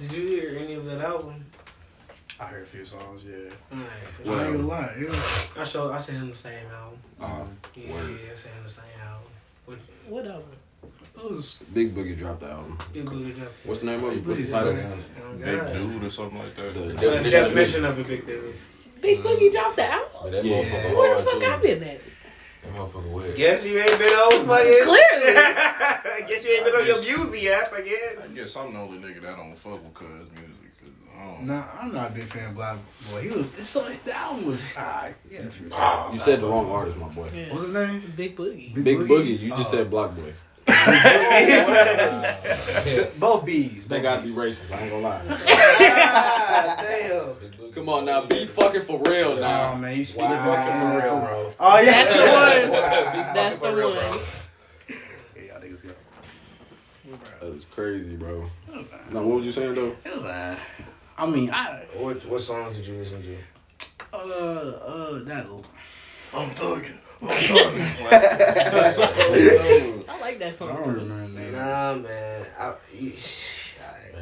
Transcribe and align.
Did 0.00 0.12
you 0.12 0.26
hear 0.26 0.58
any 0.58 0.74
of 0.74 0.84
that 0.86 1.00
album? 1.00 1.44
I 2.40 2.44
heard 2.46 2.62
a 2.64 2.66
few 2.66 2.84
songs, 2.84 3.24
yeah. 3.24 3.36
Alright, 3.72 3.88
for 4.10 4.22
I 4.22 4.24
sure. 4.24 4.44
ain't 4.44 4.56
gonna 4.56 4.66
lie. 4.68 4.94
It 4.98 5.08
was, 5.08 5.48
I 5.56 5.64
showed. 5.64 5.92
I 5.92 5.98
sent 5.98 6.18
him 6.18 6.30
the 6.30 6.34
same 6.34 6.66
album. 6.72 6.98
Uh, 7.20 7.44
Yeah, 7.76 7.92
Word. 7.92 8.10
yeah, 8.24 8.32
I 8.32 8.34
sent 8.34 8.54
him 8.56 8.64
the 8.64 8.70
same 8.70 8.84
album. 9.02 9.30
What? 9.66 9.78
What 10.08 10.26
album? 10.26 10.48
it 11.16 11.30
was 11.30 11.58
Big 11.72 11.94
Boogie 11.94 12.18
dropped 12.18 12.40
the 12.40 12.48
album. 12.50 12.76
Big 12.92 13.04
Boogie 13.06 13.36
Jump. 13.38 13.48
What's 13.64 13.80
the 13.80 13.86
name 13.86 14.02
of 14.02 14.12
it? 14.16 14.26
What's 14.26 14.40
the 14.40 14.50
title? 14.50 14.72
Jump. 14.74 15.04
Oh, 15.22 15.32
Big 15.36 15.60
God. 15.60 15.72
dude 15.74 16.04
or 16.04 16.10
something 16.10 16.38
like 16.40 16.56
that. 16.56 16.74
The- 16.74 16.80
Uh, 16.84 17.00
Definition 17.00 17.30
definition 17.30 17.84
of 17.84 17.98
a 18.00 18.04
big 18.04 18.26
dude. 18.26 18.54
Big 19.00 19.18
Boogie 19.20 19.52
dropped 19.52 19.76
the 19.76 19.92
album. 19.92 20.34
Yeah. 20.44 20.92
Where 20.94 21.16
the 21.16 21.22
fuck. 21.22 21.42
I 21.44 21.56
been 21.58 21.82
at? 21.84 22.00
That 22.64 22.74
motherfucker 22.74 23.10
weird. 23.12 23.36
Guess 23.36 23.66
you 23.66 23.78
ain't 23.78 23.98
been 23.98 24.08
on 24.08 24.46
fucking. 24.46 24.82
Clearly. 24.84 25.36
I 25.36 26.24
guess 26.28 26.44
you 26.44 26.50
ain't 26.52 26.64
been 26.64 26.74
on 26.74 26.86
your 26.86 27.00
music 27.00 27.44
app. 27.50 27.72
I 27.72 27.80
guess. 27.82 28.30
I 28.30 28.34
guess 28.34 28.56
I'm 28.56 28.72
the 28.72 28.78
only 28.80 28.98
nigga 28.98 29.20
that 29.22 29.36
don't 29.36 29.54
fuck 29.56 29.82
with 29.82 29.94
Cuz 29.94 30.08
music. 30.08 30.50
I 31.16 31.42
Nah, 31.42 31.62
I'm 31.80 31.92
not 31.92 32.10
a 32.10 32.14
big 32.14 32.24
fan 32.24 32.50
of 32.50 32.54
Black 32.56 32.76
Boy. 33.10 33.22
He 33.22 33.28
was 33.30 33.52
it's 33.58 33.70
so 33.70 33.88
the 34.04 34.16
album 34.16 34.46
was 34.46 34.68
alright. 34.76 35.14
Yeah, 35.30 35.40
a 35.40 35.50
few 35.50 35.70
songs. 35.70 36.14
You 36.14 36.20
said 36.20 36.40
the 36.40 36.46
wrong 36.46 36.70
artist, 36.70 36.96
my 36.98 37.08
boy. 37.08 37.28
Yeah. 37.34 37.50
What's 37.52 37.64
his 37.64 37.72
name? 37.72 38.12
Big 38.16 38.36
Boogie. 38.36 38.74
Big 38.82 38.98
Boogie. 38.98 39.38
You 39.38 39.50
just 39.50 39.72
Oh. 39.72 39.76
said 39.78 39.90
Block 39.90 40.14
Boy. 40.16 40.32
both 43.18 43.44
B's. 43.44 43.86
They 43.86 44.00
gotta 44.00 44.22
be 44.22 44.30
racist. 44.30 44.72
I 44.74 44.80
ain't 44.82 44.90
gonna 44.90 45.02
lie. 45.02 45.22
God 45.26 45.38
damn. 47.58 47.72
Come 47.72 47.88
on 47.88 48.04
now, 48.04 48.24
be 48.26 48.44
fucking 48.46 48.82
for 48.82 49.00
real 49.06 49.36
now. 49.36 49.72
Oh 49.72 49.76
man, 49.76 49.96
you 49.98 50.04
see 50.04 50.22
Wow. 50.22 50.44
Fucking 50.44 50.80
for 50.80 51.00
real, 51.06 51.18
bro. 51.20 51.52
Oh 51.60 51.78
yeah, 51.78 52.04
That's 52.04 52.12
the 52.12 52.18
one. 52.20 52.70
Wow. 52.72 53.32
That's 53.34 53.58
the 53.58 53.72
real, 53.74 53.94
one. 53.96 54.10
bro. 54.10 54.20
Yeah, 55.36 55.42
y'all 55.52 55.60
niggas 55.60 55.82
go. 55.82 55.90
That 57.40 57.52
is 57.54 57.64
crazy, 57.66 58.16
bro. 58.16 58.48
Now, 59.10 59.22
what 59.22 59.36
was 59.36 59.44
you 59.46 59.52
saying 59.52 59.74
though? 59.74 59.94
It 60.04 60.14
was 60.14 60.24
uh, 60.24 60.56
I 61.16 61.26
mean, 61.26 61.50
I 61.50 61.84
What 61.96 62.24
what 62.26 62.40
songs 62.40 62.76
did 62.76 62.86
you 62.86 62.94
listen 62.94 63.22
to? 63.22 63.36
uh 64.12 64.16
uh 64.16 65.18
that. 65.24 65.46
I'm 66.32 66.50
thugging. 66.50 66.98
I 67.22 67.26
like 70.20 70.38
that 70.38 70.54
song. 70.54 70.70
I 70.70 70.74
song. 70.74 70.84
don't 70.84 70.94
remember 70.94 71.32
the 71.32 71.40
name. 71.40 71.52
Nah, 71.52 71.94
man. 71.96 72.46
I, 72.58 72.74
eesh. 72.96 73.50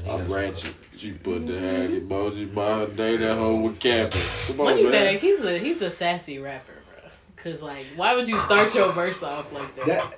I'm 0.09 0.19
got 0.19 0.27
glad 0.27 0.57
some- 0.57 0.75
she, 0.93 0.99
she 0.99 1.13
put 1.13 1.47
the 1.47 1.59
hag 1.59 1.91
emoji 1.91 2.53
by 2.55 2.79
her 2.79 2.87
day 2.87 3.17
that 3.19 3.37
hoe 3.37 3.57
with 3.61 3.79
camping. 3.79 4.21
Come 4.47 4.61
on, 4.61 4.67
Moneybagg, 4.77 4.91
man. 4.91 5.19
he's 5.19 5.41
a 5.43 5.59
he's 5.59 5.83
a 5.83 5.91
sassy 5.91 6.39
rapper, 6.39 6.73
bro. 6.73 6.82
Cause 7.43 7.61
like, 7.63 7.85
why 7.97 8.15
would 8.15 8.29
you 8.29 8.39
start 8.39 8.73
your 8.75 8.93
verse 8.93 9.23
off 9.23 9.53
like 9.53 9.75
that? 9.77 9.87
That, 9.87 10.13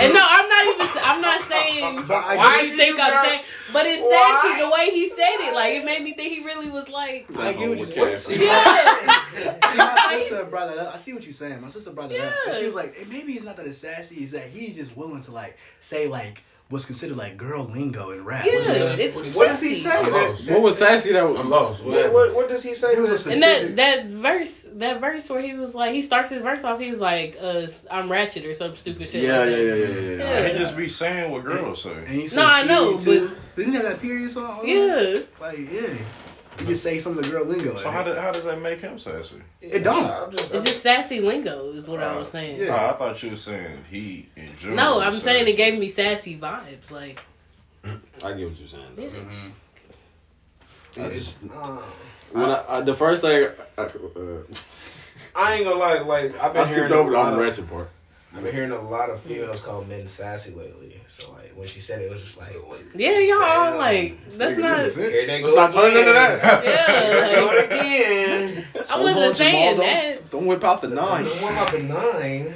and 0.00 0.14
no, 0.14 0.20
I'm 0.22 0.48
not 0.48 0.66
even. 0.74 1.02
I'm 1.04 1.20
not 1.20 1.40
saying 1.42 2.04
But 2.06 2.14
I 2.24 2.36
what 2.36 2.60
get 2.60 2.68
you 2.68 2.76
think 2.76 2.98
I'm 3.00 3.24
saying, 3.24 3.40
but 3.72 3.86
it's 3.86 4.00
Why? 4.00 4.40
sassy 4.42 4.62
the 4.62 4.70
way 4.70 4.90
he 4.90 5.08
said 5.08 5.48
it. 5.48 5.54
Like 5.54 5.72
it 5.74 5.84
made 5.84 6.02
me 6.02 6.14
think 6.14 6.32
he 6.32 6.44
really 6.44 6.70
was 6.70 6.88
like, 6.88 7.26
Like 7.30 7.58
get 7.58 7.68
what 7.70 7.78
with 7.80 7.96
you're 7.96 8.06
camping. 8.06 8.18
saying. 8.18 8.40
yeah, 8.42 9.70
See, 9.70 9.78
my 9.78 10.18
sister 10.20 10.44
brought 10.44 10.68
that 10.68 10.78
up. 10.78 10.94
I 10.94 10.96
see 10.96 11.12
what 11.12 11.24
you're 11.24 11.32
saying. 11.32 11.60
My 11.60 11.68
sister 11.70 11.90
brought 11.90 12.10
that 12.10 12.20
up. 12.20 12.32
And 12.46 12.52
Yeah. 12.54 12.58
she 12.60 12.66
was 12.66 12.74
like, 12.76 12.96
"Eh, 13.00 13.04
maybe 13.10 13.32
he's 13.32 13.44
not 13.44 13.56
that 13.56 13.66
it's 13.66 13.78
sassy. 13.78 14.22
Is 14.22 14.30
that 14.30 14.48
he's 14.48 14.76
just 14.76 14.96
willing 14.96 15.22
to 15.22 15.32
like 15.32 15.58
say 15.80 16.06
like 16.06 16.42
what's 16.70 16.86
considered 16.86 17.16
like 17.16 17.36
girl 17.36 17.64
lingo 17.64 18.10
in 18.10 18.24
rap. 18.24 18.44
yeah, 18.46 18.52
What 18.58 18.98
it's 18.98 19.16
is- 19.16 19.36
What 19.36 19.48
does 19.48 19.60
he 19.62 19.74
say? 19.74 19.90
That. 19.90 20.40
What 20.48 20.62
was 20.62 20.78
sassy 20.78 21.12
that 21.12 21.22
I'm 21.24 21.50
lost. 21.50 21.84
What 21.84 21.94
what, 21.94 22.12
what, 22.12 22.34
what 22.34 22.48
does 22.48 22.62
he 22.64 22.74
say? 22.74 22.92
There 22.94 23.02
was 23.02 23.10
a 23.10 23.24
that- 23.28 23.32
And 23.34 23.42
specific- 23.42 23.76
that 23.76 24.10
that 24.10 24.10
verse, 24.10 24.66
that 24.74 25.00
verse 25.00 25.28
where 25.30 25.42
he 25.42 25.54
was 25.54 25.74
like, 25.74 25.92
he 25.92 26.02
starts 26.02 26.30
his 26.30 26.42
verse 26.42 26.64
off. 26.64 26.80
He 26.80 26.90
was 26.90 27.00
like, 27.00 27.36
uh, 27.40 27.66
"I'm 27.90 28.10
ratchet" 28.10 28.44
or 28.46 28.54
some 28.54 28.74
stupid 28.74 29.08
shit. 29.08 29.22
Yeah, 29.22 29.44
yeah, 29.44 29.56
yeah, 29.56 29.74
yeah, 29.74 29.86
yeah. 29.86 30.00
yeah. 30.00 30.16
Yeah. 30.40 30.48
He 30.52 30.58
just 30.58 30.76
be 30.76 30.88
saying 30.88 31.30
what 31.30 31.44
girls 31.44 31.82
say. 31.82 31.92
And 31.92 32.08
he 32.08 32.26
said 32.26 32.40
No, 32.40 32.46
I 32.46 32.64
know, 32.64 32.96
period, 32.98 33.00
too. 33.30 33.36
Didn't 33.56 33.72
he 33.72 33.76
have 33.76 33.86
that 33.86 34.00
period 34.00 34.30
song? 34.30 34.66
Yeah. 34.66 35.16
Like 35.40 35.58
yeah, 35.70 35.94
he 36.58 36.66
just 36.66 36.82
say 36.82 36.98
some 36.98 37.18
of 37.18 37.24
the 37.24 37.30
girl 37.30 37.44
lingo. 37.44 37.74
So 37.76 37.90
how, 37.90 38.02
did, 38.02 38.16
how 38.16 38.30
does 38.32 38.44
that 38.44 38.60
make 38.60 38.80
him 38.80 38.98
sassy? 38.98 39.36
It 39.60 39.80
don't. 39.80 40.04
I'm 40.06 40.30
just, 40.30 40.52
It's 40.54 40.64
just 40.64 40.82
sassy 40.82 41.20
lingo, 41.20 41.70
is 41.72 41.86
what 41.88 42.00
I 42.00 42.16
was 42.16 42.28
saying. 42.28 42.60
Yeah. 42.60 42.68
Nah, 42.68 42.90
I 42.90 42.92
thought 42.94 43.22
you 43.22 43.30
were 43.30 43.36
saying 43.36 43.84
he 43.90 44.28
in 44.36 44.54
general. 44.56 44.76
No, 44.76 45.00
I'm 45.00 45.12
was 45.12 45.22
saying 45.22 45.46
it 45.48 45.56
gave 45.56 45.78
me 45.78 45.88
sassy 45.88 46.38
vibes. 46.38 46.90
Like, 46.90 47.20
I 47.84 47.88
get 48.32 48.48
what 48.48 48.58
you're 48.58 48.68
saying. 48.68 48.84
though. 48.96 49.02
Mhm. 49.02 49.52
I 50.96 51.08
just 51.12 51.38
uh, 51.52 51.82
when 52.30 52.44
I, 52.44 52.64
I 52.68 52.80
the 52.82 52.94
first 52.94 53.22
thing 53.22 53.48
I, 53.76 53.82
uh, 53.82 53.88
I 55.34 55.54
ain't 55.54 55.64
gonna 55.64 55.74
lie. 55.74 55.98
Like 55.98 56.38
I've 56.40 56.52
been 56.52 56.62
I 56.62 56.64
skipped 56.66 56.92
over 56.92 57.08
a 57.08 57.12
the 57.12 57.18
lot 57.18 57.26
I'm 57.28 57.32
of, 57.34 57.40
ratchet 57.40 57.68
part. 57.68 57.90
I've 58.36 58.42
been 58.42 58.52
hearing 58.52 58.72
a 58.72 58.80
lot 58.88 59.10
of 59.10 59.20
females 59.20 59.62
call 59.62 59.84
men 59.84 60.06
sassy 60.06 60.54
lately. 60.54 61.00
So 61.06 61.32
like 61.32 61.52
when 61.54 61.68
she 61.68 61.80
said 61.80 62.00
it, 62.00 62.06
it 62.06 62.10
was 62.10 62.20
just 62.22 62.38
like, 62.38 62.52
yeah, 62.94 63.18
y'all 63.20 63.42
all 63.42 63.70
Damn. 63.70 63.76
like, 63.76 64.28
that's 64.36 64.58
not. 64.58 64.90
here 64.92 65.26
they 65.26 65.42
Let's 65.42 65.54
not 65.54 65.72
turn 65.72 65.96
into 65.96 66.12
that. 66.12 66.64
Yeah, 66.64 67.40
like, 67.46 67.66
again. 67.66 68.64
I 68.90 69.00
wasn't 69.00 69.36
saying 69.36 69.76
Don't- 69.76 69.86
that. 69.86 70.30
Don't 70.30 70.46
whip 70.46 70.64
out 70.64 70.80
the 70.82 70.88
nine. 70.88 71.24
Don't 71.24 71.42
whip 71.42 71.52
out 71.52 71.70
the 71.72 71.82
nine? 71.84 72.54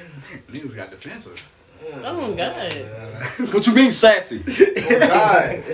Niggas 0.51 0.75
got 0.75 0.91
defensive. 0.91 1.49
Oh 2.03 2.35
god. 2.35 2.75
Uh, 2.77 3.47
what 3.47 3.67
you 3.67 3.73
mean 3.73 3.93
sassy? 3.93 4.43
Oh 4.47 4.99
God. 4.99 5.65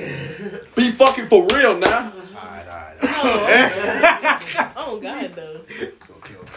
Be 0.77 0.91
fucking 0.91 1.27
for 1.27 1.47
real 1.47 1.79
now. 1.79 2.13
Alright, 2.37 2.69
alright. 2.69 2.99
Oh, 3.03 4.73
oh 4.77 5.01
god, 5.01 5.33
though. 5.33 5.61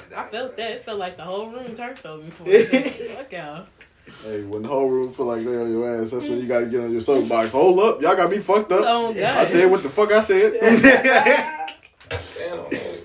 It's 0.10 0.14
okay, 0.14 0.22
okay. 0.22 0.28
I 0.28 0.32
felt 0.32 0.58
that. 0.58 0.72
It 0.72 0.86
felt 0.86 1.00
like 1.00 1.18
the 1.18 1.24
whole 1.24 1.50
room 1.50 1.74
turned 1.74 2.00
on 2.06 2.24
me 2.24 2.30
for. 2.30 2.44
Fuck 3.16 3.32
y'all. 3.32 3.66
Hey, 4.24 4.42
when 4.44 4.62
the 4.62 4.70
whole 4.70 4.90
room 4.90 5.12
feel 5.12 5.26
like 5.26 5.44
they 5.44 5.58
on 5.58 5.70
your 5.70 6.02
ass, 6.02 6.12
that's 6.12 6.30
when 6.30 6.40
you 6.40 6.48
gotta 6.48 6.66
get 6.66 6.80
on 6.80 6.92
your 6.92 7.02
soapbox. 7.02 7.52
Hold 7.52 7.80
up, 7.80 8.02
y'all 8.02 8.16
got 8.16 8.32
me 8.32 8.38
fucked 8.38 8.72
up. 8.72 8.84
Oh 8.86 9.14
god. 9.14 9.36
I 9.36 9.44
said 9.44 9.70
what 9.70 9.84
the 9.84 9.90
fuck 9.90 10.12
I 10.12 10.22
said. 10.22 11.64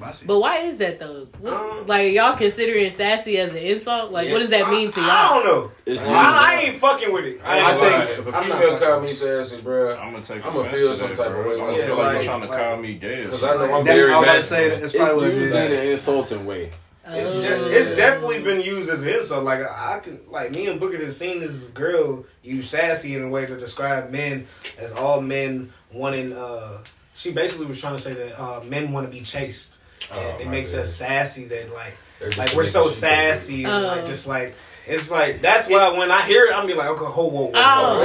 Damn, 0.00 0.06
man. 0.06 0.08
I 0.08 0.12
see. 0.12 0.26
But 0.26 0.38
why 0.40 0.58
is 0.58 0.76
that 0.78 0.98
though? 0.98 1.26
What, 1.40 1.52
Um, 1.52 1.86
like 1.86 2.12
y'all 2.12 2.36
considering 2.36 2.90
sassy 2.90 3.38
as 3.38 3.52
an 3.52 3.58
insult? 3.58 4.10
Like, 4.10 4.30
what 4.30 4.38
does 4.38 4.50
that 4.50 4.68
mean 4.70 4.90
to 4.92 5.00
I, 5.00 5.04
I 5.04 5.06
y'all? 5.06 5.16
I 5.16 5.42
don't 5.42 5.44
know. 5.46 5.72
It's 5.86 6.04
I, 6.04 6.12
I 6.56 6.60
ain't 6.62 6.76
fucking 6.78 7.12
with 7.12 7.24
it. 7.26 7.40
I, 7.44 7.58
ain't 7.58 7.66
I 7.66 7.74
gonna 7.76 8.06
think 8.06 8.18
if 8.20 8.26
a 8.34 8.36
I'm 8.38 8.48
not 8.48 8.58
female 8.60 8.78
call 8.78 9.00
me 9.00 9.14
sassy, 9.14 9.60
bro, 9.60 9.96
I'm 9.96 10.12
gonna 10.12 10.24
take 10.24 10.38
it. 10.38 10.46
I'ma 10.46 10.62
feel 10.64 10.94
some 10.94 11.08
that, 11.10 11.16
type 11.18 11.30
of 11.30 11.44
way. 11.46 11.52
I'm 11.52 11.58
gonna 11.58 11.78
Yeah, 11.78 11.86
feel 11.86 11.96
like 11.96 12.04
like- 12.06 12.14
you're 12.14 12.22
trying 12.22 12.40
to 12.42 12.48
like- 12.48 12.58
call 12.58 12.76
me 12.78 12.94
gay. 12.94 13.24
because 13.24 13.44
I 13.44 13.54
know 13.54 13.74
I'm 13.78 13.84
that's, 13.84 13.98
very. 14.00 14.12
I'm 14.12 14.22
about 14.22 14.34
to 14.34 14.42
say. 14.42 14.68
that 14.70 14.82
it's 14.82 14.94
probably 14.96 15.14
what 15.16 15.28
it 15.28 15.34
used 15.34 15.54
in 15.54 15.72
an 15.80 15.86
insulting 15.88 16.46
way. 16.46 16.70
It's, 17.12 17.30
de- 17.32 17.76
it's 17.76 17.90
definitely 17.90 18.40
been 18.42 18.60
used 18.60 18.88
as 18.88 19.02
an 19.02 19.08
insult. 19.08 19.42
Like 19.42 19.60
I 19.62 19.98
can, 19.98 20.20
like 20.30 20.54
me 20.54 20.68
and 20.68 20.78
Booker 20.78 21.02
have 21.02 21.12
seen 21.12 21.40
this 21.40 21.64
girl 21.64 22.24
use 22.44 22.68
sassy 22.68 23.16
in 23.16 23.24
a 23.24 23.28
way 23.28 23.46
to 23.46 23.56
describe 23.56 24.10
men 24.10 24.46
as 24.78 24.92
all 24.92 25.20
men 25.20 25.72
wanting. 25.92 26.32
uh 26.32 26.84
She 27.14 27.32
basically 27.32 27.66
was 27.66 27.80
trying 27.80 27.96
to 27.96 28.00
say 28.02 28.14
that 28.14 28.40
uh 28.40 28.60
men 28.62 28.92
want 28.92 29.10
to 29.10 29.12
be 29.12 29.22
chased. 29.24 29.78
Oh, 30.12 30.38
it 30.40 30.48
makes 30.48 30.72
bad. 30.72 30.80
us 30.82 30.94
sassy. 30.94 31.44
That 31.44 31.72
like, 31.72 31.94
like 32.38 32.54
we're 32.54 32.64
so 32.64 32.88
sassy. 32.88 33.64
And, 33.64 33.72
Oh. 33.72 33.86
like 33.88 34.06
just 34.06 34.26
like 34.26 34.54
it's 34.86 35.10
like 35.10 35.40
that's 35.42 35.68
why 35.68 35.96
when 35.96 36.10
I 36.10 36.22
hear 36.22 36.46
it, 36.46 36.54
I'm 36.54 36.66
be 36.66 36.74
like, 36.74 36.88
okay, 36.88 37.04
whoa, 37.04 37.24
whoa, 37.28 37.44
whoa, 37.46 37.52
Oh. 37.54 37.98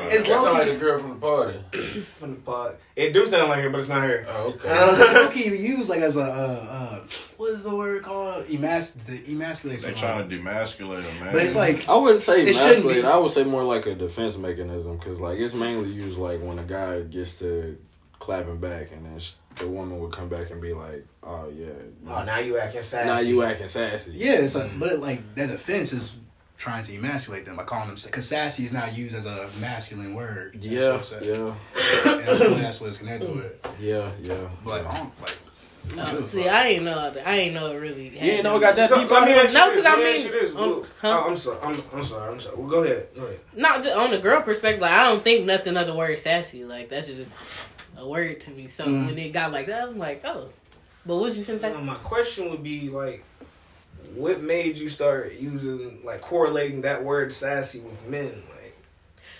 whoa. 0.00 0.08
It's 0.08 0.26
That 0.26 0.38
sound 0.40 0.44
low-key- 0.44 0.58
like 0.58 0.68
the 0.68 0.76
girl 0.76 0.98
from 1.00 1.08
the 1.10 1.14
party. 1.16 1.58
From 2.18 2.30
the 2.34 2.40
pod. 2.40 2.76
It 2.94 3.12
do 3.12 3.26
sound 3.26 3.48
like 3.50 3.60
her, 3.62 3.70
but 3.70 3.80
it's 3.80 3.88
not 3.88 4.02
her. 4.02 4.26
Oh, 4.28 4.48
okay. 4.54 4.68
It's 4.70 5.12
low-key 5.14 5.56
used 5.56 5.90
like 5.90 6.00
as 6.00 6.16
a 6.16 6.22
uh, 6.22 6.24
uh, 6.24 7.00
what 7.38 7.50
is 7.50 7.62
the 7.62 7.74
word 7.74 8.02
called? 8.04 8.46
Emas 8.46 8.92
the 9.06 9.20
emasculate. 9.32 9.80
They 9.80 9.92
someone. 9.94 10.28
trying 10.28 10.28
to 10.28 10.36
demasculate 10.36 11.02
him, 11.02 11.24
man. 11.24 11.32
But 11.32 11.42
it's 11.42 11.56
like 11.56 11.88
I 11.88 11.96
wouldn't 11.96 12.20
say 12.20 12.42
It 12.46 12.54
shouldn't 12.54 12.84
masculine. 12.86 13.04
I 13.04 13.16
would 13.18 13.32
say 13.32 13.42
more 13.44 13.64
like 13.64 13.86
a 13.86 13.94
defense 13.94 14.36
mechanism 14.38 14.96
because 14.96 15.20
like 15.20 15.38
it's 15.38 15.54
mainly 15.54 15.90
used 15.90 16.18
like 16.18 16.40
when 16.40 16.58
a 16.58 16.62
guy 16.64 17.02
gets 17.02 17.40
to 17.40 17.76
clapping 18.20 18.58
back 18.58 18.92
and 18.92 19.04
then 19.04 19.18
sh- 19.18 19.32
the 19.56 19.68
woman 19.68 19.98
would 20.00 20.12
come 20.12 20.28
back 20.28 20.50
and 20.50 20.60
be 20.60 20.72
like, 20.72 21.06
"Oh 21.22 21.48
yeah, 21.54 21.66
Oh, 22.08 22.24
now 22.24 22.38
you 22.38 22.58
acting 22.58 22.82
sassy. 22.82 23.06
now 23.06 23.20
you 23.20 23.42
acting 23.42 23.68
sassy." 23.68 24.12
yeah, 24.14 24.32
it's 24.34 24.54
like, 24.54 24.70
but 24.78 24.92
it, 24.92 25.00
like 25.00 25.34
that 25.36 25.50
offense 25.50 25.92
is 25.92 26.16
trying 26.58 26.84
to 26.84 26.94
emasculate 26.94 27.44
them 27.44 27.56
by 27.56 27.64
calling 27.64 27.88
them 27.88 27.96
because 28.04 28.28
sassy 28.28 28.64
is 28.64 28.72
now 28.72 28.86
used 28.86 29.14
as 29.16 29.26
a 29.26 29.48
masculine 29.60 30.14
word. 30.14 30.56
Yeah, 30.60 30.92
what 30.96 31.18
yeah, 31.22 31.32
And 31.34 32.30
I 32.30 32.38
feel 32.38 32.54
that's 32.56 32.80
what 32.80 32.88
it's 32.88 32.98
connected 32.98 33.34
with. 33.34 33.76
yeah, 33.80 34.10
yeah. 34.20 34.36
But 34.64 34.86
I 34.86 34.96
don't 34.96 35.20
like. 35.20 35.38
No, 35.96 36.22
see, 36.22 36.48
I 36.48 36.68
ain't 36.68 36.84
know. 36.84 37.12
I 37.26 37.36
ain't 37.38 37.54
know 37.54 37.72
it 37.72 37.76
really. 37.78 38.10
You 38.10 38.18
ain't 38.20 38.44
know 38.44 38.56
it 38.56 38.60
got 38.60 38.76
that 38.76 38.88
So, 38.88 39.00
deep 39.00 39.10
let 39.10 39.22
out 39.22 39.26
me 39.26 39.32
here. 39.34 39.42
you 39.48 39.52
No, 39.52 39.66
this, 39.72 39.76
'cause 39.76 39.84
I 39.84 39.90
let 39.90 39.98
me 39.98 40.04
mean, 40.04 40.14
ask 40.14 40.54
you 40.54 40.58
um, 40.58 40.70
Well, 40.70 40.86
huh? 41.00 41.22
oh, 41.24 41.28
I'm 41.28 41.36
sorry. 41.36 41.58
I'm, 41.60 41.82
I'm 41.92 42.02
sorry. 42.04 42.32
I'm 42.32 42.38
sorry. 42.40 42.56
Well, 42.56 42.68
go 42.68 42.84
ahead. 42.84 43.08
Go 43.16 43.22
ahead. 43.24 43.40
Not 43.56 43.82
just 43.82 43.96
on 43.96 44.12
the 44.12 44.18
girl 44.18 44.42
perspective. 44.42 44.80
Like, 44.80 44.92
I 44.92 45.08
don't 45.08 45.22
think 45.24 45.44
nothing 45.44 45.76
of 45.76 45.86
the 45.88 45.94
word 45.96 46.16
sassy. 46.20 46.64
Like 46.64 46.88
that's 46.88 47.08
just 47.08 47.42
a 47.96 48.06
word 48.08 48.40
to 48.40 48.50
me. 48.50 48.68
So 48.68 48.86
Mm. 48.86 49.06
when 49.06 49.18
it 49.18 49.32
got 49.32 49.52
like 49.52 49.66
that, 49.66 49.88
I'm 49.88 49.98
like, 49.98 50.22
oh. 50.24 50.48
But 51.04 51.16
what 51.16 51.34
you 51.34 51.44
finna 51.44 51.60
say? 51.60 51.72
My 51.74 51.94
question 51.96 52.50
would 52.50 52.62
be 52.62 52.88
like, 52.88 53.24
what 54.14 54.40
made 54.40 54.78
you 54.78 54.88
start 54.88 55.34
using 55.34 56.00
like 56.04 56.20
correlating 56.20 56.82
that 56.82 57.02
word 57.04 57.32
sassy 57.32 57.80
with 57.80 58.06
men? 58.08 58.42
Like, 58.50 58.74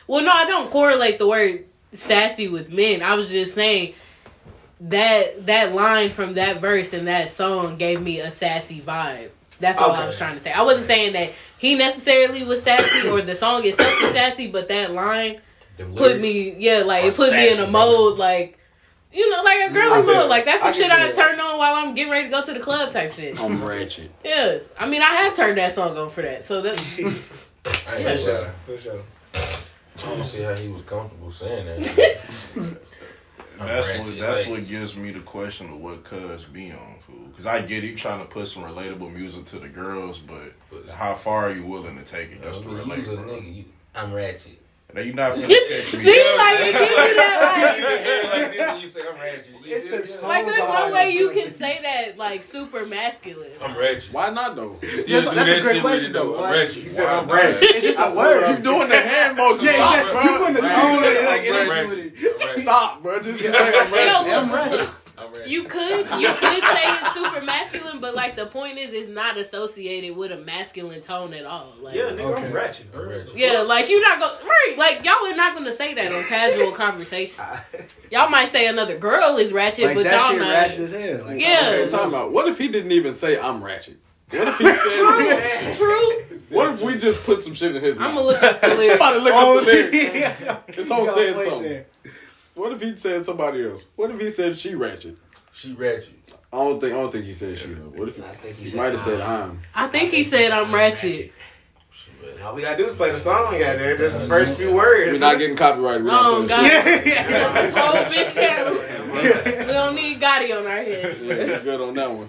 Well, 0.06 0.22
no, 0.24 0.32
I 0.32 0.46
don't 0.46 0.70
correlate 0.70 1.18
the 1.18 1.28
word 1.28 1.64
sassy 1.92 2.48
with 2.48 2.72
men. 2.72 3.02
I 3.02 3.14
was 3.14 3.30
just 3.30 3.54
saying 3.54 3.94
that 4.82 5.46
that 5.46 5.72
line 5.74 6.10
from 6.10 6.34
that 6.34 6.60
verse 6.60 6.92
and 6.92 7.06
that 7.06 7.30
song 7.30 7.76
gave 7.76 8.00
me 8.00 8.20
a 8.20 8.30
sassy 8.30 8.80
vibe. 8.80 9.28
That's 9.60 9.78
all 9.78 9.92
I 9.92 10.04
was 10.06 10.18
trying 10.18 10.34
to 10.34 10.40
say. 10.40 10.50
I 10.52 10.62
wasn't 10.62 10.86
saying 10.86 11.12
that 11.12 11.30
he 11.58 11.76
necessarily 11.76 12.42
was 12.42 12.62
sassy 12.62 13.06
or 13.08 13.22
the 13.22 13.36
song 13.36 13.64
itself 13.64 14.02
was 14.02 14.10
sassy, 14.10 14.50
but 14.50 14.68
that 14.68 14.90
line 14.90 15.34
Them 15.34 15.40
put 15.96 16.20
me, 16.20 16.54
yeah, 16.58 16.78
like 16.84 17.04
it 17.04 17.14
put 17.16 17.32
me 17.32 17.52
in 17.52 17.58
a 17.60 17.66
mode, 17.66 18.18
like 18.18 18.58
you 19.12 19.28
know, 19.28 19.42
like 19.42 19.70
a 19.70 19.72
girly 19.72 19.92
I 19.92 19.96
feel 20.02 20.14
mode. 20.14 20.24
it. 20.24 20.28
Like 20.28 20.44
that's 20.44 20.62
some 20.62 20.70
I 20.70 20.72
shit 20.72 20.90
I 20.90 21.06
feel 21.12 21.14
turn 21.14 21.38
on 21.40 21.58
while 21.58 21.74
I'm 21.74 21.94
getting 21.94 22.10
ready 22.10 22.24
to 22.26 22.30
go 22.30 22.42
to 22.42 22.52
the 22.54 22.60
club, 22.60 22.90
type 22.92 23.12
shit. 23.12 23.38
I'm 23.40 23.62
ratchet. 23.62 24.10
Yeah, 24.24 24.58
I 24.78 24.86
mean, 24.86 25.02
I 25.02 25.14
have 25.14 25.34
turned 25.34 25.58
that 25.58 25.72
song 25.72 25.96
on 25.96 26.08
for 26.10 26.22
that, 26.22 26.44
so 26.44 26.62
that's 26.62 26.98
I 26.98 27.02
ain't 27.02 27.16
For 27.64 27.92
gonna 28.02 28.16
sure. 28.18 28.52
For 28.66 28.78
sure. 28.78 29.00
I 29.34 30.16
don't 30.16 30.24
see 30.24 30.42
how 30.42 30.54
he 30.56 30.68
was 30.68 30.82
comfortable 30.82 31.30
saying 31.30 31.66
that. 31.66 32.18
I'm 33.60 33.68
That's 33.68 33.88
ratchet, 33.88 34.04
what 34.06 34.18
that's 34.18 34.40
like- 34.42 34.50
what 34.50 34.66
gives 34.66 34.96
me 34.96 35.12
the 35.12 35.20
question 35.20 35.68
of 35.70 35.76
what 35.78 36.02
cuz 36.04 36.44
be 36.46 36.72
on 36.72 36.96
fool. 36.98 37.28
Cause 37.36 37.46
I 37.46 37.60
get 37.60 37.84
you 37.84 37.94
trying 37.94 38.20
to 38.20 38.24
put 38.24 38.48
some 38.48 38.62
relatable 38.64 39.12
music 39.12 39.44
to 39.46 39.58
the 39.58 39.68
girls, 39.68 40.18
but 40.18 40.54
how 40.90 41.14
far 41.14 41.48
are 41.48 41.52
you 41.52 41.64
willing 41.66 41.96
to 41.96 42.02
take 42.04 42.32
it? 42.32 42.42
That's 42.42 42.60
the 42.60 42.70
You 42.70 42.76
was 42.76 42.86
relatable. 42.86 43.64
I'm 43.94 44.12
ratchet. 44.12 44.58
Now 44.94 45.00
you 45.00 45.12
not 45.14 45.32
finna 45.32 45.46
catch 45.68 45.86
see, 45.86 45.96
me. 45.98 46.04
like 46.36 46.58
you 46.58 46.72
give 46.72 46.80
me 46.80 46.88
that, 47.16 47.76
You 47.78 48.28
like 48.28 48.52
this 48.52 48.68
when 48.72 48.80
you 48.80 48.88
say 48.88 49.00
I'm 49.08 49.14
ratchet. 49.14 49.46
You 49.64 49.74
It's 49.74 49.84
the 49.86 49.98
tone. 50.20 50.28
like, 50.28 50.44
like 50.44 50.46
there's 50.46 50.68
no 50.68 50.92
way 50.92 51.10
you 51.10 51.30
can 51.30 51.50
say 51.52 51.80
that 51.82 52.18
like 52.18 52.42
super 52.42 52.84
masculine. 52.84 53.52
I'm 53.62 53.76
ratchet. 53.76 54.12
Why 54.12 54.30
not 54.30 54.54
though? 54.56 54.78
Still 54.82 55.22
That's- 55.22 55.24
do 55.30 55.34
that's 55.34 55.48
a 55.48 55.60
great 55.62 55.80
question, 55.80 56.12
with 56.12 56.22
though. 56.22 56.34
I'm 56.36 56.40
Why- 56.42 56.52
ratchet. 56.52 56.74
He 56.82 56.88
said 56.88 57.06
I'm 57.06 57.26
not? 57.26 57.34
ratchet. 57.34 57.62
It's 57.62 57.82
just 57.86 58.00
a 58.00 58.10
word. 58.14 58.56
You 58.58 58.62
doing 58.62 58.88
the 58.88 59.00
hand 59.00 59.36
motion? 59.36 59.64
Yeah, 59.64 59.72
Stop, 59.72 59.96
exactly. 59.96 60.22
You 60.22 60.28
bro. 60.28 60.38
putting 60.38 60.54
the 60.54 60.62
Right. 60.62 60.76
tone 60.82 61.04
in, 61.04 61.24
like 61.24 61.42
Right. 61.42 61.78
energy 61.78 62.02
with 62.12 62.24
it. 62.24 62.42
I'm. 62.56 62.60
Stop, 62.62 63.02
bro. 63.02 63.18
Just, 63.22 63.40
just 63.40 63.58
say 63.58 63.78
I'm 63.80 63.90
Yo, 63.90 63.96
ratchet. 63.96 64.32
I'm 64.32 64.52
ratchet. 64.52 64.88
You 65.46 65.62
could 65.64 65.98
you 66.20 66.28
could 66.28 66.62
say 66.64 66.82
it's 66.84 67.12
super 67.14 67.42
masculine, 67.44 67.98
but 68.00 68.14
like 68.14 68.36
the 68.36 68.46
point 68.46 68.78
is, 68.78 68.92
it's 68.92 69.08
not 69.08 69.36
associated 69.36 70.16
with 70.16 70.32
a 70.32 70.38
masculine 70.38 71.00
tone 71.00 71.32
at 71.34 71.44
all. 71.44 71.72
Like, 71.80 71.94
Yeah, 71.94 72.10
nigga, 72.10 72.20
Okay. 72.32 72.46
I'm 72.46 72.52
ratchet. 72.52 72.86
I'm 72.94 73.08
ratchet. 73.08 73.36
Yeah, 73.36 73.60
like 73.62 73.88
you're 73.88 74.00
not 74.02 74.18
gonna 74.20 74.38
right. 74.44 74.74
Like 74.78 75.04
y'all 75.04 75.24
are 75.26 75.36
not 75.36 75.54
gonna 75.54 75.72
say 75.72 75.94
that 75.94 76.12
on 76.12 76.24
casual 76.24 76.72
conversation. 76.84 77.44
Y'all 78.10 78.28
might 78.30 78.48
say 78.48 78.66
another 78.66 78.98
girl 78.98 79.36
is 79.38 79.52
ratchet, 79.52 79.86
Like 79.86 79.96
but 79.96 80.04
that 80.04 80.20
y'all 80.20 80.30
shit 80.30 80.38
not. 80.40 80.50
ratchet 80.50 80.80
as 80.80 80.92
hell. 80.92 81.24
Like, 81.26 81.40
Yeah. 81.40 81.62
What 81.70 81.72
are 81.74 81.82
you 81.84 81.90
talking 81.90 82.08
about? 82.08 82.32
What 82.32 82.48
if 82.48 82.58
he 82.58 82.68
didn't 82.68 82.92
even 82.92 83.14
say 83.14 83.38
I'm 83.38 83.62
ratchet? 83.62 83.98
What 84.30 84.48
if 84.48 84.56
he 84.58 84.66
said? 84.66 85.76
True, 85.76 85.86
true. 85.86 86.38
what 86.48 86.70
if 86.70 86.80
we 86.80 86.96
just 86.96 87.22
put 87.24 87.42
some 87.42 87.52
shit 87.52 87.76
in 87.76 87.82
his 87.82 87.98
mouth? 87.98 88.08
I'm 88.08 88.14
mouth? 88.14 88.24
gonna 88.24 88.28
look 88.32 88.42
up 88.42 88.60
the 88.62 88.68
lyrics. 88.76 88.90
Somebody 88.90 89.20
look 89.20 89.32
Oh, 89.34 89.58
up 89.58 89.64
the 89.66 89.70
oh, 89.70 89.74
lyrics. 89.74 90.14
yeah. 90.14 90.56
It's 90.68 90.90
all 90.90 91.04
You 91.04 91.12
saying 91.12 91.32
gotta 91.34 91.44
something. 91.50 91.62
there. 91.68 91.86
What 92.54 92.72
if 92.72 92.80
he 92.80 92.96
said 92.96 93.24
somebody 93.24 93.64
else? 93.68 93.86
What 93.96 94.10
if 94.10 94.20
he 94.20 94.30
said 94.30 94.56
she 94.56 94.74
ratchet? 94.74 95.16
She 95.52 95.72
ratchet. 95.74 96.14
I 96.52 96.56
don't 96.56 96.80
think 96.80 96.92
I 96.92 96.96
don't 96.96 97.10
think 97.12 97.24
he 97.24 97.32
said 97.32 97.56
she 97.56 97.68
though. 97.68 97.82
What 97.98 98.08
if 98.08 98.16
he, 98.16 98.22
I 98.22 98.34
think 98.34 98.56
he 98.56 98.62
he 98.62 98.68
said 98.68 98.78
might 98.78 98.90
have 98.92 99.00
said 99.00 99.20
I'm. 99.20 99.50
I'm? 99.50 99.60
I 99.74 99.88
think 99.88 100.10
he 100.10 100.22
said 100.22 100.50
I'm 100.50 100.74
ratchet. 100.74 101.10
Ratchet. 101.12 101.32
All 102.42 102.54
we 102.54 102.62
gotta 102.62 102.76
do 102.76 102.86
is 102.86 102.94
play 102.94 103.10
the 103.10 103.18
song 103.18 103.54
out 103.54 103.58
there. 103.58 103.96
This 103.96 104.14
is 104.14 104.20
the 104.20 104.26
first 104.26 104.56
few 104.56 104.72
words. 104.72 105.12
We're 105.12 105.20
not 105.20 105.38
getting 105.38 105.56
copyrighted. 105.56 106.04
We're 106.04 106.10
Oh 106.12 106.42
putting 106.42 106.48
God. 106.48 106.62
Yeah. 107.06 107.70
oh 107.74 108.04
bitch, 108.10 108.34
down. 108.34 109.66
we 109.66 109.72
don't 109.72 109.94
need 109.94 110.20
Gotti 110.20 110.56
on 110.58 110.66
our 110.66 110.82
head. 110.82 111.16
Yeah, 111.22 111.58
good 111.60 111.80
on 111.80 111.94
that 111.94 112.10
one. 112.10 112.28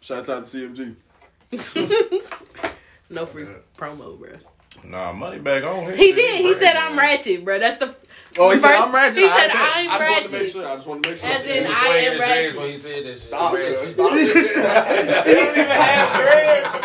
Shouts 0.00 0.28
out 0.28 0.44
to 0.44 0.68
CMG. 0.68 0.96
no 3.10 3.26
free 3.26 3.46
promo, 3.76 4.18
bro. 4.18 4.30
Nah, 4.84 5.12
money 5.12 5.38
back 5.38 5.62
on. 5.62 5.84
his 5.86 5.96
He 5.96 6.12
did. 6.12 6.40
He 6.40 6.54
said. 6.54 6.76
I'm 6.76 6.98
ratchet, 6.98 7.44
bro. 7.44 7.58
That's 7.58 7.76
the 7.76 7.94
Oh, 8.38 8.50
he 8.50 8.58
said 8.58 8.68
First- 8.70 8.80
I'm 8.86 8.94
ratchet. 8.94 9.16
he 9.18 9.24
I 9.24 9.28
said. 9.28 9.50
I'm 9.52 9.90
I 9.90 9.98
just 9.98 10.10
wanted 10.10 10.28
to 10.28 10.32
make 10.38 10.48
sure. 10.48 10.66
I 10.66 10.74
just 10.76 10.86
want 10.88 11.02
to 11.02 11.08
make 11.10 11.18
sure. 11.18 11.28
As 11.28 11.44
He 11.44 11.50
in, 11.58 11.64
was 11.68 11.76
I 11.76 11.78
am 11.86 11.92
his 12.12 12.20
ratchet. 12.20 12.56
when 12.56 12.70
he 12.70 12.76
said 12.78 13.04
that 13.04 13.10
shit. 13.10 13.18
Stop, 13.18 13.42
I'm 13.42 13.50
bro. 13.60 13.86
Stop. 13.86 14.12
He 15.26 15.34
don't 15.34 15.50
even 15.50 15.66
have 15.66 16.12
dreads, 16.16 16.68
bro. 16.70 16.80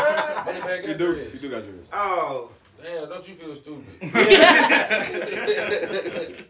You 0.46 0.52
got 0.88 0.98
do. 0.98 1.16
dreads. 1.16 1.34
You 1.34 1.40
do 1.40 1.50
got 1.52 1.64
yours. 1.66 1.88
Oh. 1.94 2.50
Damn, 2.84 3.10
don't 3.10 3.28
you 3.28 3.36
feel 3.36 3.56
stupid? 3.56 3.86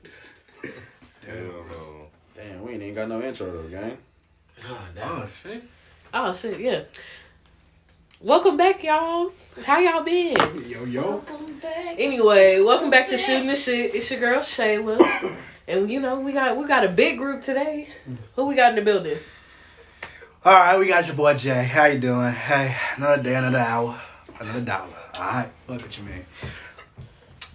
Hell 1.26 1.66
no. 1.70 2.08
Damn, 2.36 2.62
we 2.64 2.74
ain't 2.74 2.82
even 2.84 2.96
got 2.96 3.08
no 3.10 3.22
intro 3.22 3.52
though, 3.52 3.68
gang. 3.70 3.98
Oh, 4.68 4.88
damn. 4.96 5.10
Oh, 5.22 5.28
shit. 5.44 5.64
Oh 6.14 6.34
shit, 6.34 6.60
yeah. 6.60 6.82
Welcome 8.20 8.58
back, 8.58 8.84
y'all. 8.84 9.32
How 9.64 9.78
y'all 9.78 10.02
been? 10.02 10.36
Yo, 10.68 10.86
yo. 10.86 11.02
Welcome 11.02 11.60
back. 11.60 11.96
Anyway, 12.00 12.60
welcome 12.62 12.90
back 12.90 13.10
to 13.10 13.18
shooting 13.18 13.46
the 13.46 13.56
shit. 13.56 13.94
It's 13.94 14.10
your 14.10 14.20
girl 14.20 14.40
Shayla, 14.40 15.38
and 15.68 15.92
you 15.92 16.00
know 16.00 16.20
we 16.20 16.32
got 16.32 16.58
we 16.58 16.66
got 16.66 16.84
a 16.84 16.90
big 16.90 17.20
group 17.20 17.42
today. 17.42 17.90
Who 18.36 18.48
we 18.48 18.56
got 18.56 18.72
in 18.72 18.76
the 18.78 18.82
building? 18.82 19.20
All 20.44 20.52
right, 20.52 20.80
we 20.80 20.88
got 20.88 21.06
your 21.06 21.16
boy 21.16 21.36
Jay. 21.36 21.64
How 21.66 21.86
you 21.86 22.00
doing? 22.00 22.34
Hey, 22.34 22.76
another 22.96 23.22
day, 23.22 23.36
another 23.36 23.60
hour, 23.60 24.02
another 24.40 24.62
dollar. 24.62 24.98
All 25.20 25.24
right, 25.24 25.50
fuck 25.68 25.80
what 25.84 25.96
you 25.96 26.04
mean. 26.04 26.26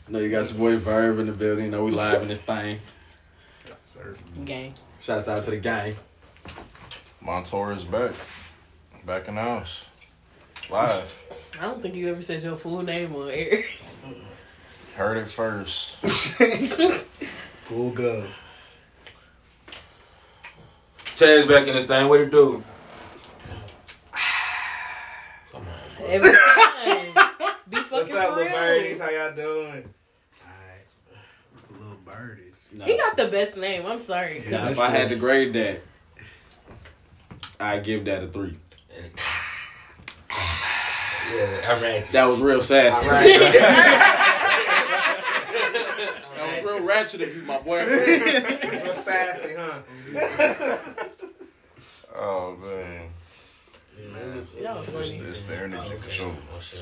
No, 0.06 0.20
you 0.20 0.30
got 0.30 0.48
your 0.48 0.58
boy 0.60 0.76
Verb 0.76 1.18
in 1.18 1.26
the 1.26 1.32
building. 1.32 1.64
You 1.64 1.70
know 1.72 1.82
we 1.82 1.90
live 1.90 2.22
in 2.22 2.28
this 2.28 2.40
thing. 2.40 2.78
Gang. 4.44 4.74
Shouts 5.00 5.26
out 5.26 5.42
to 5.42 5.50
the 5.50 5.56
gang. 5.56 5.96
Montour 7.20 7.72
is 7.72 7.82
back. 7.82 8.12
Back 9.04 9.26
in 9.26 9.34
the 9.34 9.40
house. 9.40 9.86
Live. 10.70 11.24
I 11.58 11.62
don't 11.62 11.82
think 11.82 11.94
you 11.94 12.08
ever 12.10 12.22
said 12.22 12.42
your 12.42 12.56
full 12.56 12.82
name 12.82 13.14
on 13.14 13.30
air. 13.30 13.64
Heard 14.96 15.18
it 15.18 15.28
first. 15.28 15.96
Full 15.96 17.92
gov. 17.92 18.26
Chad's 21.16 21.46
back 21.46 21.66
in 21.66 21.74
the 21.74 21.86
thing. 21.86 22.08
What 22.08 22.20
it 22.20 22.30
do? 22.30 22.62
Come 25.50 25.62
on. 25.62 26.06
Every 26.06 26.30
time. 26.30 27.30
Be 27.68 27.76
fucking 27.76 27.90
What's 27.90 28.12
up, 28.12 28.28
for 28.30 28.36
little 28.36 28.52
birdies? 28.52 29.00
How 29.00 29.10
y'all 29.10 29.34
doing? 29.34 29.88
Alright. 30.44 30.86
Little 31.70 31.96
birdies. 32.04 32.68
No. 32.74 32.84
He 32.84 32.96
got 32.98 33.16
the 33.16 33.28
best 33.28 33.56
name. 33.56 33.86
I'm 33.86 33.98
sorry. 33.98 34.44
Now, 34.50 34.68
if 34.68 34.78
I 34.78 34.88
had 34.90 35.08
to 35.08 35.16
grade 35.16 35.54
that, 35.54 35.80
I 37.58 37.78
give 37.78 38.04
that 38.06 38.22
a 38.24 38.28
three. 38.28 38.58
Yeah, 41.34 41.70
I'm 41.72 41.82
ratchet. 41.82 42.12
That 42.12 42.26
was 42.26 42.40
real 42.40 42.60
sassy. 42.60 43.06
Alright. 43.06 43.54
That 45.52 46.62
was 46.64 46.72
real 46.74 46.84
ratchet 46.86 47.20
of 47.22 47.36
you, 47.36 47.42
my 47.42 47.58
boy. 47.58 47.84
Real 47.86 48.94
sassy, 48.94 49.54
huh? 49.56 49.78
Oh 52.16 52.56
man. 52.56 53.08
Y'all 54.60 54.82
It's, 54.82 54.90
funny. 55.12 55.24
it's 55.28 55.42
the 55.42 55.56
energy 55.56 55.96
for 55.96 56.10
sure. 56.10 56.34
Oh, 56.54 56.60
shit. 56.60 56.80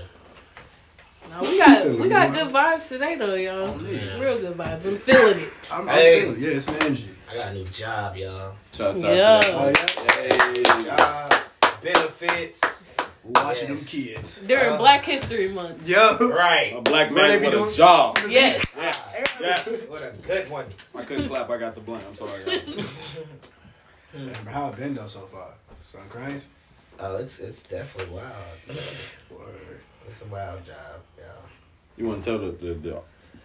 No, 1.30 1.40
we 1.42 1.58
got 1.58 1.86
we 1.98 2.08
got 2.08 2.32
good 2.32 2.48
vibes 2.52 2.88
today 2.88 3.16
though, 3.16 3.34
y'all. 3.34 3.76
Real 3.76 4.38
good 4.40 4.56
vibes. 4.56 4.86
I'm 4.86 4.96
feeling 4.98 5.40
it. 5.40 5.52
I'm, 5.72 5.88
I'm 5.88 5.94
Hey. 5.94 6.20
feeling- 6.22 6.40
Yeah, 6.42 6.48
it's 6.50 6.68
an 6.68 6.74
energy. 6.76 7.10
I 7.30 7.34
got 7.34 7.48
a 7.48 7.54
new 7.54 7.64
job, 7.66 8.16
y'all. 8.16 8.54
Shouts 8.72 9.04
out 9.04 9.14
Yeah. 9.16 9.40
to 9.40 9.52
Oh, 9.52 9.72
that. 9.72 10.84
yeah. 10.86 10.96
Uh, 10.98 11.70
benefits. 11.82 12.79
Watching 13.34 13.70
Yes. 13.70 13.78
them 13.78 13.86
kids. 14.04 14.38
During 14.46 14.72
Uh, 14.72 14.76
Black 14.78 15.04
History 15.04 15.48
Month. 15.48 15.86
Yo. 15.86 16.16
Right. 16.28 16.74
A 16.76 16.80
black 16.80 17.12
man 17.12 17.28
they 17.40 17.50
be 17.50 17.56
with 17.56 17.74
a 17.74 17.76
job. 17.76 18.18
Yes. 18.28 18.64
Yes. 18.76 19.20
Yes. 19.40 19.82
What 19.88 20.02
a 20.02 20.12
good 20.26 20.50
one. 20.50 20.66
I 20.94 21.02
couldn't 21.04 21.28
clap. 21.28 21.48
I 21.50 21.56
got 21.58 21.74
the 21.74 21.80
blunt. 21.80 22.04
I'm 22.08 22.14
sorry, 22.14 22.42
guys. 22.44 23.18
Remember 24.14 24.50
how 24.50 24.68
it 24.70 24.76
been 24.76 24.94
though 24.94 25.06
so 25.06 25.20
far? 25.32 25.48
Son 25.82 26.00
crazy? 26.08 26.46
Oh, 26.98 27.16
it's 27.16 27.38
it's 27.40 27.62
definitely 27.62 28.14
wild. 28.14 28.78
Word. 29.30 29.80
It's 30.06 30.22
a 30.22 30.26
wild 30.26 30.64
job, 30.66 31.00
yeah. 31.16 31.24
You 31.96 32.06
want 32.08 32.24
to 32.24 32.30
tell 32.30 32.38
the, 32.38 32.50
the, 32.52 32.74
the 32.74 33.02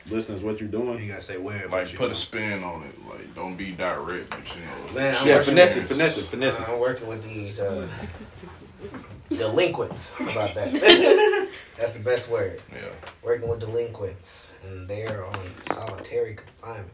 listeners 0.10 0.44
what 0.44 0.60
you're 0.60 0.70
doing? 0.70 1.02
You 1.04 1.10
gotta 1.10 1.22
say 1.22 1.38
where. 1.38 1.68
Like 1.68 1.94
put 1.96 2.12
a 2.12 2.16
spin 2.16 2.64
on 2.64 2.84
it. 2.84 2.96
Like 3.08 3.34
don't 3.36 3.56
be 3.56 3.72
direct, 3.72 4.30
but 4.30 4.56
you 4.56 4.62
know. 4.62 4.94
Man, 4.94 5.16
I'm 5.16 5.28
Yeah, 5.28 5.36
working 5.36 5.50
finesse 5.50 5.76
it, 5.78 5.84
finesse 5.84 6.18
it, 6.18 6.26
finesse 6.26 6.60
it. 6.60 6.70
I'm 6.70 6.80
working 6.80 7.08
with 7.08 7.24
these 7.24 7.60
uh, 7.60 7.88
delinquents. 9.30 10.14
About 10.20 10.54
that? 10.56 11.48
That's 11.78 11.94
the 11.94 12.04
best 12.04 12.30
word. 12.30 12.62
Yeah. 12.72 12.88
Working 13.24 13.50
with 13.50 13.60
delinquents, 13.60 14.54
and 14.64 14.88
they're 14.88 15.26
on 15.26 15.36
solitary 15.72 16.36
confinement. 16.36 16.94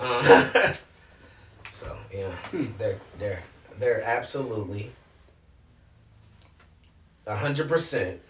Uh, 0.00 0.72
so 1.72 1.96
yeah, 2.12 2.34
they're 2.78 2.98
they're 3.18 3.42
they're 3.78 4.02
absolutely 4.02 4.92
hundred 7.26 7.68
percent 7.68 8.20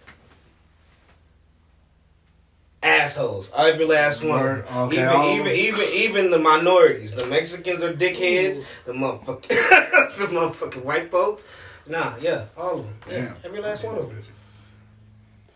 assholes. 2.85 3.51
Every 3.57 3.87
last 3.87 4.23
one. 4.23 4.63
Okay, 4.63 4.97
even 4.97 5.09
all 5.09 5.27
of 5.27 5.33
even 5.35 5.47
them. 5.47 5.55
even 5.55 5.85
even 5.93 6.31
the 6.31 6.39
minorities. 6.39 7.15
The 7.15 7.27
Mexicans 7.27 7.83
are 7.83 7.93
dickheads. 7.93 8.63
The 8.87 8.93
motherfucking 8.93 9.49
the 10.19 10.27
motherfucking 10.27 10.85
white 10.85 11.11
folks. 11.11 11.45
Nah, 11.89 12.17
yeah, 12.21 12.45
all 12.57 12.79
of 12.81 12.85
them. 12.85 12.95
Yeah, 13.11 13.19
Damn. 13.27 13.37
every 13.45 13.61
last 13.61 13.85
one 13.85 13.97
of 13.99 14.09
them. 14.09 14.23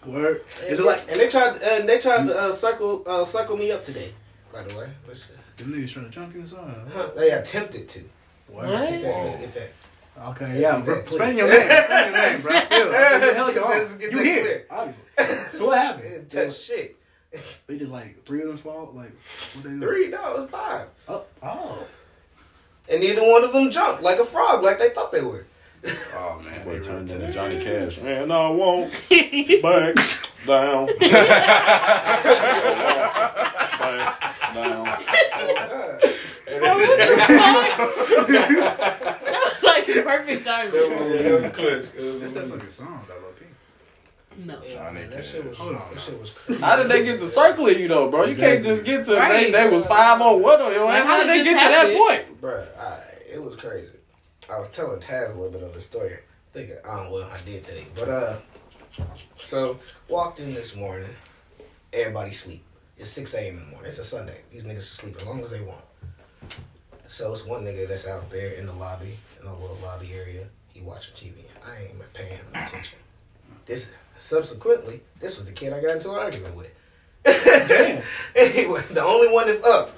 Word. 0.06 0.44
And, 0.62 0.72
Is 0.72 0.80
it 0.80 0.84
like 0.86 1.06
and 1.08 1.16
they 1.16 1.28
tried 1.28 1.62
uh, 1.62 1.84
they 1.86 1.98
tried 1.98 2.26
to 2.26 2.38
uh, 2.38 2.52
circle 2.52 3.02
uh, 3.06 3.24
circle 3.24 3.56
me 3.56 3.70
up 3.72 3.84
today. 3.84 4.12
By 4.52 4.62
the 4.62 4.78
way, 4.78 4.88
let's 5.06 5.24
see. 5.26 5.34
them 5.58 5.72
niggas 5.72 5.90
trying 5.90 6.06
to 6.06 6.10
jump 6.10 6.34
you 6.34 6.42
or 6.42 6.46
something? 6.46 6.74
Huh, 6.94 7.10
they 7.14 7.30
attempted 7.32 7.88
to. 7.90 8.00
Word. 8.00 8.08
What? 8.48 8.68
Let's 8.70 8.90
get 8.90 9.02
that. 9.02 9.24
Let's 9.24 9.36
get 9.36 9.54
that. 9.54 9.70
Okay, 10.30 10.60
yeah, 10.60 10.72
Let's 10.76 10.84
bro. 10.84 10.94
get 10.96 11.08
Spend 11.10 11.38
your 11.38 11.48
name. 11.48 11.70
Spend 11.70 12.14
your 12.14 12.22
name, 12.22 12.40
bro. 12.40 12.52
I 12.56 12.64
feel 12.66 12.86
it. 12.86 12.90
What 12.90 13.20
the 13.20 13.34
hell 13.34 13.46
Let's 13.46 13.48
you 13.48 13.54
get 13.54 13.62
on? 13.62 13.70
that- 13.70 13.88
let's 13.90 14.12
You 14.12 14.18
here, 14.22 14.66
obviously. 14.70 15.04
So 15.58 15.66
what 15.66 15.78
happened? 15.78 16.28
didn't 16.28 16.30
touch 16.30 16.58
shit. 16.58 16.96
They 17.66 17.76
just 17.76 17.92
like 17.92 18.24
three 18.24 18.40
of 18.42 18.48
them 18.48 18.56
fall. 18.56 18.90
Like 18.94 19.12
what 19.54 19.64
they 19.64 19.70
do? 19.70 19.80
Three? 19.80 20.08
No, 20.08 20.34
it 20.34 20.40
was 20.40 20.50
five. 20.50 20.88
Oh, 21.08 21.24
oh, 21.42 21.86
And 22.88 23.00
neither 23.00 23.22
one 23.22 23.44
of 23.44 23.52
them 23.52 23.70
jumped 23.70 24.02
like 24.02 24.18
a 24.18 24.24
frog, 24.24 24.62
like 24.62 24.78
they 24.78 24.90
thought 24.90 25.12
they 25.12 25.20
were. 25.22 25.44
oh 26.16 26.40
man. 26.44 26.64
Boy 26.64 26.78
they 26.78 26.84
turned 26.84 27.10
into 27.10 27.30
Johnny 27.32 27.60
Cash. 27.60 27.98
And 28.02 28.32
I 28.32 28.50
won't 28.50 28.90
back 29.10 29.94
down. 30.46 30.86
back 33.78 34.54
down. 34.54 34.88
Oh, 35.40 35.98
Bro, 36.58 36.74
what 36.74 36.98
the 36.98 37.16
fuck? 37.28 38.28
that 39.24 39.40
was 39.52 39.62
like 39.62 39.86
the 39.86 40.02
perfect 40.02 40.44
timing. 40.44 40.72
That's 42.20 42.34
that 42.34 42.48
fucking 42.48 42.70
song, 42.70 43.04
though, 43.06 43.14
low 43.14 43.20
key. 43.20 43.27
No. 44.38 44.60
Johnny 44.68 45.02
that 45.04 45.24
shit 45.24 45.44
was, 45.46 45.58
Hold 45.58 45.74
on, 45.74 45.82
that 45.92 46.00
shit 46.00 46.18
was 46.20 46.30
crazy. 46.30 46.62
How 46.64 46.76
did 46.76 46.88
they 46.88 47.04
get 47.04 47.18
to 47.18 47.26
circling 47.26 47.78
you 47.78 47.88
though, 47.88 48.08
bro? 48.08 48.24
You 48.24 48.36
can't 48.36 48.62
just 48.62 48.84
get 48.84 49.04
to 49.06 49.16
Right. 49.16 49.46
they, 49.46 49.50
they 49.50 49.68
was 49.68 49.84
five 49.86 50.20
on 50.20 50.40
one 50.40 50.60
on 50.62 50.72
your 50.72 50.84
Like, 50.84 51.00
ass. 51.00 51.06
how 51.06 51.16
How 51.18 51.22
did 51.24 51.28
did 51.28 51.40
they 51.40 51.44
get 51.44 51.50
to 51.50 51.54
that 51.56 51.72
happen? 51.74 51.96
point? 51.96 52.40
Bro, 52.40 52.66
I, 52.78 53.00
it 53.32 53.42
was 53.42 53.56
crazy. 53.56 53.90
I 54.48 54.58
was 54.58 54.70
telling 54.70 55.00
Taz 55.00 55.30
a 55.30 55.34
little 55.34 55.50
bit 55.50 55.62
of 55.64 55.74
the 55.74 55.80
story. 55.80 56.12
I 56.14 56.18
think 56.52 56.70
I 56.88 56.96
don't 57.02 57.10
well, 57.12 57.28
I 57.30 57.38
did 57.44 57.64
today. 57.64 57.84
But 57.96 58.08
uh 58.08 58.36
so 59.36 59.78
walked 60.08 60.38
in 60.40 60.54
this 60.54 60.76
morning, 60.76 61.10
everybody 61.92 62.30
sleep. 62.32 62.62
It's 62.96 63.10
six 63.10 63.34
AM 63.34 63.54
in 63.58 63.60
the 63.64 63.66
morning. 63.70 63.88
It's 63.90 63.98
a 63.98 64.04
Sunday. 64.04 64.40
These 64.52 64.64
niggas 64.64 64.82
sleep 64.82 65.16
as 65.16 65.26
long 65.26 65.42
as 65.42 65.50
they 65.50 65.60
want. 65.60 65.80
So 67.06 67.32
it's 67.32 67.44
one 67.44 67.64
nigga 67.64 67.88
that's 67.88 68.06
out 68.06 68.30
there 68.30 68.52
in 68.54 68.66
the 68.66 68.72
lobby, 68.72 69.16
in 69.40 69.46
the 69.46 69.52
little 69.52 69.78
lobby 69.82 70.10
area. 70.14 70.46
He 70.72 70.80
watching 70.80 71.14
TV. 71.14 71.44
I 71.66 71.82
ain't 71.82 71.94
even 71.94 72.06
paying 72.14 72.36
him 72.36 72.46
attention. 72.54 72.98
This 73.66 73.92
subsequently, 74.18 75.00
this 75.20 75.36
was 75.36 75.46
the 75.46 75.52
kid 75.52 75.72
I 75.72 75.80
got 75.80 75.92
into 75.92 76.10
an 76.10 76.16
argument 76.16 76.56
with. 76.56 76.70
Damn. 77.24 78.02
anyway, 78.36 78.82
the 78.90 79.02
only 79.04 79.28
one 79.32 79.46
that's 79.46 79.64
up. 79.64 79.92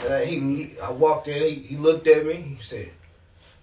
And 0.00 0.14
I, 0.14 0.24
he, 0.24 0.38
he, 0.38 0.80
I 0.80 0.90
walked 0.90 1.28
in. 1.28 1.42
He, 1.42 1.54
he 1.54 1.76
looked 1.76 2.06
at 2.06 2.24
me. 2.24 2.34
He 2.34 2.56
said, 2.58 2.90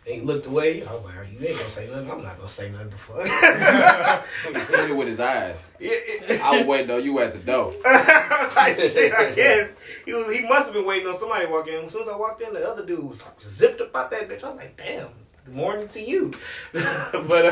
and 0.06 0.16
he 0.16 0.22
looked 0.22 0.46
away. 0.46 0.86
I 0.86 0.94
was 0.94 1.04
like, 1.04 1.18
"Are 1.18 1.24
you 1.26 1.46
ain't 1.46 1.58
gonna 1.58 1.70
say 1.70 1.88
nothing? 1.90 2.10
I'm 2.12 2.24
not 2.24 2.38
gonna 2.38 2.48
say 2.48 2.70
nothing 2.70 2.92
to 2.92 2.98
fuck." 2.98 4.24
He 4.54 4.60
seen 4.62 4.90
it 4.92 4.96
with 4.96 5.08
his 5.08 5.20
eyes. 5.20 5.70
Yeah, 5.80 5.92
it- 5.94 6.42
I 6.42 6.58
was 6.60 6.68
waiting 6.68 6.92
on 6.92 7.04
you 7.04 7.20
at 7.20 7.34
the 7.34 7.40
door. 7.40 7.74
type 7.84 8.78
shit, 8.78 9.14
I 9.14 9.32
guess. 9.32 9.74
He 10.06 10.14
was, 10.14 10.32
he 10.34 10.48
must 10.48 10.66
have 10.66 10.74
been 10.74 10.86
waiting 10.86 11.08
on 11.08 11.14
somebody 11.14 11.46
to 11.46 11.52
walk 11.52 11.68
in. 11.68 11.84
As 11.86 11.92
soon 11.92 12.04
as 12.04 12.08
I 12.08 12.16
walked 12.16 12.42
in, 12.42 12.54
the 12.54 12.66
other 12.66 12.86
dude 12.86 13.04
was 13.04 13.24
zipped 13.42 13.82
up 13.82 13.96
out 13.96 14.12
that 14.12 14.30
bitch. 14.30 14.46
I'm 14.46 14.56
like, 14.56 14.78
damn. 14.78 15.10
Good 15.46 15.56
morning 15.56 15.88
to 15.90 16.02
you. 16.02 16.34
but 16.74 17.46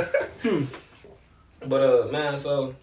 uh, 0.44 0.50
but 1.68 1.84
uh, 1.84 2.12
man, 2.12 2.38
so 2.38 2.76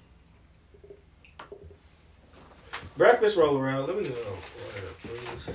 breakfast 2.97 3.37
roll 3.37 3.59
around. 3.59 3.87
Let 3.87 3.99
me 3.99 4.09
go. 4.09 4.15
please. 5.03 5.55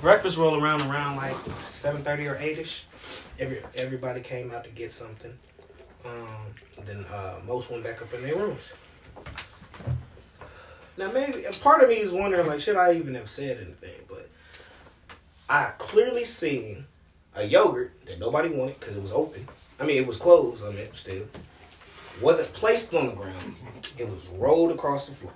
Breakfast 0.00 0.38
roll 0.38 0.62
around 0.62 0.82
around 0.82 1.16
like 1.16 1.36
seven 1.58 2.02
thirty 2.02 2.26
or 2.26 2.36
eight 2.36 2.58
ish. 2.58 2.84
Every 3.38 3.62
everybody 3.76 4.20
came 4.20 4.50
out 4.50 4.64
to 4.64 4.70
get 4.70 4.90
something. 4.92 5.36
Um, 6.04 6.54
then 6.86 7.04
uh, 7.12 7.36
most 7.46 7.70
went 7.70 7.84
back 7.84 8.00
up 8.00 8.12
in 8.14 8.22
their 8.22 8.36
rooms. 8.36 8.70
Now 10.96 11.10
maybe 11.12 11.44
part 11.60 11.82
of 11.82 11.88
me 11.88 11.96
is 11.96 12.12
wondering 12.12 12.46
like 12.46 12.60
should 12.60 12.76
I 12.76 12.94
even 12.94 13.14
have 13.14 13.28
said 13.28 13.58
anything, 13.58 14.04
but 14.08 14.28
I 15.48 15.72
clearly 15.78 16.24
seen 16.24 16.86
a 17.34 17.44
yogurt 17.44 17.92
that 18.06 18.18
nobody 18.18 18.48
wanted 18.48 18.78
because 18.80 18.96
it 18.96 19.02
was 19.02 19.12
open. 19.12 19.46
I 19.78 19.84
mean 19.84 19.98
it 19.98 20.06
was 20.06 20.16
closed. 20.16 20.64
I 20.64 20.70
mean 20.70 20.92
still 20.92 21.26
wasn't 22.20 22.52
placed 22.52 22.92
on 22.94 23.06
the 23.08 23.12
ground. 23.14 23.56
It 23.98 24.08
was 24.08 24.28
rolled 24.28 24.70
across 24.72 25.06
the 25.06 25.12
floor, 25.12 25.32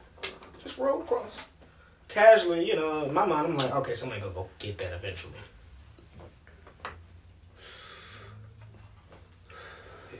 just 0.63 0.79
rolled 0.79 1.03
across. 1.03 1.41
Casually, 2.09 2.65
you 2.67 2.77
know, 2.77 3.05
in 3.05 3.13
my 3.13 3.27
mind, 3.27 3.47
I'm 3.47 3.57
like, 3.57 3.75
okay, 3.77 3.95
somebody 3.95 4.21
gonna 4.21 4.33
go 4.35 4.49
get 4.59 4.79
that 4.79 4.93
eventually. 4.93 5.33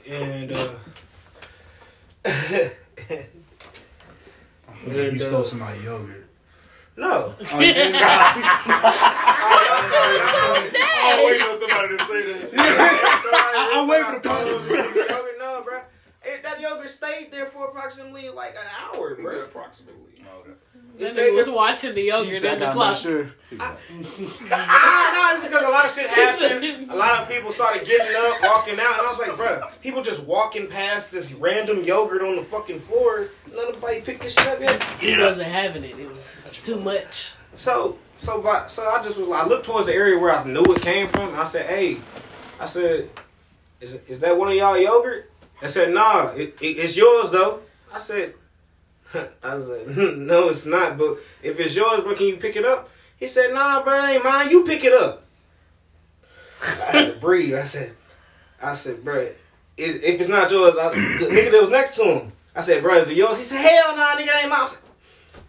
And 0.07 0.51
uh, 0.51 0.69
you 4.85 4.91
And, 4.91 5.21
stole 5.21 5.41
uh, 5.41 5.43
somebody's 5.43 5.83
yogurt. 5.83 6.25
no, 6.97 7.33
Oh, 7.53 7.59
you 7.59 7.73
did? 7.73 7.95
I'm 7.95 8.41
waiting 11.25 11.47
on 11.47 11.57
somebody 11.59 11.97
to 11.97 12.05
say 12.05 12.21
that. 12.33 12.53
I- 13.57 13.71
I'm 13.73 13.87
waiting 13.87 14.13
for 14.13 14.19
the 14.19 14.29
yogurt. 15.09 15.24
No, 16.65 16.75
bro. 16.75 16.83
It, 16.83 16.89
that 16.89 16.89
yogurt 16.89 16.89
stayed 16.89 17.31
there 17.31 17.45
for 17.47 17.65
approximately 17.65 18.29
like 18.29 18.55
an 18.55 18.67
hour, 18.79 19.15
bro. 19.15 19.43
Approximately. 19.43 20.01
It 20.97 20.99
This 20.99 21.11
stayed 21.11 21.31
nigga 21.31 21.35
was 21.35 21.45
there. 21.47 21.55
watching 21.55 21.95
the 21.95 22.01
yogurt 22.03 22.43
in 22.43 22.59
the 22.59 22.71
clock. 22.71 22.97
Sure. 22.97 23.29
Ah, 23.59 25.11
no, 25.13 25.35
it's 25.35 25.43
because 25.45 25.63
a 25.63 25.69
lot 25.69 25.85
of 25.85 25.91
shit 25.91 26.09
happened. 26.09 26.89
A 26.89 26.95
lot 26.95 27.21
of 27.21 27.29
people 27.29 27.51
started 27.51 27.85
getting 27.85 28.15
up, 28.15 28.41
walking 28.41 28.79
out, 28.79 28.99
and 28.99 29.07
I 29.07 29.09
was 29.09 29.19
like, 29.19 29.35
bro, 29.35 29.61
people 29.81 30.01
just 30.01 30.21
walking 30.23 30.67
past 30.67 31.11
this 31.11 31.33
random 31.33 31.83
yogurt 31.83 32.21
on 32.21 32.37
the 32.37 32.41
fucking 32.43 32.79
floor. 32.79 33.27
Nobody 33.53 34.01
picked 34.01 34.21
this 34.21 34.33
shit 34.35 34.47
up 34.47 34.59
yet. 34.61 34.81
He 34.99 35.17
wasn't 35.17 35.47
having 35.47 35.83
it. 35.83 35.99
It 35.99 36.07
was, 36.07 36.39
it 36.39 36.43
was 36.45 36.61
too 36.61 36.79
much. 36.79 37.33
So, 37.55 37.97
so, 38.17 38.41
but, 38.41 38.67
so 38.67 38.89
I 38.89 39.01
just 39.01 39.17
was 39.17 39.27
like, 39.27 39.43
I 39.43 39.47
looked 39.47 39.65
towards 39.65 39.87
the 39.87 39.93
area 39.93 40.17
where 40.17 40.31
I 40.31 40.43
knew 40.45 40.63
it 40.63 40.81
came 40.81 41.07
from, 41.07 41.29
and 41.29 41.37
I 41.37 41.43
said, 41.43 41.65
"Hey," 41.67 41.97
I 42.59 42.65
said, 42.65 43.09
"Is 43.81 43.95
is 44.07 44.19
that 44.21 44.37
one 44.37 44.47
of 44.49 44.55
y'all 44.55 44.77
yogurt?" 44.77 45.29
I 45.61 45.67
said, 45.67 45.93
"Nah, 45.93 46.29
it, 46.31 46.57
it, 46.61 46.77
it's 46.77 46.97
yours 46.97 47.31
though." 47.31 47.61
I 47.93 47.97
said, 47.97 48.33
"I 49.13 49.59
said, 49.59 49.87
no, 50.17 50.49
it's 50.49 50.65
not. 50.65 50.97
But 50.97 51.17
if 51.41 51.59
it's 51.59 51.75
yours, 51.75 52.01
bro, 52.01 52.15
can 52.15 52.27
you 52.27 52.37
pick 52.37 52.55
it 52.55 52.65
up?" 52.65 52.89
He 53.17 53.27
said, 53.27 53.53
"Nah, 53.53 53.83
bro, 53.83 54.03
it 54.03 54.09
ain't 54.09 54.23
mine. 54.23 54.49
You 54.49 54.65
pick 54.65 54.83
it 54.83 54.93
up." 54.93 55.23
I 56.61 56.67
had 56.67 57.13
to 57.13 57.19
breathe. 57.19 57.55
I 57.55 57.63
said, 57.63 57.93
"I 58.61 58.73
said, 58.73 59.03
bro, 59.03 59.27
if 59.77 60.03
it's 60.03 60.29
not 60.29 60.51
yours, 60.51 60.75
I, 60.77 60.89
the 60.89 61.25
nigga 61.27 61.51
that 61.51 61.61
was 61.61 61.71
next 61.71 61.95
to 61.97 62.03
him." 62.03 62.31
I 62.55 62.61
said, 62.61 62.81
"Bro, 62.81 62.95
is 62.99 63.09
it 63.09 63.17
yours?" 63.17 63.37
He 63.37 63.43
said, 63.43 63.61
"Hell 63.61 63.95
nah, 63.95 64.15
nigga, 64.15 64.27
it 64.27 64.43
ain't 64.43 64.49
mine." 64.49 64.61
I 64.61 64.67
said, 64.67 64.79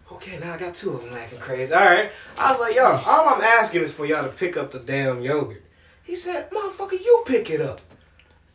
Okay, 0.09 0.39
now 0.39 0.53
I 0.53 0.57
got 0.57 0.73
two 0.73 0.91
of 0.91 1.03
them 1.03 1.13
acting 1.13 1.39
crazy. 1.39 1.73
All 1.73 1.81
right. 1.81 2.11
I 2.37 2.51
was 2.51 2.59
like, 2.59 2.75
yo, 2.75 2.85
all 2.85 3.29
I'm 3.29 3.41
asking 3.41 3.83
is 3.83 3.93
for 3.93 4.05
y'all 4.05 4.23
to 4.23 4.29
pick 4.29 4.57
up 4.57 4.71
the 4.71 4.79
damn 4.79 5.21
yogurt. 5.21 5.63
He 6.03 6.15
said, 6.15 6.49
motherfucker, 6.49 6.93
you 6.93 7.23
pick 7.25 7.49
it 7.49 7.61
up. 7.61 7.81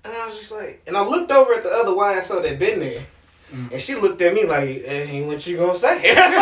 And 0.05 0.13
I 0.13 0.27
was 0.27 0.37
just 0.37 0.53
like, 0.53 0.83
and 0.87 0.97
I 0.97 1.07
looked 1.07 1.31
over 1.31 1.55
at 1.55 1.63
the 1.63 1.71
other 1.71 1.93
YSO 1.93 2.43
that 2.43 2.59
been 2.59 2.81
there. 2.81 3.07
Mm. 3.53 3.73
And 3.73 3.81
she 3.81 3.95
looked 3.95 4.21
at 4.23 4.35
me 4.35 4.47
like, 4.47 4.83
ain't 4.87 5.27
what 5.27 5.47
you 5.47 5.59
gonna 5.59 5.77
say? 5.77 6.03
Damn. 6.13 6.33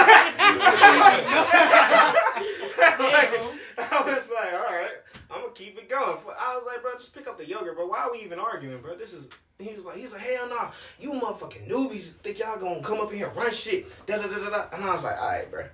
I 3.79 4.03
was 4.05 4.31
like, 4.31 4.53
all 4.55 4.75
right, 4.75 4.91
I'm 5.31 5.41
gonna 5.43 5.53
keep 5.55 5.79
it 5.79 5.89
going. 5.89 6.19
I 6.39 6.55
was 6.55 6.65
like, 6.67 6.83
bro, 6.83 6.93
just 6.95 7.15
pick 7.15 7.27
up 7.27 7.39
the 7.39 7.47
yogurt, 7.47 7.77
bro. 7.77 7.87
Why 7.87 8.01
are 8.01 8.13
we 8.13 8.21
even 8.21 8.39
arguing, 8.39 8.81
bro? 8.81 8.97
This 8.97 9.13
is. 9.13 9.29
He 9.59 9.75
was 9.75 9.85
like, 9.85 9.99
he's 9.99 10.13
like, 10.13 10.23
hell 10.23 10.49
no, 10.49 10.71
you 10.99 11.13
motherfucking 11.13 11.69
newbies 11.69 12.13
think 12.13 12.39
y'all 12.39 12.59
gonna 12.59 12.83
come 12.83 12.99
up 12.99 13.11
in 13.11 13.19
here 13.19 13.29
and 13.29 13.37
run 13.37 13.53
shit, 13.53 13.87
da 14.07 14.17
da 14.17 14.27
da 14.27 14.39
da 14.39 14.49
da. 14.49 14.65
And 14.73 14.83
I 14.83 14.93
was 14.93 15.05
like, 15.05 15.21
all 15.21 15.29
right, 15.29 15.51
bro. 15.51 15.67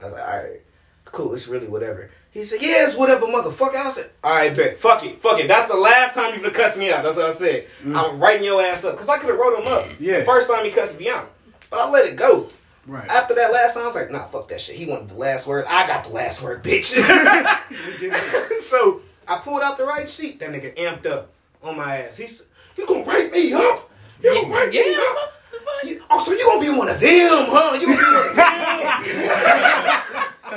I 0.00 0.04
was 0.04 0.12
like, 0.12 0.22
all 0.22 0.36
right, 0.36 0.60
cool, 1.06 1.34
it's 1.34 1.48
really 1.48 1.66
whatever. 1.66 2.10
He 2.34 2.42
said, 2.42 2.60
yeah, 2.60 2.84
it's 2.84 2.96
whatever, 2.96 3.26
motherfucker. 3.26 3.76
I 3.76 3.88
said, 3.90 4.10
all 4.24 4.32
right, 4.34 4.54
bet, 4.54 4.76
fuck 4.76 5.04
it, 5.04 5.20
fuck 5.20 5.38
it. 5.38 5.46
That's 5.46 5.68
the 5.70 5.76
last 5.76 6.14
time 6.14 6.34
you 6.34 6.40
gonna 6.40 6.52
cuss 6.52 6.76
me 6.76 6.90
out. 6.90 7.04
That's 7.04 7.16
what 7.16 7.26
I 7.26 7.32
said. 7.32 7.68
I'm 7.86 8.18
writing 8.18 8.44
your 8.44 8.60
ass 8.60 8.84
up, 8.84 8.96
cause 8.98 9.08
I 9.08 9.18
could 9.18 9.30
have 9.30 9.38
wrote 9.38 9.56
him 9.60 9.68
up. 9.72 9.86
Yeah. 10.00 10.18
The 10.18 10.24
first 10.24 10.50
time 10.50 10.64
he 10.64 10.72
cussed 10.72 10.98
me 10.98 11.08
out, 11.08 11.30
but 11.70 11.78
I 11.78 11.88
let 11.88 12.06
it 12.06 12.16
go. 12.16 12.48
Right. 12.88 13.08
After 13.08 13.34
that 13.36 13.52
last 13.52 13.74
time, 13.74 13.84
I 13.84 13.86
was 13.86 13.94
like, 13.94 14.10
nah, 14.10 14.24
fuck 14.24 14.48
that 14.48 14.60
shit. 14.60 14.74
He 14.76 14.84
wanted 14.84 15.10
the 15.10 15.14
last 15.14 15.46
word. 15.46 15.64
I 15.68 15.86
got 15.86 16.04
the 16.04 16.10
last 16.10 16.42
word, 16.42 16.62
bitch. 16.64 16.86
so 18.60 19.00
I 19.28 19.36
pulled 19.38 19.62
out 19.62 19.78
the 19.78 19.86
right 19.86 20.10
sheet. 20.10 20.40
That 20.40 20.50
nigga 20.50 20.74
amped 20.76 21.06
up 21.06 21.30
on 21.62 21.76
my 21.76 21.98
ass. 21.98 22.16
He 22.18 22.26
said, 22.26 22.46
you 22.76 22.84
gonna 22.86 23.04
write 23.04 23.30
me 23.32 23.52
up? 23.54 23.90
You 24.22 24.34
gonna 24.34 24.52
write 24.52 24.72
me 24.72 24.80
up? 24.96 25.30
You- 25.84 26.02
oh, 26.10 26.18
so 26.18 26.32
you 26.32 26.44
gonna 26.44 26.60
be 26.60 26.68
one 26.76 26.88
of 26.88 26.98
them, 27.00 27.46
huh? 27.48 27.78
You 27.80 27.86
gonna 27.86 27.96
be 27.96 28.02
one 28.02 28.16
of 28.28 28.36
them? 28.36 30.00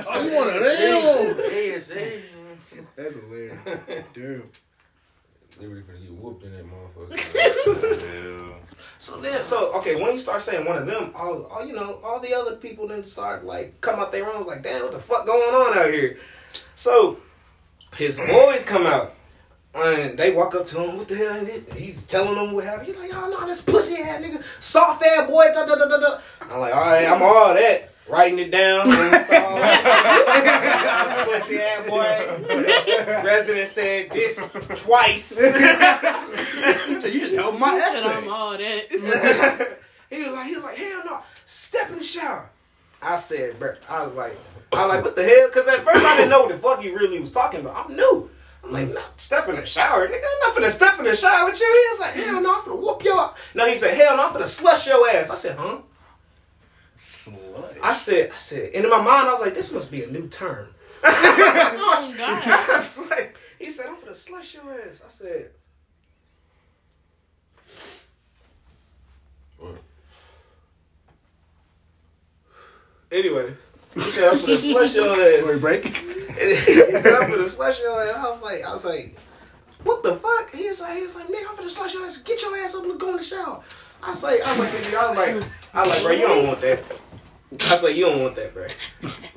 Oh, 0.07 0.27
That's 2.95 3.15
hilarious. 3.15 3.57
Dude. 4.13 4.49
They 5.59 5.65
really 5.65 5.81
finna 5.81 6.01
get 6.01 6.11
whooped 6.11 6.43
in 6.43 6.51
that 6.51 6.65
motherfucker. 6.65 8.49
Yeah. 8.49 8.53
So 8.99 9.19
then, 9.19 9.43
so 9.43 9.73
okay, 9.73 9.95
when 9.95 10.11
you 10.11 10.17
start 10.17 10.41
saying 10.41 10.65
one 10.65 10.77
of 10.77 10.85
them, 10.85 11.11
all, 11.15 11.45
all 11.45 11.65
you 11.65 11.73
know, 11.73 11.99
all 12.03 12.19
the 12.19 12.33
other 12.33 12.55
people 12.55 12.87
then 12.87 13.03
start 13.03 13.43
like 13.43 13.79
come 13.81 13.99
out 13.99 14.11
their 14.11 14.23
rooms 14.23 14.45
like, 14.45 14.61
damn, 14.63 14.83
what 14.83 14.91
the 14.91 14.99
fuck 14.99 15.25
going 15.25 15.55
on 15.55 15.77
out 15.77 15.91
here? 15.91 16.19
So 16.75 17.17
his 17.95 18.17
boys 18.17 18.63
come 18.63 18.85
out 18.85 19.13
and 19.73 20.17
they 20.17 20.31
walk 20.31 20.55
up 20.55 20.65
to 20.67 20.81
him. 20.81 20.97
What 20.97 21.07
the 21.07 21.15
hell? 21.15 21.35
is? 21.35 21.73
He's 21.73 22.03
telling 22.05 22.35
them 22.35 22.53
what 22.53 22.65
happened. 22.65 22.87
He's 22.87 22.97
like, 22.97 23.11
oh 23.13 23.29
no, 23.29 23.47
this 23.47 23.61
pussy 23.61 23.95
ass 23.95 24.21
nigga, 24.21 24.43
soft 24.59 25.03
ass 25.03 25.27
boy. 25.27 25.45
Da, 25.53 25.65
da, 25.65 25.75
da, 25.75 25.87
da, 25.87 25.97
da. 25.97 26.19
I'm 26.41 26.59
like, 26.59 26.75
all 26.75 26.81
right, 26.81 27.07
I'm 27.07 27.21
all 27.21 27.53
that. 27.53 27.91
Writing 28.09 28.39
it 28.39 28.51
down. 28.51 28.83
It's 28.87 29.29
all- 29.33 29.57
pussy 31.25 31.59
ass 31.59 31.87
boy. 31.87 32.45
Resident 33.25 33.69
said 33.69 34.11
this 34.11 34.39
twice. 34.81 35.39
He 36.87 36.99
said, 37.01 37.13
you 37.13 37.19
just 37.21 37.35
helped 37.35 37.59
my 37.59 37.77
Said 37.79 38.05
I'm 38.05 38.29
all 38.29 38.57
that. 38.57 38.85
he 38.89 40.23
was 40.23 40.33
like, 40.33 40.47
he 40.47 40.55
was 40.55 40.63
like, 40.63 40.77
hell 40.77 41.01
no, 41.05 41.19
step 41.45 41.89
in 41.91 41.97
the 41.97 42.03
shower. 42.03 42.49
I 43.01 43.15
said, 43.17 43.59
bro, 43.59 43.73
I 43.89 44.03
was 44.05 44.15
like, 44.15 44.37
I 44.73 44.85
was 44.85 44.95
like, 44.95 45.03
what 45.05 45.15
the 45.15 45.23
hell? 45.23 45.47
Because 45.47 45.67
at 45.67 45.83
first 45.83 46.05
I 46.05 46.15
didn't 46.17 46.29
know 46.29 46.39
what 46.41 46.49
the 46.49 46.57
fuck 46.57 46.81
he 46.81 46.89
really 46.91 47.19
was 47.19 47.31
talking 47.31 47.59
about. 47.59 47.75
I'm 47.89 47.95
new. 47.95 48.29
I'm 48.63 48.71
like, 48.71 48.91
nah, 48.93 49.01
step 49.17 49.47
in 49.49 49.55
the 49.55 49.65
shower, 49.65 50.07
nigga. 50.07 50.23
I'm 50.23 50.39
not 50.55 50.55
finna 50.63 50.71
step 50.71 50.97
in 50.99 51.05
the 51.05 51.15
shower 51.15 51.45
with 51.45 51.59
you. 51.59 51.67
He 51.67 51.91
was 51.91 51.99
like, 51.99 52.13
hell 52.25 52.41
no, 52.41 52.55
I'm 52.55 52.61
finna 52.61 52.79
whoop 52.81 53.03
your. 53.03 53.33
No, 53.53 53.67
he 53.67 53.75
said, 53.75 53.95
hell 53.95 54.17
no, 54.17 54.27
I'm 54.27 54.33
finna 54.33 54.47
slush 54.47 54.87
your 54.87 55.07
ass. 55.09 55.29
I 55.29 55.35
said, 55.35 55.57
huh? 55.57 55.77
Slut. 56.97 57.77
I 57.83 57.93
said, 57.93 58.31
I 58.31 58.35
said, 58.37 58.71
and 58.73 58.83
in 58.83 58.89
my 58.89 58.97
mind, 58.97 59.27
I 59.27 59.31
was 59.31 59.41
like, 59.41 59.53
this 59.53 59.71
must 59.71 59.91
be 59.91 60.03
a 60.03 60.07
new 60.07 60.27
term. 60.27 60.67
Oh 61.03 62.13
God. 62.17 62.43
I 62.45 62.77
was 62.79 63.09
like, 63.09 63.37
he 63.59 63.65
said, 63.71 63.85
I'm 63.87 63.95
finna 63.97 64.15
slush 64.15 64.55
your 64.55 64.63
ass. 64.73 65.03
I 65.05 65.09
said, 65.09 65.51
What? 69.59 69.75
anyway. 73.11 73.53
He 73.93 74.01
said, 74.01 74.25
I'm 74.29 74.33
finna 74.35 74.55
slush 74.55 74.95
your 74.95 75.05
ass. 75.05 75.39
Story 75.43 75.59
break. 75.59 75.85
he 75.87 76.55
said, 76.55 77.13
I'm 77.13 77.31
finna 77.31 77.47
slush 77.47 77.79
your 77.79 78.03
ass. 78.03 78.15
I 78.15 78.23
was 78.29 78.41
like, 78.41 78.63
I 78.63 78.73
was 78.73 78.85
like, 78.85 79.17
what 79.83 80.01
the 80.03 80.15
fuck? 80.15 80.53
He's 80.53 80.81
like, 80.81 80.97
he's 80.97 81.13
like, 81.15 81.27
nigga, 81.27 81.49
I'm 81.49 81.55
finna 81.55 81.69
slush 81.69 81.93
your 81.93 82.05
ass. 82.05 82.17
Get 82.17 82.41
your 82.41 82.55
ass 82.57 82.75
up 82.75 82.83
and 82.85 82.99
go 82.99 83.11
in 83.11 83.17
the 83.17 83.23
shower. 83.23 83.63
I 84.07 84.11
like, 84.11 84.41
I 84.41 84.57
was 84.57 84.59
like, 84.59 84.69
nigga, 84.83 84.97
I 84.97 85.09
was 85.09 85.17
like, 85.17 85.49
I 85.73 85.81
was 85.81 85.89
like, 85.89 86.03
bro, 86.03 86.11
you 86.13 86.27
don't 86.27 86.47
want 86.47 86.61
that. 86.61 86.83
I 87.61 87.81
like, 87.81 87.95
you 87.95 88.05
don't 88.05 88.21
want 88.21 88.35
that, 88.35 88.53
bro. 88.53 88.67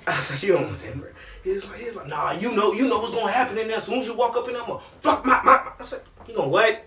I 0.06 0.16
like, 0.16 0.42
you 0.42 0.52
don't 0.52 0.66
want 0.66 0.78
that, 0.78 0.96
bro. 0.96 1.10
He 1.42 1.50
was 1.50 1.68
like, 1.68 1.78
he 1.80 1.86
was 1.86 1.96
like, 1.96 2.06
nah, 2.08 2.32
you 2.32 2.52
know, 2.52 2.72
you 2.72 2.86
know 2.86 3.00
what's 3.00 3.14
gonna 3.14 3.32
happen 3.32 3.58
in 3.58 3.66
there. 3.66 3.76
As 3.78 3.84
soon 3.84 3.98
as 3.98 4.06
you 4.06 4.14
walk 4.16 4.36
up 4.36 4.46
in 4.46 4.52
there, 4.54 4.62
I'm 4.62 4.68
gonna 4.68 4.82
fuck 5.00 5.24
my, 5.24 5.40
my. 5.42 5.54
my. 5.64 5.72
I 5.80 5.84
said, 5.84 6.02
you 6.28 6.34
gonna 6.34 6.48
what? 6.48 6.86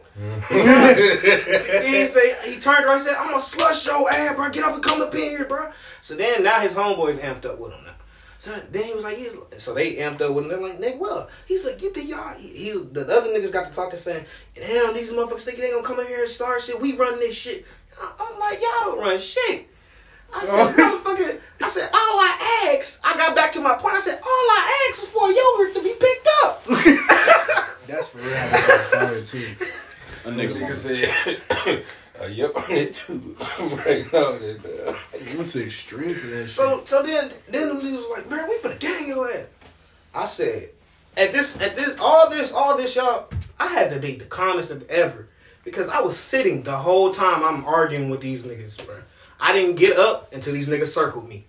He 0.50 2.06
said, 2.06 2.38
he 2.46 2.60
turned 2.60 2.86
around 2.86 2.96
and 2.96 3.02
said, 3.02 3.16
I'm 3.16 3.30
gonna 3.30 3.42
slush 3.42 3.86
your 3.86 4.10
ass, 4.10 4.36
bro. 4.36 4.50
Get 4.50 4.64
up 4.64 4.76
and 4.76 4.84
come 4.84 5.02
up 5.02 5.14
in 5.16 5.22
here, 5.22 5.46
bro. 5.46 5.72
So 6.02 6.16
then 6.16 6.44
now 6.44 6.60
his 6.62 6.74
homeboys 6.74 7.18
amped 7.18 7.46
up 7.46 7.60
with 7.60 7.74
him 7.74 7.84
now. 7.84 7.94
So 8.44 8.52
then 8.72 8.84
he 8.84 8.94
was 8.94 9.06
like, 9.06 9.16
he's, 9.16 9.32
so 9.56 9.74
they 9.74 9.96
amped 9.96 10.20
up 10.20 10.34
with 10.34 10.44
him. 10.44 10.50
They're 10.50 10.60
like, 10.60 10.78
nigga, 10.78 11.00
well, 11.00 11.30
he's 11.48 11.64
like, 11.64 11.80
get 11.80 11.94
the 11.94 12.04
y'all. 12.04 12.36
He, 12.38 12.50
he, 12.50 12.72
the 12.74 13.04
other 13.08 13.30
niggas 13.30 13.54
got 13.54 13.68
to 13.68 13.72
talking 13.74 13.96
saying, 13.98 14.26
damn, 14.54 14.94
these 14.94 15.14
motherfuckers 15.14 15.46
think 15.46 15.60
they 15.60 15.72
gonna 15.72 15.82
come 15.88 16.02
in 16.02 16.08
here 16.08 16.24
and 16.24 16.30
start 16.30 16.62
shit. 16.62 16.78
We 16.82 16.92
run 16.98 17.20
this 17.22 17.34
shit. 17.34 17.66
I- 17.98 18.12
I'm 18.20 18.38
like, 18.42 18.60
y'all 18.62 18.92
don't 18.92 19.00
run 19.00 19.18
shit. 19.18 19.70
I 20.36 20.44
said, 20.44 20.76
motherfucker, 20.76 21.40
I 21.62 21.68
said, 21.70 21.90
all 21.94 22.20
I 22.20 22.76
asked, 22.78 23.00
I 23.06 23.16
got 23.16 23.34
back 23.34 23.54
to 23.54 23.62
my 23.62 23.76
point. 23.76 23.94
I 23.96 24.02
said, 24.02 24.20
all 24.22 24.28
I 24.28 24.90
asked 24.92 25.00
was 25.00 25.10
for 25.10 25.32
yogurt 25.32 25.74
to 25.76 25.82
be 25.82 25.94
picked 25.98 26.28
up. 26.44 26.64
That's 27.88 28.10
for 28.10 28.18
real. 28.18 28.36
how 28.36 28.58
it 28.58 28.84
started 28.84 29.26
too. 29.26 29.56
A 30.26 30.32
Nigga 30.32 30.52
nigga. 30.52 30.74
said, 30.74 31.84
uh, 32.22 32.26
yep, 32.26 32.56
on 32.56 32.72
it 32.72 32.94
too. 32.94 33.36
right 33.40 34.06
now, 34.14 34.38
that, 34.38 34.60
uh, 34.88 35.18
You 35.32 35.38
went 35.40 35.52
to 35.52 35.66
extreme 35.66 36.16
for 36.16 36.28
that 36.28 36.44
shit. 36.44 36.52
So 36.52 36.82
so 36.86 37.04
then 37.04 37.32
then 37.50 37.68
them 37.70 37.82
niggas 37.82 37.94
was 37.94 38.10
like, 38.12 38.30
man, 38.30 38.48
we 38.50 38.58
finna 38.58 38.80
gang 38.80 39.08
your 39.08 39.32
ass. 39.32 39.46
I 40.14 40.26
said, 40.26 40.70
at 41.18 41.32
this 41.32 41.60
at 41.62 41.76
this 41.76 41.98
all 42.00 42.30
this 42.30 42.54
all 42.54 42.78
this 42.78 42.96
y'all, 42.96 43.30
I 43.60 43.68
had 43.68 43.90
to 43.92 44.00
be 44.00 44.16
the 44.16 44.26
calmest 44.26 44.72
of 44.72 44.88
ever 44.90 45.28
because 45.64 45.90
I 45.90 46.02
was 46.02 46.18
sitting 46.18 46.64
the 46.64 46.76
whole 46.78 47.12
time 47.12 47.44
I'm 47.44 47.66
arguing 47.66 48.10
with 48.10 48.22
these 48.22 48.46
niggas, 48.46 48.86
bro. 48.86 48.98
I 49.40 49.54
didn't 49.54 49.76
get 49.76 49.98
up 49.98 50.34
until 50.34 50.54
these 50.54 50.70
niggas 50.70 50.88
circled 50.88 51.28
me. 51.28 51.46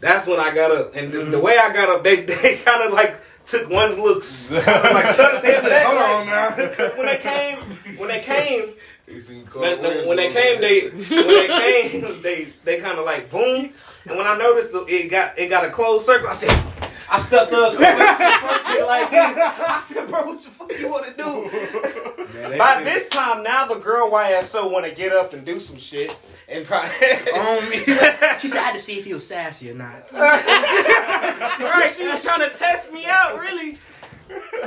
That's 0.00 0.26
when 0.26 0.40
I 0.40 0.54
got 0.54 0.70
up, 0.70 0.94
and 0.94 1.12
the, 1.12 1.24
the 1.24 1.38
way 1.38 1.56
I 1.58 1.72
got 1.72 1.88
up, 1.88 2.04
they 2.04 2.16
they 2.24 2.56
kind 2.56 2.82
of 2.82 2.92
like 2.92 3.20
took 3.46 3.68
one 3.70 4.00
look, 4.00 4.22
kind 4.64 4.86
of 4.86 4.92
like 4.94 5.04
stuck 5.04 5.42
their. 5.42 5.84
Hold 5.86 5.96
like- 5.96 6.08
on 6.10 6.26
now. 6.26 6.50
When 6.96 7.06
they 7.06 7.18
came, 7.18 7.58
when 7.98 8.08
they 8.08 8.20
came, 8.20 8.74
you 9.14 9.20
seen 9.20 9.46
when, 9.46 9.80
when 10.06 10.16
they 10.16 10.32
came, 10.32 10.60
they 10.60 10.88
when 10.90 11.26
they 11.26 11.46
came, 11.88 12.22
they 12.22 12.44
they 12.64 12.80
kind 12.80 12.98
of 12.98 13.04
like 13.04 13.30
boom. 13.30 13.72
And 14.06 14.18
when 14.18 14.26
I 14.26 14.36
noticed 14.36 14.72
the, 14.72 14.84
it 14.88 15.10
got 15.10 15.38
it 15.38 15.48
got 15.48 15.64
a 15.64 15.70
closed 15.70 16.04
circle, 16.04 16.28
I 16.28 16.32
said, 16.32 16.62
I 17.10 17.20
stepped 17.20 17.52
up. 17.52 17.78
like. 17.78 19.08
I 19.12 19.80
said, 19.84 20.08
bro, 20.08 20.24
what 20.26 20.40
the 20.40 20.50
fuck 20.50 20.78
you 20.78 20.88
want 20.90 21.06
to 21.06 21.12
do? 21.22 22.48
Man, 22.50 22.58
By 22.58 22.74
think- 22.74 22.84
this 22.86 23.08
time, 23.08 23.42
now 23.42 23.66
the 23.66 23.76
girl 23.76 24.10
YSO 24.10 24.70
want 24.70 24.84
to 24.86 24.92
get 24.92 25.12
up 25.12 25.32
and 25.32 25.44
do 25.44 25.58
some 25.60 25.78
shit 25.78 26.14
and 26.48 26.66
probably. 26.66 26.90
on 27.34 27.70
me. 27.70 27.78
She 28.40 28.48
said 28.48 28.58
I 28.58 28.64
had 28.64 28.72
to 28.74 28.80
see 28.80 28.98
if 28.98 29.04
he 29.06 29.14
was 29.14 29.26
sassy 29.26 29.70
or 29.70 29.74
not. 29.74 30.12
right, 30.12 31.94
she 31.96 32.06
was 32.06 32.22
trying 32.22 32.40
to 32.40 32.54
test 32.54 32.92
me 32.92 33.06
out, 33.06 33.38
really. 33.38 33.78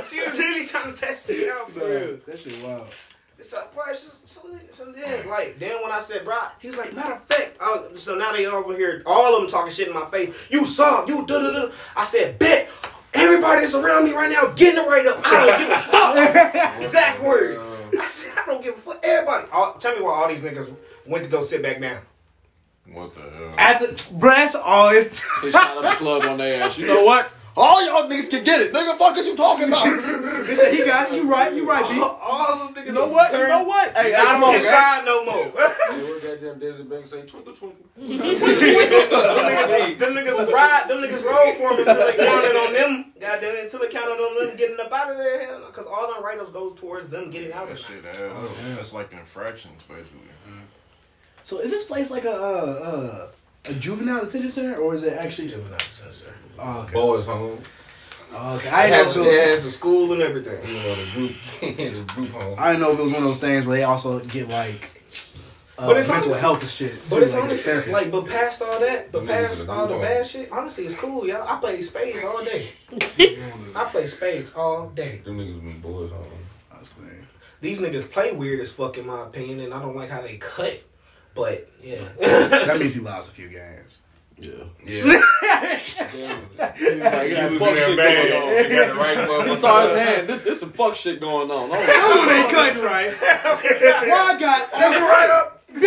She 0.08 0.20
was 0.20 0.38
really 0.38 0.64
trying 0.64 0.92
to 0.92 0.98
test 0.98 1.28
me 1.28 1.48
out 1.48 1.70
for 1.70 1.80
real. 1.80 2.18
That 2.26 2.38
shit 2.38 2.60
wild. 2.62 2.88
So, 3.40 3.64
bro, 3.72 3.94
so, 3.94 4.12
so, 4.24 4.40
so 4.70 4.92
then, 4.92 5.28
like, 5.28 5.58
then 5.60 5.80
when 5.80 5.92
I 5.92 6.00
said, 6.00 6.24
bro, 6.24 6.36
he's 6.58 6.76
like, 6.76 6.92
matter 6.92 7.14
of 7.14 7.24
fact, 7.24 7.56
uh, 7.60 7.94
so 7.94 8.16
now 8.16 8.32
they 8.32 8.46
over 8.46 8.76
here, 8.76 9.02
all 9.06 9.36
of 9.36 9.42
them 9.42 9.50
talking 9.50 9.72
shit 9.72 9.86
in 9.86 9.94
my 9.94 10.06
face. 10.06 10.34
You 10.50 10.64
suck, 10.64 11.06
you 11.08 11.24
da 11.24 11.38
da 11.38 11.52
da. 11.52 11.72
I 11.96 12.04
said, 12.04 12.38
bet. 12.38 12.68
Everybody 13.14 13.62
that's 13.62 13.74
around 13.74 14.04
me 14.04 14.12
right 14.12 14.30
now 14.30 14.48
getting 14.48 14.84
it 14.84 14.86
right 14.86 15.06
up. 15.06 15.18
I 15.24 15.46
don't 15.46 15.58
give 15.58 16.46
a 16.46 16.52
fuck. 16.52 16.82
exact 16.82 17.22
words. 17.22 17.64
I 17.98 18.04
said, 18.06 18.32
I 18.36 18.46
don't 18.46 18.62
give 18.62 18.74
a 18.74 18.78
fuck. 18.78 18.96
Everybody. 19.02 19.48
All, 19.50 19.72
tell 19.74 19.96
me 19.96 20.02
why 20.02 20.10
all 20.12 20.28
these 20.28 20.40
niggas 20.42 20.74
went 21.06 21.24
to 21.24 21.30
go 21.30 21.42
sit 21.42 21.62
back 21.62 21.80
down. 21.80 22.02
What 22.92 23.14
the 23.14 23.20
hell? 23.22 23.54
At 23.56 23.80
the, 23.80 24.12
bro, 24.14 24.30
that's 24.30 24.54
all 24.54 24.90
it's. 24.90 25.24
They 25.42 25.50
shot 25.50 25.76
up 25.78 25.84
the 25.84 25.96
club 25.96 26.24
on 26.24 26.36
their 26.38 26.62
ass. 26.62 26.76
You 26.76 26.86
know 26.86 27.02
what? 27.04 27.30
All 27.60 27.84
y'all 27.84 28.08
niggas 28.08 28.30
can 28.30 28.44
get 28.44 28.60
it. 28.60 28.72
Nigga, 28.72 28.96
fuck 28.96 29.16
is 29.18 29.26
you 29.26 29.34
talking 29.36 29.66
about? 29.66 29.86
He 30.46 30.54
said 30.54 30.72
he 30.72 30.84
got 30.84 31.10
it. 31.12 31.16
You 31.16 31.28
right. 31.28 31.52
You 31.52 31.68
right, 31.68 31.82
B. 31.90 31.98
All 32.00 32.52
of 32.52 32.74
them 32.74 32.84
niggas. 32.84 32.86
You 32.86 32.92
know 32.92 33.08
what? 33.08 33.32
You 33.32 33.48
know 33.48 33.64
what? 33.64 33.96
Hey, 33.96 34.14
I 34.14 34.20
I 34.20 34.40
don't 34.40 34.54
inside 34.54 35.04
no 35.04 35.24
more. 35.24 35.52
Hey, 35.88 36.02
what 36.02 36.22
goddamn 36.22 36.58
Desert 36.58 36.88
Bank 36.90 37.06
say? 37.06 37.22
Twinkle, 37.22 37.54
twinkle. 37.54 37.80
them 37.96 38.06
niggas, 38.08 39.98
them 39.98 40.12
niggas 40.14 40.52
ride, 40.52 40.84
them 40.86 40.98
niggas 40.98 41.24
roll 41.24 41.54
for 41.54 41.70
them 41.76 41.88
until 41.88 42.06
they 42.06 42.16
counted 42.24 42.56
on 42.56 42.72
them. 42.74 43.12
Goddamn 43.18 43.56
it, 43.56 43.64
until 43.64 43.80
they 43.80 43.88
counted 43.88 44.22
on 44.22 44.46
them 44.46 44.56
getting 44.56 44.78
up 44.78 44.92
out 44.92 45.10
of 45.10 45.16
there. 45.16 45.46
Hell, 45.46 45.62
because 45.66 45.86
all 45.86 46.14
the 46.14 46.20
write-ups 46.22 46.50
goes 46.52 46.78
towards 46.78 47.08
them 47.08 47.30
getting 47.30 47.52
out 47.52 47.68
That 47.68 47.78
of 47.78 47.84
shit, 47.84 48.02
there. 48.02 48.14
hell, 48.14 48.48
that's 48.76 48.92
like 48.92 49.12
infractions, 49.12 49.82
basically. 49.88 50.20
So 51.42 51.60
is 51.60 51.70
this 51.70 51.84
place 51.84 52.10
like 52.10 52.24
a 52.24 52.32
uh, 52.32 52.36
uh, 52.36 53.28
a 53.70 53.74
juvenile 53.74 54.24
detention 54.24 54.50
center 54.50 54.76
or 54.76 54.94
is 54.94 55.02
it 55.04 55.12
actually? 55.14 55.48
Juvenile 55.48 55.78
censor. 55.90 56.34
Oh, 56.58 56.80
okay. 56.82 56.92
Boys 56.92 57.24
home. 57.26 57.58
Oh, 58.32 58.56
okay. 58.56 58.68
I 58.68 58.86
It 58.86 58.90
didn't 58.90 59.06
has, 59.06 59.16
know 59.16 59.22
it 59.22 59.26
it 59.34 59.54
has 59.56 59.64
a 59.64 59.70
school 59.70 60.12
and 60.12 60.20
everything. 60.22 60.68
You 60.68 60.74
know, 60.82 60.96
the 61.04 61.10
group, 61.12 61.32
the 61.60 62.04
group 62.14 62.30
home. 62.30 62.54
I 62.58 62.72
didn't 62.72 62.82
know 62.82 62.92
if 62.92 62.98
it 62.98 63.02
was 63.02 63.12
one 63.12 63.22
of 63.22 63.28
those 63.28 63.40
things 63.40 63.66
where 63.66 63.76
they 63.78 63.84
also 63.84 64.18
get 64.20 64.48
like 64.48 65.02
uh, 65.78 65.86
But 65.86 65.96
it's 65.96 66.08
mental 66.08 66.26
honestly- 66.32 66.40
health 66.40 66.60
and 66.62 66.70
shit. 66.70 66.92
But 67.08 67.16
too, 67.16 67.22
it's 67.22 67.34
like, 67.34 67.44
honestly 67.44 67.72
therapy. 67.72 67.90
like, 67.92 68.10
but 68.10 68.26
past 68.26 68.60
all 68.62 68.80
that, 68.80 69.12
but 69.12 69.26
past 69.26 69.68
all 69.68 69.86
the 69.86 69.94
bad 69.98 70.26
shit, 70.26 70.50
honestly, 70.52 70.84
it's 70.86 70.96
cool, 70.96 71.26
y'all. 71.26 71.46
I 71.48 71.58
play 71.60 71.80
spades 71.80 72.22
all 72.24 72.44
day. 72.44 72.66
I 73.76 73.84
play 73.84 74.06
spades 74.06 74.52
all 74.54 74.88
day. 74.88 75.22
Them 75.24 75.38
niggas 75.38 75.62
been 75.62 75.80
boys 75.80 76.10
home. 76.10 76.26
That's. 76.72 76.92
These 77.60 77.80
niggas 77.80 78.08
play 78.10 78.30
weird 78.32 78.60
as 78.60 78.70
fuck 78.72 78.98
in 78.98 79.06
my 79.06 79.22
opinion, 79.26 79.58
and 79.60 79.74
I 79.74 79.80
don't 79.80 79.96
like 79.96 80.10
how 80.10 80.20
they 80.20 80.36
cut. 80.36 80.80
But 81.38 81.68
yeah, 81.84 82.02
That 82.18 82.78
means 82.80 82.94
he 82.94 83.00
lost 83.00 83.30
a 83.30 83.32
few 83.32 83.48
games. 83.48 83.98
Yeah. 84.38 84.50
Yeah. 84.84 85.04
Damn. 86.12 86.42
Like, 86.58 86.76
some 86.76 87.58
fuck 87.58 87.76
shit 87.76 87.96
going 87.96 88.32
on. 88.32 88.70
You 88.70 88.76
got 88.76 88.94
the 88.94 89.34
right 89.34 89.48
He 89.48 89.56
saw 89.56 89.88
his 89.88 89.98
hand. 89.98 90.28
This, 90.28 90.42
this 90.42 90.60
some 90.60 90.70
fuck 90.70 90.96
shit 90.96 91.20
going 91.20 91.50
on. 91.50 91.64
I'm 91.64 91.70
like, 91.70 91.80
Someone 91.82 92.28
ain't 92.28 92.50
cutting 92.50 92.82
right. 92.82 93.12
Why 93.20 94.34
I 94.34 94.38
got? 94.38 94.70
that's 94.72 94.96
a 94.96 95.02
right 95.04 95.30
up. 95.30 95.54
Hey, 95.74 95.80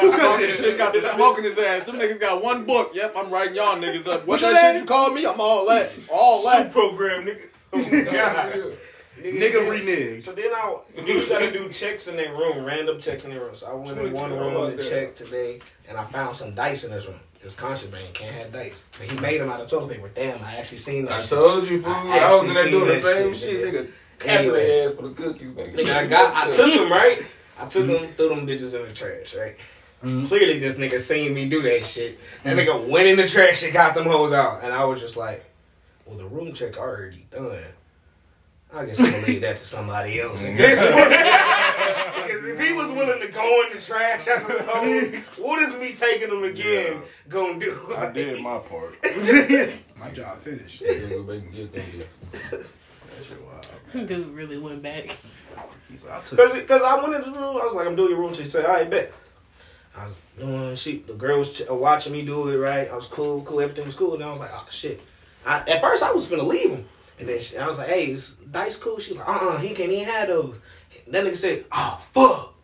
they 0.00 0.10
got 0.10 0.20
talking 0.20 0.48
shit, 0.48 0.78
got 0.78 0.92
the 0.92 1.02
smoke 1.02 1.38
in 1.38 1.44
his 1.44 1.58
ass. 1.58 1.84
Them 1.84 1.96
niggas 1.96 2.20
got 2.20 2.42
one 2.42 2.64
book. 2.64 2.92
Yep, 2.94 3.14
I'm 3.16 3.30
writing 3.30 3.54
y'all 3.54 3.76
niggas 3.76 4.08
up. 4.08 4.26
What 4.26 4.40
that 4.40 4.72
shit 4.72 4.80
you 4.80 4.86
called 4.86 5.14
me? 5.14 5.24
I'm 5.24 5.40
all 5.40 5.66
that. 5.66 5.94
All 6.10 6.42
that. 6.44 6.72
program, 6.72 7.26
nigga. 7.26 7.48
Oh 7.72 8.72
Nigga 9.18 9.66
reneged. 9.66 10.22
So 10.22 10.32
then 10.32 10.52
I 10.54 10.76
you 11.06 11.26
gotta 11.28 11.52
do 11.52 11.68
checks 11.68 12.08
in 12.08 12.16
their 12.16 12.32
room, 12.32 12.64
random 12.64 13.00
checks 13.00 13.24
in 13.24 13.30
their 13.30 13.40
room. 13.40 13.54
So 13.54 13.68
I 13.68 13.74
went 13.74 13.98
in 13.98 14.12
one 14.12 14.32
room 14.32 14.76
to 14.76 14.82
check 14.82 15.14
today, 15.14 15.60
and 15.88 15.96
I 15.96 16.04
found 16.04 16.34
some 16.36 16.54
dice 16.54 16.84
in 16.84 16.90
this 16.90 17.06
room. 17.06 17.20
It's 17.42 17.54
contraband, 17.54 18.14
can't 18.14 18.34
have 18.34 18.52
dice. 18.52 18.86
But 18.98 19.06
he 19.06 19.18
made 19.20 19.40
them 19.40 19.50
out 19.50 19.60
of 19.60 19.68
toilet 19.68 19.94
paper. 19.94 20.10
Damn, 20.14 20.42
I 20.42 20.56
actually 20.56 20.78
seen 20.78 21.04
that. 21.04 21.12
I 21.12 21.20
shit. 21.20 21.28
told 21.28 21.68
you, 21.68 21.80
fool. 21.82 21.92
I 21.92 22.18
I, 22.18 22.28
was 22.30 22.42
in 22.42 22.48
actually 22.48 22.54
there 22.54 22.70
doing 22.70 22.88
the 22.88 22.96
same 22.96 23.34
shit, 23.34 23.38
shit, 23.38 23.74
nigga. 23.74 23.84
nigga. 23.84 23.90
Capping 24.18 24.38
Anyway. 24.38 24.66
their 24.66 24.90
for 24.90 25.02
the 25.02 25.14
cookies, 25.14 25.50
nigga. 25.52 25.76
Nigga, 25.76 25.96
I 25.96 26.06
got, 26.06 26.34
I 26.34 26.50
took 26.50 26.74
them 26.74 26.90
right. 26.90 27.22
I 27.58 27.66
took 27.66 27.84
mm-hmm. 27.84 28.04
them, 28.04 28.14
threw 28.14 28.28
them 28.30 28.46
bitches 28.46 28.74
in 28.74 28.88
the 28.88 28.94
trash, 28.94 29.34
right. 29.36 29.56
Mm-hmm. 30.02 30.26
Clearly, 30.26 30.58
this 30.58 30.76
nigga 30.76 30.98
seen 30.98 31.34
me 31.34 31.48
do 31.48 31.62
that 31.62 31.84
shit. 31.84 32.18
That 32.42 32.56
mm-hmm. 32.56 32.68
nigga 32.68 32.88
went 32.88 33.08
in 33.08 33.16
the 33.16 33.28
trash 33.28 33.62
and 33.62 33.72
got 33.72 33.94
them 33.94 34.06
hoes 34.06 34.32
out, 34.32 34.64
and 34.64 34.72
I 34.72 34.84
was 34.84 35.00
just 35.00 35.16
like, 35.16 35.44
"Well, 36.06 36.16
the 36.16 36.26
room 36.26 36.52
check 36.54 36.78
already 36.78 37.26
done. 37.30 37.58
I 38.74 38.86
guess 38.86 39.00
I'm 39.00 39.10
gonna 39.10 39.26
leave 39.26 39.40
that 39.42 39.56
to 39.56 39.64
somebody 39.66 40.20
else." 40.20 40.44
And 40.44 40.56
guess? 40.56 40.78
Because 42.24 42.44
if 42.44 42.60
he 42.60 42.72
was 42.72 42.90
willing 42.92 43.20
to 43.20 43.30
go 43.32 43.62
in 43.66 43.76
the 43.76 43.82
trash 43.82 44.26
after 44.28 44.56
the 44.56 44.62
hoes, 44.62 45.14
what 45.36 45.60
is 45.60 45.74
me 45.78 45.92
taking 45.92 46.30
them 46.30 46.44
again 46.44 47.02
gonna 47.28 47.58
do? 47.58 47.94
I 47.96 48.10
did 48.12 48.40
my 48.40 48.58
part. 48.60 48.94
My 50.00 50.10
job 50.10 50.38
finished. 50.38 50.82
Nigga, 50.82 51.08
go 51.10 51.22
back 51.22 51.42
and 51.42 51.52
get 51.52 51.72
them. 51.72 51.82
nigga. 51.82 52.50
That 52.50 53.24
shit 53.24 53.38
wild. 53.42 54.06
Dude 54.08 54.28
really 54.28 54.58
went 54.58 54.82
back. 54.82 55.16
He's 55.90 56.04
like, 56.04 56.14
I. 56.14 56.36
Cause, 56.36 56.52
cause 56.66 56.82
I 56.82 57.02
went 57.02 57.14
into 57.14 57.30
the 57.30 57.38
room, 57.38 57.56
I 57.60 57.64
was 57.64 57.74
like, 57.74 57.86
I'm 57.86 57.96
doing 57.96 58.10
your 58.10 58.18
room 58.20 58.32
check. 58.32 58.44
He 58.44 58.50
said, 58.50 58.64
all 58.64 58.72
right, 58.72 58.88
bet. 58.88 59.12
I 59.96 60.06
was 60.06 60.16
doing 60.38 60.74
she 60.76 60.98
the 60.98 61.12
girl 61.12 61.38
was 61.38 61.58
ch- 61.58 61.62
uh, 61.70 61.74
watching 61.74 62.12
me 62.12 62.24
do 62.24 62.48
it 62.48 62.56
right. 62.56 62.90
I 62.90 62.94
was 62.96 63.06
cool, 63.06 63.42
cool, 63.42 63.60
everything 63.60 63.84
was 63.84 63.94
cool. 63.94 64.14
And 64.14 64.24
I 64.24 64.30
was 64.30 64.40
like, 64.40 64.50
oh 64.52 64.66
shit. 64.70 65.00
I, 65.46 65.58
at 65.58 65.80
first 65.80 66.02
I 66.02 66.10
was 66.12 66.26
gonna 66.28 66.42
leave 66.42 66.70
him. 66.70 66.86
And 67.18 67.28
then 67.28 67.40
she, 67.40 67.56
I 67.56 67.66
was 67.66 67.78
like, 67.78 67.88
hey, 67.88 68.10
is 68.10 68.34
Dice 68.50 68.76
cool? 68.78 68.98
She 68.98 69.12
was 69.12 69.20
like, 69.20 69.28
uh 69.28 69.48
uh 69.48 69.58
he 69.58 69.74
can't 69.74 69.90
even 69.90 70.04
have 70.04 70.28
those. 70.28 70.60
And 71.06 71.14
That 71.14 71.24
nigga 71.24 71.36
said, 71.36 71.64
oh 71.72 72.00
fuck. 72.12 72.54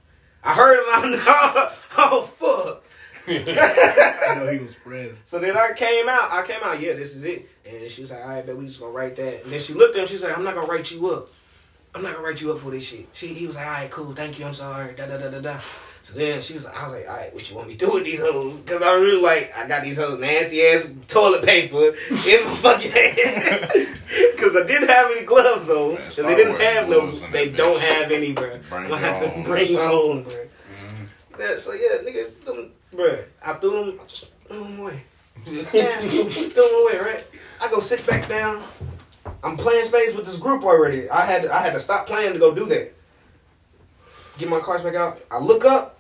I 0.43 0.55
heard 0.55 0.79
him 0.79 1.15
out 1.15 1.85
oh 1.99 2.23
fuck. 2.23 2.85
I 3.29 4.35
know 4.37 4.51
he 4.51 4.59
was 4.59 4.75
pressed. 4.75 5.29
So 5.29 5.39
then 5.39 5.57
I 5.57 5.73
came 5.73 6.09
out. 6.09 6.33
I 6.33 6.45
came 6.45 6.61
out. 6.65 6.81
Yeah, 6.81 6.95
this 6.95 7.15
is 7.15 7.25
it. 7.25 7.49
And 7.65 7.89
she 7.89 8.01
was 8.01 8.11
like, 8.11 8.23
"All 8.25 8.31
right, 8.31 8.45
bet 8.45 8.57
we 8.57 8.67
just 8.67 8.81
gonna 8.81 8.93
write 8.93 9.15
that." 9.17 9.45
And 9.45 9.53
then 9.53 9.61
she 9.61 9.75
looked 9.75 9.95
at 9.95 10.01
him. 10.01 10.07
She 10.07 10.15
was 10.15 10.25
like, 10.25 10.37
"I'm 10.37 10.43
not 10.43 10.55
gonna 10.55 10.67
write 10.67 10.91
you 10.91 11.09
up. 11.11 11.29
I'm 11.95 12.03
not 12.03 12.15
gonna 12.15 12.27
write 12.27 12.41
you 12.41 12.51
up 12.53 12.59
for 12.59 12.71
this 12.71 12.85
shit." 12.85 13.07
She 13.13 13.29
he 13.29 13.47
was 13.47 13.57
like, 13.57 13.67
"All 13.67 13.73
right, 13.73 13.91
cool. 13.91 14.13
Thank 14.15 14.39
you. 14.39 14.47
I'm 14.47 14.55
sorry." 14.55 14.95
Da 14.95 15.07
da 15.07 15.19
da 15.19 15.31
da 15.31 15.41
da. 15.41 15.61
So 16.03 16.15
then 16.15 16.41
she 16.41 16.55
was. 16.55 16.65
like, 16.65 16.77
I 16.77 16.85
was 16.85 16.93
like, 16.95 17.09
"All 17.09 17.17
right, 17.17 17.35
what 17.35 17.51
you 17.51 17.57
want 17.57 17.69
me 17.69 17.77
to 17.77 17.87
do 17.87 17.93
with 17.93 18.05
these 18.05 18.21
hoes?" 18.21 18.61
Because 18.61 18.83
I 18.83 18.95
really 18.95 19.23
like. 19.23 19.53
I 19.57 19.67
got 19.69 19.83
these 19.83 19.99
hoes 19.99 20.19
nasty 20.19 20.63
ass 20.63 20.87
toilet 21.09 21.45
paper 21.45 21.77
in 22.11 22.45
my 22.45 22.57
fucking 22.63 22.91
hand. 22.91 23.89
Because 24.33 24.57
I 24.57 24.67
didn't 24.67 24.89
have 24.89 25.11
any 25.13 25.25
gloves 25.25 25.69
on. 25.69 25.95
Because 25.95 26.17
they 26.17 26.35
didn't 26.35 26.61
have 26.61 26.89
no. 26.89 27.13
They 27.13 27.51
don't 27.51 27.79
bitch. 27.79 28.01
have 28.01 28.11
any, 28.11 28.33
bro. 28.33 28.59
Bring 28.69 28.89
your 28.89 28.97
have 28.97 29.35
to 29.35 29.43
bring 29.43 29.75
my 29.75 29.83
own, 29.83 30.23
bro. 30.25 30.33
Yeah, 31.39 31.57
so 31.57 31.73
yeah, 31.73 31.99
nigga, 32.03 32.45
them, 32.45 32.73
bruh, 32.93 33.25
I 33.43 33.55
threw 33.55 33.71
them, 33.87 34.01
I 34.01 34.07
just 34.07 34.31
threw 34.47 34.65
him 34.65 34.81
away. 34.81 35.03
Yeah, 35.73 35.99
threw 35.99 36.29
him 36.29 36.53
away, 36.55 36.99
right? 36.99 37.25
I 37.61 37.71
go 37.71 37.81
sit 37.81 38.07
back 38.07 38.29
down. 38.29 38.63
I'm 39.43 39.57
playing 39.57 39.85
spades 39.85 40.15
with 40.15 40.27
this 40.27 40.37
group 40.37 40.65
already. 40.65 41.09
I 41.09 41.23
had 41.25 41.47
I 41.47 41.63
had 41.63 41.73
to 41.73 41.81
stop 41.81 42.07
playing 42.07 42.35
to 42.35 42.39
go 42.39 42.55
do 42.55 42.67
that. 42.67 42.93
Get 44.39 44.49
my 44.49 44.61
cards 44.61 44.83
back 44.83 44.95
out. 44.95 45.21
I 45.31 45.39
look 45.39 45.65
up. 45.65 45.99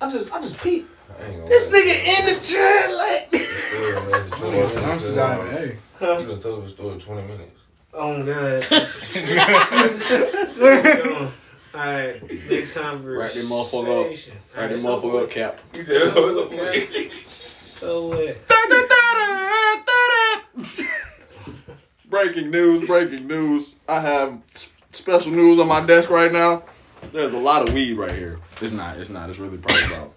I 0.00 0.08
just 0.10 0.32
I 0.32 0.40
just 0.40 0.58
peep. 0.62 0.88
I 1.18 1.22
ain't 1.24 1.36
gonna 1.38 1.48
This 1.48 1.70
lie. 1.72 1.78
nigga 1.78 2.18
in 2.18 2.24
the 2.34 2.40
chair 2.40 2.88
like. 2.96 3.34
Story 3.70 3.92
lasted 4.12 4.32
20 4.32 4.52
minutes, 4.52 4.74
I'm 4.76 4.84
Amsterdam, 4.90 5.38
hey. 5.50 5.68
You 6.00 6.06
done 6.26 6.40
told 6.40 6.64
the 6.64 6.68
story 6.68 6.98
20 6.98 7.22
minutes. 7.22 7.60
Oh 7.92 8.22
god. 8.24 8.64
Alright, 11.72 12.18
next 12.50 12.72
conversation. 12.72 13.14
Write 13.14 13.32
that 13.34 13.44
motherfucker 13.44 14.00
up. 14.00 14.06
Write, 14.56 14.70
that 14.70 14.80
motherfucker 14.80 15.22
up, 15.24 15.30
cap. 15.30 15.60
He 15.72 15.84
said, 15.84 16.02
oh, 16.02 16.28
it's 16.28 16.38
okay. 16.38 16.86
So 17.78 18.08
what? 18.08 18.36
breaking 22.10 22.50
news, 22.50 22.80
breaking 22.86 23.26
news. 23.28 23.74
I 23.88 24.00
have 24.00 24.40
special 24.92 25.30
news 25.32 25.58
on 25.60 25.68
my 25.68 25.80
desk 25.84 26.10
right 26.10 26.32
now. 26.32 26.62
There's 27.12 27.32
a 27.32 27.38
lot 27.38 27.66
of 27.66 27.74
weed 27.74 27.94
right 27.94 28.12
here. 28.12 28.38
It's 28.60 28.72
not, 28.72 28.96
it's 28.98 29.10
not. 29.10 29.28
It's 29.28 29.38
really 29.38 29.58
probably 29.58 29.84
about 29.84 30.14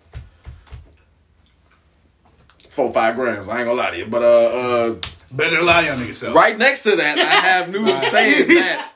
four, 2.69 2.91
five 2.91 3.15
grams. 3.15 3.49
I 3.49 3.59
ain't 3.59 3.65
gonna 3.65 3.81
lie 3.81 3.91
to 3.91 3.97
you. 3.97 4.05
But, 4.05 4.23
uh, 4.23 4.27
uh, 4.27 4.95
Better 5.31 5.63
lie 5.63 5.81
to 5.81 5.87
y'all 5.87 5.97
niggas 5.97 6.31
right 6.31 6.55
next 6.55 6.83
to 6.83 6.95
that, 6.95 7.17
I 7.17 7.23
have 7.23 7.71
news 7.71 7.99
saying 8.11 8.47
that 8.49 8.93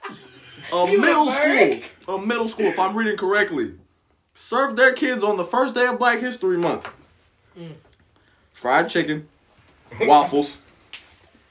a 0.72 0.92
You 0.92 1.02
middle 1.02 1.30
a 1.30 1.32
school, 1.32 2.16
a 2.16 2.26
middle 2.26 2.48
school, 2.48 2.68
if 2.68 2.78
I'm 2.78 2.96
reading 2.96 3.18
correctly, 3.18 3.74
served 4.36 4.78
their 4.78 4.94
kids 4.94 5.24
on 5.24 5.38
the 5.38 5.44
first 5.44 5.74
day 5.74 5.88
of 5.88 5.98
Black 5.98 6.20
History 6.20 6.58
Month 6.58 6.94
fried 8.58 8.90
chicken, 8.90 9.28
waffles, 10.02 10.58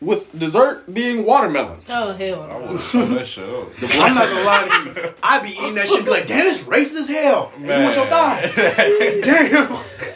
with 0.00 0.38
dessert 0.38 0.92
being 0.92 1.24
watermelon. 1.24 1.80
Oh 1.88 2.12
hell 2.12 2.42
I 2.42 2.56
would 2.59 2.80
have 2.80 3.11
that 3.14 3.26
shit 3.26 3.48
up. 3.48 3.68
I'm 4.02 4.14
not 4.14 4.28
gonna 4.28 4.44
lie 4.44 4.68
to 4.94 5.00
you. 5.00 5.14
I 5.22 5.38
be 5.40 5.50
eating 5.50 5.74
that 5.76 5.87
shit 5.88 5.96
and 5.96 6.04
be 6.04 6.11
like, 6.11 6.26
damn, 6.26 6.46
it's 6.48 6.62
racist 6.64 7.00
as 7.00 7.09
hell. 7.09 7.50
And 7.56 7.64
you 7.64 7.70
want 7.70 7.96
your 7.96 8.06
thigh. 8.06 8.52
Damn. 9.24 9.68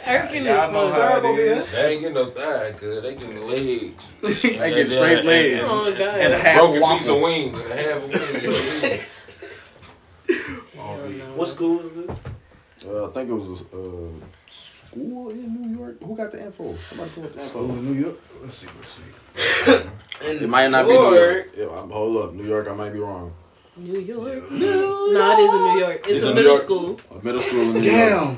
Erkin 0.03 0.43
Y'all 0.45 0.71
know 0.71 0.83
is 0.83 0.93
how 0.93 1.21
fun. 1.21 1.25
it 1.33 1.39
is. 1.39 1.69
They 1.71 1.91
ain't 1.93 2.01
getting 2.01 2.13
no 2.15 2.29
thigh, 2.29 2.71
cuz 2.73 3.01
they 3.01 3.15
getting 3.15 3.47
legs. 3.47 4.05
They 4.21 4.33
getting 4.57 4.89
straight 4.91 5.25
legs. 5.25 5.65
Oh 5.67 5.89
my 5.91 5.97
god. 5.97 6.19
And 6.19 6.33
a 6.33 6.37
half 6.37 6.57
Broken 6.59 6.81
waffle. 6.81 6.97
piece 6.99 7.07
of 7.09 7.21
wings 7.21 7.59
and 7.59 7.71
a 7.71 7.75
half 7.77 8.03
a 8.03 8.07
wing. 8.07 9.01
What 11.35 11.47
school 11.47 11.79
is 11.79 11.93
this? 11.93 12.19
Uh, 12.85 13.07
I 13.07 13.11
think 13.13 13.29
it 13.29 13.33
was 13.33 13.61
a 13.61 13.65
uh, 13.77 14.25
school 14.47 15.29
in 15.31 15.61
New 15.61 15.77
York. 15.77 16.01
Who 16.03 16.15
got 16.15 16.31
the 16.31 16.43
info? 16.43 16.75
Somebody 16.87 17.11
pull 17.11 17.25
up 17.25 17.33
the 17.33 17.39
Oh, 17.39 17.43
info. 17.43 17.67
New 17.67 17.93
York. 17.93 18.17
Let's 18.41 18.55
see, 18.55 18.67
let's 18.77 18.89
see. 18.89 19.01
It 19.35 20.47
might 20.49 20.69
not 20.69 20.87
be 20.87 20.93
New 20.93 21.15
York. 21.15 21.51
Yeah, 21.57 21.65
I'm- 21.67 21.89
hold 21.89 22.17
up, 22.23 22.33
New 22.33 22.43
York. 22.45 22.67
I 22.69 22.73
might 22.73 22.93
be 22.93 22.99
wrong. 22.99 23.33
New 23.77 23.99
York. 23.99 24.51
No, 24.51 25.31
it 25.31 25.39
is 25.39 25.53
in 25.53 25.61
New 25.73 25.79
York. 25.79 26.05
It's, 26.07 26.17
It's 26.17 26.23
a 26.25 26.29
in 26.29 26.35
middle 26.35 26.51
York. 26.51 26.61
school. 26.61 26.99
A 27.19 27.23
middle 27.25 27.41
school 27.41 27.61
in 27.61 27.67
New 27.73 27.81
York. 27.81 27.85
Damn. 27.85 28.37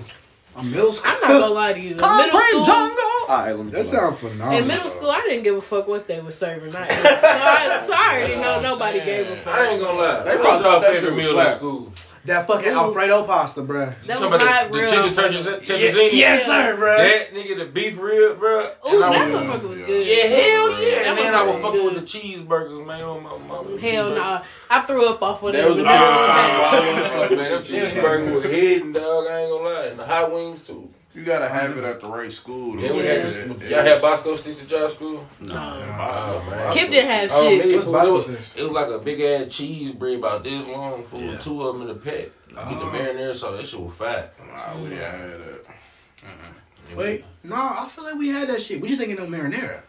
A 0.55 0.63
middle 0.63 0.93
school. 0.93 1.11
I'm 1.13 1.21
not 1.21 1.27
gonna 1.41 1.53
lie 1.53 1.73
to 1.73 1.79
you. 1.79 1.91
In 1.91 1.95
middle 1.95 2.07
Concrete 2.07 2.39
school, 2.49 2.63
jungle. 2.63 2.97
All 3.27 3.37
right, 3.39 3.53
let 3.55 3.65
me 3.65 3.71
That 3.71 3.83
sounds 3.85 4.19
phenomenal. 4.19 4.57
in 4.61 4.67
middle 4.67 4.89
school, 4.89 5.09
I 5.09 5.21
didn't 5.21 5.43
give 5.43 5.55
a 5.55 5.61
fuck 5.61 5.87
what 5.87 6.07
they 6.07 6.19
were 6.21 6.31
serving. 6.31 6.75
I, 6.75 6.87
so, 6.87 6.95
I, 7.03 7.83
so 7.87 7.93
I 7.93 8.15
already 8.17 8.35
know 8.35 8.55
oh, 8.59 8.61
nobody 8.61 8.99
gave 8.99 9.29
a 9.29 9.35
fuck. 9.37 9.53
I 9.55 9.67
ain't 9.71 9.81
gonna 9.81 9.97
lie. 9.99 10.23
They 10.23 10.29
They 10.31 10.35
probably 10.35 10.43
probably 10.43 10.63
thought 10.63 10.81
that 10.81 10.95
favorite 10.95 11.09
shit 11.09 11.15
was 11.15 11.25
meal 11.25 11.39
in 11.39 11.45
slap. 11.45 11.53
school. 11.57 11.91
That 12.25 12.47
fucking 12.47 12.71
Ooh. 12.71 12.77
Alfredo 12.77 13.25
pasta, 13.25 13.61
bruh. 13.61 13.93
That 14.07 14.15
You 14.19 14.21
was 14.21 14.31
talking 14.31 14.45
not 14.47 14.67
about 14.67 14.71
the, 14.71 14.77
real. 14.77 14.85
the 14.89 14.95
chicken 14.95 15.13
funny. 15.13 15.43
turkeys, 15.43 15.67
turkeys 15.67 16.13
Yes, 16.13 16.45
sir, 16.45 16.77
bruh. 16.79 16.97
That 16.97 17.33
nigga, 17.33 17.57
the 17.57 17.65
beef 17.65 17.99
rib, 17.99 18.39
bro. 18.39 18.59
Ooh, 18.65 18.99
that 18.99 19.11
motherfucker 19.11 19.67
was 19.69 19.79
good. 19.79 20.07
Yeah, 20.07 20.23
hell 20.23 20.81
yeah. 20.81 20.89
That 20.89 21.05
And 21.07 21.17
then 21.17 21.35
I 21.35 21.39
motherfucker 21.39 21.45
was 21.47 21.55
was 21.55 21.63
fucking 21.63 21.81
good. 21.81 21.93
with 21.95 22.11
the 22.11 22.19
cheeseburgers, 22.19 22.85
man. 22.87 23.03
On 23.03 23.23
my 23.23 23.37
mama. 23.47 23.77
Hell 23.77 24.09
no. 24.11 24.41
I 24.69 24.81
threw 24.85 25.05
up 25.09 25.21
off 25.21 25.43
of 25.43 25.51
There 25.53 25.63
That 25.63 25.69
was 25.69 25.79
a 25.79 25.81
with 25.83 25.87
period 25.91 26.13
of 26.13 26.25
time 26.25 26.57
where 26.59 26.69
I 26.95 26.99
was 26.99 27.07
fucking 27.07 27.37
man, 27.37 27.51
them 27.51 27.61
the 27.63 27.67
cheeseburger. 27.67 27.91
cheeseburgers 28.27 28.33
was 28.35 28.43
hidden, 28.45 28.91
dog. 28.93 29.27
I 29.27 29.39
ain't 29.41 29.49
gonna 29.51 29.63
lie. 29.69 29.85
And 29.87 29.99
the 29.99 30.05
hot 30.05 30.31
wings, 30.33 30.61
too. 30.61 30.89
You 31.15 31.23
gotta 31.23 31.47
have 31.47 31.71
mm-hmm. 31.71 31.79
it 31.79 31.85
at 31.85 32.01
the 32.01 32.07
right 32.07 32.33
school. 32.33 32.79
Yeah, 32.79 32.87
though. 32.89 32.95
we 32.95 33.05
had 33.05 33.21
this, 33.21 33.35
y'all 33.69 33.83
had 33.83 34.01
Bosco 34.01 34.35
sticks 34.35 34.61
at 34.61 34.71
y'all 34.71 34.89
school? 34.89 35.27
Oh, 35.43 36.47
man. 36.49 36.71
KIPP 36.71 36.89
didn't 36.89 37.09
have 37.09 37.29
Oh, 37.31 37.49
shit. 37.49 37.65
me, 37.65 37.75
What's 37.75 37.87
it, 37.87 38.11
was, 38.11 38.55
it 38.55 38.63
was 38.63 38.71
like 38.71 38.87
a 38.87 38.97
big 38.97 39.21
ass 39.21 39.55
cheese 39.55 39.91
bread 39.91 40.17
about 40.17 40.43
this 40.43 40.65
long, 40.65 41.03
full 41.03 41.21
Yeah. 41.21 41.37
two 41.37 41.61
of 41.61 41.77
them 41.77 41.87
in 41.87 41.95
a 41.95 41.99
pack. 41.99 42.29
Get 42.47 42.55
the 42.55 42.85
oh. 42.85 42.91
marinara 42.93 43.35
sauce, 43.35 43.59
that 43.59 43.67
shit 43.67 43.79
was 43.79 43.93
fat. 43.93 44.33
Nah, 44.39 44.81
we 44.81 44.89
didn't 44.89 45.03
have 45.03 45.29
that. 45.29 46.97
Wait, 46.97 47.25
no, 47.43 47.55
I 47.55 47.87
feel 47.89 48.03
like 48.05 48.15
we 48.15 48.29
had 48.29 48.49
that 48.49 48.61
shit. 48.61 48.81
We 48.81 48.87
just 48.87 49.01
ain't 49.01 49.09
get 49.09 49.19
no 49.19 49.25
marinara. 49.25 49.81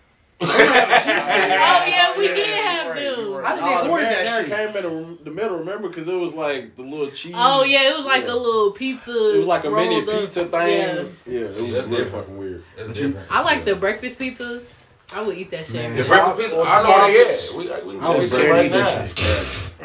Oh 0.47 1.85
yeah, 1.87 2.17
we 2.19 2.29
did 2.29 2.49
have 2.65 2.89
right, 2.89 2.95
them. 3.17 3.35
I 3.45 3.53
Oh, 3.61 3.69
didn't 3.69 3.85
the 3.85 3.91
order 3.91 4.05
marinara 4.05 4.25
that 4.25 4.47
shit. 4.47 4.51
came 4.75 4.77
in 4.77 4.83
the, 5.19 5.25
the 5.25 5.31
middle, 5.31 5.59
remember? 5.59 5.89
Because 5.89 6.09
it 6.09 6.15
was 6.15 6.33
like 6.35 6.77
the 6.77 6.83
little 6.83 7.11
cheese. 7.11 7.35
Oh 7.37 7.65
yeah, 7.65 7.91
it 7.91 7.95
was 7.97 8.05
like 8.05 8.25
Yeah. 8.27 8.33
a 8.33 8.37
little 8.37 8.71
pizza. 8.73 9.11
It 9.35 9.39
was 9.39 9.47
like 9.47 9.65
a 9.65 9.71
mini 9.71 10.01
up. 10.03 10.07
pizza 10.09 10.45
thing. 10.47 10.53
Yeah. 10.69 11.05
Yeah, 11.27 11.41
it 11.41 11.47
was 11.49 11.61
really 11.61 11.73
different. 11.81 12.09
fucking 12.09 12.37
weird. 12.39 12.63
You- 12.95 13.17
I 13.31 13.43
like 13.43 13.65
the 13.65 13.75
breakfast 13.77 14.19
pizza. 14.19 14.61
I 15.15 15.21
would 15.21 15.37
eat 15.37 15.51
that 15.51 15.67
shit. 15.67 15.75
Man. 15.77 15.97
The 15.97 16.03
breakfast 16.03 16.39
pizza, 16.39 16.55
I 16.57 16.59
know 16.59 16.65
what 16.91 17.07
they 17.07 17.25
sausage. 17.25 17.49
had. 17.51 17.59
We, 17.59 17.69
like, 17.69 17.85
we 17.85 17.99
I 18.01 18.01
can 18.01 19.07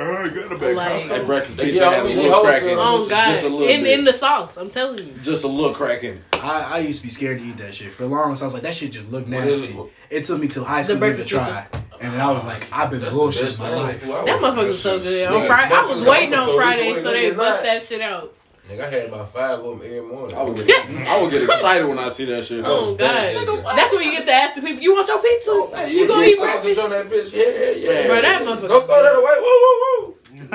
was 0.08 0.32
get 0.32 0.34
scared 0.34 0.34
that 0.34 0.36
to 0.40 0.40
right 0.40 0.40
eat 0.40 0.40
now. 0.40 0.40
that 0.40 0.40
shit. 0.40 0.40
Oh, 0.40 0.42
you 0.42 0.42
got 0.42 0.52
a 0.52 0.60
big 0.60 0.76
Like- 0.76 1.08
That 1.10 1.26
breakfast 1.26 1.58
They 1.58 1.64
pizza 1.66 1.80
get 1.80 1.94
had 1.94 2.04
a 2.04 2.08
little 2.08 2.24
wholesale. 2.32 2.44
crack 2.44 2.64
in 2.64 2.70
it. 2.70 2.76
Oh 2.78 3.08
god, 3.10 3.30
Just 3.32 3.44
a 3.44 3.50
little 3.50 3.68
in 3.68 3.84
bit. 3.84 4.00
in 4.00 4.06
the 4.06 4.14
sauce. 4.14 4.58
I'm 4.58 4.70
telling 4.70 5.00
you. 5.06 5.14
Just 5.22 5.44
a 5.44 5.48
little 5.48 5.74
crack 5.74 6.04
in 6.04 6.16
it. 6.16 6.22
I, 6.42 6.76
I 6.76 6.78
used 6.80 7.02
to 7.02 7.08
be 7.08 7.12
scared 7.12 7.40
to 7.40 7.46
eat 7.46 7.58
that 7.58 7.74
shit. 7.76 7.92
For 7.94 8.06
long. 8.06 8.36
So 8.36 8.44
I 8.44 8.48
was 8.48 8.54
like, 8.54 8.64
that 8.64 8.76
shit 8.76 8.92
just 8.92 9.12
looked 9.12 9.28
nasty. 9.28 9.78
it? 9.78 9.78
It 10.10 10.24
took 10.26 10.40
me 10.40 10.48
till 10.48 10.64
high 10.64 10.84
school 10.84 10.96
to 10.96 11.00
breakfast 11.00 11.28
try. 11.30 11.68
And 12.02 12.14
then 12.14 12.22
I 12.22 12.32
was 12.32 12.46
like, 12.46 12.66
I've 12.72 12.90
been 12.90 13.02
That's 13.02 13.14
the 13.14 13.20
bullshitting 13.22 13.60
my 13.60 13.74
life. 13.76 14.02
That 14.06 14.42
was- 14.42 14.54
motherfucker 14.54 14.68
was 14.68 14.82
so 14.82 15.02
shit- 15.02 15.28
good. 15.28 15.28
On 15.42 15.46
Friday, 15.48 15.76
I 15.76 15.82
was 15.86 16.04
waiting 16.04 16.34
on 16.34 16.56
Friday 16.56 16.96
so 16.96 17.04
they 17.12 17.32
bust 17.32 17.62
that 17.64 17.84
shit 17.84 18.00
out. 18.02 18.34
Nigga, 18.70 18.86
I 18.86 18.90
had 18.92 19.06
about 19.06 19.34
five 19.34 19.54
of 19.58 19.64
them 19.64 19.82
every 19.84 20.02
morning. 20.02 20.38
I 20.38 20.44
would 20.44 20.56
get, 20.68 21.04
I 21.08 21.20
would 21.20 21.32
get 21.32 21.42
excited 21.42 21.88
when 21.88 21.98
I 21.98 22.08
see 22.10 22.26
that 22.26 22.44
shit. 22.44 22.64
Oh 22.64 22.94
god, 22.94 23.20
Nigga, 23.20 23.64
that's 23.76 23.92
when 23.92 24.04
you 24.04 24.12
get 24.12 24.28
to 24.28 24.32
ask 24.32 24.54
the 24.56 24.62
people, 24.62 24.84
"You 24.84 24.94
want 24.94 25.08
your 25.08 25.20
pizza? 25.20 25.50
Oh, 25.52 25.72
hey, 25.74 25.90
You 25.92 26.02
you 26.02 26.08
gonna 26.08 26.24
eat 26.26 26.38
sausage 26.38 26.62
breakfast?" 26.62 26.80
on 26.80 26.90
that 26.92 27.10
bitch. 27.10 27.34
Yeah, 27.34 27.46
yeah. 27.50 28.02
yeah. 28.02 28.08
Bro, 28.08 28.22
that 28.22 28.42
motherfucker. 28.44 28.68
Don't 28.70 28.86
throw 28.86 29.02
that 29.02 29.16
away. 29.16 29.34
Whoa, 29.42 29.58
whoa, 29.66 29.76
whoa. 29.82 30.16
you 30.30 30.46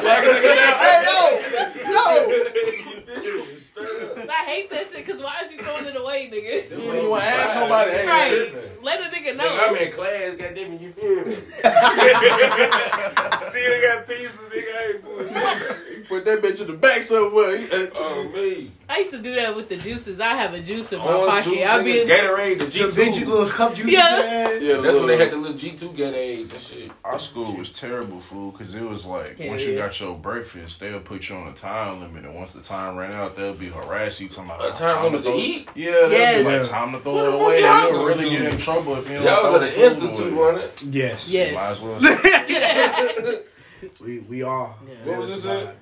flag 0.00 0.24
a 0.24 0.28
nigga 0.32 0.56
down. 0.56 0.74
Hey, 0.80 1.04
yo, 1.04 1.92
yo. 1.92 2.75
I 4.38 4.44
hate 4.44 4.68
that 4.70 4.86
shit 4.86 5.06
because 5.06 5.22
why 5.22 5.40
is 5.44 5.52
you 5.52 5.58
throwing 5.62 5.86
it 5.86 5.96
away, 5.96 6.28
nigga? 6.30 6.70
You 6.70 6.76
didn't 6.92 7.08
want 7.10 7.22
to 7.22 7.28
ask 7.28 7.54
nobody. 7.54 7.90
Hey, 7.92 8.06
Right, 8.06 8.82
let 8.82 9.00
a 9.00 9.04
nigga 9.16 9.34
know. 9.36 9.44
Nigga, 9.44 9.68
I'm 9.68 9.76
in 9.76 9.92
class, 9.92 10.34
goddamn 10.36 10.72
it, 10.74 10.80
you 10.80 10.92
feel 10.92 11.24
me? 11.24 11.32
Still 13.50 13.80
got 13.82 14.06
pieces, 14.06 14.40
nigga, 14.52 14.72
I 14.76 14.92
ain't 14.92 15.02
bullshit. 15.04 16.08
Put 16.08 16.24
that 16.26 16.42
bitch 16.42 16.60
in 16.60 16.66
the 16.66 16.74
back 16.74 17.02
somewhere. 17.02 17.58
Oh, 17.96 18.30
me. 18.34 18.70
I 18.88 18.98
used 18.98 19.10
to 19.10 19.18
do 19.18 19.34
that 19.34 19.56
with 19.56 19.68
the 19.68 19.76
juices. 19.76 20.20
I 20.20 20.34
have 20.36 20.54
a 20.54 20.60
juice 20.60 20.92
in 20.92 21.00
my 21.00 21.06
Orange 21.06 21.44
pocket. 21.44 21.44
juice, 21.58 21.66
I'll 21.66 21.82
be 21.82 21.92
nigga, 21.94 22.02
in, 22.02 22.08
Gatorade, 22.08 22.58
the 22.60 22.64
The 22.66 22.92
big 22.94 23.14
ju- 23.14 23.20
G2. 23.24 23.26
little 23.26 23.46
cup 23.48 23.74
juice. 23.74 23.90
Yeah. 23.90 24.00
man. 24.22 24.62
Yeah, 24.62 24.76
the 24.76 24.82
That's 24.82 24.96
when 24.98 25.06
they 25.08 25.16
had 25.18 25.30
the 25.32 25.36
little 25.36 25.56
G2 25.56 25.88
Gatorade 25.96 26.52
and 26.52 26.60
shit. 26.60 26.90
Our 27.04 27.18
school 27.18 27.52
was 27.56 27.72
terrible, 27.72 28.20
fool, 28.20 28.52
because 28.52 28.74
it 28.76 28.82
was 28.82 29.04
like 29.04 29.38
Yeah, 29.40 29.48
once 29.50 29.64
you 29.66 29.74
got 29.74 29.98
your 30.00 30.14
breakfast, 30.16 30.78
they'll 30.78 31.00
put 31.00 31.28
you 31.28 31.34
on 31.34 31.48
a 31.48 31.52
time 31.52 32.00
limit, 32.00 32.24
and 32.26 32.34
once 32.36 32.52
the 32.52 32.60
time 32.62 32.96
ran 32.96 33.12
out, 33.12 33.36
they'll 33.36 33.54
be 33.54 33.66
harassing 33.68 34.28
you 34.28 34.30
talking 34.30 34.50
about 34.52 34.74
A 34.80 34.80
time 34.80 35.02
limit 35.02 35.24
to 35.24 35.30
throw- 35.30 35.38
eat? 35.38 35.68
Yeah, 35.74 35.90
they'll 35.90 36.12
Yes. 36.12 36.46
be 36.46 36.58
like 36.58 36.70
time 36.70 36.92
to 36.92 37.00
throw 37.00 37.14
What 37.14 37.24
it 37.24 37.34
away. 37.34 37.62
fuck 37.62 37.82
y'all 37.82 37.92
You'll 37.92 38.06
really 38.06 38.24
to? 38.24 38.30
get 38.30 38.52
in 38.52 38.58
trouble 38.58 38.96
if 38.96 39.08
you 39.08 39.14
don't 39.16 39.24
Y'all 39.24 39.40
throw 39.42 39.52
got 39.52 39.58
the 39.58 39.66
an 39.66 39.72
food 39.72 39.82
institute 40.08 40.32
away. 40.32 40.48
on 40.48 40.58
it. 40.60 40.82
Yes. 40.90 41.28
Yes. 41.28 41.54
Might 41.54 41.72
as 41.72 41.80
well. 41.80 43.38
We 44.00 44.20
we 44.20 44.42
all. 44.42 44.74
Yeah. 44.88 44.94
What 45.04 45.18
was 45.18 45.42
this 45.42 45.44
at? 45.44 45.76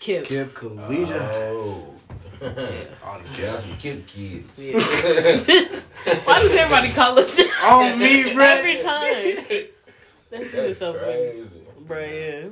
KIPP. 0.00 0.24
KIPP 0.26 0.54
Collegiate. 0.54 1.20
Oh. 1.20 1.94
All 3.04 3.18
the 3.18 3.42
Yeah, 3.42 3.58
some 3.58 3.76
kid 3.78 4.06
kids. 4.06 4.58
Yeah. 4.58 4.78
Why 6.24 6.40
does 6.40 6.52
everybody 6.52 6.90
call 6.92 7.18
us 7.18 7.34
that? 7.36 7.50
On 7.64 7.98
me, 7.98 8.32
bro. 8.34 8.44
every 8.44 8.76
time? 8.76 9.44
That 10.30 10.46
shit 10.46 10.54
is 10.70 10.78
so 10.78 10.92
funny, 10.92 11.04
crazy. 11.06 11.50
bro. 11.80 11.98
Yeah. 11.98 12.48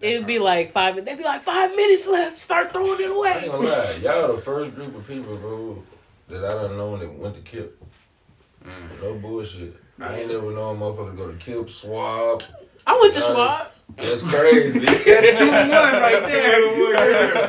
It'd 0.00 0.26
be 0.26 0.38
like 0.38 0.70
five. 0.70 0.94
They'd 1.04 1.18
be 1.18 1.24
like 1.24 1.40
five 1.40 1.74
minutes 1.74 2.06
left. 2.08 2.38
Start 2.38 2.72
throwing 2.72 3.00
it 3.00 3.04
I 3.04 3.06
ain't 3.06 3.12
away. 3.16 3.48
gonna 3.48 3.68
lie, 3.68 3.92
y'all 4.02 4.36
the 4.36 4.40
first 4.40 4.74
group 4.76 4.94
of 4.96 5.06
people, 5.06 5.36
bro, 5.36 5.82
that 6.28 6.44
I 6.44 6.62
done 6.62 6.76
known 6.76 7.00
that 7.00 7.12
went 7.12 7.34
to 7.34 7.40
KIPP. 7.56 7.70
Mm. 8.64 9.02
No 9.02 9.14
bullshit. 9.14 9.74
I 10.00 10.20
ain't 10.20 10.28
never 10.30 10.52
known 10.52 10.76
a 10.76 10.80
motherfucker 10.80 11.16
go 11.16 11.32
to 11.32 11.36
KIPP, 11.38 11.68
Schwab. 11.68 12.42
I 12.86 12.96
went 13.00 13.12
to 13.14 13.20
Nice. 13.20 13.28
Schwab. 13.28 13.66
That's 13.96 14.22
crazy. 14.22 14.78
That's 14.86 15.38
two 15.38 15.46
to 15.46 15.50
one 15.50 15.70
right 15.70 16.26
there. 16.26 17.48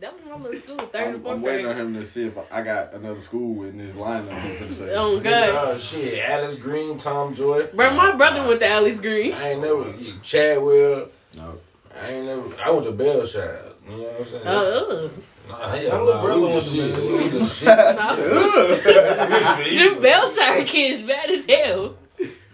That 0.00 0.14
was 0.14 0.22
my 0.24 0.34
little 0.36 0.58
school, 0.58 0.78
third 0.78 1.08
I'm, 1.08 1.14
and 1.16 1.22
fourth 1.22 1.34
I'm 1.36 1.42
waiting 1.42 1.66
on 1.66 1.76
him 1.76 1.92
to 1.94 2.06
see 2.06 2.24
if 2.24 2.38
I 2.50 2.62
got 2.62 2.94
another 2.94 3.20
school 3.20 3.64
in 3.64 3.76
this 3.76 3.94
lineup. 3.94 4.32
He's 4.32 4.58
gonna 4.58 4.72
say. 4.72 4.90
Oh 4.94 5.20
God, 5.20 5.74
Oh 5.74 5.76
shit, 5.76 6.18
Alice 6.26 6.56
Green, 6.56 6.96
Tom 6.96 7.34
Joy. 7.34 7.66
bro. 7.66 7.92
My 7.94 8.12
brother 8.16 8.48
went 8.48 8.60
to 8.60 8.68
Alice 8.68 8.98
Green. 8.98 9.34
I 9.34 9.50
ain't 9.50 9.60
never 9.60 9.92
Chadwell. 10.22 11.08
No. 11.36 11.58
I 11.94 12.08
ain't 12.12 12.24
never. 12.24 12.42
I 12.62 12.70
went 12.70 12.86
to 12.86 12.92
Bellshire. 12.92 13.62
You 13.90 13.96
know 13.96 14.02
what 14.04 14.20
I'm 14.20 14.26
saying? 14.26 14.46
Uh, 14.46 14.50
uh. 14.50 15.10
nah, 15.48 15.74
yeah, 15.74 15.88
My 15.90 15.96
nah, 15.96 16.02
little 16.02 16.22
brother 16.22 16.40
we 16.40 16.46
went 16.46 16.62
to 16.62 16.68
shit. 16.70 16.94
Bellshire. 16.94 17.12
We 17.12 17.18
the 17.38 17.46
shit. 17.46 17.68
Them 19.92 20.00
Bellshire 20.00 20.64
kids 20.64 21.02
bad 21.02 21.28
as 21.30 21.44
hell. 21.44 21.94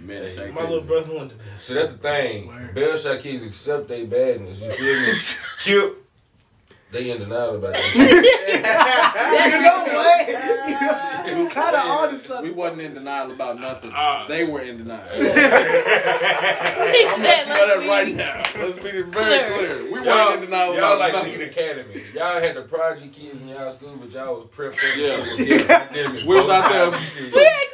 Menace 0.00 0.36
My 0.36 0.42
little 0.46 0.60
activity. 0.80 0.86
brother 0.86 1.14
went 1.16 1.30
to 1.30 1.36
So 1.60 1.74
that's 1.74 1.90
the 1.92 1.98
thing. 1.98 2.50
Bellshire 2.74 3.18
kids 3.18 3.44
accept 3.44 3.86
their 3.86 4.04
badness. 4.04 4.60
You 4.60 4.70
feel 4.72 5.00
me? 5.00 5.12
KIPP. 5.92 6.05
They 6.92 7.10
in 7.10 7.18
denial 7.18 7.56
about 7.56 7.74
that. 7.74 7.94
You 9.42 9.60
know 9.60 9.84
what? 9.92 11.02
You 11.26 11.48
kind 11.48 11.74
of 11.74 11.84
on 11.84 12.16
to 12.16 12.40
We 12.40 12.50
wasn't 12.52 12.82
in 12.82 12.94
denial 12.94 13.32
about 13.32 13.58
nothing. 13.58 13.90
Ah. 13.92 14.26
they 14.28 14.44
were 14.44 14.60
in 14.60 14.78
denial. 14.78 15.02
I'm 15.12 15.18
Let 15.18 15.34
you 16.94 17.06
know 17.08 17.16
let's 17.18 17.46
that 17.48 17.84
right 17.88 18.14
now. 18.14 18.42
Let's 18.62 18.76
be 18.76 19.02
very 19.02 19.10
Clear. 19.10 19.44
clear. 19.44 19.84
We 19.92 20.06
Y'all, 20.06 20.28
weren't 20.30 20.34
in 20.44 20.50
denial 20.50 20.68
y'all 20.74 20.78
about 20.78 20.98
like 21.00 21.12
nothing. 21.14 21.32
Lead 21.40 21.48
Academy. 21.48 22.02
Y'all 22.14 22.40
had 22.40 22.54
the 22.56 22.62
project 22.62 23.12
kids 23.12 23.42
in 23.42 23.48
y'all 23.48 23.72
school, 23.72 23.96
but 24.00 24.10
y'all 24.12 24.34
was 24.36 24.46
prepped 24.56 24.76
for 24.76 24.86
Yeah. 24.98 25.16
the 25.16 25.24
shit. 25.44 25.68
with. 25.68 26.24
We 26.28 26.34
was 26.40 26.48
out 26.48 26.70
there- 26.70 26.90
We 26.90 26.96
had 26.96 27.02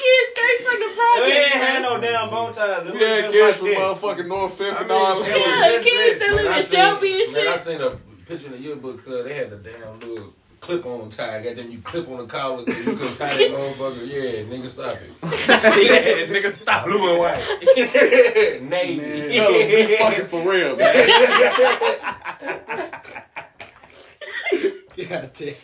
kids 0.01 0.29
straight 0.33 0.61
from 0.65 0.79
the 0.81 0.89
We 0.89 0.95
project. 0.97 1.37
ain't 1.37 1.53
had 1.63 1.83
no 1.83 2.01
damn 2.01 2.31
bow 2.31 2.51
ties. 2.53 2.87
It 2.87 2.93
We 2.95 2.99
was 2.99 3.07
had 3.07 3.25
kids 3.31 3.37
like 3.37 3.55
from 3.57 3.67
this. 3.69 3.79
motherfucking 3.79 4.27
North 4.29 4.55
Fifth 4.57 4.77
I 4.77 4.81
and 4.81 4.89
mean, 4.89 4.99
all 4.99 5.15
shit. 5.23 5.27
that. 5.35 5.73
Yeah, 5.73 5.83
kids 5.83 6.19
that 6.21 6.33
live 6.35 6.57
in 6.57 6.63
Shelby 6.65 7.23
and 7.23 7.33
Man, 7.35 7.49
I 7.49 7.57
seen 7.59 7.81
a 7.83 7.91
picture 8.33 8.47
in 8.47 8.53
the 8.53 8.59
yearbook 8.59 9.05
cause 9.05 9.25
they 9.25 9.35
had 9.35 9.51
the 9.51 9.57
damn 9.57 10.01
little 10.01 10.33
clip 10.61 10.87
on 10.87 11.11
tie. 11.11 11.43
Goddamn, 11.43 11.71
you 11.71 11.81
clip 11.81 12.09
on 12.09 12.17
the 12.19 12.25
collar, 12.25 12.61
you 12.61 12.97
could 12.97 13.15
tie 13.17 13.29
that 13.29 13.51
motherfucker. 13.51 14.07
Yeah, 14.07 14.45
nigga, 14.45 14.71
stop 14.71 14.97
it. 14.97 15.11
yeah, 15.23 16.35
nigga, 16.35 16.51
stop. 16.51 16.87
Blue 16.87 17.11
and 17.11 17.19
white. 17.19 18.63
Navy. 18.63 19.35
Tell 19.35 19.53
them, 19.53 19.69
be 19.69 19.97
fucking 19.97 20.25
for 20.25 20.51
real, 20.51 20.77
man. 20.77 20.97
You 24.97 25.05
gotta 25.09 25.29
take. 25.29 25.61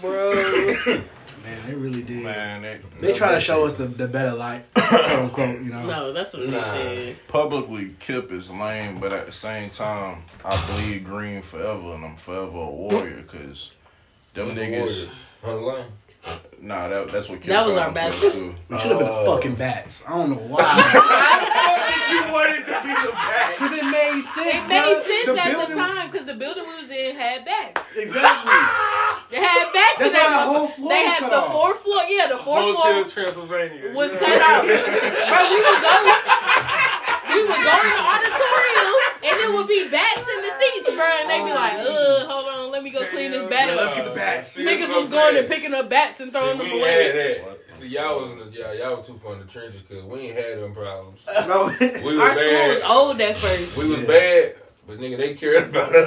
Bro. 0.00 1.02
Man, 1.48 1.66
they 1.66 1.74
really 1.74 2.02
did. 2.02 2.22
Man, 2.24 2.62
that, 2.62 2.80
They 3.00 3.12
try 3.14 3.32
to 3.32 3.40
show 3.40 3.64
us 3.64 3.74
the, 3.74 3.86
the 3.86 4.06
better 4.08 4.32
light, 4.36 4.64
quote 4.74 5.10
unquote. 5.10 5.60
You 5.62 5.70
know. 5.70 5.86
No, 5.86 6.12
that's 6.12 6.32
what 6.32 6.42
they 6.46 6.50
Nah. 6.50 6.62
said. 6.62 7.16
publicly 7.28 7.94
KIPP 8.00 8.32
is 8.32 8.50
lame, 8.50 9.00
but 9.00 9.12
at 9.12 9.26
the 9.26 9.32
same 9.32 9.70
time, 9.70 10.22
I 10.44 10.64
bleed 10.66 11.04
green 11.04 11.42
forever, 11.42 11.94
and 11.94 12.04
I'm 12.04 12.16
forever 12.16 12.58
a 12.58 12.70
warrior. 12.70 13.22
Cause 13.22 13.72
them 14.34 14.50
niggas, 14.50 15.08
On 15.44 15.50
the 15.50 15.60
line. 15.62 15.84
Nah, 16.60 16.88
that, 16.88 17.08
that's 17.10 17.28
what 17.28 17.40
KIPP 17.40 17.46
That 17.46 17.66
was 17.66 17.76
our 17.76 17.88
on 17.88 17.94
best. 17.94 18.20
Too. 18.20 18.54
We 18.68 18.78
should 18.78 18.90
have 18.90 18.98
been 18.98 19.06
the 19.08 19.24
fucking 19.24 19.54
bats. 19.54 20.04
I 20.06 20.10
don't 20.18 20.30
know 20.30 20.36
why. 20.36 21.44
You 22.08 22.22
wanted 22.32 22.64
to 22.64 22.80
be 22.82 22.94
the 23.04 23.12
back. 23.12 23.52
Because 23.52 23.72
it 23.76 23.84
made 23.84 24.22
sense. 24.22 24.64
It 24.64 24.68
made 24.68 24.80
bruh. 24.80 25.04
sense 25.04 25.26
The 25.26 25.42
at 25.42 25.68
the 25.68 25.74
time 25.74 26.10
because 26.10 26.26
the 26.26 26.34
building 26.34 26.64
we 26.66 26.76
was 26.76 26.90
in 26.90 27.14
had 27.14 27.44
bats. 27.44 27.82
Exactly. 27.96 28.52
They 29.30 29.36
had 29.36 29.70
backs 29.74 29.98
That's 29.98 30.08
in 30.08 30.12
that 30.14 30.24
why 30.24 30.52
the 30.52 30.58
whole 30.58 30.68
floor 30.68 30.88
They 30.88 31.04
was 31.04 31.12
had 31.12 31.20
cut 31.20 31.30
the 31.30 31.52
fourth 31.52 31.78
floor. 31.80 32.02
Yeah, 32.08 32.26
the 32.28 32.38
fourth 32.38 32.80
floor 32.80 33.04
Transylvania. 33.04 33.92
was 33.94 34.10
cut 34.12 34.40
off. 34.40 34.64
Bro, 35.28 35.40
we 35.52 35.56
would 35.60 35.82
go. 35.84 36.84
We 37.28 37.40
would 37.42 37.62
go 37.62 37.74
in 37.80 37.92
the 37.92 38.02
auditorium 38.02 38.94
and 39.24 39.36
it 39.40 39.52
would 39.52 39.68
be 39.68 39.88
bats 39.90 40.26
in 40.28 40.42
the 40.42 40.52
seats, 40.58 40.90
bro. 40.90 41.04
And 41.20 41.28
they'd 41.30 41.44
be 41.44 41.52
like, 41.52 41.74
"Uh, 41.74 42.26
hold 42.26 42.46
on, 42.46 42.70
let 42.70 42.82
me 42.82 42.90
go 42.90 43.04
clean 43.06 43.30
this 43.32 43.44
bat 43.48 43.68
up." 43.70 43.76
Let's 43.76 43.94
get 43.94 44.04
the 44.04 44.12
bats. 44.14 44.56
Niggas 44.58 44.94
was 44.94 45.10
going 45.10 45.36
and 45.36 45.46
picking 45.48 45.74
up 45.74 45.88
bats 45.90 46.20
and 46.20 46.32
throwing 46.32 46.58
See, 46.58 46.64
them 46.68 46.78
away. 46.78 47.38
ain't. 47.38 47.76
See, 47.76 47.88
y'all 47.88 48.20
was 48.22 48.30
in 48.32 48.38
the, 48.38 48.46
y'all, 48.58 48.74
y'all 48.74 48.96
were 48.96 49.02
too 49.02 49.18
far 49.22 49.34
in 49.34 49.40
the 49.40 49.44
trenches 49.46 49.82
because 49.82 50.04
we 50.04 50.20
ain't 50.20 50.36
had 50.38 50.58
them 50.60 50.72
problems. 50.74 51.20
No. 51.46 51.66
We 51.80 52.18
Our 52.18 52.28
was 52.28 52.36
school 52.38 52.68
was 52.68 52.82
old 52.84 53.20
at 53.20 53.36
first. 53.38 53.76
We 53.76 53.88
was 53.88 54.00
bad, 54.00 54.54
but 54.86 54.98
nigga, 54.98 55.16
they 55.18 55.34
cared 55.34 55.68
about 55.68 55.94
us. 55.94 56.04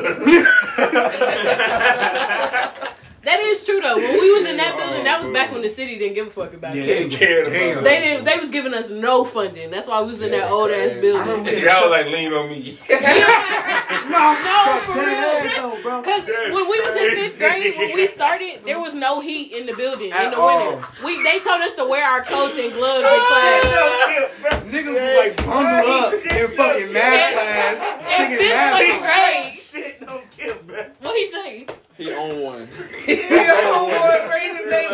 That 3.23 3.39
is 3.39 3.63
true 3.63 3.79
though. 3.79 3.95
When 3.97 4.19
we 4.19 4.31
was 4.39 4.49
in 4.49 4.57
that 4.57 4.75
building, 4.77 5.03
that 5.03 5.19
was 5.21 5.29
back 5.29 5.51
when 5.51 5.61
the 5.61 5.69
city 5.69 5.97
didn't 5.99 6.15
give 6.15 6.27
a 6.27 6.29
fuck 6.31 6.53
about 6.53 6.73
Yeah, 6.73 6.83
kids. 6.83 7.11
they 7.11 7.17
cared 7.17 7.45
Damn. 7.53 7.71
about 7.73 7.83
They 7.83 7.99
didn't. 7.99 8.23
They 8.25 8.37
was 8.37 8.49
giving 8.49 8.73
us 8.73 8.89
no 8.89 9.23
funding. 9.23 9.69
That's 9.69 9.87
why 9.87 10.01
we 10.01 10.07
was 10.09 10.21
in 10.21 10.31
that 10.31 10.49
old 10.49 10.71
ass 10.71 10.93
building. 10.99 11.45
Y'all 11.45 11.81
was 11.83 11.91
like 11.91 12.07
lean 12.07 12.33
on 12.33 12.49
me. 12.49 12.79
No, 12.89 12.97
no, 14.43 14.81
for 14.85 14.93
real. 14.93 15.05
Damn, 15.05 15.81
bro. 15.83 16.01
Cause 16.01 16.23
when 16.27 16.67
we 16.69 16.79
was 16.81 16.95
in 16.97 17.09
fifth 17.15 17.37
grade, 17.37 17.77
when 17.77 17.93
we 17.93 18.07
started, 18.07 18.61
there 18.65 18.79
was 18.79 18.93
no 18.95 19.19
heat 19.19 19.51
in 19.51 19.67
the 19.67 19.73
building 19.73 20.07
in 20.07 20.13
At 20.13 20.31
the 20.31 20.37
all. 20.39 20.71
winter. 20.77 20.87
We 21.05 21.21
they 21.23 21.39
told 21.39 21.61
us 21.61 21.75
to 21.75 21.85
wear 21.85 22.03
our 22.03 22.23
coats 22.25 22.57
and 22.57 22.73
gloves 22.73 23.05
in 23.05 23.13
oh, 23.13 24.31
class. 24.41 24.63
Niggas 24.65 24.93
was 24.93 25.15
like 25.17 25.37
bundled 25.45 25.89
up 25.89 26.13
in 26.13 26.47
fucking 26.57 26.91
math 26.93 27.33
class. 27.33 28.19
In 28.19 28.37
fifth 28.37 28.71
fucking 28.71 28.99
grade, 28.99 29.57
Shit, 29.57 30.05
don't 30.07 30.31
kill, 30.31 30.55
bro. 30.65 30.85
what 31.01 31.15
he 31.15 31.25
say? 31.31 31.67
He 32.01 32.11
on 32.15 32.41
one. 32.41 32.65
Three 32.65 33.51
on 33.51 33.91
one. 33.91 34.21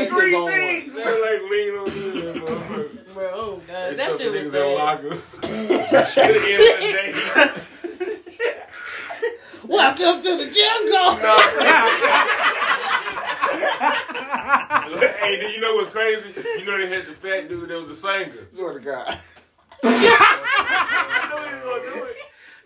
Three 0.08 0.36
things. 0.46 0.94
They 0.94 1.06
were 1.06 1.22
like 1.22 1.42
lean 1.50 1.76
on 1.78 1.86
me. 1.86 1.92
motherfucker. 2.42 3.14
Bro, 3.14 3.30
oh 3.34 3.62
god, 3.66 3.92
They 3.92 3.96
that 3.96 4.12
stuck 4.12 4.22
shit 4.22 4.34
the 4.34 4.40
was 4.40 4.48
niggas 4.48 4.48
in 4.48 4.52
sad. 4.52 4.76
lockers. 4.76 5.40
Should've 6.12 6.44
ended 6.44 6.76
the 6.76 6.92
day. 6.92 7.08
Welcome 9.64 10.22
to 10.22 10.36
the 10.36 10.48
jungle. 10.52 11.16
hey, 15.22 15.36
do 15.40 15.48
you 15.48 15.62
know 15.62 15.76
what's 15.76 15.90
crazy? 15.90 16.30
You 16.60 16.66
know 16.66 16.78
they 16.78 16.90
had 16.94 17.06
the 17.08 17.14
fat 17.14 17.48
dude 17.48 17.70
that 17.70 17.82
was 17.82 17.92
a 17.92 17.96
singer. 17.96 18.46
Swear 18.52 18.74
to 18.74 18.80
God. 18.82 19.18
I 19.84 21.30
knew 21.30 21.38
he 21.38 21.44
was 21.54 21.62
gonna 21.64 21.84
do 22.02 22.04
it. 22.04 22.18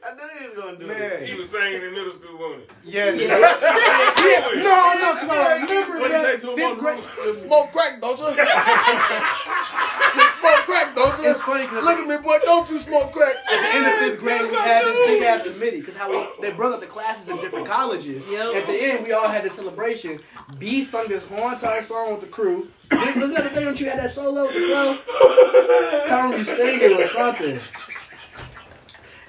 I 0.03 0.15
knew 0.15 0.27
he 0.39 0.45
was 0.47 0.55
gonna 0.57 0.77
do 0.77 0.89
it. 0.89 1.29
He 1.29 1.35
was 1.39 1.49
singing 1.49 1.81
in 1.83 1.93
middle 1.93 2.13
school, 2.13 2.37
wasn't 2.37 2.63
Yes. 2.83 3.21
Yeah. 3.21 3.37
No, 4.61 4.93
no, 4.99 5.13
because 5.13 5.29
I 5.29 5.53
remember 5.61 5.99
What 5.99 6.11
did 6.11 6.21
that. 6.21 6.33
you 6.33 6.39
say 6.39 6.47
to 6.47 6.51
him 6.51 6.57
fifth 6.57 6.85
on 6.85 6.97
the? 6.97 7.25
You 7.25 7.33
smoke 7.33 7.71
crack, 7.71 8.01
don't 8.01 8.17
you? 8.19 8.25
you 8.31 10.25
smoke 10.41 10.63
crack, 10.65 10.95
don't 10.95 11.17
you? 11.21 11.29
It's 11.29 11.41
funny 11.41 11.63
because 11.65 11.85
Look 11.85 11.99
at 11.99 12.07
me, 12.07 12.17
boy. 12.17 12.37
Don't 12.45 12.69
you 12.69 12.77
smoke 12.79 13.11
crack? 13.11 13.35
at 13.35 13.61
the 13.61 13.77
end 13.77 13.85
of 13.85 13.93
fifth 13.93 14.19
grade, 14.21 14.41
we 14.49 14.55
had 14.57 14.83
this 14.85 15.07
big 15.07 15.21
ass 15.23 15.43
committee 15.43 15.79
because 15.81 15.95
how 15.95 16.09
we, 16.09 16.25
they 16.41 16.51
broke 16.55 16.73
up 16.73 16.79
the 16.79 16.87
classes 16.87 17.29
in 17.29 17.37
different 17.37 17.67
colleges. 17.67 18.27
Yep. 18.27 18.55
At 18.55 18.67
the 18.67 18.73
end, 18.73 19.03
we 19.05 19.11
all 19.13 19.27
had 19.27 19.43
this 19.43 19.53
celebration. 19.53 20.19
B 20.57 20.83
sung 20.83 21.07
this 21.07 21.27
whole 21.27 21.49
entire 21.51 21.81
song 21.81 22.11
with 22.11 22.21
the 22.21 22.27
crew. 22.27 22.67
Wasn't 22.91 23.35
that 23.35 23.43
the 23.43 23.49
thing 23.51 23.65
when 23.65 23.77
you 23.77 23.89
had 23.89 23.99
that 23.99 24.11
solo 24.11 24.43
with 24.43 24.53
the 24.53 24.59
flow? 24.61 24.97
I 24.97 26.05
can't 26.07 26.37
you 26.37 26.43
sang 26.43 26.81
it 26.81 26.91
or 26.91 27.05
something. 27.07 27.59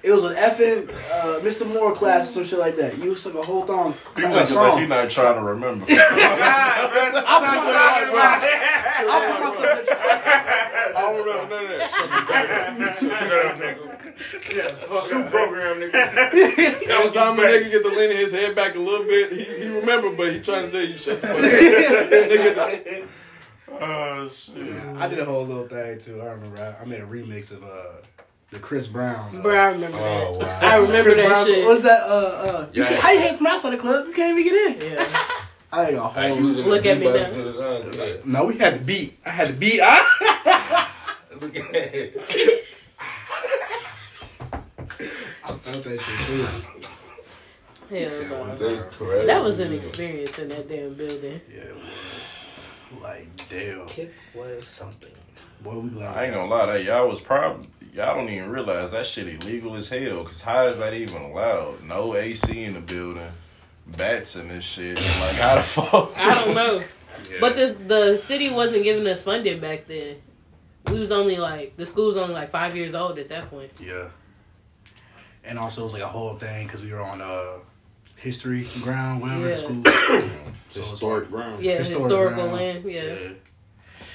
It 0.02 0.10
was 0.10 0.24
an 0.24 0.34
effing 0.34 0.88
uh, 1.12 1.38
Mr. 1.40 1.64
Moore 1.72 1.94
class 1.94 2.30
or 2.30 2.32
some 2.32 2.44
shit 2.44 2.58
like 2.58 2.74
that. 2.76 2.98
You 2.98 3.14
sung 3.14 3.36
a 3.36 3.42
whole 3.42 3.64
song. 3.66 3.94
He 4.16 4.22
Sung 4.22 4.32
a 4.32 4.34
looking 4.34 4.56
like 4.56 4.70
song. 4.72 4.80
he 4.80 4.86
not 4.86 5.10
trying 5.10 5.34
to 5.36 5.42
remember. 5.42 5.86
I'll 5.92 6.88
put 9.30 9.40
myself 9.44 9.78
in 9.78 9.84
the 9.86 9.92
I 10.94 11.00
don't 11.02 11.24
remember 11.24 11.54
none 11.54 11.64
of 11.64 11.70
that. 11.70 11.90
Shut 12.98 13.32
up, 13.32 13.58
nigga. 13.58 15.08
Shoe 15.08 15.24
program, 15.30 15.80
nigga. 15.80 15.94
Every 15.94 17.10
time 17.12 17.38
a 17.38 17.42
nigga 17.42 17.70
get 17.70 17.82
to 17.82 17.88
leaning 17.88 18.16
his 18.16 18.32
head 18.32 18.54
back 18.56 18.74
a 18.74 18.78
little 18.78 19.06
bit, 19.06 19.32
he, 19.32 19.44
he 19.44 19.68
remember, 19.68 20.10
but 20.14 20.32
he 20.32 20.40
trying 20.40 20.64
to 20.66 20.70
tell 20.70 20.82
you 20.84 20.96
shut 20.98 21.20
the 21.22 21.28
fuck 21.28 21.36
up. 21.38 21.42
Nigga, 22.30 23.08
oh 23.80 24.28
shit. 24.30 24.96
I 24.96 25.08
did 25.08 25.18
a 25.20 25.24
whole 25.24 25.46
little 25.46 25.68
thing 25.68 25.98
too. 25.98 26.20
I 26.20 26.26
remember. 26.32 26.60
I, 26.62 26.82
I 26.82 26.84
made 26.86 27.00
a 27.00 27.06
remix 27.06 27.52
of 27.52 27.62
uh, 27.64 28.02
the 28.52 28.58
Chris 28.58 28.86
Brown. 28.86 29.40
Bro, 29.42 29.56
I 29.56 29.64
remember 29.72 29.96
Oh, 30.00 30.38
that. 30.38 30.62
wow. 30.62 30.68
I 30.70 30.76
remember 30.76 31.02
Chris 31.10 31.16
that 31.16 31.28
Brown. 31.28 31.46
shit. 31.46 31.64
What's 31.66 31.82
that? 31.82 32.02
Uh, 32.02 32.06
uh, 32.12 32.68
you 32.72 32.82
Yeah. 32.82 32.88
can, 32.88 33.00
how 33.00 33.10
you 33.12 33.18
hang 33.20 33.36
from 33.38 33.46
outside 33.46 33.72
the 33.72 33.76
club? 33.78 34.06
You 34.06 34.12
can't 34.12 34.38
even 34.38 34.52
get 34.52 34.82
in. 34.82 34.92
Yeah. 34.92 35.08
I 35.72 35.86
ain't 35.86 35.96
a 35.96 36.08
Hey, 36.08 36.28
whole. 36.28 36.38
you 36.38 36.46
was 36.48 36.58
in 36.58 36.68
Look 36.68 36.84
at 36.84 36.98
me 36.98 37.06
now. 37.06 37.12
to. 37.12 37.92
Yeah. 37.96 38.16
No, 38.26 38.44
we 38.44 38.58
had 38.58 38.74
the 38.80 38.84
beat. 38.84 39.18
I 39.24 39.30
had 39.30 39.48
the 39.48 39.54
beat. 39.54 39.80
I, 39.82 40.88
Look 41.40 41.56
at 41.56 41.72
that. 41.72 42.12
I 45.44 45.48
felt 45.48 45.84
that 45.84 46.00
shit 46.00 46.20
too. 46.26 46.46
Hell 47.90 48.10
no. 48.28 48.54
That's. 48.54 49.26
That 49.26 49.42
was 49.42 49.58
an 49.60 49.72
experience 49.72 50.38
in 50.38 50.48
that 50.50 50.68
damn 50.68 50.94
building. 50.94 51.40
Yeah, 51.52 51.62
it 51.62 51.74
was. 51.74 53.02
Like, 53.02 53.28
damn. 53.48 53.86
KIPP 53.86 54.10
was 54.34 54.66
something. 54.66 55.10
Boy, 55.62 55.78
we 55.78 55.88
glad. 55.90 56.14
I 56.16 56.24
ain't 56.24 56.34
gonna 56.34 56.50
lie, 56.50 56.66
that 56.66 56.84
y'all 56.84 57.08
was 57.08 57.20
probably 57.20 57.66
y'all 57.92 58.16
don't 58.16 58.28
even 58.28 58.50
realize 58.50 58.90
that 58.92 59.06
shit 59.06 59.28
illegal 59.44 59.74
as 59.76 59.88
hell. 59.88 60.24
Cause 60.24 60.40
how 60.42 60.66
is 60.66 60.78
that 60.78 60.94
even 60.94 61.22
allowed? 61.22 61.82
No 61.84 62.14
AC 62.14 62.64
in 62.64 62.74
the 62.74 62.80
building, 62.80 63.28
bats 63.86 64.36
in 64.36 64.48
this 64.48 64.64
shit. 64.64 64.96
Like 64.96 65.34
how 65.36 65.56
the 65.56 65.62
fuck? 65.62 66.12
I 66.16 66.34
don't 66.44 66.54
know. 66.54 66.82
But 67.40 67.56
this 67.56 67.74
the 67.86 68.16
city 68.16 68.50
wasn't 68.50 68.84
giving 68.84 69.06
us 69.06 69.22
funding 69.22 69.60
back 69.60 69.86
then. 69.86 70.16
We 70.90 70.98
was 70.98 71.12
only 71.12 71.36
like 71.36 71.76
the 71.76 71.86
school 71.86 72.06
was 72.06 72.16
only 72.16 72.34
like 72.34 72.50
five 72.50 72.74
years 72.76 72.94
old 72.94 73.18
at 73.18 73.28
that 73.28 73.48
point. 73.50 73.70
Yeah. 73.80 74.08
And 75.44 75.58
also, 75.58 75.82
it 75.82 75.84
was 75.86 75.94
like 75.94 76.02
a 76.02 76.08
whole 76.08 76.34
thing 76.36 76.66
because 76.66 76.82
we 76.84 76.92
were 76.92 77.02
on 77.02 77.20
uh, 77.20 77.58
history 78.16 78.64
ground, 78.82 79.20
whatever, 79.20 79.48
Yeah. 79.48 79.54
the 79.54 79.56
school. 79.56 79.82
so 80.68 80.80
it's 80.80 80.90
Historic 80.90 81.28
ground. 81.30 81.62
Yeah, 81.62 81.78
Historic 81.78 82.00
historical 82.02 82.34
ground. 82.44 82.52
land. 82.52 82.84
Yeah. 82.84 83.02
Yeah. 83.02 83.28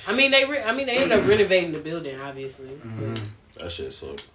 I 0.08 0.14
mean 0.16 0.32
they 0.32 0.46
re- 0.46 0.64
I 0.64 0.74
mean 0.74 0.86
they 0.88 0.98
ended 0.98 1.20
up 1.20 1.28
renovating 1.28 1.72
the 1.74 1.80
building 1.80 2.20
obviously, 2.20 2.70
Mhm. 2.70 3.20
That 3.60 3.72
shit 3.72 3.94
sucked. 3.94 4.30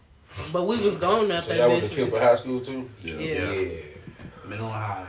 but 0.52 0.64
we 0.66 0.76
was 0.78 0.96
gone 0.96 1.28
So 1.28 1.34
after 1.34 1.54
y'all 1.54 1.68
that 1.68 1.74
went 1.74 1.84
to 1.84 1.90
bitch. 1.90 2.10
Kilper 2.10 2.20
High 2.20 2.36
School 2.36 2.60
too? 2.60 2.90
Yeah. 3.02 3.14
Yeah. 3.14 3.50
Yeah. 3.52 3.68
Middle 4.46 4.66
and 4.66 4.74
high. 4.74 5.06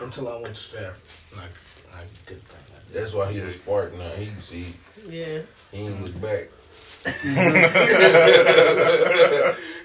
Until 0.00 0.28
I 0.28 0.36
went 0.40 0.56
to 0.56 0.60
Stratford. 0.60 1.38
Like, 1.38 1.50
like 1.92 2.26
good 2.26 2.42
thing. 2.42 2.74
I 2.74 2.78
did. 2.92 3.02
That's 3.02 3.12
why 3.12 3.32
he 3.32 3.40
was 3.40 3.54
spark 3.54 3.96
now. 3.98 4.10
He 4.10 4.26
can 4.26 4.40
see. 4.40 4.66
Yeah. 5.08 5.40
He 5.72 5.78
ain't 5.78 6.02
look 6.02 6.20
back. 6.20 6.48
he 7.22 7.28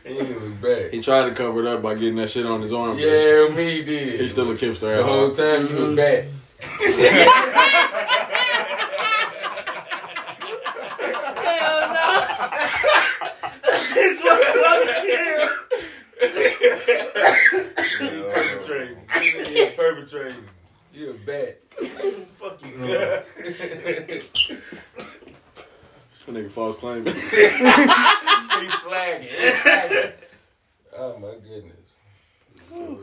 ain't 0.05 0.41
look 0.41 0.61
back. 0.61 0.91
He 0.91 1.01
tried 1.01 1.29
to 1.29 1.33
cover 1.33 1.61
it 1.61 1.67
up 1.67 1.81
by 1.81 1.95
getting 1.95 2.15
that 2.17 2.29
shit 2.29 2.45
on 2.45 2.61
his 2.61 2.73
arm. 2.73 2.97
Yeah, 2.97 3.47
me 3.49 3.83
did. 3.83 4.19
He's 4.19 4.31
still 4.31 4.51
a 4.51 4.55
KIPPster 4.55 4.97
the 4.97 5.03
whole 5.03 5.31
time 5.31 5.67
you 5.67 5.73
look 5.79 5.95
mm-hmm. 5.95 5.95
back. 5.95 6.25
Hell 11.45 11.93
no. 11.93 12.25
Perpetrating. 17.55 18.97
Yeah, 19.55 19.69
perpetrating. 19.75 20.43
You're 20.93 21.11
a 21.11 21.13
bat. 21.13 21.61
Fuck 22.39 22.61
you. 22.63 24.23
That 26.25 26.33
nigga 26.33 26.49
false 26.49 26.75
claim. 26.77 27.05
He 27.05 27.11
flagging. 28.69 29.27
He 29.29 29.49
flagging. 29.51 30.11
Oh 30.97 31.19
my 31.19 31.33
goodness. 31.47 31.77
No, 32.71 32.97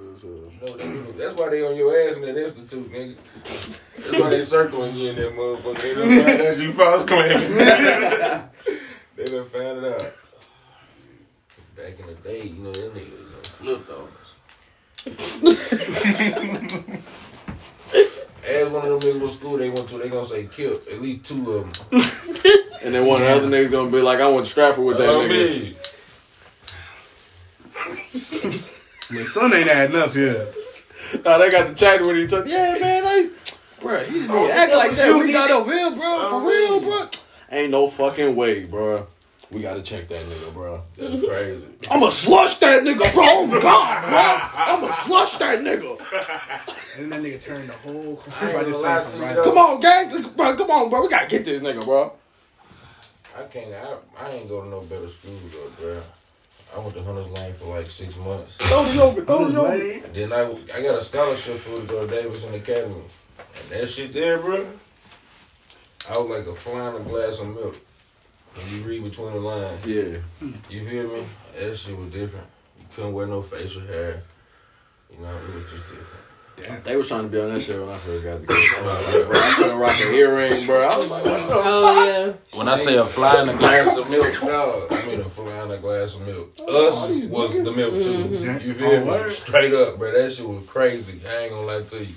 that's 1.16 1.34
why 1.36 1.48
they 1.50 1.64
on 1.64 1.76
your 1.76 1.96
ass 1.96 2.16
in 2.16 2.22
that 2.22 2.36
institute, 2.36 2.90
nigga. 2.92 3.16
That's 3.44 4.12
why 4.20 4.28
they 4.30 4.42
circling 4.42 4.96
you 4.96 5.10
in 5.10 5.16
that 5.16 5.32
motherfucker. 5.34 5.82
They 5.82 5.94
done 5.94 6.24
found 6.24 6.40
out 6.42 6.58
you 6.58 6.72
false 6.72 7.04
claiming. 7.04 7.38
they 9.16 9.24
done 9.24 9.44
found 9.46 9.84
it 9.84 10.02
out. 10.02 10.12
Back 11.76 12.00
in 12.00 12.06
the 12.06 12.14
day, 12.14 12.42
you 12.44 12.62
know, 12.62 12.72
them 12.72 12.90
niggas 12.92 13.30
done 13.32 13.42
flipped 13.42 13.90
on 13.90 14.08
us. 14.20 14.21
As 18.44 18.70
one 18.70 18.86
of 18.88 19.00
them 19.00 19.14
niggas 19.14 19.20
with 19.22 19.32
school 19.32 19.56
they 19.56 19.70
went 19.70 19.88
to, 19.88 19.98
they 19.98 20.08
gonna 20.08 20.26
say 20.26 20.46
kill 20.46 20.80
At 20.90 21.00
least 21.00 21.24
two 21.26 21.52
of 21.52 21.64
them. 21.90 22.02
and 22.82 22.94
then 22.94 23.06
one 23.06 23.22
of 23.22 23.28
the 23.28 23.34
other 23.34 23.48
niggas 23.48 23.70
gonna 23.70 23.90
be 23.90 24.00
like, 24.02 24.20
I 24.20 24.28
went 24.28 24.44
to 24.46 24.50
Stratford 24.50 24.84
with 24.84 24.98
that 24.98 25.08
Oh, 25.08 25.20
nigga. 25.20 25.28
me. 25.28 25.76
Look, 29.18 29.28
son 29.28 29.52
ain't 29.54 29.68
had 29.68 29.90
enough 29.90 30.14
here. 30.14 30.46
Nah, 31.24 31.38
they 31.38 31.50
got 31.50 31.68
the 31.68 31.74
chat 31.74 32.00
with 32.02 32.16
each 32.16 32.32
other. 32.32 32.48
Yeah, 32.48 32.78
man, 32.80 33.04
I, 33.04 33.28
bro, 33.80 33.98
he 34.04 34.20
didn't 34.20 34.34
even 34.36 34.50
act 34.50 34.72
like 34.74 34.92
that. 34.92 35.14
We 35.22 35.32
got 35.32 35.50
over 35.50 35.72
here, 35.72 35.90
bro. 35.90 36.26
For 36.28 36.40
real, 36.48 36.80
bro. 36.82 37.00
Ain't 37.50 37.70
no 37.70 37.88
fucking 37.88 38.34
way, 38.34 38.64
bro. 38.64 39.06
We 39.52 39.60
gotta 39.60 39.82
check 39.82 40.08
that 40.08 40.24
nigga, 40.24 40.54
bro. 40.54 40.82
That's 40.96 41.22
crazy. 41.22 41.66
I'ma 41.90 42.08
slush 42.08 42.56
that 42.56 42.82
nigga, 42.84 43.12
bro. 43.12 43.22
Oh 43.26 43.60
God, 43.60 44.02
bro. 44.08 44.74
I'ma 44.74 44.90
slush 44.92 45.34
that 45.34 45.58
nigga. 45.58 45.98
And 46.96 47.12
then 47.12 47.22
that 47.22 47.30
nigga 47.30 47.42
turned 47.42 47.68
the 47.68 47.74
whole. 47.74 48.22
I 48.40 48.48
ain't 48.48 48.54
Everybody 48.56 48.72
gonna 48.72 48.74
say 48.74 48.82
lie 48.82 48.98
something 49.00 49.20
to 49.20 49.26
you, 49.26 49.34
right. 49.34 49.44
Come 49.44 49.58
on, 49.58 49.80
gang. 49.80 50.32
Bro, 50.36 50.56
come 50.56 50.70
on, 50.70 50.90
bro. 50.90 51.02
We 51.02 51.08
gotta 51.08 51.26
get 51.26 51.44
this 51.44 51.62
nigga, 51.62 51.84
bro. 51.84 52.12
I 53.38 53.42
can't. 53.44 53.72
I, 53.74 53.96
I 54.18 54.30
ain't 54.30 54.48
go 54.48 54.62
to 54.62 54.68
no 54.70 54.80
better 54.80 55.08
school 55.08 55.34
though, 55.50 55.82
bro. 55.82 56.00
I 56.74 56.78
went 56.78 56.94
to 56.94 57.02
Hunters 57.02 57.28
Lane 57.28 57.52
for 57.52 57.76
like 57.76 57.90
six 57.90 58.16
months. 58.16 58.56
Throw 58.56 58.84
the 58.84 58.94
yoga, 58.94 59.24
throw 59.26 59.48
the 59.48 59.60
Hunter's. 59.60 59.80
Lane. 59.80 60.02
Then 60.14 60.32
I 60.32 60.50
I 60.74 60.82
got 60.82 60.98
a 60.98 61.04
scholarship 61.04 61.58
for 61.58 61.76
to 61.76 61.82
go 61.82 62.06
to 62.06 62.14
Davidson 62.14 62.54
Academy, 62.54 62.94
and 63.38 63.68
that 63.68 63.88
shit 63.90 64.14
there, 64.14 64.38
bro. 64.38 64.66
I 66.08 66.18
was 66.18 66.30
like 66.30 66.46
a 66.46 66.54
fly 66.54 66.88
in 66.88 66.96
a 66.96 67.00
glass 67.00 67.40
of 67.40 67.48
milk. 67.48 67.78
When 68.54 68.76
you 68.76 68.82
read 68.82 69.02
between 69.04 69.32
the 69.32 69.40
lines, 69.40 69.84
Yeah. 69.86 70.18
you 70.68 70.84
feel 70.84 71.08
me? 71.08 71.24
That 71.58 71.76
shit 71.76 71.96
was 71.96 72.08
different. 72.10 72.46
You 72.78 72.86
couldn't 72.94 73.12
wear 73.14 73.26
no 73.26 73.40
facial 73.42 73.82
hair. 73.82 74.22
You 75.10 75.18
know, 75.22 75.28
it 75.28 75.54
was 75.54 75.70
just 75.70 75.84
different. 75.88 76.84
They 76.84 76.96
was 76.96 77.08
trying 77.08 77.22
to 77.24 77.28
be 77.28 77.40
on 77.40 77.48
that 77.52 77.60
shit 77.60 77.80
when 77.80 77.88
I 77.88 77.96
first 77.96 78.22
got 78.22 78.40
the 78.40 78.46
kid. 78.54 78.56
I 78.78 78.82
was 78.82 79.06
like, 79.14 79.26
bro, 79.26 79.40
I 79.40 79.54
couldn't 79.56 79.78
rock 79.78 80.00
an 80.00 80.14
earring, 80.14 80.66
bro. 80.66 80.82
I 80.88 80.96
was 80.96 81.10
like, 81.10 81.24
what 81.24 81.48
the 81.48 81.54
Oh 81.54 82.04
yeah. 82.26 82.32
When 82.58 82.68
I 82.68 82.76
say 82.76 82.96
a 82.96 83.04
fly 83.04 83.42
in 83.42 83.48
a 83.48 83.56
glass 83.56 83.96
of 83.96 84.08
milk, 84.10 84.32
no, 84.44 84.86
I 84.90 85.06
mean 85.06 85.20
a 85.20 85.28
fly 85.28 85.64
in 85.64 85.70
a 85.70 85.78
glass 85.78 86.14
of 86.14 86.26
milk. 86.26 86.50
Us 86.68 87.08
these 87.08 87.26
was 87.26 87.54
niggas. 87.54 87.64
the 87.64 87.72
milk 87.72 87.92
too. 87.94 88.36
Mhm. 88.36 88.64
You 88.64 88.74
feel 88.74 88.86
Oh, 88.86 89.00
me? 89.00 89.06
word. 89.10 89.32
Straight 89.32 89.74
up, 89.74 89.98
bro. 89.98 90.12
That 90.12 90.30
shit 90.30 90.46
was 90.46 90.64
crazy. 90.68 91.20
I 91.26 91.36
ain't 91.38 91.52
gonna 91.52 91.66
lie 91.66 91.82
to 91.82 92.04
you. 92.04 92.14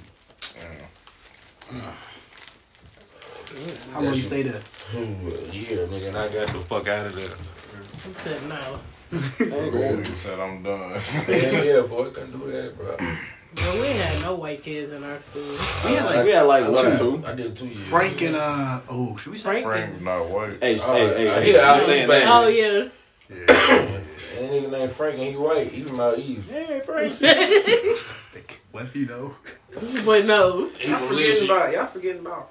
How 3.94 4.02
long 4.02 4.14
you 4.14 4.22
stay 4.22 4.44
there? 4.44 4.62
Ooh, 4.94 5.00
a 5.00 5.52
year, 5.52 5.88
nigga, 5.88 6.08
and 6.08 6.18
I 6.18 6.28
got 6.32 6.48
the 6.48 6.60
fuck 6.60 6.88
out 6.88 7.06
of 7.08 7.16
there. 7.16 7.26
He 8.04 8.14
said 8.20 8.48
no. 8.48 8.80
Nigga 9.12 10.16
said 10.16 10.40
I'm 10.40 10.62
done. 10.64 11.02
yeah, 11.28 11.64
yeah, 11.64 11.82
boy, 11.82 12.10
couldn't 12.12 12.38
do 12.40 12.52
that, 12.52 12.78
bro. 12.78 12.96
But 13.56 13.74
we 13.76 13.84
ain't 13.84 14.00
had 14.02 14.22
no 14.22 14.36
white 14.36 14.62
kids 14.62 14.92
in 14.92 15.02
our 15.06 15.22
school. 15.22 15.48
We 15.86 15.94
had 15.94 16.06
like, 16.06 16.26
we 16.26 16.32
had 16.32 16.42
like 16.42 16.66
I 16.66 16.70
one 16.70 16.88
or 16.88 16.98
two. 16.98 17.24
I 17.26 17.34
did 17.36 17.56
two 17.56 17.68
years. 17.68 17.88
Frank 17.88 18.22
and 18.22 18.36
uh 18.36 18.82
oh, 18.90 19.16
should 19.16 19.32
we 19.32 19.38
say? 19.38 19.64
Frank, 19.64 19.66
Frank 19.66 19.92
is. 19.92 20.04
not 20.04 20.26
white. 20.30 20.58
Hey, 20.62 20.78
All 20.80 20.94
hey, 20.94 21.06
right, 21.08 21.18
hey, 21.18 21.30
I 21.30 21.40
hey. 21.40 21.46
hear 21.46 21.60
I'm 21.62 21.66
Alex 21.68 21.86
saying 21.86 22.08
back. 22.10 22.24
that. 22.26 22.34
Oh 22.34 22.48
yeah. 22.50 22.90
Yeah. 23.30 24.02
And 24.36 24.44
that 24.44 24.52
nigga 24.52 24.72
named 24.72 24.92
Frank 24.92 25.20
and 25.20 25.28
he 25.30 25.38
white. 25.38 25.72
He 25.72 25.84
from 25.84 26.02
out 26.02 26.20
east. 26.20 26.50
Yeah, 26.52 26.80
Frank. 26.82 27.14
What's 28.74 28.92
he 28.92 29.06
though? 29.06 29.34
but 30.06 30.26
no. 30.26 30.68
He 30.78 30.90
Y'all 30.90 31.08
forgetting 31.08 31.46
about 31.46 31.72
y'all 31.74 31.86
forgetting 31.86 32.20
about 32.22 32.50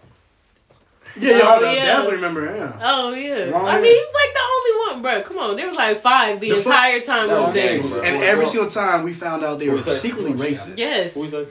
Yeah, 1.17 1.41
Oh, 1.45 1.61
y'all 1.61 1.75
yeah. 1.75 1.85
definitely 1.87 2.17
remember 2.17 2.55
him. 2.55 2.73
Oh 2.83 3.13
yeah. 3.15 3.45
Long 3.53 3.67
I 3.67 3.73
hair. 3.75 3.83
mean, 3.83 3.93
he 3.93 3.99
was 3.99 4.15
like 4.15 4.35
the 4.35 4.41
only 4.41 4.93
one, 4.95 5.03
bro. 5.03 5.23
Come 5.23 5.39
on, 5.39 5.57
there 5.57 5.67
was 5.67 5.77
like 5.77 6.01
five 6.01 6.41
the, 6.41 6.51
The 6.51 6.57
fu- 6.57 6.71
entire 6.71 7.01
time 7.01 7.29
we 7.29 7.35
was 7.35 7.41
was 7.43 7.53
there. 7.53 7.79
gang, 7.79 7.89
bro. 7.89 8.01
And 8.03 8.23
every 8.25 8.47
single 8.47 8.69
time 8.71 9.05
we 9.05 9.13
found 9.13 9.45
out 9.45 9.59
they 9.61 9.67
Who 9.67 9.73
were 9.73 9.77
was 9.77 9.87
that? 9.87 9.95
secretly 9.97 10.33
racist. 10.33 10.77
Yes. 10.77 11.15
Who 11.15 11.21
we 11.23 11.27
say? 11.29 11.47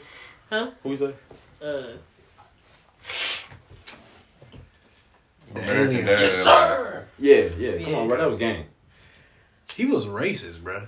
Huh? 0.49 0.69
Who 0.83 0.89
we 0.89 0.97
say? 0.97 1.13
Uh, 1.63 1.83
American 5.55 5.95
aliens. 5.97 6.05
Yes, 6.07 6.43
sir. 6.43 7.05
Yeah, 7.19 7.35
yeah. 7.57 7.71
Come 7.83 7.91
Yeah. 7.93 7.97
on, 7.99 8.07
bro. 8.07 8.17
That 8.17 8.27
was 8.27 8.37
gang. 8.37 8.65
He 9.75 9.85
was 9.85 10.05
racist, 10.07 10.61
bro. 10.61 10.87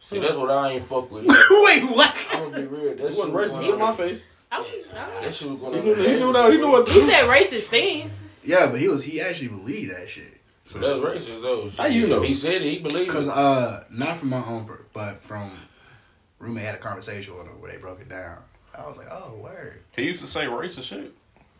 See, 0.00 0.18
that's 0.18 0.34
what 0.34 0.50
I 0.50 0.72
ain't 0.72 0.84
fuck 0.84 1.10
with. 1.10 1.24
Wait, 1.50 1.84
what? 1.84 2.14
I'm 2.32 2.50
gonna 2.50 2.60
be 2.62 2.66
real. 2.66 2.96
That 2.96 3.08
He 3.10 3.14
shit 3.16 3.32
wasn't 3.32 3.34
racist 3.34 3.72
in 3.72 3.78
my 3.78 3.92
face. 3.92 4.22
I, 4.52 4.58
was- 4.60 4.68
I, 4.94 5.20
That 5.24 5.34
shit 5.34 5.50
was 5.50 5.58
going 5.60 5.72
He 5.74 5.80
knew, 5.88 5.94
he 5.94 6.14
knew 6.16 6.32
that. 6.32 6.52
He 6.52 6.58
knew 6.58 6.70
what. 6.70 6.88
he 6.88 7.00
said 7.00 7.24
racist 7.24 7.64
things. 7.68 8.22
Yeah, 8.44 8.66
but 8.66 8.78
he 8.80 8.88
was 8.88 9.02
he 9.04 9.20
actually 9.20 9.48
believed 9.48 9.92
that 9.94 10.08
shit. 10.08 10.36
So 10.64 10.78
that's 10.78 11.00
racist 11.00 11.40
though. 11.42 11.68
How 11.76 11.86
you 11.88 12.06
know? 12.08 12.20
He 12.22 12.34
said 12.34 12.62
it. 12.62 12.64
He 12.64 12.78
believed 12.80 13.06
Because 13.08 13.26
it. 13.28 13.32
uh, 13.32 13.84
not 13.90 14.16
from 14.16 14.28
my 14.30 14.44
own, 14.44 14.68
but 14.92 15.22
from 15.22 15.58
roommate 16.38 16.64
had 16.64 16.74
a 16.74 16.78
conversation 16.78 17.34
with 17.36 17.46
him 17.46 17.60
where 17.60 17.70
they 17.72 17.78
broke 17.78 18.00
it 18.00 18.08
down. 18.08 18.38
I 18.74 18.86
was 18.86 18.96
like, 18.98 19.08
oh, 19.10 19.34
word. 19.42 19.80
He 19.96 20.04
used 20.06 20.20
to 20.20 20.26
say 20.26 20.46
racist 20.46 20.84
shit. 20.84 21.12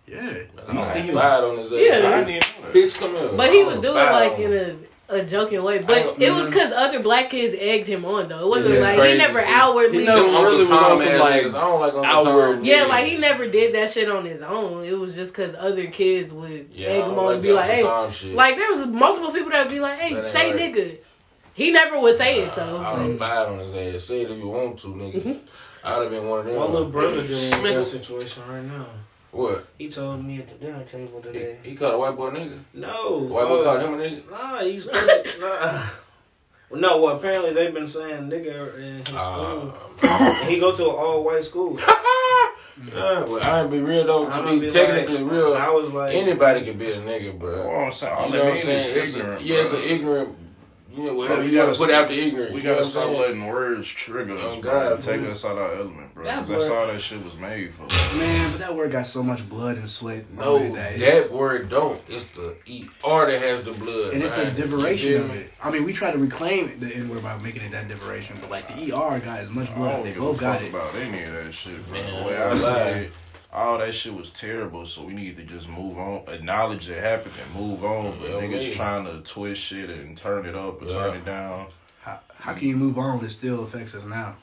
Yeah. 0.07 0.21
I 0.21 0.71
He 0.73 0.77
was 0.77 0.87
still- 0.87 1.03
he 1.03 1.11
was- 1.13 1.23
on 1.25 1.59
his 1.59 1.73
ass. 1.73 1.79
Yeah. 1.81 2.09
I 2.09 2.25
didn't 2.25 2.29
even 2.29 2.41
know 2.41 2.73
that. 2.73 2.75
Bitch, 2.75 2.99
come 2.99 3.11
here. 3.13 3.31
But 3.37 3.51
he 3.53 3.65
would 3.65 3.81
do 3.81 3.91
it 3.91 3.95
like 3.95 4.39
in 4.39 4.53
him. 4.53 4.85
a, 4.85 4.92
a 5.13 5.25
joking 5.25 5.63
way. 5.63 5.79
But 5.81 6.21
it 6.21 6.31
was 6.33 6.47
because 6.47 6.73
other 6.73 7.01
black 7.01 7.31
kids 7.31 7.55
egged 7.59 7.87
him 7.87 8.05
on 8.05 8.29
though. 8.29 8.41
It 8.47 8.49
wasn't 8.49 8.75
That's 8.75 8.85
like 8.87 8.97
crazy, 8.99 9.13
he 9.13 9.19
never 9.19 9.41
outwardly. 9.41 9.99
He 10.01 10.05
never 10.05 10.23
really 10.23 10.59
was 10.61 10.69
Tom 10.69 10.93
on 10.93 10.99
some, 10.99 11.19
like. 11.19 11.47
I 11.47 11.49
don't 11.49 11.81
like 11.81 11.95
outward- 12.07 12.55
Tom. 12.57 12.65
yeah, 12.65 12.85
like 12.85 13.07
he 13.07 13.17
never 13.19 13.47
did 13.49 13.75
that 13.75 13.91
shit 13.91 14.11
on 14.11 14.25
his 14.25 14.43
own. 14.43 14.85
It 14.85 14.99
was 14.99 15.15
just 15.15 15.33
because 15.33 15.55
other 15.55 15.87
kids 15.87 16.33
would 16.33 16.71
Yeah, 16.73 16.89
egg 16.89 17.05
him 17.05 17.19
on 17.19 17.25
like 17.27 17.35
and 17.35 17.43
be 17.43 17.53
like, 17.53 17.71
"Hey, 17.71 18.33
like 18.35 18.57
there 18.57 18.69
was 18.69 18.87
multiple 18.87 19.31
people 19.33 19.51
that 19.51 19.65
would 19.67 19.73
be 19.73 19.81
like, 19.81 19.99
"Hey, 19.99 20.11
That 20.11 20.17
ain't 20.17 20.25
say 20.25 20.53
right. 20.53 20.75
nigga." 20.75 20.97
He 21.55 21.71
never 21.71 22.01
would 22.01 22.15
say 22.15 22.41
it 22.43 22.55
though. 22.55 22.79
I, 22.79 22.93
I 22.93 22.97
but- 22.97 23.07
was 23.09 23.19
fired 23.19 23.49
on 23.51 23.59
his 23.59 23.75
ass. 23.97 24.05
Say 24.05 24.23
it 24.23 24.31
if 24.31 24.39
you 24.39 24.49
want 24.49 24.79
to, 24.81 24.89
nigga. 24.89 25.15
Mm-hmm. 25.23 25.47
I'd 25.85 26.03
have 26.03 26.11
been 26.11 26.29
one 26.29 26.39
of 26.41 26.45
them. 26.47 26.57
my 26.57 26.65
little 26.65 26.89
brother 26.89 27.17
dealing 27.17 27.29
with 27.29 27.53
Nigga. 27.63 27.75
that 27.75 27.85
situation 27.85 28.43
right 28.49 28.63
now. 28.63 28.87
What? 29.33 29.67
He 29.79 29.89
told 29.89 30.25
me 30.25 30.39
at 30.39 30.47
the 30.49 30.55
dinner 30.55 30.85
table 30.85 31.21
today. 31.23 31.57
he 31.63 31.75
called 31.75 31.95
a 31.95 31.99
white 31.99 32.17
boy 32.17 32.31
nigga. 32.31 32.59
No. 32.75 33.19
White 33.21 33.49
boy 33.49 33.61
uh, 33.61 33.65
called 33.65 33.81
him 33.83 33.95
a 33.95 33.97
nigga. 33.97 34.31
Nah, 34.31 34.61
he's 34.63 34.87
nah. 35.41 35.87
No, 36.75 37.03
well, 37.03 37.17
apparently 37.17 37.53
they've 37.53 37.73
been 37.75 37.87
saying 37.87 38.31
nigga 38.31 38.77
in 38.79 39.05
his 39.07 39.15
Uh, 39.15 39.21
school. 39.21 40.35
he 40.47 40.59
go 40.61 40.75
to 40.75 40.85
an 40.85 40.95
all 40.97 41.25
white 41.25 41.45
school. 41.45 41.79
Yeah, 42.89 43.23
well, 43.29 43.39
I 43.43 43.61
ain't 43.61 43.71
be 43.71 43.81
real 43.81 44.05
though. 44.07 44.31
To 44.31 44.51
be, 44.51 44.59
be 44.61 44.71
technically 44.71 45.19
like- 45.19 45.31
real, 45.33 45.55
I 45.55 45.69
was 45.69 45.93
like, 45.93 46.15
anybody 46.17 46.65
could 46.65 46.79
be 46.79 46.91
a 46.91 46.97
nigga, 47.01 47.39
bro. 47.39 47.69
Well, 47.69 47.81
I'm 47.87 47.93
saying, 47.93 48.13
all 48.15 48.27
You 48.27 48.33
that 48.33 48.39
know 48.39 48.45
what 48.45 48.49
I'm 48.61 48.67
means 48.67 48.85
saying? 48.87 48.97
is 48.97 49.09
It's 49.09 49.15
a, 49.17 49.21
ignorant. 49.21 49.43
yeah, 49.45 49.57
it's 49.61 49.73
an 49.75 49.83
ignorant. 49.83 50.37
You 50.95 51.05
know, 51.05 51.15
whatever 51.15 51.37
Bro, 51.37 51.45
you 51.45 51.51
we 51.53 51.57
gotta 51.57 51.67
gotta 51.73 51.79
put 51.79 51.91
out 51.91 52.09
the 52.09 52.21
ignorant. 52.21 52.53
We 52.55 52.61
gotta 52.61 52.77
what 52.77 52.85
stop 52.87 53.05
saying? 53.07 53.19
letting 53.21 53.47
words 53.47 53.89
trigger 53.89 54.35
us, 54.35 54.57
Oh, 54.57 54.61
bro. 54.61 54.91
God, 54.97 55.01
Take 55.01 55.21
fool. 55.23 55.31
us 55.31 55.45
out 55.45 55.53
of 55.53 55.59
our 55.59 55.75
element, 55.77 56.15
bro. 56.15 56.25
That 56.25 56.39
'Cause 56.41 56.49
that's 56.49 56.69
all 56.69 56.87
that 56.89 57.01
shit 57.01 57.25
was 57.25 57.37
made 57.39 57.73
for. 57.73 57.85
Man, 58.19 58.51
but 58.53 58.59
that 58.59 58.77
word 58.77 58.93
got 58.93 59.07
so 59.07 59.23
much 59.23 59.49
blood 59.49 59.79
and 59.79 59.89
sweat. 59.89 60.25
No, 60.37 60.57
on 60.57 60.63
it 60.63 60.75
that, 61.01 61.31
word 61.33 61.71
don't. 61.71 62.01
It's 62.11 62.27
the 62.27 62.55
E 62.67 62.85
R 63.03 63.31
that 63.31 63.41
has 63.41 63.63
the 63.63 63.73
blood. 63.73 64.13
and 64.13 64.23
it's 64.23 64.35
a 64.37 64.41
behind 64.41 64.59
it. 64.59 64.65
You 64.65 64.71
diveration 64.71 65.13
feel 65.23 65.25
of 65.31 65.37
it. 65.37 65.53
I 65.63 65.71
mean, 65.71 65.85
we 65.85 65.93
try 65.95 66.11
to 66.11 66.19
reclaim 66.19 66.79
the 66.79 66.95
N 66.95 67.09
word 67.09 67.23
by 67.23 67.39
making 67.39 67.63
it 67.63 67.71
that 67.73 67.89
diveration, 67.89 68.37
but 68.41 68.51
like 68.51 68.69
the 68.69 68.93
ER 68.93 69.19
got 69.21 69.39
as 69.39 69.51
much 69.51 69.71
I 69.71 69.75
blood. 69.75 69.93
don't 69.93 70.03
They 70.05 70.11
give 70.11 70.19
both 70.19 70.39
a 70.39 70.41
got 70.41 70.63
it. 70.63 70.69
about 70.69 70.95
any 70.95 71.23
of 71.23 71.33
that 71.33 71.55
shit, 71.55 71.89
bro. 71.89 72.01
Man, 72.03 72.19
the 72.19 72.25
way 72.29 72.37
I 72.37 72.49
I 72.49 72.51
ain't 72.51 72.59
see 72.61 73.05
it, 73.07 73.13
all 73.53 73.79
that 73.79 73.95
shit 73.95 74.15
was 74.15 74.31
terrible. 74.31 74.87
So 74.87 75.05
we 75.05 75.13
need 75.13 75.37
to 75.37 75.43
just 75.45 75.69
move 75.69 75.99
on, 75.99 76.23
acknowledge 76.29 76.89
it 76.89 76.99
happened, 77.03 77.35
and 77.45 77.55
move 77.55 77.85
on. 77.85 78.19
But 78.19 78.31
Yeah, 78.31 78.37
niggas 78.37 78.69
me. 78.69 78.75
trying 78.75 79.05
to 79.07 79.21
twist 79.23 79.61
shit 79.63 79.91
and 79.91 80.17
turn 80.17 80.47
it 80.47 80.55
up 80.55 80.81
and 80.81 80.91
turn 80.91 81.17
it 81.17 81.25
down. 81.25 81.67
How, 82.03 82.21
how 82.39 82.55
can 82.55 82.69
you 82.69 82.77
move 82.77 82.99
on 82.99 83.19
when 83.19 83.27
it 83.27 83.31
still 83.31 83.63
affects 83.63 83.95
us 83.95 84.05
now? 84.05 84.37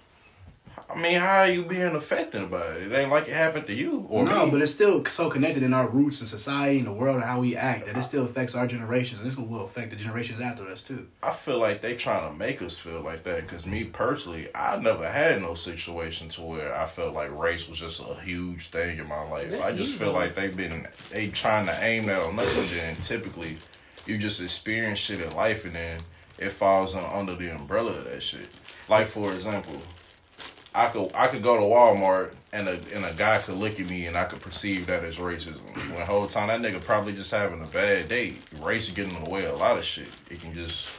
I 0.91 0.99
mean, 0.99 1.19
how 1.19 1.41
are 1.41 1.47
you 1.47 1.65
being 1.65 1.95
affected 1.95 2.49
by 2.49 2.65
it? 2.73 2.91
It 2.91 2.95
ain't 2.95 3.11
like 3.11 3.27
it 3.27 3.35
happened 3.35 3.67
to 3.67 3.73
you 3.73 4.07
or 4.09 4.25
no, 4.25 4.45
me. 4.45 4.51
but 4.51 4.61
it's 4.61 4.71
still 4.71 5.05
so 5.05 5.29
connected 5.29 5.61
in 5.61 5.71
our 5.71 5.87
roots 5.87 6.19
and 6.19 6.27
society 6.27 6.79
and 6.79 6.87
the 6.87 6.91
world 6.91 7.17
and 7.17 7.25
how 7.25 7.39
we 7.41 7.55
act 7.55 7.85
that 7.85 7.95
it 7.95 8.01
still 8.01 8.25
affects 8.25 8.55
our 8.55 8.65
generations, 8.65 9.21
and 9.21 9.29
this 9.29 9.37
will 9.37 9.65
affect 9.65 9.91
the 9.91 9.95
generations 9.95 10.41
after 10.41 10.67
us 10.67 10.81
too. 10.81 11.07
I 11.21 11.29
feel 11.29 11.59
like 11.59 11.81
they 11.81 11.95
trying 11.95 12.31
to 12.31 12.35
make 12.35 12.63
us 12.63 12.75
feel 12.75 13.01
like 13.01 13.23
that. 13.25 13.47
Cause 13.47 13.67
me 13.67 13.83
personally, 13.83 14.49
I 14.55 14.77
never 14.77 15.07
had 15.07 15.41
no 15.41 15.53
situation 15.53 16.27
to 16.29 16.41
where 16.41 16.75
I 16.75 16.87
felt 16.87 17.13
like 17.13 17.37
race 17.37 17.69
was 17.69 17.77
just 17.77 18.01
a 18.01 18.15
huge 18.21 18.69
thing 18.69 18.97
in 18.97 19.07
my 19.07 19.23
life. 19.29 19.51
That's 19.51 19.67
I 19.67 19.75
just 19.77 19.93
you, 19.93 20.05
feel 20.05 20.13
like 20.13 20.33
they've 20.33 20.55
been 20.55 20.87
they 21.11 21.27
trying 21.27 21.67
to 21.67 21.77
aim 21.83 22.07
that 22.07 22.23
on 22.23 22.39
us, 22.39 22.57
and 22.57 22.67
then 22.67 22.95
typically 22.95 23.57
you 24.07 24.17
just 24.17 24.41
experience 24.41 24.97
shit 24.97 25.21
in 25.21 25.35
life, 25.35 25.65
and 25.65 25.75
then 25.75 25.99
it 26.39 26.51
falls 26.51 26.95
under 26.95 27.35
the 27.35 27.53
umbrella 27.55 27.91
of 27.91 28.05
that 28.05 28.23
shit. 28.23 28.49
Like 28.87 29.05
for 29.05 29.33
example, 29.33 29.79
I 30.73 30.87
could 30.87 31.11
I 31.15 31.27
could 31.27 31.41
go 31.41 31.55
to 31.55 31.63
Walmart 31.63 32.33
and 32.51 32.67
a 32.67 32.79
and 32.93 33.05
a 33.05 33.13
guy 33.13 33.39
could 33.39 33.55
look 33.55 33.79
at 33.79 33.89
me 33.89 34.05
and 34.05 34.15
I 34.15 34.25
could 34.25 34.41
perceive 34.41 34.87
that 34.87 35.03
as 35.03 35.17
racism. 35.17 35.61
When 35.75 35.95
the 35.95 36.05
whole 36.05 36.27
time 36.27 36.47
that 36.47 36.61
nigga 36.61 36.81
probably 36.83 37.13
just 37.13 37.31
having 37.31 37.61
a 37.61 37.67
bad 37.67 38.09
day. 38.09 38.35
Race 38.61 38.89
getting 38.91 39.15
in 39.15 39.23
the 39.23 39.29
way 39.29 39.45
of 39.45 39.53
a 39.53 39.57
lot 39.57 39.77
of 39.77 39.83
shit. 39.83 40.07
It 40.29 40.39
can 40.39 40.53
just 40.53 40.89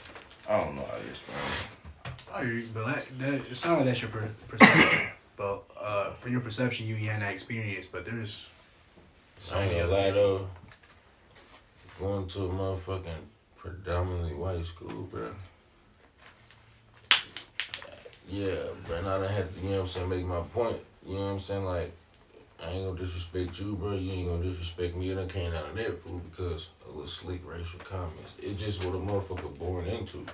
I 0.48 0.58
don't 0.58 0.74
know. 0.74 0.84
I 0.84 1.08
just 1.08 1.28
man. 1.28 2.14
I 2.32 2.42
agree, 2.42 2.64
but 2.72 2.86
that, 2.86 3.18
that 3.18 3.34
it 3.50 3.56
sounds 3.56 3.78
like 3.78 3.86
that's 3.86 4.02
your 4.02 4.10
per- 4.10 4.30
perception. 4.48 5.08
but 5.36 5.64
uh, 5.80 6.12
from 6.12 6.32
your 6.32 6.40
perception, 6.40 6.86
you 6.86 6.94
had 6.96 7.22
that 7.22 7.32
experience, 7.32 7.86
but 7.86 8.04
there's 8.04 8.48
so 9.40 9.56
I 9.56 9.62
ain't 9.62 9.72
many 9.72 9.82
gonna 9.82 9.92
other 9.92 10.02
lie 10.02 10.10
though. 10.10 10.48
Going 11.98 12.26
to 12.28 12.44
a 12.44 12.48
motherfucking 12.48 13.22
predominantly 13.56 14.34
white 14.34 14.64
school, 14.64 15.08
bro. 15.10 15.30
Yeah, 18.30 18.54
bro. 18.86 18.98
And 18.98 19.08
I 19.08 19.18
done 19.18 19.28
had 19.32 19.52
to, 19.52 19.58
you 19.60 19.70
know 19.70 19.76
what 19.76 19.82
I'm 19.82 19.88
saying, 19.88 20.08
make 20.08 20.24
my 20.24 20.40
point. 20.40 20.76
You 21.06 21.14
know 21.14 21.20
what 21.26 21.30
I'm 21.32 21.40
saying? 21.40 21.64
Like, 21.64 21.92
I 22.62 22.70
ain't 22.70 22.86
gonna 22.86 22.98
disrespect 22.98 23.58
you, 23.60 23.74
bro. 23.74 23.92
You 23.94 24.12
ain't 24.12 24.28
gonna 24.28 24.42
disrespect 24.44 24.94
me. 24.96 25.10
It 25.10 25.14
done 25.14 25.28
came 25.28 25.52
out 25.52 25.66
of 25.70 25.74
that 25.76 26.00
fool 26.02 26.20
because 26.30 26.68
of 26.86 26.88
little 26.94 27.06
slick 27.06 27.40
racial 27.44 27.80
comments. 27.80 28.34
It's 28.38 28.60
just 28.60 28.84
what 28.84 28.94
a 28.94 28.98
motherfucker 28.98 29.58
born 29.58 29.86
into. 29.86 30.24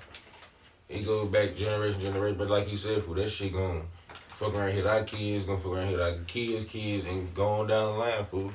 It 0.88 1.04
goes 1.04 1.28
back 1.30 1.56
generation, 1.56 2.00
generation. 2.00 2.36
But 2.38 2.48
like 2.48 2.70
you 2.70 2.76
said, 2.76 3.02
fool, 3.02 3.14
that 3.14 3.28
shit 3.30 3.52
gonna 3.52 3.82
fuck 4.28 4.54
around 4.54 4.72
hit 4.72 4.86
our 4.86 5.04
kids, 5.04 5.44
gonna 5.44 5.58
fuck 5.58 5.72
around 5.72 5.88
hit 5.88 6.00
our 6.00 6.16
kids, 6.26 6.64
kids, 6.66 7.06
and 7.06 7.32
going 7.34 7.68
down 7.68 7.92
the 7.92 7.98
line, 7.98 8.24
fool 8.24 8.52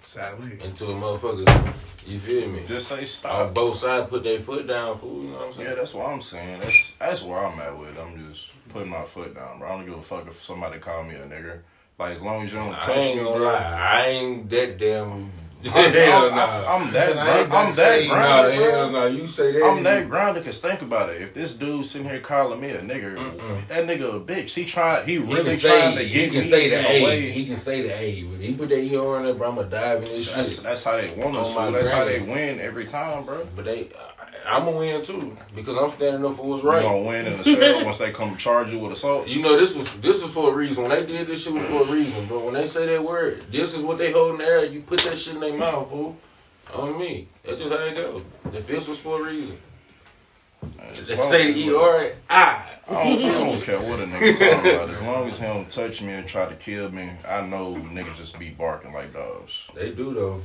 Sadly, 0.00 0.58
into 0.64 0.86
a 0.86 0.94
motherfucker. 0.94 1.74
You 2.06 2.18
feel 2.18 2.48
me? 2.48 2.62
Just 2.66 2.88
say 2.88 3.00
On 3.00 3.06
stop. 3.06 3.52
both 3.54 3.76
sides, 3.76 4.08
put 4.08 4.22
their 4.24 4.40
foot 4.40 4.66
down, 4.66 4.98
fool. 4.98 5.22
You 5.24 5.30
know 5.30 5.38
what 5.38 5.46
I'm 5.48 5.52
saying? 5.52 5.68
Yeah, 5.68 5.74
that's 5.74 5.92
what 5.94 6.06
I'm 6.08 6.20
saying. 6.22 6.60
That's 6.60 6.92
that's 6.98 7.22
where 7.24 7.44
I'm 7.44 7.60
at 7.60 7.76
with. 7.78 7.90
it. 7.90 8.00
I'm 8.00 8.30
just 8.32 8.48
putting 8.68 8.90
my 8.90 9.02
foot 9.04 9.34
down, 9.34 9.58
bro. 9.58 9.68
I 9.68 9.76
don't 9.76 9.86
give 9.86 9.98
a 9.98 10.02
fuck 10.02 10.26
if 10.26 10.42
somebody 10.42 10.78
call 10.78 11.04
me 11.04 11.14
a 11.16 11.26
nigger. 11.26 11.60
Like 11.98 12.12
as 12.14 12.22
long 12.22 12.44
as 12.44 12.52
you 12.52 12.58
don't 12.58 12.74
I 12.74 12.78
touch 12.78 12.96
ain't 12.96 13.18
me, 13.18 13.24
gonna 13.24 13.36
bro. 13.36 13.46
lie. 13.46 13.54
I 13.54 14.06
ain't 14.06 14.48
that 14.50 14.78
damn. 14.78 15.32
I'm, 15.60 15.72
hell 15.92 16.26
I'm, 16.30 16.36
nah. 16.36 16.74
I'm 16.76 16.92
that. 16.92 17.18
I 17.18 17.40
I'm 17.42 17.72
that 17.74 18.06
grounded, 18.06 18.08
nah, 18.08 18.42
bro. 18.42 18.52
Hell 18.52 18.90
no, 18.90 19.06
you 19.06 19.26
say 19.26 19.50
that. 19.50 19.64
I'm 19.64 19.82
that 19.82 20.08
grounded 20.08 20.44
because 20.44 20.60
think 20.60 20.82
about 20.82 21.08
it. 21.10 21.20
If 21.20 21.34
this 21.34 21.54
dude 21.54 21.84
sitting 21.84 22.08
here 22.08 22.20
calling 22.20 22.60
me 22.60 22.70
a 22.70 22.80
nigger, 22.80 23.16
Mm-mm. 23.16 23.66
that 23.66 23.84
nigga 23.88 24.14
a 24.14 24.20
bitch. 24.20 24.50
He 24.54 24.64
tried. 24.64 25.06
He 25.08 25.14
He 25.14 25.18
really 25.18 25.54
say, 25.54 25.68
trying 25.68 25.96
to 25.96 26.04
he 26.04 26.14
get 26.14 26.30
can 26.30 26.38
me 26.38 26.46
say 26.46 26.68
the 26.70 26.78
in 26.78 26.84
A. 26.86 27.00
a 27.00 27.04
way. 27.04 27.30
He 27.32 27.44
can 27.44 27.56
say 27.56 27.82
the 27.82 28.00
A. 28.00 28.22
When 28.22 28.40
he 28.40 28.56
put 28.56 28.68
that 28.68 28.76
ER 28.78 29.16
in 29.18 29.24
there, 29.24 29.34
bro, 29.34 29.50
I'ma 29.50 29.62
dive 29.64 30.04
in 30.04 30.04
this 30.04 30.32
That's, 30.32 30.54
shit. 30.54 30.62
that's 30.62 30.84
how 30.84 30.96
they 30.96 31.12
want 31.16 31.36
us. 31.36 31.56
On. 31.56 31.72
That's 31.72 31.90
how 31.90 32.04
they 32.04 32.20
win 32.20 32.60
every 32.60 32.84
time, 32.84 33.24
bro. 33.24 33.44
But 33.56 33.64
they, 33.64 33.88
I, 34.17 34.17
I'm 34.48 34.64
gonna 34.64 34.78
win 34.78 35.04
too 35.04 35.36
because 35.54 35.76
I'm 35.76 35.90
standing 35.90 36.24
up 36.24 36.36
for 36.36 36.46
what's 36.46 36.64
right. 36.64 36.82
You 36.82 36.88
gonna 36.88 37.02
win 37.02 37.26
in 37.26 37.38
the 37.38 37.44
cell 37.44 37.84
once 37.84 37.98
they 37.98 38.10
come 38.12 38.36
charge 38.36 38.70
you 38.70 38.78
with 38.78 38.92
assault. 38.92 39.28
You 39.28 39.42
know 39.42 39.58
this 39.60 39.76
was 39.76 39.92
this 40.00 40.22
was 40.22 40.32
for 40.32 40.52
a 40.52 40.56
reason. 40.56 40.84
When 40.84 40.90
they 40.92 41.04
did 41.06 41.26
this 41.26 41.44
shit 41.44 41.52
was 41.52 41.64
for 41.66 41.82
a 41.82 41.92
reason, 41.92 42.26
bro. 42.26 42.44
When 42.46 42.54
they 42.54 42.66
say 42.66 42.86
that 42.86 43.04
word, 43.04 43.44
this 43.50 43.74
is 43.74 43.82
what 43.82 43.98
they 43.98 44.10
hold 44.12 44.32
in 44.32 44.38
the 44.38 44.44
air. 44.44 44.64
You 44.64 44.80
put 44.80 45.00
that 45.00 45.16
shit 45.18 45.34
in 45.34 45.40
their 45.40 45.56
mouth, 45.56 45.88
fool. 45.90 46.16
On 46.74 46.98
me. 46.98 47.28
That's 47.44 47.58
just 47.58 47.72
how 47.72 47.78
it 47.78 47.94
go. 47.94 48.22
The 48.50 48.60
fist 48.60 48.88
was 48.88 48.98
for 48.98 49.20
a 49.20 49.24
reason. 49.24 49.58
As 50.80 51.06
They 51.06 51.16
long 51.16 51.26
say 51.30 51.52
the 51.52 51.74
ER, 51.74 52.12
I. 52.28 52.64
I 52.90 53.04
don't, 53.04 53.22
I 53.22 53.32
don't 53.32 53.60
care 53.60 53.80
what 53.80 54.00
a 54.00 54.04
nigga 54.04 54.38
talking 54.38 54.70
about. 54.74 54.88
As 54.90 55.02
long 55.02 55.28
as 55.28 55.38
he 55.38 55.44
don't 55.44 55.68
touch 55.68 56.00
me 56.02 56.14
and 56.14 56.26
try 56.26 56.48
to 56.48 56.54
kill 56.54 56.90
me, 56.90 57.10
I 57.26 57.46
know 57.46 57.74
niggas 57.74 58.16
just 58.16 58.38
be 58.38 58.48
barking 58.50 58.92
like 58.94 59.12
dogs. 59.12 59.68
They 59.74 59.90
do 59.90 60.14
though. 60.14 60.40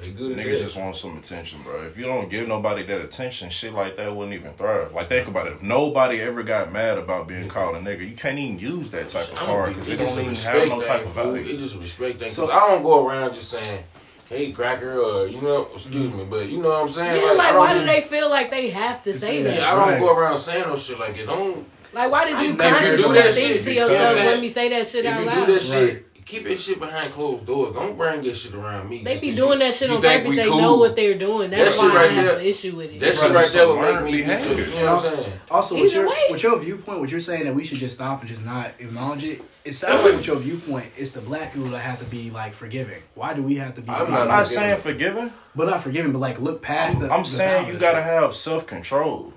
They 0.00 0.10
good 0.10 0.36
Niggas 0.36 0.44
that. 0.58 0.58
just 0.60 0.76
want 0.78 0.94
some 0.94 1.18
attention, 1.18 1.60
bro. 1.64 1.82
If 1.82 1.98
you 1.98 2.04
don't 2.04 2.28
give 2.30 2.46
nobody 2.46 2.84
that 2.84 3.00
attention, 3.00 3.50
shit 3.50 3.72
like 3.72 3.96
that 3.96 4.14
wouldn't 4.14 4.32
even 4.34 4.52
thrive. 4.54 4.92
Like 4.92 5.08
think 5.08 5.26
about 5.26 5.48
it. 5.48 5.54
If 5.54 5.62
nobody 5.64 6.20
ever 6.20 6.44
got 6.44 6.72
mad 6.72 6.98
about 6.98 7.26
being 7.26 7.48
called 7.48 7.74
a 7.76 7.80
nigga, 7.80 8.08
you 8.08 8.14
can't 8.14 8.38
even 8.38 8.60
use 8.60 8.92
that 8.92 9.08
type 9.08 9.26
of 9.32 9.38
I'm 9.40 9.46
card 9.46 9.68
because 9.70 9.88
be- 9.88 9.94
it 9.94 9.96
don't 9.96 10.20
even 10.20 10.34
have 10.36 10.68
no 10.68 10.80
type 10.80 11.04
of 11.04 11.12
value. 11.12 11.42
It 11.42 11.58
just 11.58 11.76
respect 11.76 12.20
thing. 12.20 12.28
So- 12.28 12.46
So 12.46 12.52
I 12.52 12.60
don't 12.68 12.84
go 12.84 13.08
around 13.08 13.34
just 13.34 13.50
saying, 13.50 13.82
"Hey, 14.28 14.52
cracker," 14.52 15.00
or 15.00 15.26
you 15.26 15.40
know, 15.40 15.66
excuse 15.74 16.14
me, 16.14 16.24
but 16.30 16.48
you 16.48 16.58
know 16.62 16.68
what 16.68 16.82
I'm 16.82 16.88
saying. 16.88 17.20
Yeah, 17.20 17.30
I 17.30 17.32
like 17.32 17.56
why 17.56 17.74
do 17.76 17.84
they 17.84 18.00
feel 18.00 18.30
like 18.30 18.52
they 18.52 18.70
have 18.70 19.02
to 19.02 19.12
say 19.12 19.42
that? 19.42 19.54
Yeah, 19.56 19.72
I 19.72 19.74
don't 19.74 19.88
Right. 19.88 19.98
go 20.00 20.16
around 20.16 20.38
saying 20.38 20.62
no 20.68 20.76
shit 20.76 21.00
like 21.00 21.18
it. 21.18 21.26
Don't 21.26 21.66
Like 21.92 22.12
why 22.12 22.24
did 22.30 22.40
you 22.42 22.52
I 22.52 22.70
consciously 22.70 23.22
think 23.32 23.64
to 23.64 23.74
yourself, 23.74 24.16
let 24.16 24.40
me 24.40 24.46
say 24.48 24.68
that 24.68 24.86
shit 24.86 25.06
if 25.06 25.10
out 25.12 25.20
you 25.20 25.26
loud? 25.26 25.46
do 25.46 25.54
that 25.54 25.62
shit, 25.62 25.74
Right. 25.94 26.04
Keep 26.28 26.44
that 26.44 26.60
shit 26.60 26.78
behind 26.78 27.12
closed 27.12 27.46
doors. 27.46 27.74
Don't 27.74 27.96
bring 27.96 28.22
that 28.22 28.36
shit 28.36 28.54
around 28.54 28.88
me. 28.88 29.02
They 29.02 29.18
be 29.18 29.32
doing 29.32 29.54
you- 29.54 29.66
that 29.66 29.74
shit 29.74 29.90
on 29.90 30.00
think 30.02 30.22
purpose. 30.24 30.36
They 30.36 30.44
cool. 30.48 30.60
know 30.60 30.76
what 30.76 30.94
they're 30.94 31.18
doing. 31.18 31.50
That's 31.50 31.74
That 31.76 31.82
why 31.82 31.90
shit 31.90 31.96
I 32.00 32.06
have 32.14 32.24
there- 32.26 32.36
an 32.36 32.44
issue 32.46 32.76
with 32.76 32.92
it. 32.92 33.00
That 33.00 33.14
shit 33.16 33.24
Right, 33.24 33.34
right 33.34 33.44
it's 33.44 33.52
there 33.54 33.64
a 33.64 33.68
will 33.68 33.80
make 33.80 34.02
me. 34.02 34.18
Get 34.22 34.44
your, 34.44 34.54
behavior. 34.56 34.64
you 34.78 34.84
know 34.84 34.94
what 34.96 35.04
I'm 35.06 35.10
saying? 35.16 35.32
Also, 35.50 35.80
with 35.80 35.94
your, 35.94 36.12
with 36.30 36.42
your 36.42 36.58
viewpoint, 36.58 37.00
what 37.00 37.10
you're 37.10 37.20
saying 37.20 37.44
that 37.46 37.54
we 37.54 37.64
should 37.64 37.78
just 37.78 37.94
stop 37.96 38.20
and 38.20 38.28
just 38.28 38.44
not 38.44 38.72
acknowledge 38.78 39.24
it. 39.24 39.42
It 39.64 39.72
sounds 39.74 40.02
like 40.04 40.14
with 40.14 40.26
your 40.26 40.36
viewpoint, 40.36 40.86
it's 40.96 41.10
the 41.10 41.20
black 41.20 41.52
people 41.52 41.68
that 41.70 41.80
have 41.80 41.98
to 41.98 42.04
be 42.06 42.30
like 42.30 42.54
forgiving. 42.54 43.02
Why 43.14 43.34
do 43.34 43.42
we 43.42 43.56
have 43.56 43.74
to 43.74 43.80
be? 43.82 43.90
I'm 43.90 44.06
I'm 44.06 44.10
not 44.12 44.28
not 44.28 44.46
saying 44.46 44.76
forgiving. 44.76 45.32
but 45.54 45.66
not 45.66 45.82
forgiving, 45.82 46.12
but 46.12 46.18
like 46.20 46.38
look 46.40 46.62
past 46.62 47.00
the. 47.00 47.10
I'm 47.12 47.22
the 47.22 47.28
saying 47.28 47.68
you 47.68 47.78
gotta 47.78 48.00
have 48.02 48.34
self 48.34 48.66
control. 48.66 49.32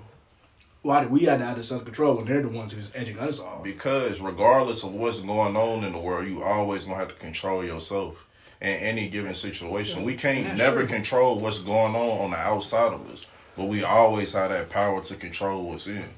Why 0.82 1.04
do 1.04 1.10
we 1.10 1.24
have 1.24 1.38
to 1.38 1.46
have 1.46 1.56
the 1.56 1.62
self 1.62 1.84
control 1.84 2.16
when 2.16 2.26
they're 2.26 2.42
the 2.42 2.48
ones 2.48 2.72
who's 2.72 2.90
edging 2.94 3.18
us 3.20 3.38
off? 3.38 3.62
Because 3.62 4.20
regardless 4.20 4.82
of 4.82 4.92
what's 4.92 5.20
going 5.20 5.56
on 5.56 5.84
in 5.84 5.92
the 5.92 5.98
world, 5.98 6.26
you 6.26 6.42
always 6.42 6.84
gonna 6.84 6.96
have 6.96 7.08
to 7.08 7.14
control 7.14 7.64
yourself 7.64 8.26
in 8.60 8.68
any 8.68 9.08
given 9.08 9.34
situation. 9.34 10.02
We 10.02 10.16
can't 10.16 10.56
never 10.56 10.80
true. 10.80 10.88
control 10.88 11.38
what's 11.38 11.60
going 11.60 11.94
on 11.94 12.20
on 12.24 12.30
the 12.30 12.36
outside 12.36 12.92
of 12.92 13.08
us, 13.12 13.28
but 13.56 13.66
we 13.66 13.84
always 13.84 14.32
have 14.32 14.50
that 14.50 14.70
power 14.70 15.00
to 15.02 15.14
control 15.14 15.68
what's 15.68 15.86
in. 15.86 16.08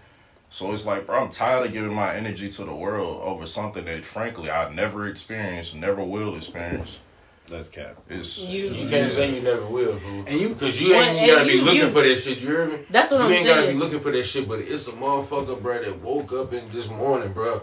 So 0.48 0.72
it's 0.72 0.86
like, 0.86 1.06
bro, 1.06 1.18
I'm 1.18 1.30
tired 1.30 1.66
of 1.66 1.72
giving 1.72 1.92
my 1.92 2.14
energy 2.14 2.48
to 2.48 2.64
the 2.64 2.74
world 2.74 3.20
over 3.22 3.44
something 3.44 3.84
that, 3.84 4.04
frankly, 4.04 4.50
I 4.50 4.72
never 4.72 5.08
experienced, 5.08 5.74
never 5.74 6.02
will 6.02 6.36
experience. 6.36 7.00
That's 7.48 7.68
cap. 7.68 7.98
It's 8.08 8.38
You- 8.38 8.70
You 8.70 8.88
can't 8.88 9.12
say 9.12 9.34
you 9.34 9.42
never 9.42 9.66
will, 9.66 9.96
fool. 9.98 10.24
And 10.26 10.40
you- 10.40 10.48
Because 10.50 10.80
you 10.80 10.94
ain't 10.94 11.16
Well, 11.16 11.26
gotta 11.36 11.46
be 11.46 11.52
you- 11.52 11.62
looking 11.62 11.80
you- 11.80 11.90
for 11.90 12.02
that 12.02 12.16
shit. 12.16 12.38
You 12.40 12.48
hear 12.48 12.66
me? 12.66 12.78
That's 12.90 13.10
what 13.10 13.18
you 13.18 13.24
I'm 13.24 13.30
saying. 13.32 13.44
You 13.44 13.50
ain't 13.52 13.60
gotta 13.60 13.72
be 13.72 13.78
looking 13.78 14.00
for 14.00 14.12
that 14.12 14.22
shit, 14.24 14.48
but 14.48 14.60
it's 14.60 14.88
a 14.88 14.92
motherfucker, 14.92 15.60
bro, 15.60 15.82
that 15.82 16.00
woke 16.00 16.32
up 16.32 16.52
in 16.54 16.62
this 16.72 16.88
morning, 16.88 17.32
bro. 17.32 17.60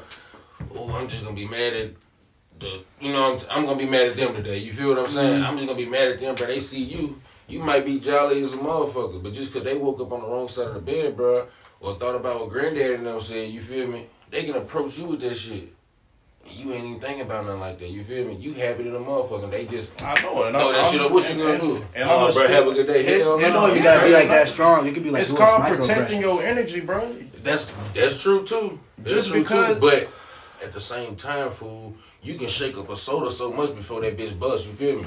Oh, 0.75 0.91
I'm 0.91 1.07
just 1.07 1.23
gonna 1.23 1.35
be 1.35 1.47
mad 1.47 1.73
at 1.73 1.89
the, 2.59 2.81
you 3.01 3.11
know, 3.11 3.33
I'm, 3.33 3.39
I'm 3.49 3.65
gonna 3.65 3.77
be 3.79 3.85
mad 3.87 4.09
at 4.09 4.15
them 4.15 4.35
today. 4.35 4.59
You 4.59 4.71
feel 4.71 4.89
what 4.89 4.99
I'm 4.99 5.07
saying? 5.07 5.33
Mm-hmm. 5.35 5.45
I'm 5.45 5.55
just 5.57 5.67
gonna 5.67 5.77
be 5.79 5.87
mad 5.89 6.09
at 6.09 6.19
them, 6.19 6.35
bro. 6.35 6.45
They 6.47 6.59
see 6.59 6.83
you. 6.83 7.19
You 7.47 7.59
might 7.59 7.83
be 7.83 7.99
jolly 7.99 8.41
as 8.43 8.53
a 8.53 8.57
motherfucker, 8.57 9.21
but 9.21 9.33
just 9.33 9.51
because 9.51 9.65
they 9.65 9.75
woke 9.75 9.99
up 9.99 10.11
on 10.11 10.21
the 10.21 10.27
wrong 10.27 10.47
side 10.47 10.67
of 10.67 10.73
the 10.75 10.79
bed, 10.79 11.17
bro, 11.17 11.47
or 11.79 11.95
thought 11.95 12.15
about 12.15 12.39
what 12.39 12.49
granddaddy 12.51 12.93
and 12.93 13.05
them 13.05 13.19
said, 13.19 13.49
you 13.51 13.61
feel 13.61 13.87
me? 13.87 14.05
They 14.29 14.43
can 14.45 14.55
approach 14.55 14.97
you 14.99 15.05
with 15.07 15.21
that 15.21 15.35
shit. 15.35 15.73
You 16.53 16.73
ain't 16.73 16.85
even 16.85 16.99
thinking 16.99 17.21
about 17.21 17.45
nothing 17.45 17.59
like 17.59 17.79
that. 17.79 17.89
You 17.89 18.03
feel 18.03 18.25
me? 18.27 18.35
You 18.35 18.53
happy 18.53 18.83
to 18.83 18.91
the 18.91 18.99
motherfucker. 18.99 19.49
They 19.49 19.65
just 19.65 20.01
I 20.01 20.13
know, 20.21 20.43
and 20.43 20.55
throw 20.55 20.67
I'm, 20.67 20.73
that 20.73 20.81
I'm- 20.83 20.91
shit 20.91 21.01
up. 21.01 21.11
What 21.11 21.29
you 21.29 21.37
gonna 21.37 21.51
and- 21.53 21.61
do? 21.61 21.85
And 21.95 22.09
oh, 22.09 22.27
I'm 22.27 22.33
bro, 22.33 22.47
have 22.47 22.67
a 22.67 22.73
good 22.73 22.87
day. 22.87 23.05
It, 23.05 23.19
Hell 23.21 23.39
you 23.39 23.47
no. 23.47 23.67
know 23.67 23.73
you 23.73 23.81
gotta 23.83 24.05
be 24.05 24.13
like 24.13 24.27
that 24.27 24.47
strong. 24.49 24.85
You 24.85 24.91
could 24.91 25.03
be 25.03 25.09
like 25.09 25.21
It's 25.21 25.31
called 25.33 25.63
protecting 25.63 26.21
your 26.21 26.41
energy, 26.43 26.79
bro. 26.81 27.11
That's 27.43 27.73
that's 27.93 28.21
true 28.21 28.43
too. 28.45 28.79
That's 28.97 29.11
Just 29.13 29.29
true 29.31 29.41
because- 29.41 29.75
too. 29.75 29.81
But 29.81 30.09
at 30.63 30.73
the 30.73 30.79
same 30.79 31.15
time, 31.15 31.51
fool, 31.51 31.93
you 32.21 32.35
can 32.35 32.47
shake 32.47 32.77
up 32.77 32.89
a 32.89 32.95
soda 32.95 33.31
so 33.31 33.51
much 33.51 33.75
before 33.75 34.01
that 34.01 34.17
bitch 34.17 34.37
bust. 34.37 34.67
You 34.67 34.73
feel 34.73 34.97
me? 35.01 35.05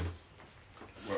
Bro, 1.07 1.17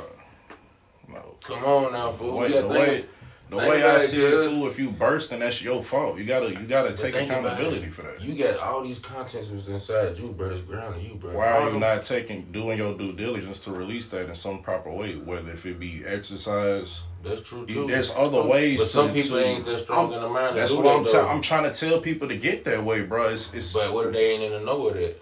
no. 1.09 1.36
Come 1.43 1.63
on 1.63 1.91
now, 1.93 2.11
fool. 2.11 2.38
way, 2.38 2.47
You 2.49 2.53
gotta 2.55 2.67
way, 2.67 2.86
think- 2.97 3.05
the 3.49 3.57
way 3.57 3.83
I 3.83 3.97
it, 3.97 4.07
see 4.07 4.25
it, 4.25 4.31
cuz. 4.31 4.47
fool, 4.47 4.67
if 4.67 4.77
you 4.77 4.89
burst, 4.89 5.29
then 5.29 5.39
that's 5.39 5.61
your 5.61 5.81
fault. 5.81 6.17
You 6.17 6.25
gotta, 6.25 6.49
you 6.49 6.65
gotta 6.67 6.89
but 6.89 6.97
take 6.97 7.15
accountability 7.15 7.89
for 7.89 8.01
that. 8.01 8.21
You 8.21 8.35
got 8.35 8.59
all 8.59 8.83
these 8.83 8.99
contents 8.99 9.49
was 9.49 9.69
inside 9.69 10.17
you, 10.17 10.29
bro. 10.29 10.49
It's 10.49 10.61
grounded 10.61 11.03
you, 11.03 11.15
bro. 11.15 11.31
Why 11.35 11.47
are 11.47 11.71
you 11.71 11.79
not 11.79 12.01
taking, 12.01 12.43
doing 12.51 12.77
your 12.77 12.97
due 12.97 13.13
diligence 13.13 13.63
to 13.63 13.71
release 13.71 14.09
that 14.09 14.27
in 14.27 14.35
some 14.35 14.61
proper 14.61 14.91
way? 14.91 15.15
Whether 15.15 15.51
if 15.51 15.65
it 15.65 15.79
be 15.79 16.03
exercise, 16.05 17.03
That's 17.23 17.41
true 17.41 17.65
you, 17.67 17.87
there's 17.87 18.11
other 18.11 18.43
ways. 18.43 18.79
but 18.79 18.87
some 18.87 19.07
to, 19.07 19.13
people 19.13 19.37
to- 19.37 19.45
ain't 19.45 19.65
that 19.65 19.79
strong 19.79 20.11
in 20.13 20.21
the 20.21 20.27
mind. 20.29 20.55
to 20.55 20.59
That's 20.59 20.73
what 20.73 20.83
that, 20.83 20.97
I'm. 20.97 21.03
T- 21.05 21.31
I'm 21.31 21.41
trying 21.41 21.71
to 21.71 21.77
tell 21.77 22.01
people 22.01 22.27
to 22.27 22.37
get 22.37 22.65
that 22.65 22.83
way, 22.83 23.03
bro. 23.03 23.29
It's, 23.29 23.53
it's 23.53 23.73
But 23.73 23.93
what 23.93 24.07
if 24.07 24.13
they 24.13 24.31
ain't 24.31 24.43
in 24.43 24.51
the 24.51 24.59
know 24.59 24.87
of 24.87 24.95
that? 24.95 25.21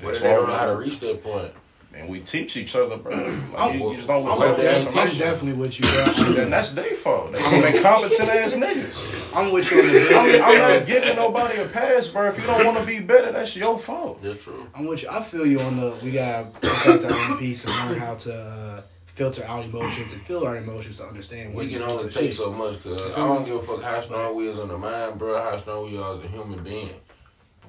What 0.00 0.14
if 0.14 0.22
they 0.22 0.28
don't 0.28 0.46
know 0.48 0.54
how 0.54 0.66
to 0.66 0.76
reach 0.76 1.00
that 1.00 1.22
point? 1.24 1.52
And 1.98 2.08
we 2.10 2.20
teach 2.20 2.56
each 2.56 2.76
other, 2.76 2.98
bro. 2.98 3.12
I'm- 3.16 3.52
Like, 3.54 3.74
you, 3.74 3.90
you 3.90 3.96
just 3.96 4.06
don't 4.06 4.28
I'm 4.28 4.38
with 4.38 4.58
that. 4.58 4.96
I'm 4.96 5.18
definitely 5.18 5.54
with 5.54 5.80
you, 5.80 5.86
bro. 5.86 6.32
Then 6.34 6.50
that's 6.50 6.72
their 6.72 6.94
fault. 6.94 7.32
They 7.32 7.42
some 7.42 7.64
incompetent 7.64 8.28
ass 8.28 8.54
niggas. 8.54 9.34
I'm 9.36 9.50
with 9.52 9.70
you 9.70 9.80
I'm, 10.16 10.42
I'm 10.42 10.58
not 10.80 10.86
giving 10.86 11.16
nobody 11.16 11.58
a 11.60 11.66
pass, 11.68 12.08
bro. 12.08 12.28
If 12.28 12.38
you 12.38 12.44
don't 12.46 12.64
want 12.66 12.78
to 12.78 12.84
be 12.84 13.00
better, 13.00 13.32
that's 13.32 13.56
your 13.56 13.78
fault. 13.78 14.22
That's 14.22 14.42
true. 14.44 14.66
I'm 14.74 14.86
with 14.86 15.02
you. 15.02 15.08
I 15.10 15.22
feel 15.22 15.46
you 15.46 15.60
on 15.60 15.76
the. 15.78 15.94
We 16.04 16.10
gotta 16.12 16.46
protect 16.60 17.10
our 17.12 17.18
own 17.32 17.38
peace 17.38 17.64
and 17.64 17.74
learn 17.90 17.98
how 17.98 18.14
to 18.16 18.34
uh, 18.34 18.82
filter 19.06 19.44
our 19.46 19.62
emotions 19.62 20.12
and 20.12 20.20
feel 20.22 20.44
our 20.44 20.56
emotions 20.56 20.98
to 20.98 21.04
understand. 21.06 21.50
We 21.54 21.56
when 21.66 21.68
can 21.70 21.82
only 21.82 22.04
take 22.10 22.24
shit. 22.24 22.34
so 22.34 22.52
much, 22.52 22.82
cause 22.82 23.02
I 23.12 23.16
don't 23.16 23.44
give 23.46 23.56
a 23.56 23.62
fuck 23.62 23.82
how 23.82 24.00
strong 24.02 24.34
we 24.36 24.48
is 24.48 24.58
on 24.58 24.68
the 24.68 24.76
mind, 24.76 25.18
bro. 25.18 25.40
How 25.42 25.56
strong 25.56 25.90
we 25.90 25.96
are 25.96 26.12
as 26.14 26.20
a 26.20 26.28
human 26.28 26.62
being. 26.62 26.90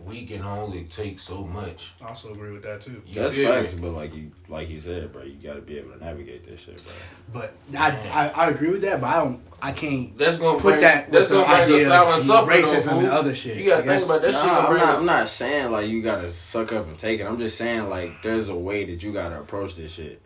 We 0.06 0.26
can 0.26 0.42
only 0.44 0.86
take 0.86 1.20
so 1.20 1.44
much. 1.44 1.94
I 2.02 2.08
also 2.10 2.32
agree 2.32 2.52
with 2.52 2.64
that 2.64 2.82
too. 2.82 3.02
You 3.06 3.14
That's 3.14 3.36
feel 3.36 3.52
facts, 3.52 3.74
but 3.74 3.92
like 3.92 4.16
you, 4.16 4.32
like 4.48 4.70
you 4.70 4.80
said, 4.80 5.12
bro, 5.12 5.24
you 5.24 5.34
got 5.36 5.56
to 5.56 5.62
be 5.62 5.78
able 5.78 5.92
to 5.94 6.04
navigate 6.04 6.46
this 6.48 6.62
shit, 6.62 6.82
bro. 6.84 7.42
But 7.42 7.54
I, 7.78 7.92
I 8.10 8.46
I 8.46 8.50
agree 8.50 8.70
with 8.70 8.82
that. 8.84 9.02
But 9.02 9.08
I 9.08 9.18
don't. 9.24 9.42
I 9.62 9.72
can't 9.72 10.16
That's 10.18 10.38
gonna 10.38 10.60
put 10.60 10.64
bring, 10.74 10.82
that 10.82 11.12
That's 11.12 11.30
with 11.32 11.40
gonna 11.40 11.56
bring 11.58 11.68
the 11.70 11.76
idea 11.76 11.88
silent 11.88 12.22
of 12.22 12.28
suffering. 12.28 12.62
racism 12.64 12.86
though, 12.86 13.00
and 13.00 13.08
fool. 13.08 13.18
other 13.18 13.36
shit. 13.36 13.58
You 13.58 13.66
gotta 13.72 13.84
I 13.84 13.86
guess- 13.86 14.02
think 14.08 14.10
about 14.20 14.22
that 14.32 14.34
shit. 14.38 14.46
Nah, 14.46 14.62
gonna 14.62 14.68
I'm 14.70 14.78
not. 14.78 14.98
I'm 15.00 15.06
not 15.06 15.30
saying 15.30 15.72
like 15.72 15.88
you 15.88 16.02
gotta 16.04 16.32
suck 16.32 16.72
up 16.74 16.88
and 16.88 16.98
take 16.98 17.20
it. 17.20 17.26
I'm 17.26 17.40
just 17.40 17.58
saying 17.58 17.90
like 17.90 18.22
there's 18.22 18.50
a 18.50 18.56
way 18.56 18.86
that 18.86 19.02
you 19.04 19.12
gotta 19.12 19.40
approach 19.40 19.76
this 19.76 19.92
shit, 19.94 20.22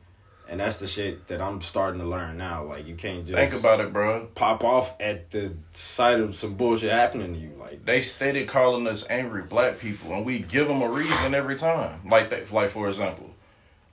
and 0.51 0.59
that's 0.59 0.77
the 0.77 0.85
shit 0.85 1.27
that 1.27 1.39
I'm 1.39 1.61
starting 1.61 2.01
to 2.01 2.05
learn 2.05 2.37
now. 2.37 2.65
Like 2.65 2.85
you 2.85 2.95
can't 2.95 3.25
just 3.25 3.37
Think 3.37 3.53
about 3.57 3.79
it, 3.79 3.93
bro. 3.93 4.27
pop 4.35 4.65
off 4.65 4.99
at 4.99 5.31
the 5.31 5.53
sight 5.71 6.19
of 6.19 6.35
some 6.35 6.55
bullshit 6.55 6.91
happening 6.91 7.33
to 7.33 7.39
you. 7.39 7.53
Like 7.57 7.85
They 7.85 8.01
stated 8.01 8.49
calling 8.49 8.85
us 8.85 9.05
angry 9.09 9.43
black 9.43 9.79
people, 9.79 10.13
and 10.13 10.25
we 10.25 10.39
give 10.39 10.67
them 10.67 10.81
a 10.81 10.89
reason 10.89 11.33
every 11.33 11.55
time. 11.55 12.01
Like 12.05 12.29
that, 12.31 12.51
like 12.51 12.69
for 12.69 12.89
example, 12.89 13.29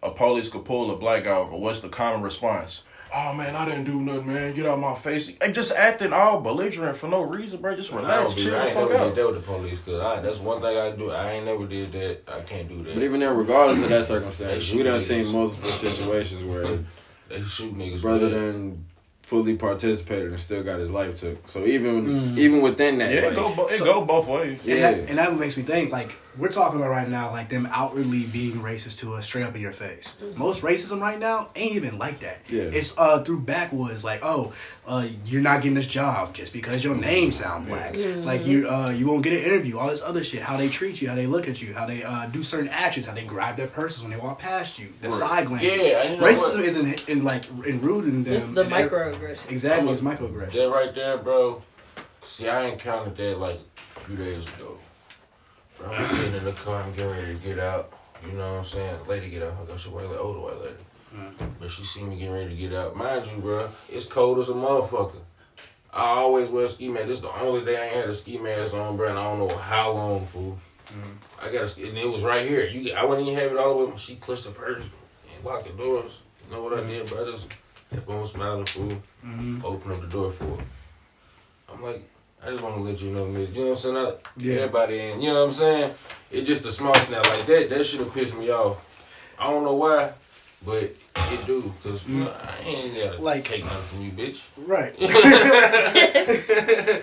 a 0.03 0.11
police 0.11 0.49
could 0.49 0.65
pull 0.65 0.91
a 0.91 0.97
black 0.97 1.25
guy 1.25 1.37
over. 1.37 1.57
What's 1.57 1.81
the 1.81 1.89
common 1.89 2.23
response? 2.23 2.83
Oh 3.15 3.33
man, 3.35 3.57
I 3.57 3.65
didn't 3.65 3.85
do 3.85 4.01
nothing, 4.01 4.27
man. 4.27 4.53
Get 4.53 4.67
out 4.67 4.79
my 4.79 4.95
face. 4.95 5.33
They 5.41 5.51
just 5.53 5.73
acting 5.75 6.13
all 6.13 6.41
belligerent 6.41 6.97
for 6.97 7.09
no 7.09 7.23
reason, 7.23 7.61
bro. 7.61 7.75
Just 7.75 7.91
relax, 7.93 8.31
don't 8.31 8.37
be- 8.37 8.43
chill 8.43 8.55
I 8.55 8.59
the 8.59 8.65
ain't 8.65 8.75
fuck 8.75 8.91
never 8.91 8.97
out. 9.05 9.15
did 9.15 9.17
that 9.17 9.27
with 9.27 9.37
the 9.37 9.43
police, 9.43 9.79
cause 9.81 10.01
I, 10.01 10.21
that's 10.21 10.39
one 10.41 10.61
thing 10.61 10.79
I 10.79 10.91
do. 10.91 11.11
I 11.11 11.31
ain't 11.33 11.47
never 11.47 11.67
did 11.67 11.93
that. 11.93 12.21
I 12.29 12.41
can't 12.41 12.69
do 12.69 12.83
that. 12.85 12.95
But 12.95 13.03
even 13.03 13.21
then, 13.21 13.37
regardless 13.37 13.83
of 13.83 13.89
that 13.89 14.05
circumstance, 14.05 14.71
They 14.71 14.77
we 14.77 14.83
done 14.83 14.99
shoot 14.99 15.25
seen 15.25 15.33
multiple 15.33 15.71
situations 15.71 16.45
where 16.45 16.79
they 17.29 17.43
shoot 17.43 17.75
niggas. 17.75 18.03
brother 18.03 18.29
for 18.29 18.35
that. 18.35 18.53
done 18.53 18.85
fully 19.23 19.57
participated 19.57 20.29
and 20.31 20.41
still 20.41 20.63
got 20.63 20.79
his 20.79 20.91
life 20.91 21.19
took. 21.19 21.47
So 21.49 21.65
even 21.67 22.35
mm. 22.35 22.39
even 22.39 22.63
within 22.63 22.99
that, 22.99 23.13
Yeah, 23.13 23.29
it 23.31 23.35
go, 23.35 23.67
it 23.69 23.79
So- 23.79 23.85
go 23.85 24.05
both 24.05 24.29
ways. 24.29 24.59
And, 24.61 24.69
Yeah. 24.69 24.93
that, 24.93 25.09
and 25.09 25.19
that 25.19 25.37
makes 25.39 25.57
me 25.57 25.63
think 25.65 25.91
like 25.93 26.15
we're 26.39 26.49
talking 26.49 26.79
about 26.79 26.91
right 26.91 27.09
now, 27.09 27.31
like 27.31 27.49
them 27.49 27.67
outwardly 27.73 28.25
being 28.25 28.61
racist 28.61 29.01
to 29.01 29.15
us 29.15 29.25
straight 29.27 29.43
up 29.45 29.55
in 29.55 29.61
your 29.61 29.73
face. 29.73 30.17
Most 30.37 30.63
racism 30.63 31.01
right 31.01 31.19
now 31.19 31.51
ain't 31.57 31.75
even 31.77 31.99
like 31.99 32.21
that. 32.21 32.41
Yeah. 32.49 32.63
It's 32.63 32.97
uh 32.97 33.23
through 33.25 33.41
backwoods, 33.41 34.05
like 34.05 34.21
oh, 34.23 34.53
uh, 34.87 35.07
you're 35.27 35.43
not 35.43 35.61
getting 35.61 35.75
this 35.75 35.87
job 35.87 36.33
just 36.33 36.53
because 36.53 36.83
your 36.83 36.95
name 36.95 37.33
sound 37.33 37.67
black. 37.67 37.95
Like 37.97 38.47
you 38.47 38.69
uh 38.69 38.91
you 38.91 39.09
won't 39.09 39.23
get 39.23 39.33
an 39.33 39.41
interview. 39.41 39.79
All 39.79 39.89
this 39.89 40.03
other 40.03 40.25
shit. 40.25 40.43
How 40.43 40.57
they 40.57 40.69
treat 40.69 41.03
you, 41.03 41.09
how 41.09 41.15
they 41.15 41.27
look 41.27 41.49
at 41.49 41.61
you, 41.61 41.75
how 41.75 41.87
they 41.87 42.03
uh 42.03 42.27
do 42.27 42.43
certain 42.43 42.69
actions, 42.69 43.07
how 43.07 43.15
they 43.15 43.25
grab 43.25 43.57
their 43.57 43.67
purses 43.67 44.03
when 44.03 44.11
they 44.13 44.19
walk 44.19 44.39
past 44.39 44.79
you, 44.79 44.93
the 45.03 45.11
side 45.13 45.47
glances. 45.47 45.77
Yeah, 45.77 46.17
racism 46.17 46.57
what? 46.57 46.65
isn't 46.65 47.09
in 47.09 47.25
like 47.25 47.45
in 47.67 47.81
rooted 47.81 48.15
in 48.15 48.25
them. 48.25 48.35
It's 48.35 48.47
the 48.47 48.63
in 48.63 48.73
every- 48.73 48.99
microaggression. 48.99 49.51
Exactly, 49.51 49.93
it's 49.93 50.01
microaggression. 50.03 50.53
That 50.53 50.71
right 50.71 50.95
there, 50.95 51.19
bro. 51.19 51.63
See, 52.23 52.49
I 52.49 52.67
encountered 52.67 53.17
that 53.17 53.39
like 53.39 53.59
a 53.97 54.01
few 54.01 54.17
days 54.17 54.47
ago. 54.49 54.79
Bro, 55.79 55.93
I'm 55.93 56.05
sitting 56.05 56.35
in 56.35 56.45
the 56.45 56.53
car, 56.53 56.83
I'm 56.83 56.93
getting 56.93 57.11
ready 57.11 57.35
to 57.35 57.35
get 57.35 57.59
out. 57.59 57.93
You 58.27 58.33
know 58.33 58.53
what 58.53 58.59
I'm 58.59 58.65
saying? 58.65 58.97
Lady 59.07 59.31
get 59.31 59.45
out. 59.45 59.55
I 59.63 59.65
got 59.67 59.79
she 59.79 59.91
white 59.91 60.07
lady, 60.07 60.19
older 60.19 60.41
white 60.41 60.61
lady. 60.61 60.75
Mm. 61.15 61.51
But 61.61 61.71
she 61.71 61.85
see 61.85 62.03
me 62.03 62.17
getting 62.17 62.35
ready 62.35 62.49
to 62.51 62.57
get 62.57 62.75
out. 62.75 62.97
Mind 62.97 63.27
you, 63.27 63.39
bro, 63.39 63.69
it's 63.89 64.07
cold 64.07 64.39
as 64.39 64.49
a 64.49 64.55
motherfucker. 64.55 65.21
I 65.93 66.03
always 66.03 66.51
wear 66.51 66.65
a 66.65 66.69
ski 66.69 66.89
mask. 66.89 67.07
This 67.07 67.17
is 67.19 67.23
the 67.23 67.41
only 67.41 67.65
day 67.65 67.81
I 67.81 67.85
ain't 67.87 67.95
had 67.95 68.11
a 68.11 68.15
ski 68.15 68.39
mask 68.39 68.75
on, 68.75 68.97
bro, 68.97 69.09
and 69.09 69.19
I 69.19 69.25
don't 69.25 69.49
know 69.49 69.57
how 69.57 69.93
long, 69.93 70.27
fool. 70.27 70.59
Mm. 70.89 71.47
I 71.47 71.53
got 71.53 71.65
a 71.65 71.69
ski, 71.69 71.89
and 71.89 71.97
it 71.97 72.07
was 72.07 72.25
right 72.25 72.47
here. 72.47 72.67
You, 72.67 72.93
I 72.95 73.05
wouldn't 73.05 73.27
even 73.27 73.39
have 73.41 73.53
it 73.53 73.59
all 73.59 73.79
the 73.79 73.87
way. 73.87 73.97
She 73.97 74.17
clutched 74.17 74.45
the 74.45 74.51
purse 74.51 74.83
and 74.83 75.45
locked 75.45 75.67
the 75.67 75.73
doors. 75.73 76.19
You 76.47 76.57
know 76.57 76.63
what 76.63 76.79
I 76.79 76.87
did, 76.87 77.07
bro? 77.07 77.27
I 77.27 77.31
just 77.31 77.51
kept 77.91 78.09
on 78.09 78.27
smiling, 78.27 78.67
fool. 78.67 79.03
Mm-hmm. 79.25 79.65
Open 79.65 79.93
up 79.93 80.01
the 80.01 80.07
door 80.09 80.33
for 80.33 80.45
her. 80.45 80.63
I'm 81.73 81.83
like, 81.83 82.03
I 82.45 82.51
just 82.51 82.63
want 82.63 82.77
to 82.77 82.81
let 82.83 83.01
you 83.01 83.11
know, 83.11 83.25
man. 83.27 83.49
You 83.53 83.61
know 83.61 83.63
what 83.63 83.71
I'm 83.71 83.77
saying? 83.77 83.97
I, 83.97 84.13
Yeah. 84.37 84.55
Everybody 84.57 84.99
in. 85.01 85.21
You 85.21 85.33
know 85.33 85.41
what 85.41 85.49
I'm 85.49 85.53
saying? 85.55 85.95
It 86.31 86.43
just 86.43 86.65
a 86.65 86.73
small 86.73 86.95
snap 86.95 87.25
like 87.27 87.47
that. 87.47 87.71
That 87.71 87.85
should 87.85 88.01
have 88.01 88.15
pissed 88.15 88.37
me 88.37 88.51
off. 88.51 88.85
I 89.39 89.51
don't 89.51 89.65
know 89.65 89.75
why, 89.75 90.13
but 90.65 90.83
it 90.85 91.47
do. 91.47 91.73
Cause 91.83 92.07
you 92.09 92.25
know, 92.25 92.33
I 92.33 92.59
ain't 92.65 92.95
gotta 92.95 93.21
Like- 93.23 93.45
take 93.45 93.65
nothing 93.65 93.83
from 93.83 94.03
you, 94.03 94.13
bitch. 94.13 94.43
Right. 94.57 94.95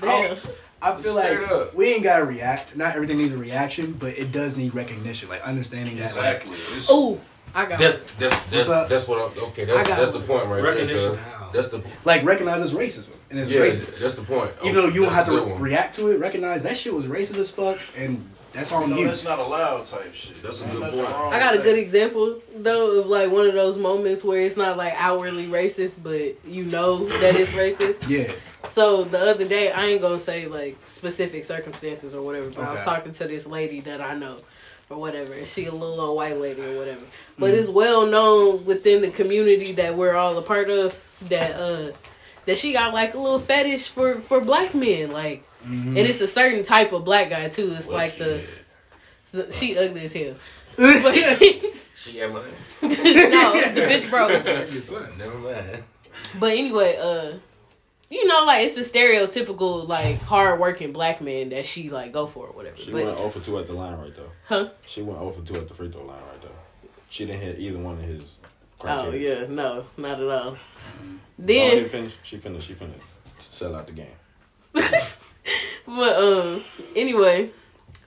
Damn. 0.00 0.36
I 0.82 0.94
feel 1.02 1.12
Straight 1.12 1.42
like 1.42 1.50
up. 1.50 1.74
we 1.74 1.92
ain't 1.92 2.02
gotta 2.02 2.24
react. 2.24 2.74
Not 2.76 2.94
everything 2.96 3.18
needs 3.18 3.34
a 3.34 3.38
reaction, 3.38 3.92
but 3.92 4.18
it 4.18 4.32
does 4.32 4.56
need 4.56 4.74
recognition. 4.74 5.28
Like 5.28 5.42
understanding 5.46 5.98
that, 5.98 6.16
like, 6.16 6.42
It's- 6.46 6.90
Ooh, 6.90 7.20
I 7.54 7.66
got. 7.66 7.78
That's 7.78 7.98
that's 8.14 8.38
that's, 8.48 8.68
that's 8.88 9.06
what 9.08 9.20
I'm. 9.36 9.44
Okay, 9.48 9.70
I 9.70 9.84
that's 9.84 10.12
the 10.12 10.20
point 10.20 10.46
right 10.46 10.62
there. 10.62 10.72
Recognition 10.72 11.12
there. 11.16 11.24
How? 11.50 11.62
cuz. 11.62 11.70
That's 11.70 11.84
the 11.84 11.90
like 12.04 12.24
recognize 12.24 12.62
it's 12.62 12.72
racism 12.72 13.14
and 13.30 13.38
it's 13.38 13.50
yeah. 13.50 13.60
racist. 13.60 14.00
That's 14.00 14.14
the 14.14 14.22
point. 14.22 14.52
Even 14.62 14.76
though 14.76 14.84
oh, 14.84 14.88
you 14.88 15.02
don't 15.02 15.12
have 15.12 15.26
to 15.26 15.32
good 15.32 15.48
one. 15.48 15.60
react 15.60 15.94
to 15.96 16.08
it, 16.08 16.18
recognize 16.18 16.62
that 16.62 16.76
shit 16.76 16.94
was 16.94 17.06
racist 17.06 17.38
as 17.38 17.50
fuck, 17.50 17.78
and 17.96 18.28
that's 18.52 18.72
on 18.72 18.90
no, 18.90 18.96
you. 18.96 19.06
that's 19.06 19.24
not 19.24 19.38
allowed 19.38 19.84
type 19.84 20.12
shit. 20.12 20.36
That's 20.42 20.62
a 20.62 20.66
good 20.66 20.80
nothing 20.80 21.04
point. 21.04 21.14
I 21.14 21.38
got 21.38 21.54
a 21.54 21.58
good 21.58 21.78
example 21.78 22.40
though 22.56 23.00
of 23.00 23.06
like 23.06 23.30
one 23.30 23.46
of 23.46 23.54
those 23.54 23.78
moments 23.78 24.24
where 24.24 24.42
it's 24.42 24.56
not 24.56 24.76
like 24.76 24.94
outwardly 24.96 25.46
racist, 25.46 26.02
but 26.02 26.36
you 26.50 26.64
know 26.64 27.06
that 27.20 27.36
it's 27.36 27.52
racist. 27.52 28.08
Yeah. 28.08 28.32
So 28.64 29.04
the 29.04 29.18
other 29.18 29.48
day, 29.48 29.72
I 29.72 29.86
ain't 29.86 30.02
gonna 30.02 30.18
say 30.18 30.46
like 30.46 30.78
specific 30.84 31.44
circumstances 31.44 32.14
or 32.14 32.22
whatever, 32.22 32.50
but 32.50 32.60
I 32.60 32.72
was 32.72 32.84
talking 32.84 33.12
to 33.12 33.26
this 33.26 33.46
lady 33.46 33.80
that 33.80 34.00
I 34.00 34.14
know 34.14 34.36
or 34.90 34.98
whatever, 34.98 35.32
and 35.32 35.48
she 35.48 35.66
a 35.66 35.72
little 35.72 36.00
old 36.00 36.16
white 36.16 36.36
lady 36.38 36.60
or 36.60 36.76
whatever. 36.76 37.02
But 37.38 37.54
it's 37.54 37.68
well 37.68 38.06
known 38.06 38.64
within 38.64 39.00
the 39.02 39.10
community 39.10 39.72
that 39.72 39.96
we're 39.96 40.14
all 40.14 40.36
a 40.36 40.42
part 40.42 40.68
of 40.68 41.00
that 41.28 41.54
uh 41.54 41.92
that 42.46 42.58
she 42.58 42.72
got 42.72 42.92
like 42.92 43.14
a 43.14 43.18
little 43.18 43.38
fetish 43.38 43.88
for 43.88 44.20
for 44.20 44.40
black 44.40 44.74
men, 44.74 45.10
like, 45.12 45.44
and 45.64 45.96
it's 45.96 46.20
a 46.20 46.26
certain 46.26 46.64
type 46.64 46.92
of 46.92 47.04
black 47.04 47.30
guy 47.30 47.48
too. 47.48 47.72
It's 47.76 47.86
Well, 47.86 47.96
like 47.96 48.18
the, 48.18 48.42
the 49.30 49.52
she 49.52 49.78
ugly 49.78 50.04
as 50.04 50.12
hell. 50.12 50.34
But, 50.76 51.40
She 52.00 52.18
got 52.18 52.32
money. 52.32 52.48
no, 52.82 52.88
the 52.88 53.80
bitch 53.82 54.08
broke. 54.08 54.72
Your 54.72 54.80
son. 54.80 55.06
Never 55.18 55.36
mind. 55.36 55.84
But 56.38 56.52
anyway, 56.52 56.96
uh, 56.98 57.34
you 58.10 58.26
know, 58.26 58.44
like 58.44 58.64
it's 58.66 58.74
the 58.74 58.80
stereotypical 58.80 59.86
like 59.88 60.20
hard 60.22 60.58
working 60.60 60.92
black 60.92 61.20
man 61.20 61.50
that 61.50 61.64
she 61.64 61.90
like 61.90 62.12
go 62.12 62.26
for 62.26 62.48
or 62.48 62.52
whatever. 62.52 62.76
she 62.76 62.90
but 62.90 63.04
went 63.04 63.16
0 63.18 63.28
for 63.30 63.40
2 63.40 63.58
at 63.58 63.66
the 63.68 63.72
line 63.74 63.98
right 63.98 64.14
though. 64.14 64.30
huh? 64.46 64.68
She 64.86 65.02
went 65.02 65.18
0 65.18 65.30
for 65.30 65.42
2 65.42 65.60
at 65.60 65.68
the 65.68 65.74
free 65.74 65.90
throw 65.90 66.04
line 66.04 66.20
right 66.30 66.42
though. 66.42 66.48
She 67.08 67.26
didn't 67.26 67.40
hit 67.40 67.58
either 67.58 67.78
one 67.78 67.94
of 67.94 68.02
his 68.02 68.38
Oh 68.82 69.10
yeah, 69.10 69.46
no, 69.48 69.84
not 69.96 70.20
at 70.20 70.26
all. 70.26 70.56
Oh, 70.56 70.58
Then, 71.38 71.70
didn't 71.70 71.90
finish. 71.90 72.16
She 72.22 72.38
finished. 72.38 72.66
She 72.68 72.74
finished. 72.74 73.04
Sell 73.38 73.74
out 73.74 73.86
the 73.86 73.92
game. 73.92 74.06
but 74.72 76.16
um, 76.16 76.64
anyway, 76.96 77.50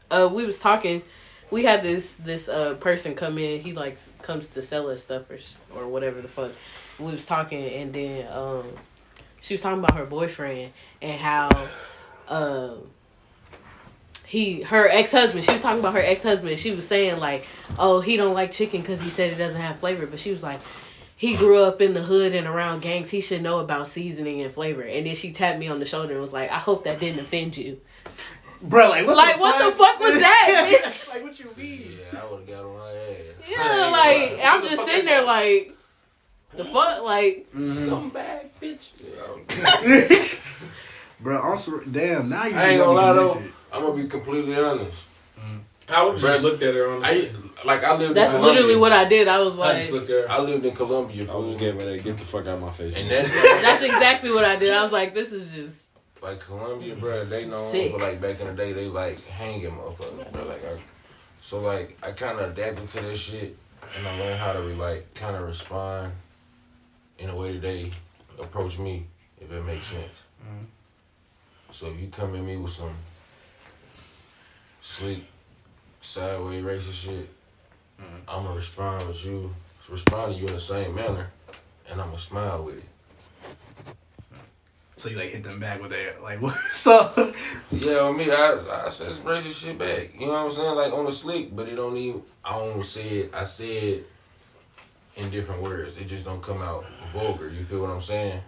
uh, 0.09 0.29
we 0.31 0.45
was 0.45 0.59
talking. 0.59 1.03
We 1.51 1.63
had 1.63 1.83
this 1.83 2.15
this 2.15 2.49
uh 2.49 2.73
person 2.75 3.13
come 3.13 3.37
in. 3.37 3.59
He 3.59 3.73
like 3.73 3.99
comes 4.21 4.47
to 4.49 4.61
sell 4.61 4.89
us 4.89 5.03
stuff 5.03 5.29
or 5.29 5.37
or 5.79 5.87
whatever 5.87 6.21
the 6.21 6.27
fuck. 6.27 6.51
We 6.99 7.11
was 7.11 7.25
talking, 7.25 7.63
and 7.65 7.93
then 7.93 8.27
um, 8.31 8.65
she 9.43 9.53
was 9.53 9.61
talking 9.61 9.79
about 9.79 9.97
her 9.97 10.05
boyfriend 10.05 10.71
and 11.01 11.19
how 11.19 11.49
um 12.29 12.87
he 14.25 14.61
her 14.61 14.87
ex 14.87 15.11
husband. 15.11 15.43
She 15.43 15.51
was 15.51 15.61
talking 15.61 15.79
about 15.79 15.93
her 15.93 16.01
ex 16.01 16.23
husband. 16.23 16.57
She 16.57 16.71
was 16.71 16.87
saying 16.87 17.19
like, 17.19 17.45
oh, 17.77 17.99
he 17.99 18.15
don't 18.15 18.33
like 18.33 18.51
chicken 18.51 18.79
because 18.79 19.01
he 19.01 19.09
said 19.09 19.33
it 19.33 19.35
doesn't 19.35 19.59
have 19.59 19.77
flavor. 19.77 20.07
But 20.07 20.19
she 20.19 20.31
was 20.31 20.41
like, 20.41 20.61
he 21.17 21.35
grew 21.35 21.61
up 21.61 21.81
in 21.81 21.93
the 21.93 22.01
hood 22.01 22.33
and 22.33 22.47
around 22.47 22.81
gangs. 22.81 23.09
He 23.09 23.19
should 23.19 23.41
know 23.41 23.59
about 23.59 23.89
seasoning 23.89 24.41
and 24.41 24.51
flavor. 24.51 24.81
And 24.81 25.05
then 25.05 25.13
she 25.13 25.33
tapped 25.33 25.59
me 25.59 25.67
on 25.67 25.79
the 25.79 25.85
shoulder 25.85 26.13
and 26.13 26.21
was 26.21 26.31
like, 26.33 26.49
I 26.49 26.57
hope 26.57 26.85
that 26.85 27.01
didn't 27.01 27.19
offend 27.19 27.57
you. 27.57 27.81
Bro, 28.61 28.89
like 28.89 29.05
what? 29.05 29.17
like 29.17 29.35
the 29.35 29.41
what 29.41 29.61
fuck? 29.61 29.71
the 29.71 29.77
fuck 29.77 29.99
was 29.99 30.19
that, 30.19 30.79
bitch? 30.83 31.13
like 31.15 31.23
what 31.23 31.39
you 31.39 31.49
mean? 31.57 31.99
Yeah, 31.99 32.21
I 32.21 32.31
would 32.31 32.39
have 32.39 32.47
got 32.47 32.63
on 32.63 32.77
my 32.77 32.91
ass. 32.91 33.49
Yeah, 33.49 33.89
like 33.89 34.39
I'm 34.41 34.63
just 34.63 34.85
sitting 34.85 35.03
there 35.05 35.21
like, 35.21 35.72
the 36.55 36.65
fuck, 36.65 37.03
like 37.03 37.47
mm-hmm. 37.53 37.71
Scumbag, 37.71 38.49
bitch. 38.61 38.91
Yeah, 39.03 40.39
Bro, 41.19 41.41
also, 41.41 41.79
damn. 41.79 42.29
Now 42.29 42.45
you. 42.45 42.55
I 42.55 42.69
ain't 42.69 42.81
gonna 42.81 42.91
lie 42.91 43.13
though. 43.13 43.33
connected. 43.33 43.53
I'm 43.71 43.81
gonna 43.81 44.03
be 44.03 44.09
completely 44.09 44.55
honest. 44.55 45.07
I 45.89 46.03
would 46.03 46.17
just 46.17 46.43
looked 46.43 46.63
at 46.63 46.75
her 46.75 46.91
on 46.91 47.01
the 47.01 47.07
I 47.07 47.31
like 47.65 47.83
I 47.83 47.95
lived. 47.95 48.15
that's 48.15 48.33
in 48.33 48.41
literally 48.41 48.75
what 48.75 48.91
I 48.91 49.05
did. 49.05 49.27
I 49.27 49.39
was 49.39 49.57
like, 49.57 49.75
I 49.75 49.79
just 49.79 49.91
looked 49.91 50.09
at 50.09 50.21
her. 50.21 50.31
I 50.31 50.39
lived 50.39 50.65
in 50.65 50.73
Columbia. 50.73 51.23
I 51.23 51.25
fool. 51.25 51.43
was 51.43 51.57
getting 51.57 51.77
ready 51.77 51.97
to 51.97 52.03
get 52.03 52.17
the 52.17 52.23
fuck 52.23 52.47
out 52.47 52.55
of 52.55 52.61
my 52.61 52.71
face. 52.71 52.95
and 52.95 53.09
man. 53.09 53.23
that 53.23 53.59
that's 53.61 53.83
exactly 53.83 54.31
what 54.31 54.45
I 54.45 54.55
did. 54.55 54.73
I 54.73 54.81
was 54.81 54.91
like, 54.91 55.13
this 55.13 55.33
is 55.33 55.53
just 55.53 55.91
like 56.21 56.39
Columbia, 56.39 56.95
bro. 56.95 57.25
They 57.25 57.45
know 57.45 57.59
Sick. 57.59 57.91
for 57.91 57.99
like 57.99 58.21
back 58.21 58.39
in 58.39 58.47
the 58.47 58.53
day, 58.53 58.71
they 58.71 58.85
like 58.85 59.23
hanging 59.25 59.71
motherfuckers, 59.71 60.31
bro. 60.31 60.45
Like 60.45 60.65
I, 60.65 60.81
so 61.41 61.59
like 61.59 61.97
I 62.01 62.11
kind 62.11 62.39
of 62.39 62.51
adapted 62.51 62.89
to 62.91 63.01
this 63.01 63.19
shit, 63.19 63.57
and 63.97 64.07
I 64.07 64.17
learned 64.17 64.39
how 64.39 64.53
to 64.53 64.59
like 64.59 65.13
kind 65.15 65.35
of 65.35 65.43
respond 65.43 66.13
in 67.19 67.29
a 67.29 67.35
way 67.35 67.53
that 67.53 67.61
they 67.61 67.91
approach 68.39 68.79
me, 68.79 69.05
if 69.39 69.51
it 69.51 69.63
makes 69.63 69.87
sense. 69.87 70.11
Mm-hmm. 70.41 70.65
So 71.71 71.87
if 71.87 71.99
you 71.99 72.07
come 72.07 72.35
at 72.35 72.43
me 72.43 72.57
with 72.57 72.71
some 72.71 72.95
sleek, 74.81 75.25
sideways 76.01 76.63
racist 76.63 76.93
shit, 76.93 77.29
mm-hmm. 77.99 78.15
I'm 78.27 78.43
gonna 78.43 78.55
respond 78.55 79.07
with 79.07 79.25
you, 79.25 79.53
respond 79.89 80.33
to 80.33 80.39
you 80.39 80.47
in 80.47 80.53
the 80.53 80.61
same 80.61 80.95
manner, 80.95 81.29
and 81.89 81.99
I'm 82.01 82.07
gonna 82.07 82.19
smile 82.19 82.63
with 82.63 82.77
it. 82.77 82.83
So 84.97 85.09
you 85.09 85.17
like 85.17 85.29
hit 85.29 85.43
them 85.43 85.59
back 85.59 85.81
with 85.81 85.91
that, 85.91 86.21
like 86.21 86.41
what? 86.41 86.55
So 86.73 87.33
Yeah, 87.71 87.99
on 87.99 88.17
me, 88.17 88.31
I 88.31 88.85
I 88.85 88.89
said 88.89 89.11
racist 89.13 89.61
shit 89.61 89.77
back. 89.77 90.13
You 90.19 90.27
know 90.27 90.33
what 90.33 90.45
I'm 90.45 90.51
saying? 90.51 90.75
Like 90.75 90.93
on 90.93 91.05
the 91.05 91.11
slick, 91.11 91.55
but 91.55 91.67
it 91.67 91.75
don't 91.75 91.97
even. 91.97 92.21
I 92.43 92.57
don't 92.57 92.85
say 92.85 93.09
it. 93.09 93.33
I 93.33 93.43
say 93.45 93.77
it 93.77 94.07
in 95.15 95.29
different 95.29 95.61
words. 95.61 95.97
It 95.97 96.05
just 96.05 96.25
don't 96.25 96.41
come 96.41 96.61
out 96.61 96.85
vulgar. 97.11 97.49
You 97.49 97.63
feel 97.63 97.81
what 97.81 97.91
I'm 97.91 98.01
saying? 98.01 98.41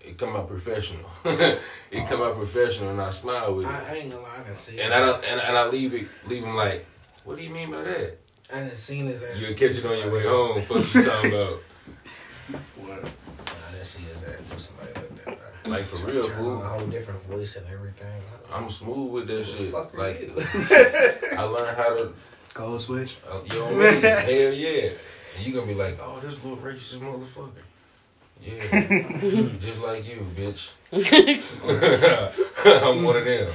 It 0.00 0.16
come 0.16 0.36
out 0.36 0.48
professional. 0.48 1.04
it 1.24 2.06
come 2.08 2.22
out 2.22 2.36
professional, 2.36 2.90
and 2.90 3.00
I 3.00 3.10
smile 3.10 3.54
with 3.54 3.66
it. 3.66 3.70
I, 3.70 3.90
I 3.90 3.94
ain't 3.96 4.10
gonna 4.10 4.22
lie, 4.22 4.38
I 4.40 4.42
done 4.42 4.54
seen 4.54 4.80
and 4.80 4.94
I 4.94 5.00
don't. 5.00 5.24
And, 5.24 5.40
and 5.40 5.56
I 5.56 5.66
leave 5.68 5.92
it. 5.94 6.08
Leave 6.26 6.42
them 6.42 6.54
like, 6.54 6.86
what 7.24 7.36
do 7.36 7.42
you 7.42 7.50
mean 7.50 7.70
by 7.70 7.82
that? 7.82 8.18
I 8.52 8.60
done 8.60 8.74
seen 8.74 9.06
his 9.06 9.22
ass. 9.22 9.36
You 9.36 9.54
catch 9.54 9.72
it 9.72 9.84
on 9.84 9.98
your 9.98 10.10
way 10.10 10.22
home. 10.22 10.62
Fuck 10.62 10.94
you 10.94 11.04
talking 11.04 11.32
about? 11.32 11.52
what? 12.76 13.04
I 13.04 13.72
didn't 13.72 13.86
see 13.86 14.04
his 14.04 14.24
ass 14.24 14.38
do 14.50 14.58
somebody 14.58 14.92
like 14.94 15.24
that. 15.24 15.24
bro. 15.24 15.72
Like 15.72 15.84
for 15.84 16.06
real, 16.06 16.24
Turn 16.24 16.36
fool. 16.36 16.62
a 16.62 16.68
whole 16.68 16.86
different 16.86 17.22
voice 17.24 17.56
and 17.56 17.66
everything. 17.70 18.22
I'm 18.50 18.70
smooth 18.70 19.12
with 19.12 19.26
that 19.26 19.44
shit. 19.44 19.70
Fuck 19.70 19.92
Like? 19.94 20.30
I 21.38 21.42
learned 21.42 21.76
how 21.76 21.96
to 21.96 22.14
Code 22.54 22.80
switch. 22.80 23.18
Uh, 23.30 23.40
you 23.44 23.58
know 23.58 23.64
what 23.66 23.86
I 23.86 23.90
mean? 23.92 24.02
Hell 24.02 24.52
yeah. 24.52 24.90
And 25.38 25.46
you 25.46 25.52
gonna 25.54 25.66
be 25.66 25.74
like, 25.74 25.98
oh, 26.02 26.18
this 26.20 26.42
little 26.42 26.58
racist 26.58 26.98
motherfucker. 26.98 27.62
Yeah. 28.42 29.48
Just 29.60 29.80
like 29.82 30.04
you, 30.04 30.26
bitch. 30.34 30.72
I'm 32.64 33.04
one 33.04 33.16
of 33.16 33.24
them. 33.24 33.52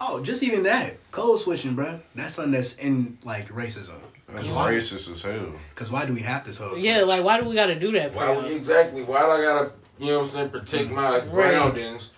Oh, 0.00 0.22
just 0.22 0.42
even 0.42 0.62
that 0.64 0.96
code 1.10 1.38
switching, 1.38 1.74
bro. 1.74 2.00
That's 2.14 2.34
something 2.34 2.52
that's 2.52 2.74
in 2.76 3.18
like 3.24 3.46
racism. 3.48 4.00
That's 4.28 4.48
why? 4.48 4.72
racist 4.72 5.12
as 5.12 5.22
hell. 5.22 5.52
Cause 5.74 5.90
why 5.90 6.06
do 6.06 6.14
we 6.14 6.20
have 6.20 6.44
to 6.44 6.52
code 6.52 6.80
yeah, 6.80 6.98
switch? 6.98 7.08
like 7.08 7.24
why 7.24 7.40
do 7.40 7.48
we 7.48 7.54
got 7.54 7.66
to 7.66 7.78
do 7.78 7.92
that 7.92 8.12
for 8.12 8.18
Why 8.18 8.32
y'all? 8.32 8.44
exactly? 8.46 9.02
Why 9.02 9.20
do 9.20 9.26
I 9.26 9.42
gotta, 9.42 9.72
you 9.98 10.06
know 10.06 10.18
what 10.18 10.24
I'm 10.24 10.28
saying, 10.28 10.50
protect 10.50 10.90
my 10.90 11.20
groundings 11.20 12.11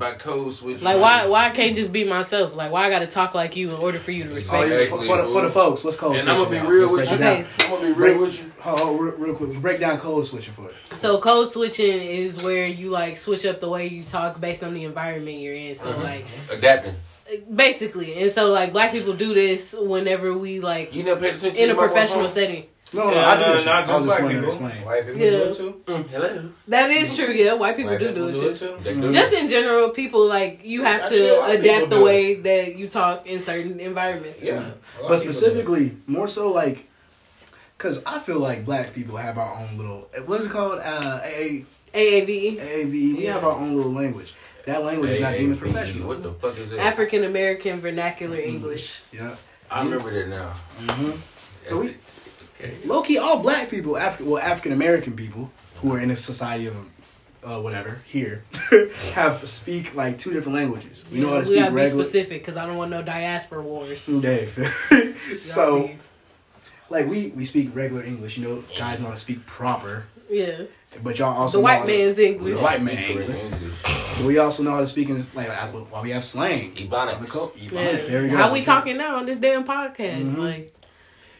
by 0.00 0.14
code 0.14 0.52
switching? 0.54 0.82
Like 0.82 0.98
why 0.98 1.26
why 1.26 1.46
I 1.46 1.50
can't 1.50 1.76
just 1.76 1.92
be 1.92 2.02
myself? 2.02 2.56
Like 2.56 2.72
why 2.72 2.86
I 2.86 2.90
got 2.90 3.00
to 3.00 3.06
talk 3.06 3.34
like 3.34 3.54
you 3.54 3.68
in 3.70 3.76
order 3.76 4.00
for 4.00 4.10
you 4.10 4.24
to 4.24 4.30
Oh, 4.30 4.34
respect 4.34 4.68
yeah, 4.68 4.76
me? 4.78 4.86
for, 4.86 5.02
for, 5.04 5.16
the, 5.18 5.22
for 5.28 5.42
the 5.42 5.50
folks, 5.50 5.84
what's 5.84 5.96
code 5.96 6.12
And 6.16 6.22
switching? 6.22 6.42
I'm 6.42 6.50
gonna 6.50 6.64
be 6.64 6.68
real 6.68 6.92
with 6.92 7.08
you. 7.08 7.14
Okay. 7.14 7.44
I'm 7.60 7.70
gonna 7.70 7.86
be 7.86 7.92
real 7.92 8.18
with 8.18 8.42
you. 8.42 8.50
Hold 8.60 8.80
on, 8.80 8.98
real, 8.98 9.14
real 9.14 9.34
quick. 9.36 9.52
Break 9.60 9.78
down 9.78 9.98
code 9.98 10.26
switching 10.26 10.54
for 10.54 10.70
it. 10.70 10.74
So 10.96 11.20
code 11.20 11.52
switching 11.52 12.00
is 12.00 12.42
where 12.42 12.66
you 12.66 12.90
like 12.90 13.16
switch 13.18 13.44
up 13.46 13.60
the 13.60 13.68
way 13.68 13.86
you 13.86 14.02
talk 14.02 14.40
based 14.40 14.64
on 14.64 14.74
the 14.74 14.82
environment 14.84 15.38
you're 15.38 15.54
in. 15.54 15.76
So 15.76 15.92
Mhm. 15.92 16.02
like 16.02 16.24
Adapting. 16.50 16.94
basically, 17.54 18.14
and 18.22 18.30
so 18.30 18.46
like 18.46 18.72
black 18.72 18.92
people 18.92 19.12
do 19.12 19.34
this 19.34 19.74
whenever 19.78 20.36
we 20.36 20.60
like 20.60 20.94
You 20.94 21.02
never 21.04 21.20
paid 21.20 21.36
attention 21.36 21.56
in 21.62 21.68
to 21.68 21.74
a 21.74 21.76
professional 21.78 22.28
setting. 22.30 22.64
No, 22.92 23.04
no, 23.06 23.12
Yeah, 23.12 23.28
I 23.28 23.34
do 23.36 23.40
no, 23.42 23.46
not 23.48 23.56
just 23.64 23.86
just 23.88 24.04
black 24.04 24.22
wanted 24.22 24.34
to 24.34 24.40
people. 24.50 24.66
explain. 24.66 24.84
White 24.84 25.06
people 25.06 25.20
Yeah. 25.22 25.30
do 25.30 25.36
it 25.44 25.54
too. 25.54 25.82
Mm, 25.86 26.08
hello. 26.08 26.48
That 26.68 26.90
is 26.90 27.16
true. 27.16 27.32
Yeah, 27.32 27.54
white 27.54 27.76
people 27.76 27.92
White 27.92 28.00
do 28.00 28.08
people 28.08 28.32
do 28.32 28.48
it 28.50 28.56
too. 28.58 28.78
They 28.82 28.94
do. 28.94 29.12
Just 29.12 29.32
in 29.32 29.46
general, 29.48 29.90
people 29.90 30.26
like 30.26 30.60
you 30.64 30.82
have 30.82 31.02
Actually, 31.02 31.18
to 31.18 31.36
lot 31.38 31.54
adapt 31.54 31.90
the 31.90 31.96
do 31.96 32.04
way 32.04 32.34
that 32.34 32.76
you 32.76 32.88
talk 32.88 33.26
in 33.26 33.40
certain 33.40 33.78
environments. 33.78 34.42
Yeah. 34.42 34.52
stuff. 34.54 34.64
A 34.64 35.02
lot 35.02 35.08
But 35.08 35.14
of 35.14 35.20
people 35.20 35.20
do 35.20 35.30
it. 35.30 35.34
specifically, 35.34 35.96
more 36.08 36.26
so 36.26 36.50
like, 36.50 36.88
cause 37.78 38.02
I 38.04 38.18
feel 38.18 38.38
like 38.40 38.64
black 38.64 38.92
people 38.92 39.16
have 39.18 39.38
our 39.38 39.54
own 39.56 39.76
little. 39.78 40.08
What's 40.26 40.46
it 40.46 40.50
called? 40.50 40.80
Uh, 40.82 41.20
A 41.24 41.64
AAVE, 41.94 42.58
AAV. 42.60 43.16
We 43.18 43.24
have 43.26 43.44
our 43.44 43.52
own 43.52 43.76
little 43.76 43.92
language. 43.92 44.34
That 44.66 44.84
language 44.84 45.12
is 45.12 45.20
not 45.20 45.36
deemed 45.36 45.52
as 45.54 45.58
professional. 45.58 46.08
What 46.08 46.22
the 46.22 46.32
fuck 46.32 46.58
is 46.58 46.72
it? 46.72 46.78
African 46.80 47.24
American 47.24 47.80
Vernacular 47.80 48.36
English. 48.38 49.02
Yeah. 49.12 49.34
I 49.70 49.82
remember 49.84 50.10
that 50.12 50.28
now. 50.28 50.52
Mm-hmm. 50.80 51.10
So 51.64 51.80
we, 51.80 51.86
Okay. 51.88 51.96
Low 52.84 53.02
key, 53.02 53.18
all 53.18 53.38
black 53.40 53.68
people, 53.70 53.96
African, 53.96 54.30
well, 54.30 54.42
African 54.42 54.72
American 54.72 55.14
people 55.14 55.50
who 55.76 55.92
are 55.94 56.00
in 56.00 56.10
a 56.10 56.16
society 56.16 56.66
of, 56.66 56.76
uh, 57.42 57.58
whatever 57.60 58.00
here, 58.04 58.44
have 59.14 59.48
speak 59.48 59.94
like 59.94 60.18
two 60.18 60.32
different 60.32 60.56
languages. 60.56 61.04
We 61.10 61.20
know 61.20 61.28
how 61.28 61.34
to 61.34 61.38
we 61.40 61.44
speak 61.46 61.58
gotta 61.60 61.74
be 61.74 61.86
specific 61.86 62.42
because 62.42 62.56
I 62.56 62.66
don't 62.66 62.76
want 62.76 62.90
no 62.90 63.02
diaspora 63.02 63.62
wars. 63.62 64.06
Dave. 64.06 64.56
So, 65.34 65.86
be- 65.88 65.96
like 66.90 67.06
we 67.06 67.28
we 67.28 67.44
speak 67.44 67.74
regular 67.74 68.02
English. 68.02 68.36
You 68.36 68.48
know, 68.48 68.64
guys 68.76 68.98
know 69.00 69.06
how 69.06 69.12
to 69.12 69.16
speak 69.20 69.46
proper, 69.46 70.04
yeah, 70.28 70.62
but 71.04 71.18
y'all 71.18 71.34
also 71.40 71.58
the 71.58 71.62
know 71.62 71.64
white 71.64 71.78
how 71.80 71.86
to- 71.86 71.98
man's 71.98 72.18
English. 72.18 72.58
The 72.58 72.62
white 72.64 72.82
man 72.82 72.98
English. 72.98 73.28
English. 73.38 73.74
But 74.18 74.26
we 74.26 74.38
also 74.38 74.62
know 74.64 74.72
how 74.72 74.80
to 74.80 74.86
speak 74.88 75.08
in 75.08 75.24
like 75.34 75.48
while 75.48 76.02
we 76.02 76.10
have 76.10 76.24
slang. 76.24 76.74
Ebonics. 76.74 77.20
The 77.20 77.26
co- 77.26 77.52
Ebonics. 77.56 77.72
Yeah. 77.72 77.92
There 78.08 78.22
we 78.22 78.28
go. 78.28 78.36
How 78.36 78.52
we 78.52 78.62
talking 78.62 78.96
now 78.96 79.16
on 79.16 79.24
this 79.24 79.36
damn 79.38 79.64
podcast? 79.64 80.26
Mhm. 80.34 80.38
Like, 80.38 80.72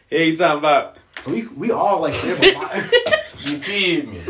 Hey, 0.09 0.29
you 0.29 0.37
talking 0.37 0.59
about 0.59 0.97
So 1.21 1.31
we 1.31 1.47
we 1.47 1.71
all 1.71 2.01
like 2.01 2.13
different. 2.21 2.57
You 3.43 3.57
feel 3.57 4.05
me? 4.05 4.21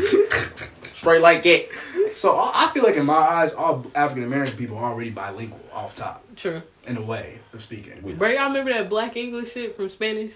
straight 0.94 1.20
like 1.20 1.44
it? 1.44 1.68
so 2.14 2.38
I 2.54 2.70
feel 2.72 2.82
like 2.82 2.96
in 2.96 3.04
my 3.04 3.12
eyes, 3.14 3.52
all 3.52 3.84
African 3.94 4.24
American 4.24 4.56
people 4.56 4.78
are 4.78 4.90
already 4.90 5.10
bilingual 5.10 5.60
off 5.70 5.94
top 5.94 6.24
true. 6.34 6.62
in 6.86 6.96
a 6.96 7.02
way 7.02 7.38
of 7.52 7.60
speaking. 7.62 8.00
Bro, 8.16 8.30
y'all 8.30 8.46
remember 8.48 8.72
that 8.72 8.88
black 8.88 9.16
English 9.18 9.52
shit 9.52 9.76
from 9.76 9.90
Spanish? 9.90 10.32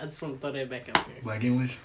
I 0.00 0.04
just 0.04 0.22
want 0.22 0.34
to 0.36 0.40
throw 0.40 0.52
that 0.52 0.70
back 0.70 0.88
out 0.88 0.94
there. 1.06 1.16
Black 1.24 1.42
English. 1.42 1.78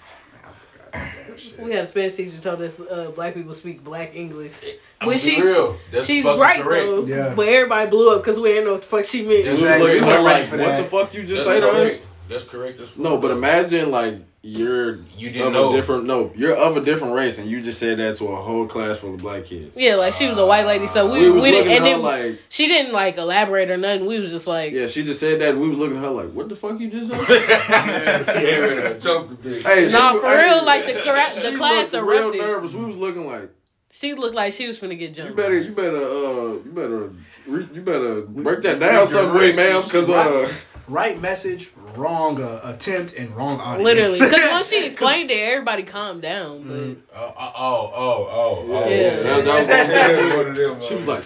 I 0.44 0.52
forgot 0.52 0.92
that 0.92 1.40
shit. 1.40 1.58
We 1.58 1.72
had 1.72 1.82
a 1.82 1.86
Spanish 1.88 2.14
teacher 2.14 2.30
who 2.36 2.38
told 2.40 2.62
us 2.62 2.78
uh, 2.80 3.10
black 3.16 3.34
people 3.34 3.52
speak 3.52 3.82
black 3.82 4.14
English. 4.14 4.64
I'm 5.00 5.08
When 5.08 5.18
she's 5.18 5.42
real. 5.44 5.76
That's 5.90 6.06
she's 6.06 6.24
right 6.24 6.60
correct. 6.62 6.86
though, 6.86 7.04
Yeah. 7.06 7.34
but 7.34 7.48
everybody 7.48 7.90
blew 7.90 8.14
up 8.14 8.22
because 8.22 8.38
we 8.38 8.50
didn't 8.50 8.66
know 8.66 8.72
what 8.74 8.82
the 8.82 8.86
fuck 8.88 9.04
she 9.04 9.26
meant. 9.26 9.46
Exactly. 9.48 9.86
looking 9.94 10.02
We 10.02 10.06
weren't 10.12 10.22
like, 10.24 10.48
what 10.50 10.58
that. 10.58 10.76
the 10.78 10.84
fuck 10.84 11.12
you 11.12 11.24
just 11.24 11.44
That's 11.44 11.58
say 11.58 11.60
to 11.60 11.68
us? 11.70 12.06
That's 12.28 12.44
correct. 12.44 12.80
As 12.80 12.90
fuck. 12.90 12.98
No, 13.02 13.18
but 13.18 13.30
imagine 13.30 13.90
like 13.90 14.16
you're 14.42 14.96
You 15.16 15.30
didn't 15.30 15.48
of 15.48 15.52
know. 15.54 15.72
a 15.72 15.76
different 15.76 16.04
no, 16.06 16.30
you're 16.36 16.56
of 16.56 16.76
a 16.76 16.80
different 16.80 17.14
race, 17.14 17.38
and 17.38 17.48
you 17.50 17.60
just 17.60 17.78
said 17.80 17.98
that 17.98 18.16
to 18.16 18.26
a 18.28 18.36
whole 18.36 18.66
class 18.66 19.00
full 19.00 19.14
of 19.14 19.20
black 19.20 19.44
kids. 19.46 19.76
Yeah, 19.78 19.96
like 19.96 20.12
she 20.12 20.26
was 20.26 20.38
a 20.38 20.46
white 20.46 20.66
lady, 20.66 20.86
so 20.86 21.10
we 21.10 21.28
we 21.30 21.40
we, 21.40 21.50
didn't, 21.50 21.72
and 21.72 21.84
then 21.84 22.02
like, 22.02 22.38
she 22.48 22.68
didn't 22.68 22.92
like 22.92 23.16
elaborate 23.18 23.70
or 23.70 23.76
nothing. 23.76 24.06
We 24.06 24.18
was 24.20 24.30
just 24.30 24.46
like, 24.46 24.72
yeah, 24.72 24.86
she 24.86 25.02
just 25.02 25.18
said 25.18 25.40
that, 25.40 25.50
and 25.50 25.60
we 25.60 25.68
was 25.68 25.78
looking 25.78 25.96
at 25.96 26.02
her 26.04 26.10
like, 26.10 26.30
what 26.32 26.48
the 26.48 26.54
fuck 26.56 26.78
you 26.78 26.88
just 26.88 27.08
said? 27.10 27.20
yeah, 27.28 28.94
choke 28.98 29.28
the 29.30 29.36
bitch. 29.36 29.62
hey, 29.64 29.88
Nah, 29.92 30.12
she- 30.12 30.18
for 30.20 30.26
hey, 30.26 30.44
real, 30.44 30.64
like, 30.64 30.86
the 30.86 30.92
cra- 30.94 31.50
the 31.50 31.56
class 31.56 31.92
looked 31.92 32.08
real 32.08 32.32
nervous. 32.34 32.74
We 32.74 32.84
was 32.84 32.96
looking 32.96 33.26
like, 33.26 33.50
she 33.90 34.14
looked 34.14 34.34
like 34.34 34.52
she 34.52 34.66
was 34.68 34.80
finna 34.80 34.98
get 34.98 35.14
jumped. 35.14 35.30
you 35.30 35.36
better, 35.36 35.58
you 35.58 35.72
better, 35.72 35.96
uh, 35.96 36.52
you 36.64 36.72
better, 36.72 37.12
re- 37.46 37.68
you 37.72 37.82
better 37.82 38.22
break 38.22 38.62
that 38.62 38.78
down 38.80 39.06
some 39.06 39.34
way, 39.34 39.52
ma'am, 39.52 39.82
because 39.82 40.08
uh, 40.10 40.48
Right 40.88 41.20
message, 41.20 41.72
wrong 41.96 42.40
uh, 42.40 42.60
attempt, 42.62 43.14
and 43.16 43.34
wrong 43.34 43.60
audience. 43.60 43.82
Literally, 43.84 44.20
because 44.20 44.50
once 44.52 44.68
she 44.70 44.84
explained 44.86 45.30
it, 45.32 45.38
everybody 45.38 45.82
calmed 45.82 46.22
down. 46.22 46.62
But 46.62 47.18
Oh, 47.18 47.34
oh, 47.36 47.52
oh, 47.56 48.28
oh, 48.30 48.66
oh. 48.70 48.88
Yeah. 48.88 49.16
that, 49.16 49.44
that 49.44 49.58
was 49.58 50.58
Yeah, 50.58 50.68
them, 50.68 50.80
she 50.80 50.94
was 50.94 51.08
uh, 51.08 51.12
like, 51.14 51.24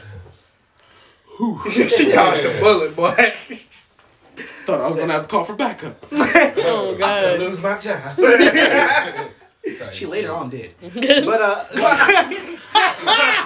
she 1.90 2.10
dodged 2.10 2.44
a 2.46 2.60
bullet, 2.60 2.96
boy. 2.96 3.34
thought 4.64 4.80
I 4.80 4.86
was 4.86 4.96
gonna 4.96 5.12
have 5.12 5.22
to 5.22 5.28
call 5.28 5.44
for 5.44 5.54
backup. 5.54 6.06
oh 6.10 6.94
I 6.94 6.98
god, 6.98 7.38
lose 7.38 7.60
my 7.60 7.78
job. 7.78 9.30
She 9.92 10.06
later 10.06 10.32
on 10.32 10.50
did. 10.50 10.74
But 10.80 11.42
uh 11.42 11.64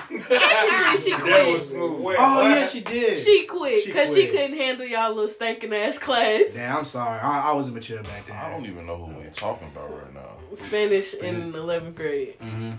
Technically, 0.09 0.97
she 0.99 1.13
quit. 1.13 1.71
Wait, 1.73 2.17
Oh 2.19 2.35
what? 2.35 2.51
yeah, 2.51 2.67
she 2.67 2.81
did. 2.81 3.19
She 3.19 3.47
quit 3.47 3.85
because 3.87 4.15
she 4.15 4.27
quit. 4.29 4.33
couldn't 4.43 4.57
handle 4.59 4.87
y'all 4.87 5.11
little 5.13 5.29
stinking 5.29 5.73
ass 5.75 5.99
class. 5.99 6.55
Damn, 6.55 6.79
I'm 6.79 6.85
sorry. 6.85 7.21
I, 7.21 7.51
I 7.51 7.53
wasn't 7.53 7.75
mature 7.75 8.03
back 8.03 8.27
then. 8.27 8.37
I 8.37 8.51
don't 8.51 8.67
even 8.67 8.87
know 8.87 8.97
who 9.05 9.13
we're 9.15 9.31
talking 9.31 9.69
about 9.69 9.91
right 9.93 10.15
now. 10.15 10.21
Spanish 10.55 11.15
in 11.15 11.53
11th 11.53 11.95
grade. 11.95 12.39
Mm-hmm. 12.41 12.73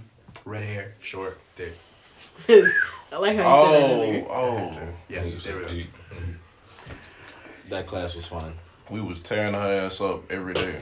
Red 0.49 0.63
hair, 0.63 0.93
short, 0.99 1.37
thick. 1.55 1.73
I 2.49 3.17
like 3.17 3.37
how 3.37 3.65
you 3.65 3.65
said 3.65 3.81
that 3.81 3.89
Oh, 3.89 4.03
earlier. 4.03 4.25
oh. 4.29 4.71
Yeah, 5.09 5.23
Nigga 5.23 5.43
there 5.43 5.57
we 5.57 5.83
go. 5.83 5.89
That 7.69 7.87
class 7.87 8.15
was 8.15 8.27
fun. 8.27 8.53
We 8.89 9.01
was 9.01 9.19
tearing 9.21 9.53
her 9.53 9.85
ass 9.85 9.99
up 10.01 10.31
every 10.31 10.53
day. 10.53 10.75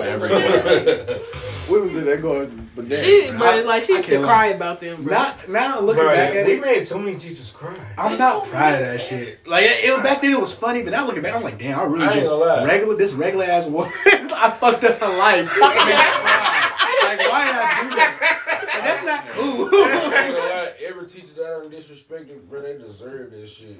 We 0.00 1.80
was 1.80 1.94
in 1.94 2.04
there 2.04 2.16
going 2.16 2.68
bananas. 2.74 3.02
She, 3.02 3.30
bro, 3.36 3.62
like 3.64 3.82
she 3.82 3.92
I 3.92 3.96
used 3.96 4.08
to 4.08 4.14
can't 4.14 4.24
cry 4.24 4.46
about 4.46 4.80
them, 4.80 5.04
bro. 5.04 5.12
Now, 5.12 5.34
now 5.48 5.80
looking 5.80 6.02
Bro, 6.02 6.14
back 6.14 6.34
at 6.34 6.46
we 6.46 6.54
it, 6.54 6.60
made 6.60 6.84
so 6.84 6.98
many 6.98 7.16
teachers 7.16 7.50
cry. 7.50 7.74
I'm 7.96 8.18
not 8.18 8.46
proud 8.46 8.74
of 8.74 8.80
that 8.80 9.00
shit. 9.00 9.46
Like 9.46 9.64
it, 9.64 9.84
it 9.84 9.92
was 9.92 10.02
back 10.02 10.20
then, 10.20 10.32
it 10.32 10.40
was 10.40 10.52
funny, 10.54 10.82
but 10.82 10.90
now 10.90 11.06
looking 11.06 11.22
back, 11.22 11.34
I'm 11.34 11.42
like, 11.42 11.58
damn, 11.58 11.78
I 11.78 11.84
really 11.84 12.06
I 12.06 12.14
just 12.14 12.30
regular 12.66 12.96
this 12.96 13.12
regular 13.12 13.44
ass 13.44 13.66
woman. 13.66 13.90
I 14.06 14.50
fucked 14.50 14.84
up 14.84 14.98
her 14.98 15.18
life. 15.18 15.46
like 15.60 17.18
why 17.30 17.44
did 17.46 17.56
I 17.56 17.82
do 17.82 17.96
that? 17.96 18.70
Like, 18.74 18.84
that's 18.84 19.04
not 19.04 19.28
cool. 19.28 19.68
I 19.72 20.24
ain't 20.26 20.36
gonna 20.36 20.48
lie, 20.48 20.72
every 20.84 21.06
teacher 21.06 21.34
that 21.36 21.44
I 21.44 21.60
done 21.60 21.70
disrespected, 21.70 22.48
bro, 22.48 22.62
they 22.62 22.78
deserve 22.78 23.30
this 23.30 23.52
shit. 23.52 23.78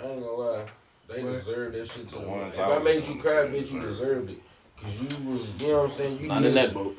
I 0.00 0.06
ain't 0.06 0.20
gonna 0.20 0.32
lie. 0.32 0.64
They 1.08 1.22
deserve 1.22 1.72
that 1.72 1.86
shit 1.88 2.08
too. 2.08 2.20
The 2.20 2.28
ones 2.28 2.54
If 2.54 2.60
I 2.60 2.76
I 2.76 2.78
made 2.80 3.06
you 3.06 3.16
cry, 3.16 3.46
bitch, 3.46 3.72
you 3.72 3.80
deserved 3.80 4.28
deserved 4.28 4.30
it. 4.30 4.42
Cause 4.82 5.02
you 5.02 5.30
was, 5.30 5.52
you 5.60 5.68
know 5.68 5.76
what 5.78 5.84
I'm 5.84 5.90
saying? 5.90 6.20
You 6.20 6.28
Not 6.28 6.44
in 6.44 6.54
that 6.54 6.72
boat. 6.72 6.98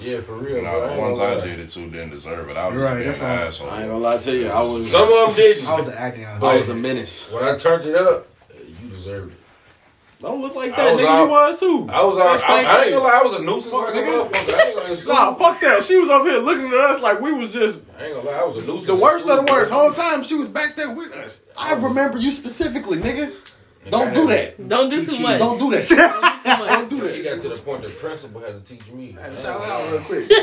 Yeah, 0.00 0.20
for 0.20 0.34
real. 0.34 0.62
Nah, 0.62 0.70
bro. 0.72 0.84
I 0.90 0.94
the 0.94 1.00
ones 1.00 1.18
gonna 1.18 1.30
I 1.30 1.36
lie. 1.36 1.44
did 1.44 1.60
it 1.60 1.68
to 1.68 1.80
didn't 1.90 2.10
deserve 2.10 2.50
it. 2.50 2.56
I 2.56 2.68
was 2.68 2.80
Right, 2.82 3.04
just 3.04 3.20
that's 3.20 3.20
being 3.20 3.30
an 3.32 3.38
all. 3.38 3.46
asshole. 3.48 3.70
I 3.70 3.80
ain't 3.80 3.88
gonna 3.90 3.98
lie 3.98 4.18
to 4.18 4.36
you. 4.36 4.48
I 4.48 4.62
was. 4.62 4.90
Some 4.90 5.02
of 5.02 5.08
them 5.08 5.34
didn't. 5.36 5.68
I 5.68 5.74
was 5.74 5.88
acting 5.88 6.26
on 6.26 6.44
I 6.44 6.56
was 6.56 6.68
a 6.68 6.74
menace. 6.74 7.30
When 7.30 7.44
I 7.44 7.56
turned 7.56 7.86
it 7.88 7.96
up, 7.96 8.26
you 8.82 8.88
deserved 8.90 9.32
it. 9.32 9.38
Don't 10.18 10.40
look 10.40 10.54
like 10.54 10.74
that, 10.76 10.96
nigga. 10.98 11.06
all- 11.08 11.24
you 11.26 11.30
was 11.30 11.60
too. 11.60 11.88
I 11.90 12.02
was 12.02 12.16
all, 12.16 12.24
That 12.24 12.40
stank 12.40 12.66
I, 12.66 12.76
I 12.78 12.82
ain't 12.84 12.92
gonna 12.94 13.04
lie, 13.04 13.20
I 13.20 13.22
was 13.22 13.32
a 13.34 13.42
nuisance 13.42 13.66
Fuck, 13.66 13.82
like 13.84 13.94
a 13.94 13.98
nigga. 13.98 14.54
I 14.58 14.68
ain't 14.68 15.04
gonna 15.04 15.14
Nah, 15.14 15.34
fuck 15.34 15.60
that. 15.60 15.84
She 15.84 15.96
was 15.98 16.08
up 16.08 16.22
here 16.22 16.38
looking 16.38 16.68
at 16.68 16.74
us 16.74 17.02
like 17.02 17.20
we 17.20 17.34
was 17.34 17.52
just 17.52 17.84
I 17.98 18.06
ain't 18.06 18.14
gonna 18.16 18.30
lie, 18.30 18.38
I 18.38 18.44
was 18.44 18.56
a 18.56 18.60
nuisance. 18.60 18.86
the 18.86 18.96
worst 18.96 19.28
of 19.28 19.44
the 19.44 19.52
worst. 19.52 19.70
Whole 19.72 19.92
time 19.92 20.24
she 20.24 20.34
was 20.36 20.48
back 20.48 20.74
there 20.74 20.90
with 20.94 21.14
us. 21.14 21.42
I 21.56 21.74
oh. 21.74 21.80
remember 21.80 22.16
you 22.18 22.32
specifically, 22.32 22.96
nigga. 22.98 23.30
Don't 23.90 24.14
do 24.14 24.26
that. 24.28 24.68
Don't 24.68 24.88
do 24.88 25.04
too 25.04 25.18
much. 25.20 25.38
Don't 25.38 25.58
do 25.58 25.70
that. 25.70 26.32
Don't 26.46 26.88
do 26.88 26.96
too 26.96 27.00
Don't 27.00 27.06
do 27.08 27.12
He 27.14 27.22
that. 27.22 27.30
got 27.36 27.40
to 27.42 27.48
the 27.48 27.56
point 27.62 27.82
the 27.82 27.90
principal 27.90 28.40
had 28.40 28.64
to 28.64 28.74
teach 28.76 28.90
me. 28.92 29.16
I 29.18 29.22
had 29.22 29.32
to 29.32 29.38
shout 29.38 29.60
out 29.60 29.92
real 29.92 30.00
quick. 30.02 30.28
Yo, 30.30 30.36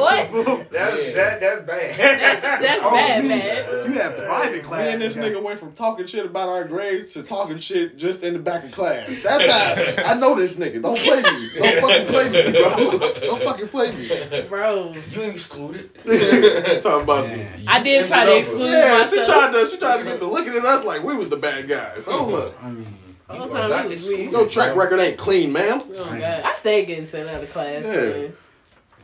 what? 0.00 0.70
That's 0.70 1.02
Yeah. 1.02 1.12
that, 1.14 1.40
that's 1.40 1.60
bad. 1.62 1.94
That's, 2.20 2.40
that's 2.42 2.84
Oh, 2.84 2.90
bad, 2.90 3.22
me. 3.22 3.28
man. 3.28 3.86
You 3.86 3.92
had 3.98 4.16
private 4.16 4.52
Me 4.56 4.60
classes. 4.60 4.92
and 4.94 5.02
this 5.02 5.16
nigga 5.16 5.42
went 5.42 5.58
from 5.58 5.72
talking 5.72 6.06
shit 6.06 6.24
about 6.26 6.48
our 6.48 6.64
grades 6.64 7.12
to 7.14 7.22
talking 7.22 7.58
shit 7.58 7.96
just 7.96 8.22
in 8.22 8.32
the 8.32 8.38
back 8.38 8.64
of 8.64 8.72
class. 8.72 9.18
That's 9.22 9.50
how 9.50 10.10
I 10.10 10.14
know 10.18 10.34
this 10.34 10.56
nigga. 10.56 10.80
Don't 10.82 10.96
play 10.98 11.22
me. 11.22 11.48
Don't 11.58 11.80
fucking 11.80 12.06
play 12.06 12.28
me, 12.28 12.52
bro. 12.52 12.98
Don't 13.20 13.42
fucking 13.42 13.68
play 13.68 13.90
me. 13.92 14.42
Bro, 14.48 14.94
You 15.12 15.22
ain't 15.22 15.34
excluded. 15.34 15.94
Talking 16.82 17.02
about 17.02 17.24
some. 17.26 17.36
Man. 17.36 17.64
I 17.66 17.82
did 17.82 18.06
try 18.06 18.24
to 18.24 18.36
exclude 18.36 18.66
Yeah, 18.66 19.04
she 19.04 19.24
tried 19.24 19.52
to 19.52 19.66
she 19.70 19.76
tried 19.78 19.98
to 19.98 20.04
get 20.04 20.20
to 20.20 20.26
looking 20.26 20.54
at 20.54 20.64
us 20.64 20.84
like 20.84 21.02
we 21.02 21.14
was 21.16 21.28
the 21.28 21.36
bad 21.36 21.68
guys. 21.68 22.04
Oh 22.08 22.26
look, 22.26 22.54
I 22.62 22.70
mean, 22.70 22.86
All 23.28 23.48
time 23.48 23.72
it 23.92 23.96
was 23.96 24.10
me. 24.10 24.30
your 24.30 24.48
track 24.48 24.74
record 24.76 25.00
ain't 25.00 25.18
clean, 25.18 25.52
ma'am. 25.52 25.82
Oh, 25.90 26.04
God. 26.04 26.22
I 26.22 26.52
stayed 26.54 26.86
getting 26.86 27.06
sent 27.06 27.28
out 27.28 27.42
of 27.42 27.50
class. 27.50 27.84
Yeah. 27.84 27.92
man. 27.92 28.32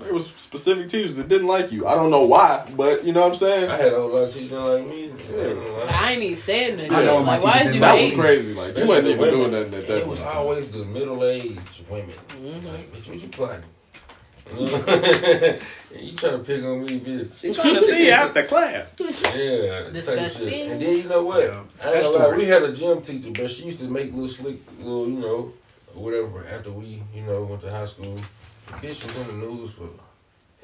There 0.01 0.13
was 0.13 0.27
specific 0.35 0.89
teachers 0.89 1.17
that 1.17 1.29
didn't 1.29 1.47
like 1.47 1.71
you. 1.71 1.87
I 1.87 1.95
don't 1.95 2.11
know 2.11 2.23
why, 2.23 2.67
but 2.77 3.05
you 3.05 3.13
know 3.13 3.21
what 3.21 3.29
I'm 3.31 3.35
saying. 3.37 3.71
I 3.71 3.77
had 3.77 3.93
a 3.93 3.97
whole 3.97 4.09
lot 4.09 4.23
of 4.25 4.35
teachers 4.35 4.51
like 4.51 4.89
me. 4.89 5.05
I 5.13 5.37
ain't. 5.37 5.91
I 5.93 6.13
ain't 6.13 6.23
even 6.23 6.37
said 6.37 6.77
nothing. 6.77 6.93
I 6.93 7.05
know 7.05 7.23
my 7.23 7.35
like, 7.37 7.45
why 7.45 7.53
teachers 7.53 7.69
is 7.69 7.75
you 7.77 7.81
That 7.81 8.03
was 8.03 8.13
crazy. 8.13 8.55
Like 8.55 8.77
you 8.77 8.87
wasn't 8.89 9.07
even 9.07 9.21
Especially 9.21 9.31
doing 9.31 9.53
women. 9.53 9.71
nothing 9.71 9.75
at 9.75 9.81
And 9.81 9.89
that 9.89 9.99
It 9.99 10.07
was 10.09 10.19
point. 10.19 10.35
always 10.35 10.69
the 10.69 10.85
middle 10.85 11.25
aged 11.25 11.89
women. 11.89 12.15
Mhm. 12.31 12.65
Like, 12.73 12.93
bitch, 12.93 13.09
what 13.09 13.21
you 13.23 13.29
plotting? 13.29 13.65
you 16.01 16.17
trying 16.17 16.39
to 16.39 16.45
pick 16.45 16.63
on 16.65 16.83
me, 16.83 17.01
bitch. 17.01 17.41
She 17.41 17.53
trying 17.53 17.75
to 17.75 17.83
see 17.83 18.11
after 18.11 18.45
class. 18.45 18.97
Yeah, 19.01 19.91
Disgusting. 19.93 20.71
And 20.71 20.81
then 20.83 20.97
you 20.97 21.05
know 21.05 21.25
what? 21.25 21.45
Yeah, 21.45 21.51
I 21.51 21.59
ain't 21.59 21.81
that's 21.81 22.09
gonna 22.09 22.29
lie, 22.29 22.37
we 22.37 22.45
had 22.45 22.63
a 22.63 22.73
gym 22.73 23.03
teacher, 23.03 23.31
but 23.31 23.51
she 23.51 23.65
used 23.65 23.79
to 23.81 23.87
make 23.87 24.13
little 24.13 24.29
slick, 24.29 24.57
little, 24.79 25.09
you 25.09 25.21
know, 25.21 25.53
whatever. 25.95 26.47
After 26.47 26.71
we, 26.73 27.03
you 27.15 27.23
know, 27.23 27.43
went 27.45 27.63
to 27.63 27.71
high 27.71 27.87
school, 27.87 28.17
the 28.67 28.73
bitch 28.73 29.05
was 29.05 29.17
in 29.17 29.27
the 29.27 29.33
news 29.47 29.73
for 29.73 29.89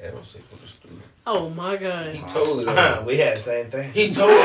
having 0.01 0.23
sex 0.23 0.43
with 0.51 0.63
a 0.63 0.67
student. 0.67 1.01
Oh 1.27 1.49
my 1.49 1.77
god. 1.77 2.15
He 2.15 2.21
told 2.23 2.61
it. 2.61 2.67
on 2.67 2.75
her. 2.75 3.03
we 3.05 3.17
had 3.17 3.37
the 3.37 3.41
same 3.41 3.69
thing. 3.69 3.91
He 3.93 4.09
told 4.11 4.31
it. 4.31 4.37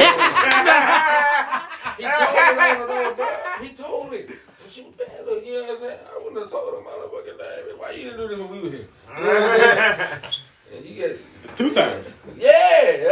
he 1.97 2.03
told 2.03 2.37
it 2.37 2.59
on 2.59 2.61
her, 2.77 2.87
though, 2.87 3.15
bro. 3.15 3.29
He 3.63 3.69
told 3.75 4.13
it. 4.13 4.29
And 4.29 4.71
she 4.71 4.83
was 4.83 4.93
bad. 4.95 5.25
Look, 5.27 5.47
you 5.47 5.55
know 5.55 5.63
what 5.63 5.71
I'm 5.73 5.79
saying? 5.79 5.99
I 6.15 6.19
wouldn't 6.19 6.39
have 6.43 6.51
told 6.51 6.75
him 6.75 6.85
motherfucking 6.85 7.39
name. 7.39 7.79
Why 7.79 7.91
you 7.93 8.05
didn't 8.05 8.19
do 8.19 8.29
this 8.29 8.39
when 8.39 8.51
we 8.51 8.61
were 8.61 8.71
here? 8.71 8.87
You 9.17 9.25
know 9.25 10.21
what 10.77 10.85
I'm 10.85 10.85
saying? 10.85 10.87
And 10.87 10.87
you 10.87 11.09
get, 11.09 11.19
Two 11.57 11.73
times. 11.73 12.15
yeah, 12.37 12.51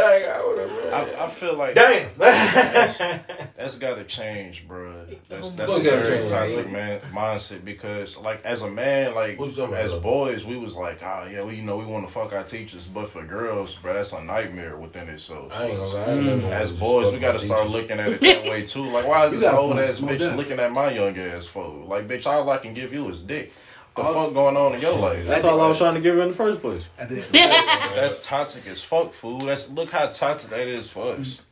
like 0.03 0.27
I. 0.27 0.45
I, 0.91 1.23
I 1.23 1.27
feel 1.27 1.55
like 1.55 1.75
Damn. 1.75 2.09
that's 2.17 3.77
got 3.79 3.95
to 3.95 4.03
change, 4.03 4.67
bro. 4.67 5.05
That's 5.29 5.53
that's 5.53 5.75
a 5.75 5.79
very 5.79 6.17
change, 6.17 6.29
toxic 6.29 6.69
man? 6.69 7.01
man 7.01 7.13
mindset 7.13 7.65
because, 7.65 8.17
like, 8.17 8.45
as 8.45 8.61
a 8.61 8.69
man, 8.69 9.15
like 9.15 9.39
What 9.39 9.57
about, 9.57 9.73
as 9.73 9.93
boys, 9.93 10.45
we 10.45 10.57
was 10.57 10.75
like, 10.75 10.99
ah, 11.03 11.25
yeah, 11.25 11.43
we 11.43 11.55
you 11.55 11.63
know 11.63 11.77
we 11.77 11.85
want 11.85 12.07
to 12.07 12.13
fuck 12.13 12.33
our 12.33 12.43
teachers, 12.43 12.87
but 12.87 13.09
for 13.09 13.23
girls, 13.25 13.75
bro, 13.75 13.93
that's 13.93 14.13
a 14.13 14.23
nightmare 14.23 14.77
within 14.77 15.09
itself. 15.09 15.51
I 15.53 15.65
ain't 15.65 15.77
gonna 15.77 15.89
lie. 15.89 16.01
I 16.01 16.13
ain't 16.13 16.25
never 16.25 16.53
As 16.53 16.73
boys, 16.73 17.13
we 17.13 17.19
gotta 17.19 17.39
start 17.39 17.69
looking 17.69 17.99
at 17.99 18.11
it 18.13 18.21
that 18.21 18.43
way 18.43 18.63
too. 18.63 18.85
Like, 18.85 19.07
why 19.07 19.25
is 19.27 19.33
You 19.33 19.39
this 19.39 19.49
old 19.53 19.79
ass 19.79 19.99
bitch 19.99 20.19
definitely. 20.19 20.37
looking 20.37 20.59
at 20.59 20.71
my 20.71 20.91
young 20.91 21.17
ass 21.17 21.47
for? 21.47 21.67
Like, 21.69 22.07
bitch, 22.07 22.27
all 22.27 22.49
I 22.49 22.57
can 22.57 22.73
give 22.73 22.93
you 22.93 23.09
is 23.09 23.21
dick. 23.21 23.51
The 23.95 24.01
All- 24.01 24.13
fuck 24.25 24.33
going 24.33 24.57
on 24.57 24.75
in 24.75 24.81
your 24.81 24.97
life? 24.97 25.25
That's 25.25 25.43
all 25.45 25.59
I 25.61 25.67
was 25.69 25.77
trying 25.77 25.93
to 25.95 26.01
give 26.01 26.15
her 26.15 26.21
in 26.21 26.27
the 26.29 26.33
first 26.33 26.59
place. 26.61 26.85
At 26.99 27.09
That's 27.31 28.25
toxic 28.25 28.67
as 28.67 28.83
fuck, 28.83 29.13
fool. 29.13 29.39
That's 29.39 29.69
look 29.71 29.89
how 29.89 30.07
toxic 30.07 30.49
that 30.49 30.67
is 30.67 30.89
for 30.89 31.13
us. 31.13 31.43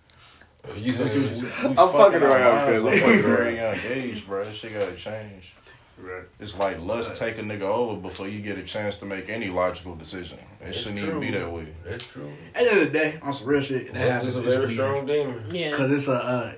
You 0.75 0.93
We, 0.93 1.03
we 1.03 1.67
I'm 1.67 1.75
fucking 1.75 2.23
our 2.23 2.29
around, 2.37 2.55
minds 2.71 2.81
cuz. 2.83 3.01
up 3.03 3.09
at 3.09 3.19
a 3.19 3.21
very 3.21 3.55
young 3.55 3.77
age, 3.89 4.25
bro. 4.25 4.43
That 4.43 4.55
shit 4.55 4.73
gotta 4.73 4.95
change. 4.95 5.55
Right. 5.97 6.23
It's 6.39 6.57
like 6.57 6.79
lust 6.79 7.15
take 7.17 7.37
a 7.37 7.41
nigga 7.41 7.61
over 7.61 7.99
before 8.01 8.27
you 8.27 8.41
get 8.41 8.57
a 8.57 8.63
chance 8.63 8.97
to 8.97 9.05
make 9.05 9.29
any 9.29 9.47
logical 9.47 9.95
decision. 9.95 10.37
It 10.61 10.69
It's 10.69 10.79
shouldn't 10.79 10.99
even 10.99 11.19
be 11.19 11.31
that 11.31 11.49
way. 11.51 11.67
that's 11.85 12.07
true. 12.07 12.31
At 12.55 12.63
the 12.65 12.71
end 12.71 12.79
of 12.81 12.91
the 12.91 12.97
day, 12.99 13.19
on 13.21 13.31
some 13.33 13.47
real 13.47 13.61
shit, 13.61 13.87
that 13.87 13.93
That's 13.93 14.15
happens. 14.15 14.33
just 14.35 14.45
a 14.45 14.47
It's 14.47 14.55
very 14.55 14.65
weird. 14.67 14.73
strong 14.73 15.05
demon. 15.05 15.43
Yeah. 15.51 15.69
Because 15.71 15.91
it's 15.91 16.07
a, 16.07 16.13
uh, 16.13 16.53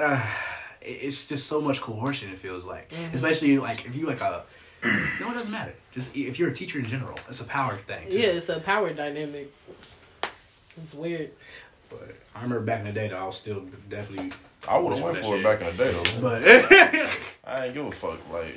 uh, 0.00 0.26
it's 0.80 1.26
just 1.26 1.46
so 1.48 1.60
much 1.60 1.80
coercion. 1.80 2.30
It 2.30 2.38
feels 2.38 2.64
like, 2.64 2.92
especially 3.12 3.58
like 3.58 3.84
if 3.86 3.96
you 3.96 4.06
like 4.06 4.20
a, 4.20 4.44
no, 4.84 5.30
it 5.30 5.34
doesn't 5.34 5.52
matter. 5.52 5.74
Just 5.92 6.16
if 6.16 6.38
you're 6.38 6.50
a 6.50 6.54
teacher 6.54 6.78
in 6.78 6.84
general, 6.84 7.18
it's 7.28 7.40
a 7.40 7.44
power 7.44 7.78
thing. 7.86 8.10
Too. 8.10 8.20
Yeah, 8.20 8.28
it's 8.28 8.48
a 8.48 8.60
power 8.60 8.92
dynamic. 8.92 9.52
It's 10.80 10.94
weird. 10.94 11.30
But 11.88 12.14
I 12.34 12.42
remember 12.42 12.64
back 12.64 12.80
in 12.80 12.86
the 12.86 12.92
day, 12.92 13.08
though, 13.08 13.18
I 13.18 13.24
was 13.24 13.36
still 13.36 13.64
definitely. 13.88 14.32
I 14.68 14.78
would 14.78 14.96
have 14.96 15.02
went 15.02 15.16
for 15.16 15.36
it 15.36 15.42
shit. 15.42 15.44
back 15.44 15.60
in 15.60 15.76
the 15.76 15.84
day 15.84 15.92
though. 15.92 16.20
But 16.20 16.42
I 17.46 17.66
ain't 17.66 17.74
give 17.74 17.86
a 17.86 17.92
fuck. 17.92 18.20
Like, 18.32 18.54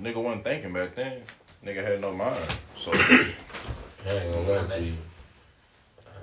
nigga 0.00 0.22
wasn't 0.22 0.44
thinking 0.44 0.72
back 0.72 0.94
then. 0.94 1.22
Nigga 1.64 1.84
had 1.84 2.00
no 2.00 2.12
mind. 2.12 2.56
So 2.76 2.92
I 2.94 3.34
ain't 4.06 4.32
gonna 4.32 4.50
lie 4.50 4.66
to 4.66 4.82
you. 4.82 4.94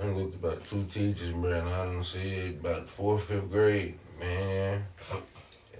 I 0.01 0.03
done 0.05 0.17
looked 0.17 0.35
about 0.35 0.63
two 0.65 0.83
teachers, 0.85 1.33
man. 1.33 1.67
I 1.67 1.85
done 1.85 2.03
said 2.03 2.57
about 2.59 2.89
fourth, 2.89 3.23
fifth 3.23 3.51
grade, 3.51 3.95
man. 4.19 4.83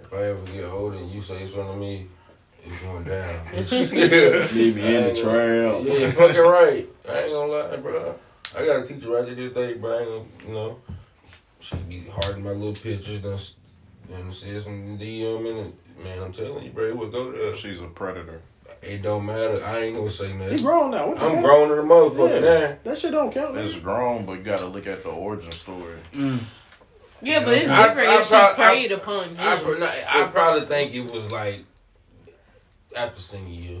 If 0.00 0.12
I 0.12 0.24
ever 0.24 0.42
get 0.46 0.64
older 0.64 0.98
and 0.98 1.10
you 1.10 1.22
say 1.22 1.46
something 1.46 1.66
to 1.66 1.76
me, 1.76 2.06
it's 2.64 2.78
going 2.82 3.04
down. 3.04 3.44
Leave 4.54 4.76
me 4.76 4.96
in 4.96 5.04
the 5.04 5.10
I 5.18 5.22
trail. 5.22 5.84
Yeah, 5.86 5.94
you're 5.94 6.12
fucking 6.12 6.40
right. 6.40 6.88
I 7.08 7.18
ain't 7.22 7.32
gonna 7.32 7.52
lie, 7.52 7.76
bro. 7.76 8.14
I 8.56 8.66
got 8.66 8.82
a 8.82 8.86
teacher 8.86 9.10
right 9.10 9.24
this 9.24 9.34
today, 9.36 9.74
bro. 9.74 9.96
I 9.96 10.00
ain't 10.00 10.08
gonna, 10.08 10.48
you 10.48 10.54
know, 10.54 10.78
she 11.60 11.76
be 11.88 12.04
harding 12.10 12.44
my 12.44 12.50
little 12.50 12.74
pictures, 12.74 13.20
done, 13.20 13.32
s- 13.34 13.56
done 14.10 14.30
said 14.32 14.62
some 14.62 14.98
DM 14.98 15.50
in 15.50 15.56
it. 15.66 15.74
Man, 16.02 16.22
I'm 16.22 16.32
telling 16.32 16.64
you, 16.64 16.70
bro, 16.70 16.86
it 16.88 16.96
would 16.96 17.12
go 17.12 17.30
there. 17.32 17.54
she's 17.54 17.80
a 17.80 17.86
predator. 17.86 18.40
It 18.82 19.02
don't 19.02 19.24
matter. 19.26 19.64
I 19.64 19.78
ain't 19.80 19.96
gonna 19.96 20.10
say 20.10 20.28
He 20.28 20.32
nothing. 20.34 20.62
grown 20.62 20.90
now. 20.90 21.06
What 21.08 21.20
I'm 21.22 21.34
fuck? 21.36 21.44
grown 21.44 21.68
to 21.68 21.74
the 21.76 21.82
motherfucker 21.82 22.34
Yeah. 22.34 22.40
now. 22.70 22.76
That 22.82 22.98
shit 22.98 23.12
don't 23.12 23.30
count. 23.32 23.56
It's 23.56 23.76
grown, 23.76 24.26
but 24.26 24.38
you 24.38 24.42
gotta 24.42 24.66
look 24.66 24.86
at 24.88 25.02
the 25.04 25.10
origin 25.10 25.52
story. 25.52 25.94
Mm. 26.12 26.40
Yeah, 27.20 27.44
but 27.44 27.54
it's 27.54 27.68
different 27.70 28.08
I 28.08 28.18
if 28.18 28.24
she 28.24 28.30
prob- 28.30 28.50
I- 28.52 28.54
preyed 28.72 28.90
upon 28.92 29.28
him. 29.28 29.36
I, 29.38 29.56
pro- 29.56 29.78
no, 29.78 29.86
I 29.86 30.24
probably 30.26 30.66
think 30.66 30.94
it 30.94 31.12
was 31.12 31.30
like 31.30 31.64
after 32.96 33.20
senior 33.20 33.60
year. 33.60 33.80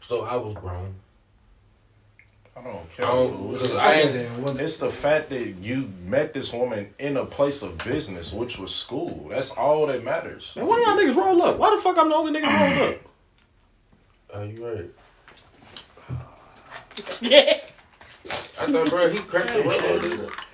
So 0.00 0.22
I 0.24 0.36
was 0.36 0.54
grown. 0.54 0.94
I 2.56 2.62
don't 2.62 2.76
I 2.76 2.78
care, 2.94 3.06
don't, 3.06 3.30
fool. 3.32 3.78
I 3.78 3.94
It's 4.62 4.76
the 4.76 4.90
fact 4.90 5.30
that 5.30 5.56
you 5.60 5.90
met 6.04 6.32
this 6.32 6.52
woman 6.52 6.94
in 7.00 7.16
a 7.16 7.24
place 7.26 7.62
of 7.62 7.76
business, 7.78 8.32
which 8.32 8.58
was 8.58 8.72
school. 8.72 9.26
That's 9.28 9.50
all 9.50 9.86
that 9.88 10.04
matters. 10.04 10.52
Man, 10.54 10.66
why 10.66 10.78
y'all 10.86 10.96
niggas 10.96 11.16
roll 11.16 11.42
up? 11.42 11.58
Why 11.58 11.74
the 11.74 11.82
fuck 11.82 11.98
I'm 11.98 12.08
the 12.08 12.14
only 12.14 12.40
nigga 12.40 12.46
rolled 12.78 12.94
up? 12.94 13.00
Are 14.34 14.44
you 14.44 14.66
right? 14.66 14.90
Yeah. 17.20 17.58
I 18.60 18.66
thought, 18.70 18.88
bro, 18.90 19.10
he 19.10 19.18
cracked 19.18 19.48
the 19.52 19.62
road. 19.62 20.02
didn't 20.02 20.30
he? 20.30 20.44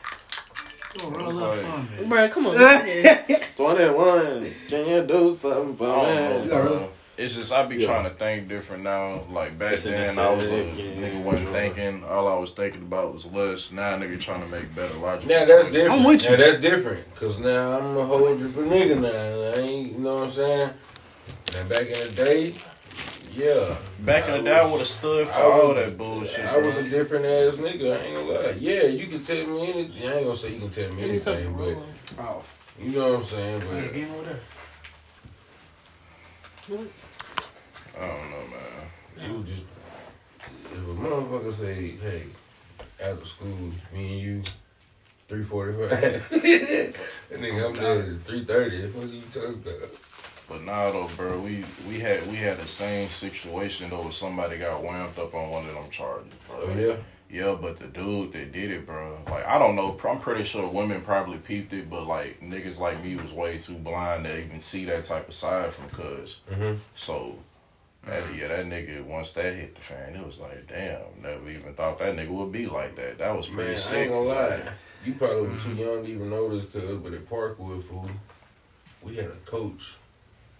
Bro, 2.07 2.29
come 2.29 2.47
on. 2.47 2.59
man. 2.59 3.41
21. 3.57 4.55
Can 4.69 4.89
you 4.89 5.03
do 5.07 5.37
something 5.37 5.77
for 5.77 5.89
I 5.89 6.47
don't 6.49 6.83
me? 6.83 6.89
Know, 7.21 7.21
bro. 7.21 7.25
It's 7.25 7.35
just 7.35 7.53
I 7.53 7.67
be 7.67 7.77
Yeah. 7.77 7.87
trying 7.87 8.05
to 8.05 8.11
think 8.11 8.49
different 8.49 8.83
now. 8.85 9.23
Like 9.31 9.59
back 9.59 9.75
It's 9.75 9.85
then, 9.85 10.19
I 10.19 10.31
was 10.31 10.45
a 10.45 10.65
yeah, 10.65 11.09
nigga 11.09 11.23
wasn't 11.23 11.49
yeah. 11.49 11.55
thinking. 11.55 12.05
All 12.05 12.29
I 12.29 12.39
was 12.39 12.53
thinking 12.53 12.83
about 12.83 13.13
was 13.13 13.27
less. 13.27 13.73
Now, 13.73 13.97
nigga 13.99 14.21
trying 14.21 14.43
to 14.43 14.49
make 14.49 14.75
better 14.75 14.95
logical. 14.95 15.31
Yeah, 15.31 15.45
that's 15.45 15.67
choices. 15.69 15.73
different. 15.73 16.01
I'm 16.01 16.07
with 16.07 16.25
you. 16.25 16.31
Yeah, 16.31 16.37
that's 16.37 16.61
different. 16.61 17.15
Cause 17.17 17.39
now 17.39 17.79
I'm 17.79 17.97
a 17.97 18.07
whole 18.07 18.37
different 18.37 18.71
nigga 18.71 19.01
now. 19.01 19.63
I 19.63 19.67
ain't, 19.67 19.93
you 19.93 19.99
know 19.99 20.15
what 20.17 20.25
I'm 20.25 20.31
saying? 20.31 20.71
And 21.59 21.69
back 21.69 21.87
in 21.87 22.07
the 22.07 22.13
day, 22.15 22.55
yeah. 23.35 23.77
Back 24.01 24.29
in 24.29 24.45
the 24.45 24.51
day, 24.51 24.59
I 24.59 24.65
would 24.65 24.79
have 24.79 24.87
stood 24.87 25.29
for 25.29 25.35
was- 25.35 25.65
all 25.65 25.75
that 25.75 25.97
bullshit. 25.97 26.45
I 26.45 26.59
was 26.59 26.75
bro. 26.77 26.85
a 26.85 26.89
different 26.89 27.27
ass 27.27 27.55
nigga. 27.55 28.01
I 28.01 28.05
ain't 28.05 28.17
gonna 28.17 28.41
lie. 28.41 28.57
Yeah, 28.59 28.83
you 28.85 29.07
can 29.07 29.23
tell 29.23 29.47
me 29.47 29.71
anything. 29.73 30.09
I 30.09 30.15
ain't 30.17 30.25
gonna 30.25 30.37
say 30.37 30.55
you 30.55 30.61
can 30.61 30.71
tell 30.71 30.89
me 30.91 30.97
Give 31.03 31.11
anything, 31.11 31.55
but 31.57 31.77
Oh, 32.25 32.43
you 32.81 32.91
know 32.91 33.07
what 33.09 33.15
I'm 33.17 33.23
saying. 33.23 33.61
But, 33.61 33.75
yeah, 33.77 33.83
But 33.83 33.95
game 33.95 34.11
over 34.15 34.25
there. 34.25 34.41
I 38.01 38.07
don't 38.07 38.31
know, 38.31 38.45
man. 38.51 39.37
you 39.37 39.45
just 39.45 39.65
if 40.73 40.79
a 40.79 40.95
motherfucker 41.01 41.55
say, 41.59 41.91
hey, 41.97 42.25
after 43.03 43.27
school, 43.27 43.73
me 43.93 44.13
and 44.13 44.21
you. 44.21 44.43
345. 45.29 46.31
that 47.31 47.39
nigga, 47.39 47.67
I'm 47.67 47.75
there 47.75 48.03
at 48.03 48.23
330. 48.23 48.89
What 48.89 49.09
you 49.11 49.23
talking 49.33 49.51
about? 49.51 49.89
But 50.49 50.65
now 50.65 50.91
though, 50.91 51.09
bro, 51.17 51.39
we 51.39 51.65
we 51.89 52.01
had 52.01 52.27
we 52.29 52.35
had 52.35 52.59
the 52.59 52.67
same 52.67 53.09
situation 53.09 53.89
though. 53.89 54.03
Where 54.03 54.11
somebody 54.11 54.59
got 54.59 54.83
whammed 54.83 55.17
up 55.17 55.33
on 55.33 55.51
one 55.51 55.67
of 55.67 55.75
them 55.75 55.89
charges, 55.91 56.33
bro. 56.49 56.59
Oh, 56.63 56.75
yeah? 56.77 56.97
Yeah, 57.31 57.57
but 57.61 57.77
the 57.77 57.87
dude 57.87 58.33
that 58.33 58.51
did 58.51 58.73
it, 58.73 58.85
bro, 58.85 59.17
like 59.29 59.47
I 59.47 59.61
don't 59.61 59.77
know. 59.77 59.97
I'm 60.09 60.19
pretty 60.19 60.43
sure 60.43 60.69
women 60.69 61.03
probably 61.03 61.39
peeped 61.39 61.73
it, 61.73 61.89
but 61.89 62.09
like 62.09 62.41
niggas 62.41 62.81
like 62.81 63.01
me 63.05 63.15
was 63.15 63.33
way 63.33 63.59
too 63.59 63.75
blind 63.75 64.25
to 64.25 64.37
even 64.37 64.59
see 64.59 64.85
that 64.87 65.05
type 65.05 65.29
of 65.29 65.35
side 65.35 65.73
from 65.73 65.89
cuz. 65.89 66.41
Mm-hmm. 66.51 66.75
So, 66.97 67.39
that, 68.07 68.35
yeah, 68.35 68.49
that 68.49 68.67
nigga 68.67 69.05
once 69.05 69.33
that 69.33 69.55
hit 69.55 69.75
the 69.75 69.81
fan, 69.81 70.15
it 70.17 70.27
was 70.27 70.41
like, 70.41 70.67
damn, 70.67 71.01
never 71.23 71.51
even 71.51 71.75
thought 71.75 71.99
that 71.99 72.17
nigga 72.17 72.31
would 72.31 72.53
be 72.53 72.67
like 72.67 72.97
that. 72.97 73.19
That 73.19 73.37
was 73.37 73.47
pretty 73.47 73.63
Man, 73.63 73.75
I 73.75 73.79
sick. 73.79 73.99
ain't 73.99 74.11
gonna 74.11 74.29
lie. 74.29 74.63
You 75.05 75.15
probably 75.15 75.49
were 75.49 75.57
too 75.57 75.71
mm-hmm. 75.71 75.79
young 75.79 76.05
to 76.05 76.11
even 76.11 76.31
notice, 76.31 76.65
this, 76.73 76.83
cuz, 76.83 76.99
but 76.99 77.13
at 77.13 77.29
Parkwood, 77.29 77.83
fool, 77.83 78.09
we 79.03 79.17
had 79.17 79.27
a 79.27 79.37
coach. 79.45 79.97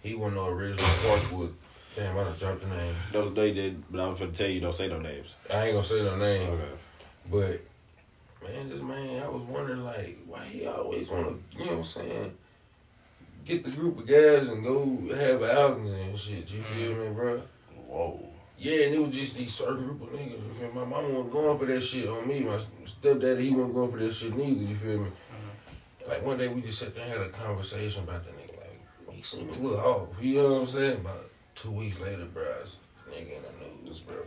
He 0.03 0.15
wasn't 0.15 0.37
no 0.37 0.47
original 0.47 0.85
Parkwood. 0.85 1.53
Damn, 1.95 2.17
I 2.17 2.23
done 2.23 2.33
dropped 2.39 2.61
the 2.61 2.67
name. 2.67 2.95
Those 3.11 3.33
they 3.33 3.53
did, 3.53 3.83
but 3.91 3.99
I 3.99 4.07
was 4.07 4.19
gonna 4.19 4.31
tell 4.31 4.49
you 4.49 4.61
don't 4.61 4.73
say 4.73 4.87
no 4.87 4.99
names. 4.99 5.35
I 5.51 5.65
ain't 5.65 5.73
gonna 5.73 5.83
say 5.83 6.01
no 6.01 6.15
name, 6.15 6.49
Okay. 6.49 6.71
but 7.29 8.49
man, 8.49 8.69
this 8.69 8.81
man, 8.81 9.23
I 9.23 9.27
was 9.27 9.43
wondering 9.43 9.83
like, 9.83 10.17
why 10.25 10.43
he 10.45 10.65
always 10.65 11.09
wanna, 11.09 11.33
you 11.51 11.65
know 11.65 11.71
what 11.71 11.77
I'm 11.77 11.83
saying, 11.83 12.33
get 13.45 13.63
the 13.63 13.71
group 13.71 13.99
of 13.99 14.07
guys 14.07 14.49
and 14.49 14.63
go 14.63 14.97
have 15.15 15.43
outings 15.43 15.91
and 15.91 16.17
shit. 16.17 16.51
You 16.51 16.61
feel 16.61 16.91
mm-hmm. 16.91 17.01
me, 17.01 17.09
bro? 17.09 17.41
whoa. 17.87 18.27
Yeah, 18.57 18.85
and 18.85 18.95
it 18.95 19.01
was 19.01 19.15
just 19.15 19.37
these 19.37 19.53
certain 19.53 19.85
group 19.85 20.03
of 20.03 20.09
niggas. 20.09 20.45
You 20.45 20.53
feel 20.53 20.67
me? 20.67 20.75
My 20.75 20.85
mama 20.85 21.09
wasn't 21.09 21.33
going 21.33 21.57
for 21.57 21.65
that 21.65 21.81
shit 21.81 22.07
on 22.07 22.27
me. 22.27 22.41
My 22.41 22.59
stepdaddy, 22.85 23.49
he 23.49 23.55
wasn't 23.55 23.73
going 23.73 23.91
for 23.91 23.97
that 23.97 24.13
shit 24.13 24.35
neither. 24.35 24.63
You 24.63 24.75
feel 24.75 24.99
me? 24.99 25.07
Mm-hmm. 25.07 26.09
Like 26.09 26.25
one 26.25 26.37
day 26.37 26.47
we 26.47 26.61
just 26.61 26.79
sat 26.79 26.93
there 26.93 27.03
and 27.03 27.11
had 27.11 27.21
a 27.21 27.29
conversation 27.29 28.03
about 28.03 28.23
the 28.23 28.31
nigga. 28.31 28.57
Like 29.07 29.15
he 29.15 29.23
seemed 29.23 29.55
a 29.55 29.59
little 29.59 29.79
off. 29.79 30.09
You 30.21 30.35
know 30.35 30.53
what 30.53 30.61
I'm 30.61 30.67
saying? 30.67 30.99
About 30.99 31.29
two 31.55 31.71
weeks 31.71 31.99
later, 31.99 32.25
bro, 32.25 32.43
nigga 33.09 33.37
in 33.37 33.41
the 33.41 33.83
news, 33.83 33.99
bro, 33.99 34.17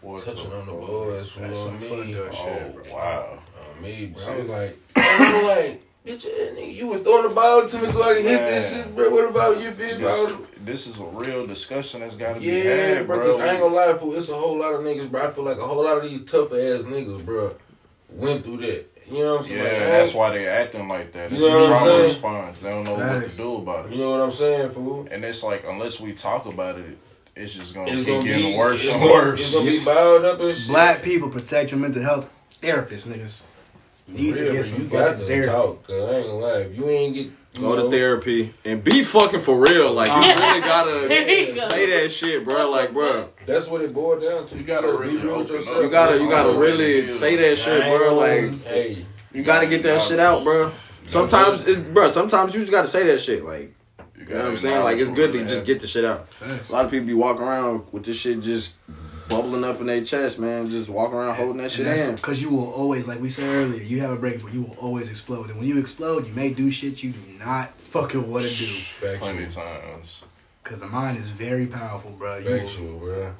What 0.00 0.24
touching 0.24 0.52
on 0.52 0.66
the 0.66 0.72
boys, 0.72 1.30
fool, 1.30 1.42
That's 1.42 1.58
some 1.58 1.80
me, 1.80 2.12
fucked 2.12 2.28
up 2.28 2.34
shit, 2.34 2.76
Oh 2.90 2.94
wow. 2.94 3.38
on 3.76 3.82
me, 3.82 4.06
bro. 4.06 4.32
I 4.32 4.36
was 4.38 4.50
like, 4.50 4.78
I 4.96 5.32
was 5.34 5.44
like. 5.44 5.82
Bitch, 6.06 6.26
nigga, 6.26 6.74
you 6.74 6.86
was 6.88 7.00
throwing 7.00 7.26
the 7.28 7.34
ball 7.34 7.66
to 7.66 7.78
me 7.80 7.90
so 7.90 8.02
I 8.02 8.14
can 8.14 8.22
hit 8.24 8.38
this 8.44 8.72
shit, 8.74 8.94
bro. 8.94 9.08
What 9.08 9.30
about 9.30 9.58
you, 9.58 9.70
feel 9.70 9.98
me? 9.98 10.04
I 10.04 10.08
was- 10.08 10.32
This, 10.64 10.84
this 10.84 10.86
is 10.88 11.00
a 11.00 11.04
real 11.04 11.46
discussion 11.46 12.00
that's 12.00 12.16
got 12.16 12.34
to 12.34 12.40
be 12.40 12.60
had, 12.60 13.06
bro. 13.06 13.16
bro. 13.18 13.32
'cause 13.32 13.40
I 13.40 13.50
ain't 13.52 13.60
gonna 13.60 13.74
lie, 13.74 13.94
fool. 13.94 14.14
It's 14.14 14.28
a 14.28 14.34
whole 14.34 14.58
lot 14.58 14.74
of 14.74 14.82
niggas, 14.82 15.10
bro. 15.10 15.26
I 15.26 15.30
feel 15.30 15.44
like 15.44 15.56
a 15.56 15.66
whole 15.66 15.82
lot 15.82 15.96
of 15.96 16.02
these 16.10 16.30
tough 16.30 16.52
ass 16.52 16.82
niggas, 16.82 17.24
bro, 17.24 17.54
went 18.10 18.44
through 18.44 18.58
that. 18.58 18.84
You 19.10 19.18
know 19.18 19.32
what 19.32 19.40
I'm 19.40 19.46
saying? 19.46 19.58
Yeah, 19.64 19.70
Like, 19.70 19.80
that's 19.80 20.14
why 20.14 20.30
they 20.30 20.46
acting 20.46 20.88
like 20.88 21.12
that. 21.12 21.32
It's 21.32 21.40
You 21.42 21.48
know 21.48 21.64
a 21.64 21.68
trauma 21.68 21.86
saying? 21.86 22.02
response. 22.02 22.58
They 22.60 22.68
don't 22.70 22.84
know 22.84 22.94
what 22.94 23.30
to 23.30 23.36
do 23.36 23.56
about 23.56 23.86
it. 23.86 23.92
You 23.92 23.98
know 23.98 24.10
what 24.12 24.20
I'm 24.20 24.30
saying, 24.30 24.70
fool? 24.70 25.08
And 25.10 25.24
it's 25.24 25.42
like 25.42 25.64
unless 25.66 26.00
we 26.00 26.12
talk 26.12 26.44
about 26.46 26.78
it, 26.78 26.98
it's 27.36 27.54
just 27.54 27.72
gonna 27.74 27.90
It's 27.90 28.04
keep 28.04 28.14
gonna 28.14 28.22
getting 28.24 28.52
be 28.52 28.58
worse 28.58 28.86
and 28.86 29.02
worse. 29.02 29.40
It's 29.40 29.52
gonna 29.54 29.70
be 29.70 29.84
bowed 29.84 30.24
up 30.26 30.40
and 30.40 30.54
shit. 30.56 30.68
Black 30.68 31.02
people 31.02 31.28
protect 31.30 31.70
your 31.70 31.80
mental 31.80 32.02
health. 32.02 32.30
Therapists, 32.62 33.06
niggas. 33.06 33.40
Needs 34.06 34.38
to 34.38 34.52
get 34.52 34.64
some 34.64 34.82
you 34.82 34.88
got 34.88 35.08
fucking 35.12 35.20
to 35.20 35.26
therapy. 35.26 35.48
talk. 35.48 35.84
I 35.88 35.92
ain't 35.92 36.26
gonna 36.26 36.32
lie, 36.34 36.58
if 36.58 36.76
you 36.76 36.88
ain't 36.88 37.14
get 37.14 37.26
you 37.26 37.60
Go 37.60 37.76
know, 37.76 37.84
to 37.84 37.90
therapy 37.90 38.52
and 38.64 38.82
be 38.82 39.02
fucking 39.04 39.40
for 39.40 39.58
real. 39.62 39.92
Like 39.92 40.08
you 40.08 40.14
really 40.44 40.60
gotta 40.60 41.02
you 41.38 41.46
go. 41.46 41.52
say 41.68 41.86
that 42.02 42.10
shit, 42.10 42.44
bro. 42.44 42.68
Like, 42.70 42.92
bro, 42.92 43.28
That's 43.46 43.68
what 43.68 43.80
it 43.80 43.94
boiled 43.94 44.22
down 44.22 44.46
to. 44.48 44.56
You 44.58 44.64
gotta 44.64 44.88
be 44.88 44.92
really 44.98 45.16
real 45.18 45.38
with 45.38 45.50
yourself. 45.50 45.82
you 45.82 45.88
gotta 45.90 46.18
you 46.20 46.28
gotta 46.28 46.52
really 46.58 47.06
say 47.06 47.36
that 47.36 47.56
shit, 47.56 47.82
bro. 47.82 48.14
Like 48.14 48.62
hey, 48.64 49.06
you 49.32 49.42
gotta 49.44 49.66
get 49.68 49.82
that 49.84 50.00
shit 50.00 50.18
out, 50.18 50.42
bro. 50.44 50.72
Sometimes 51.06 51.66
it's 51.66 51.80
bro. 51.80 52.08
Sometimes 52.08 52.54
you 52.54 52.60
just 52.60 52.72
gotta 52.72 52.88
say 52.88 53.04
that 53.06 53.20
shit. 53.20 53.44
Like 53.44 53.72
You 54.18 54.24
you 54.26 54.34
know 54.34 54.36
what 54.42 54.46
I'm 54.46 54.56
saying. 54.56 54.82
Like 54.82 54.98
it's 54.98 55.10
good 55.10 55.32
to 55.32 55.44
just 55.46 55.64
get 55.64 55.80
the 55.80 55.86
shit 55.86 56.04
out. 56.04 56.26
A 56.42 56.72
lot 56.72 56.84
of 56.84 56.90
people 56.90 57.06
be 57.06 57.14
walking 57.14 57.42
around 57.44 57.84
with 57.92 58.04
this 58.04 58.16
shit 58.18 58.40
just 58.40 58.74
bubbling 59.28 59.64
up 59.64 59.80
in 59.80 59.86
their 59.86 60.04
chest, 60.04 60.38
man. 60.38 60.70
Just 60.70 60.88
walking 60.88 61.16
around 61.16 61.34
holding 61.36 61.62
that 61.62 61.70
shit 61.70 61.86
in. 61.86 62.16
Because 62.16 62.40
you 62.40 62.50
will 62.50 62.70
always, 62.72 63.08
like 63.08 63.20
we 63.20 63.30
said 63.30 63.48
earlier, 63.48 63.82
you 63.82 64.00
have 64.00 64.10
a 64.10 64.16
break 64.16 64.42
but 64.42 64.52
you 64.52 64.62
will 64.62 64.76
always 64.80 65.10
explode. 65.10 65.50
And 65.50 65.58
when 65.58 65.66
you 65.66 65.78
explode, 65.78 66.26
you 66.26 66.32
may 66.32 66.52
do 66.52 66.70
shit 66.70 67.02
you 67.02 67.12
do 67.12 67.38
not 67.38 67.70
fucking 67.74 68.30
want 68.30 68.46
to 68.46 68.56
do. 68.56 68.66
plenty 69.00 69.44
factual, 69.46 69.64
times. 69.64 70.22
Because 70.62 70.80
the 70.80 70.86
mind 70.86 71.18
is 71.18 71.28
very 71.28 71.66
powerful, 71.66 72.10
bro. 72.12 72.38
You 72.38 72.50
will, 72.50 72.98
bro. 72.98 73.32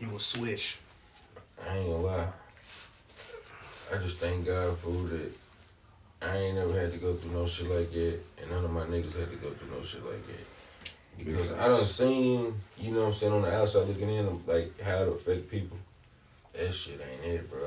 you 0.00 0.08
will 0.10 0.18
switch. 0.18 0.78
I 1.68 1.78
ain't 1.78 1.86
gonna 1.86 2.02
lie. 2.02 2.26
I 3.92 3.98
just 3.98 4.18
thank 4.18 4.46
God 4.46 4.76
for 4.78 4.90
that. 4.90 5.32
I 6.22 6.36
ain't 6.36 6.56
never 6.56 6.78
had 6.78 6.92
to 6.92 6.98
go 6.98 7.14
through 7.14 7.32
no 7.32 7.46
shit 7.46 7.70
like 7.70 7.90
that, 7.92 8.18
and 8.40 8.50
none 8.50 8.64
of 8.64 8.70
my 8.70 8.84
niggas 8.84 9.18
had 9.18 9.30
to 9.30 9.36
go 9.36 9.50
through 9.50 9.70
no 9.70 9.82
shit 9.82 10.04
like 10.04 10.26
that. 10.26 10.55
Because 11.18 11.52
I 11.52 11.68
done 11.68 11.82
seen, 11.84 12.54
you 12.78 12.92
know 12.92 13.00
what 13.00 13.06
I'm 13.08 13.12
saying, 13.14 13.32
on 13.32 13.42
the 13.42 13.54
outside 13.54 13.86
looking 13.88 14.10
in, 14.10 14.42
like 14.46 14.80
how 14.80 14.96
it 15.02 15.08
affect 15.08 15.50
people. 15.50 15.76
That 16.52 16.72
shit 16.72 17.00
ain't 17.00 17.34
it, 17.34 17.50
bro. 17.50 17.60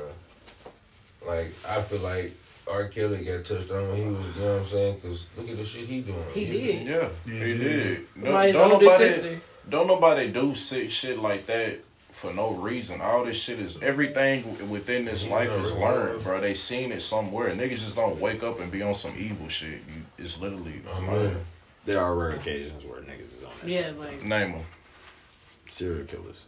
Like, 1.27 1.51
I 1.67 1.81
feel 1.81 1.99
like 1.99 2.33
R. 2.69 2.87
Kelly 2.87 3.25
got 3.25 3.45
touched 3.45 3.71
on 3.71 3.87
when 3.89 3.97
he 3.97 4.03
was, 4.05 4.35
you 4.35 4.41
know 4.41 4.53
what 4.53 4.59
I'm 4.61 4.65
saying? 4.65 4.95
Because 4.95 5.27
look 5.37 5.49
at 5.49 5.57
the 5.57 5.65
shit 5.65 5.87
he 5.87 6.01
doing. 6.01 6.17
He 6.33 6.45
did. 6.45 6.87
Yeah, 6.87 7.09
Yeah, 7.25 7.33
he 7.45 7.53
he 7.53 7.59
did. 7.59 8.07
No, 8.15 8.31
By 8.33 8.47
his 8.47 8.55
don't 8.55 8.71
oldest 8.71 8.99
nobody, 8.99 9.11
sister. 9.11 9.41
don't 9.69 9.87
nobody 9.87 10.31
do 10.31 10.55
sick 10.55 10.89
shit 10.89 11.19
like 11.19 11.45
that 11.47 11.79
for 12.11 12.33
no 12.33 12.51
reason. 12.51 13.01
All 13.01 13.25
this 13.25 13.41
shit 13.41 13.59
is 13.59 13.77
everything 13.81 14.69
within 14.69 15.05
this 15.05 15.25
Yeah, 15.25 15.33
life 15.35 15.49
is 15.51 15.71
really. 15.71 15.81
learned, 15.83 16.23
bro. 16.23 16.39
They 16.41 16.53
seen 16.53 16.91
it 16.91 17.01
somewhere. 17.01 17.49
Niggas 17.51 17.79
just 17.79 17.95
don't 17.95 18.19
wake 18.19 18.43
up 18.43 18.59
and 18.59 18.71
be 18.71 18.81
on 18.81 18.93
some 18.93 19.13
evil 19.17 19.47
shit. 19.49 19.81
You, 19.93 20.01
it's 20.17 20.39
literally 20.39 20.81
Oh, 20.91 20.99
learned. 21.01 21.33
man. 21.33 21.45
There 21.85 21.99
are 21.99 22.15
rare 22.15 22.31
occasions 22.31 22.85
where 22.85 22.99
niggas 23.01 23.37
is 23.37 23.43
on 23.43 23.48
that. 23.48 23.48
Yeah, 23.65 23.91
like 23.97 24.23
Name 24.23 24.53
them. 24.53 24.61
Serial 25.69 26.05
killers. 26.05 26.45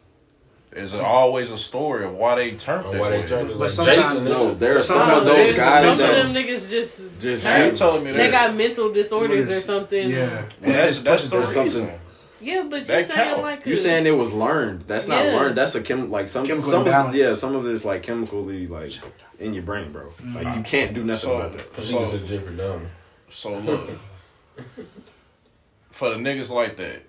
There's 0.72 1.00
always 1.02 1.50
a 1.52 1.58
story 1.58 2.06
of 2.06 2.14
why 2.16 2.36
they 2.36 2.52
turned 2.52 2.86
Or 2.86 2.94
that 2.94 3.02
why 3.02 3.10
way. 3.12 3.22
they 3.22 3.28
turned 3.28 3.50
it 3.50 3.54
But 3.54 3.60
like 3.60 3.70
sometimes- 3.72 3.98
Jason. 3.98 4.24
No, 4.26 4.54
there 4.56 4.78
are 4.78 4.80
some 4.80 5.00
Sometimes 5.04 5.28
of 5.28 5.36
those 5.36 5.56
guys 5.58 6.00
some 6.00 6.10
of 6.10 6.16
them 6.16 6.34
niggas 6.34 6.70
just 6.70 7.20
just 7.20 7.46
You 7.46 7.52
ain't 7.52 7.76
telling 7.78 8.04
me 8.06 8.12
they 8.12 8.32
got 8.32 8.56
mental 8.56 8.92
disorders 8.92 9.50
or 9.50 9.60
something. 9.60 10.10
Yeah. 10.10 10.44
Well, 10.62 10.72
that's 10.72 11.00
that's 11.02 11.30
the 11.30 11.40
reason. 11.40 11.72
something- 11.72 12.00
Yeah, 12.40 12.64
but 12.70 12.80
you 12.80 12.86
That 12.86 13.06
saying 13.06 13.20
count. 13.20 13.42
like 13.42 13.66
You 13.66 13.76
saying 13.76 14.06
it 14.08 14.12
was 14.12 14.32
learned? 14.32 14.86
That's 14.88 15.08
not 15.10 15.26
Yeah. 15.26 15.36
learned. 15.36 15.58
That's 15.58 15.76
a 15.76 15.82
chem 15.82 16.10
like 16.10 16.30
some 16.30 16.46
Chemical 16.46 16.72
some 16.72 16.82
of, 16.82 16.88
imbalance. 16.88 17.16
yeah 17.18 17.36
some 17.36 17.54
of 17.56 17.66
it's 17.68 17.84
like 17.84 18.02
chemically 18.04 18.66
like 18.68 18.94
in 19.40 19.54
your 19.54 19.64
brain, 19.64 19.92
bro. 19.92 20.14
Like 20.34 20.44
you 20.46 20.62
mm. 20.62 20.66
can't 20.66 20.94
do 20.94 21.04
nothing 21.04 21.30
So, 21.30 21.36
about 21.36 21.52
that. 21.52 21.62
I 21.62 21.82
think 21.82 22.02
it's 22.02 22.12
so, 22.12 22.18
a 22.18 22.20
Jeffrey 22.20 22.56
Dahmer. 22.56 22.88
so 23.30 23.58
look, 23.58 23.90
for 25.92 26.10
the 26.10 26.16
niggas 26.16 26.50
like 26.50 26.78
that, 26.78 27.04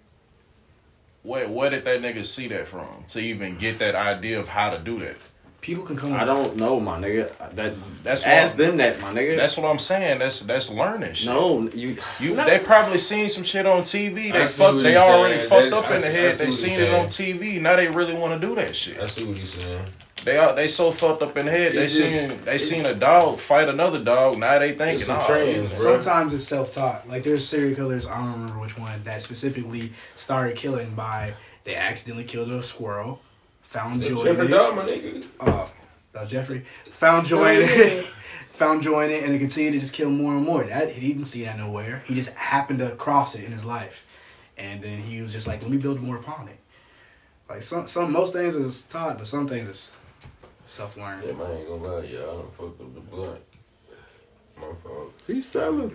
where 1.23 1.49
where 1.49 1.71
did 1.71 1.85
that 1.85 2.03
nigga 2.03 2.25
see 2.25 2.49
that 2.49 2.67
from 2.69 3.05
to 3.09 3.21
even 3.21 3.57
get 3.57 3.79
that 3.79 3.95
idea 3.95 4.39
of 4.39 4.49
how 4.49 4.71
to 4.71 4.79
do 4.79 4.99
that? 5.01 5.17
People 5.61 5.85
can 5.85 5.97
come 5.97 6.13
I 6.13 6.25
don't 6.25 6.57
know, 6.57 6.81
my 6.81 6.99
nigga. 6.99 7.31
That 7.55 7.75
That's 8.03 8.25
ask 8.25 8.59
what, 8.59 8.67
them 8.67 8.77
that, 8.79 9.01
my 9.01 9.13
nigga. 9.13 9.37
That's 9.37 9.57
what 9.57 9.71
I'm 9.71 9.79
saying. 9.79 10.19
That's 10.19 10.41
that's 10.41 10.69
learning 10.71 11.15
shit. 11.15 11.29
no, 11.29 11.69
you. 11.73 11.97
You 12.19 12.35
No. 12.35 12.45
they 12.45 12.59
probably 12.59 12.99
seen 12.99 13.29
some 13.29 13.45
shit 13.45 13.65
on 13.65 13.83
TV. 13.83 14.33
They 14.33 14.47
see 14.47 14.61
fuck, 14.61 14.83
they 14.83 14.97
already 14.97 15.39
saying. 15.39 15.49
fucked 15.49 15.71
That- 15.71 15.85
up 15.85 15.85
I 15.85 15.95
in 15.95 16.01
the 16.01 16.07
see- 16.09 16.09
I 16.09 16.11
head. 16.21 16.35
They 16.35 16.51
seen 16.51 16.81
it 16.81 16.93
on. 16.93 17.07
TV. 17.07 17.61
Now 17.61 17.77
they 17.77 17.87
really 17.87 18.15
want 18.15 18.41
to 18.43 18.45
do 18.49 18.57
that 18.57 18.75
shit. 18.75 18.99
I 18.99 19.07
see 19.07 19.25
what 19.25 19.39
he's 19.39 19.55
saying. 19.55 19.85
They 20.25 20.37
are 20.37 20.55
they 20.55 20.69
so 20.69 20.93
fucked 20.93 21.23
up 21.23 21.37
in 21.37 21.47
the 21.47 21.53
head. 21.53 21.73
It 21.73 21.77
They 21.77 21.87
just- 21.87 21.97
seen 22.31 22.45
they 22.45 22.55
it- 22.57 22.59
seen 22.61 22.87
a 22.87 22.95
dog 22.95 23.39
fight 23.41 23.69
another 23.69 24.03
dog. 24.03 24.39
Now 24.39 24.59
they 24.59 24.73
thinking, 24.73 25.01
It's 25.01 25.09
oh, 25.09 25.25
trend, 25.27 25.69
bro. 25.69 26.01
Sometimes 26.01 26.33
it's 26.35 26.45
self 26.47 26.75
taught. 26.75 27.09
Like 27.09 27.23
there's 27.25 27.47
serial 27.47 27.75
killers, 27.75 28.07
I 28.07 28.19
don't 28.19 28.33
remember 28.33 28.61
which 28.61 28.79
one, 28.79 29.03
that 29.05 29.23
specifically 29.23 29.93
started 30.17 30.57
killing 30.57 30.95
by 30.95 31.35
they 31.65 31.75
accidentally 31.77 32.25
killed 32.25 32.51
a 32.51 32.63
squirrel, 32.63 33.21
found 33.63 34.03
It's 34.03 34.11
joy. 34.13 34.25
Jeffrey 34.25 34.47
in 34.47 34.53
it. 34.53 34.57
Dahmer, 34.57 34.85
nigga. 34.85 35.27
Uh, 35.41 35.67
uh, 36.19 36.27
Jeffrey, 36.27 36.65
found 36.91 37.27
joy 37.27 37.57
in 37.57 37.63
it, 37.63 38.05
found 38.53 38.83
joy 38.83 39.05
in 39.07 39.11
it, 39.11 39.25
and 39.25 39.33
it 39.33 39.39
continued 39.39 39.73
to 39.73 39.81
just 39.81 39.93
kill 39.95 40.11
more 40.11 40.35
and 40.37 40.45
more. 40.45 40.63
That 40.65 40.91
he 40.93 41.09
didn't 41.13 41.27
see 41.27 41.45
that 41.45 41.57
nowhere. 41.57 42.03
He 42.07 42.15
just 42.15 42.35
happened 42.35 42.79
to 42.81 42.91
cross 42.97 43.35
it 43.35 43.45
in 43.45 43.51
his 43.53 43.65
life, 43.65 44.19
and 44.59 44.83
then 44.83 44.99
he 44.99 45.23
was 45.23 45.33
just 45.33 45.47
like, 45.47 45.63
"Let 45.63 45.71
me 45.71 45.79
build 45.79 46.01
more 46.01 46.17
upon 46.17 46.49
it." 46.49 46.59
Like 47.49 47.63
some, 47.63 47.87
some 47.87 48.13
most 48.13 48.33
things 48.33 48.57
is 48.57 48.83
taught, 48.83 49.19
but 49.19 49.27
some 49.27 49.47
things 49.49 49.69
is 49.69 49.97
self 50.65 50.97
learned. 50.97 51.25
Yeah, 51.27 51.33
man, 51.33 51.47
I 51.47 51.55
ain't 51.55 51.69
gonna 51.69 51.83
lie, 51.83 52.05
y'all. 52.05 52.23
I 52.23 52.43
done 52.43 52.51
fucked 52.53 52.81
up 52.81 52.95
the 52.95 53.01
blunt. 53.01 53.41
My 54.57 54.67
fault. 54.83 55.13
He's 55.27 55.47
selling. 55.47 55.95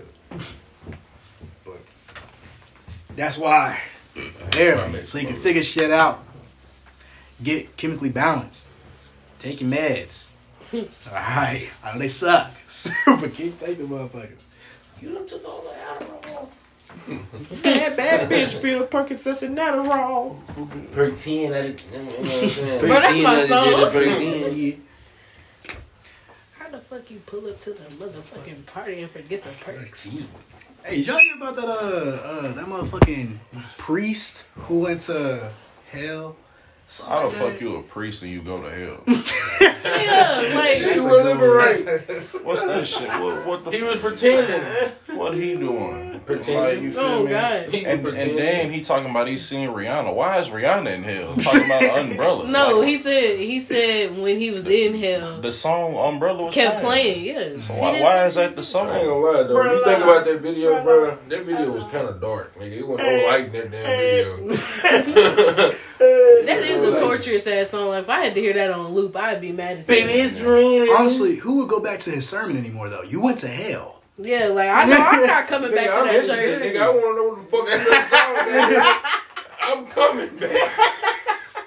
That's 3.16 3.38
why. 3.38 3.80
There, 4.52 5.04
so 5.04 5.20
you 5.20 5.28
can 5.28 5.36
figure 5.36 5.64
shit 5.64 5.92
out. 5.92 6.24
Get 7.44 7.78
chemically 7.78 8.10
balanced. 8.10 8.72
Take 9.40 9.62
your 9.62 9.70
meds. 9.70 10.30
Alright. 11.08 11.70
I 11.84 11.94
know 11.94 12.00
they 12.00 12.08
suck. 12.08 12.52
but 13.06 13.34
keep 13.34 13.60
taking 13.60 13.88
motherfuckers. 13.88 14.48
You 15.02 15.14
done 15.14 15.28
took 15.28 15.48
all 15.48 15.62
the 15.62 15.70
Adderall. 15.70 16.50
Bad, 17.64 17.96
bad 17.98 18.30
bitch 18.30 18.56
feel 18.62 18.86
Percocets 18.88 19.44
and 19.44 19.58
Adderall. 19.58 20.38
Perk 20.92 21.18
10 21.18 21.54
at 21.54 21.66
it. 21.66 21.86
You 21.92 21.98
know 22.00 22.06
what 22.06 22.20
I'm 22.20 22.50
saying? 22.50 22.80
Bro, 22.80 22.90
that's 22.90 23.24
my 23.24 23.46
song. 23.46 23.66
Yeah. 23.72 24.76
How 26.58 26.70
the 26.70 26.80
fuck 26.80 27.10
you 27.12 27.20
pull 27.26 27.48
up 27.48 27.60
to 27.62 27.72
the 27.72 27.84
motherfucking 27.84 28.66
party 28.66 29.02
and 29.02 29.10
forget 29.12 29.44
the 29.44 29.50
perks? 29.64 30.06
Hey, 30.86 30.98
did 30.98 31.08
y'all 31.08 31.18
hear 31.18 31.36
about 31.36 31.56
that 31.56 31.66
uh 31.66 31.72
uh 31.72 32.42
that 32.54 32.66
motherfucking 32.66 33.38
priest 33.78 34.44
who 34.56 34.80
went 34.80 35.02
to 35.02 35.52
hell? 35.92 36.36
Something 36.90 37.14
How 37.16 37.20
the 37.20 37.26
like 37.28 37.36
that? 37.38 37.52
fuck 37.52 37.62
you 37.62 37.76
a 37.78 37.84
priest 37.84 38.24
and 38.24 38.32
you 38.32 38.42
go 38.42 38.62
to 38.62 38.70
hell? 38.70 39.04
Yeah, 39.98 40.52
like 40.56 40.96
You 40.96 41.04
were 41.06 41.24
liberate. 41.24 41.86
What's 42.44 42.64
that 42.66 42.86
shit? 42.88 43.10
What, 43.10 43.46
what 43.46 43.66
the 43.66 43.72
He 43.72 43.80
fuck? 43.80 43.94
was 43.94 44.00
pretending. 44.02 44.92
What 45.18 45.34
he 45.34 45.56
doing? 45.56 46.17
Pretending. 46.26 46.56
Like, 46.58 46.82
you 46.82 46.92
feel 46.92 47.02
oh 47.04 47.24
me? 47.24 47.30
god. 47.30 47.74
And, 47.74 48.04
was 48.04 48.16
and 48.16 48.38
then 48.38 48.72
he 48.72 48.82
talking 48.82 49.10
about 49.10 49.28
he 49.28 49.38
seeing 49.38 49.70
Rihanna. 49.70 50.14
Why 50.14 50.40
is 50.40 50.50
Rihanna 50.50 50.94
in 50.94 51.04
hell? 51.04 51.36
Talking 51.36 51.66
about 51.66 51.84
an 51.84 52.12
umbrella. 52.12 52.48
No, 52.58 52.80
Like, 52.80 52.88
he 52.88 52.98
said 52.98 53.40
he 53.40 53.60
said 53.60 54.18
when 54.18 54.38
he 54.40 54.52
was 54.52 54.68
in 54.68 54.96
hell, 54.96 55.42
the 55.42 55.52
song 55.52 55.96
Umbrella 55.96 56.46
was 56.46 56.54
kept 56.54 56.82
playing. 56.82 57.26
Yeah. 57.26 57.62
So 57.62 57.74
why, 57.76 58.02
why 58.02 58.26
is 58.26 58.36
that 58.36 58.50
shit. 58.50 58.56
the 58.56 58.62
I 58.62 58.64
song? 58.64 58.96
ain't 58.96 59.06
gonna 59.06 59.16
lie 59.16 59.44
though. 59.44 59.56
Bruh, 59.56 59.78
you 59.78 59.84
think 59.84 60.04
about 60.04 60.26
that 60.26 60.42
video, 60.42 60.84
bro? 60.84 61.18
That 61.28 61.44
video 61.44 61.72
was 61.72 61.84
kind 61.86 62.08
of 62.08 62.20
dark, 62.22 62.56
nigga. 62.58 62.72
It 62.72 62.88
wasn't 62.88 63.08
no 63.10 63.28
light 63.28 63.46
in 63.46 63.52
that 63.52 63.72
damn 63.72 65.06
video. 65.06 65.74
That 66.00 66.64
is 66.64 66.94
a 66.94 67.00
torturous 67.02 67.48
ass 67.48 67.72
song. 67.72 67.94
If 67.96 68.10
I 68.10 68.24
had 68.24 68.36
to 68.36 68.40
hear 68.40 68.54
that 68.54 68.72
on 68.72 68.94
loop, 68.94 69.16
I'd 69.18 69.42
be 69.42 69.52
mad 69.52 69.78
as 69.80 69.88
hell. 69.88 69.98
it's 70.00 70.40
raining. 70.40 70.90
Honestly, 70.96 71.36
who 71.36 71.58
would 71.58 71.70
go 71.70 71.80
back 71.80 72.00
to 72.02 72.12
his 72.12 72.28
sermon 72.30 72.56
anymore 72.58 72.88
though? 72.90 73.02
You 73.02 73.22
went 73.22 73.40
to 73.40 73.48
hell. 73.48 73.97
Yeah, 74.20 74.48
like 74.48 74.70
I 74.70 74.86
know 74.86 74.98
I'm 74.98 75.28
not 75.28 75.48
coming 75.48 75.72
back 75.76 75.90
Nigga, 75.90 75.94
to 75.94 76.00
I'm 76.00 76.06
that 76.08 76.26
church. 76.26 76.62
nigga. 76.62 76.82
I 76.82 76.90
want 76.90 77.02
to 77.04 77.16
know 77.16 77.28
what 77.30 77.38
the 77.38 77.48
fuck 77.50 77.66
that 77.68 78.08
song 78.10 78.36
is. 78.50 79.14
I'm 79.62 79.86
coming 79.88 80.38
back. 80.38 80.72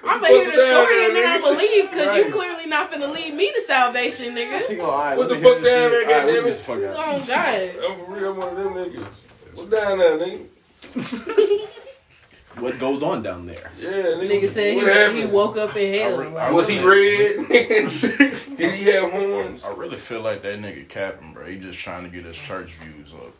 I'm 0.03 0.19
gonna 0.19 0.27
hear 0.33 0.45
the 0.45 0.51
Fuck 0.51 0.59
down 0.59 0.85
story 0.85 0.95
there, 0.97 1.07
and 1.07 1.15
then. 1.15 1.31
I'm 1.31 1.41
gonna 1.41 1.57
leave 1.59 1.89
because 1.91 2.09
Right. 2.09 2.25
you 2.25 2.31
clearly 2.31 2.65
not 2.65 2.91
finna 2.91 3.11
lead 3.13 3.33
me 3.35 3.51
to 3.53 3.61
salvation, 3.61 4.35
nigga. 4.35 4.67
She 4.67 4.75
go, 4.75 4.85
all 4.89 4.97
right, 4.99 5.17
What 5.17 5.29
the 5.29 5.35
fuck 5.35 5.43
down 5.55 5.61
this 5.63 5.71
there, 5.71 6.01
shit. 6.01 6.09
All 6.11 6.17
right, 6.17 6.25
let 6.33 6.43
get 6.43 6.57
the 6.57 6.63
fuck 6.63 6.83
out. 6.83 6.95
Oh 6.97 7.25
god. 7.25 7.71
I'm 7.85 8.05
for 8.05 8.11
real, 8.13 8.31
I'm 8.31 8.37
one 8.37 8.47
of 8.49 8.55
them 8.57 8.73
niggas. 8.73 9.07
What's 9.53 9.69
down 9.69 9.97
there, 9.99 10.17
nigga? 10.17 11.77
What 12.59 12.77
goes 12.79 13.01
on 13.01 13.23
down 13.23 13.45
there? 13.45 13.71
Yeah, 13.79 13.89
nigga. 13.91 14.29
Nigga 14.41 14.47
said 14.47 15.13
he, 15.15 15.21
he 15.21 15.25
woke 15.27 15.57
up 15.57 15.75
in 15.75 15.93
hell. 15.93 16.19
I 16.19 16.23
re- 16.25 16.27
Like, 16.33 16.51
Was 16.53 16.67
he 16.67 16.77
red? 16.85 17.47
Did 18.57 18.73
he 18.73 18.85
have 18.91 19.11
horns? 19.11 19.63
I 19.63 19.73
really 19.73 19.97
feel 19.97 20.21
like 20.21 20.41
that 20.43 20.59
nigga 20.59 20.87
capping, 20.87 21.33
bro. 21.33 21.45
He 21.45 21.57
just 21.57 21.79
trying 21.79 22.03
to 22.03 22.09
get 22.09 22.25
his 22.25 22.37
church 22.37 22.73
views 22.73 23.13
up. 23.13 23.31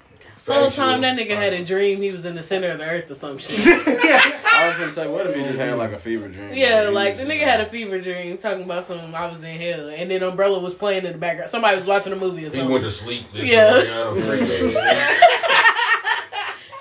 the 0.45 0.53
whole 0.53 0.71
time 0.71 1.01
that 1.01 1.17
nigga 1.17 1.35
had 1.35 1.53
a 1.53 1.63
dream 1.63 2.01
he 2.01 2.09
was 2.11 2.25
in 2.25 2.35
the 2.35 2.41
center 2.41 2.69
of 2.69 2.77
the 2.79 2.85
earth 2.85 3.11
or 3.11 3.15
some 3.15 3.37
shit. 3.37 3.59
I 3.59 4.67
was 4.69 4.77
gonna 4.77 4.89
say, 4.89 5.07
what 5.07 5.27
if 5.27 5.35
he 5.35 5.43
just 5.43 5.59
had 5.59 5.77
like 5.77 5.91
a 5.91 5.97
fever 5.99 6.27
dream? 6.29 6.51
Yeah, 6.53 6.85
he 6.87 6.91
like 6.91 7.17
the 7.17 7.23
nigga 7.23 7.41
had 7.41 7.59
a 7.61 7.65
fever 7.65 7.99
dream 7.99 8.37
talking 8.37 8.63
about 8.63 8.85
some 8.85 9.13
I 9.13 9.27
was 9.27 9.43
in 9.43 9.59
hell 9.59 9.89
and 9.89 10.09
then 10.09 10.23
Umbrella 10.23 10.57
was 10.59 10.73
playing 10.73 11.05
in 11.05 11.11
the 11.11 11.17
background. 11.17 11.51
Somebody 11.51 11.77
was 11.77 11.85
watching 11.85 12.13
a 12.13 12.15
movie 12.15 12.43
or 12.45 12.49
He 12.49 12.51
something. 12.51 12.69
went 12.69 12.83
to 12.85 12.91
sleep. 12.91 13.25
This 13.33 13.49
Yeah. 13.51 13.73
Rihanna 13.81 14.23
freak 14.23 14.75
ass. 14.77 15.17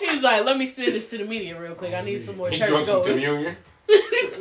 He 0.01 0.11
was 0.11 0.20
like, 0.39 0.45
let 0.47 0.57
me 0.57 0.67
spin 0.67 0.87
this 0.93 1.09
to 1.09 1.19
the 1.19 1.25
media 1.25 1.61
real 1.61 1.75
quick. 1.75 1.95
I 1.95 2.01
need 2.03 2.21
some 2.21 2.37
more 2.37 2.51
He 2.51 2.59
church 2.59 2.69
drunk 2.69 2.87
some 2.87 3.03
goers. 3.05 3.21
communion. 3.21 3.57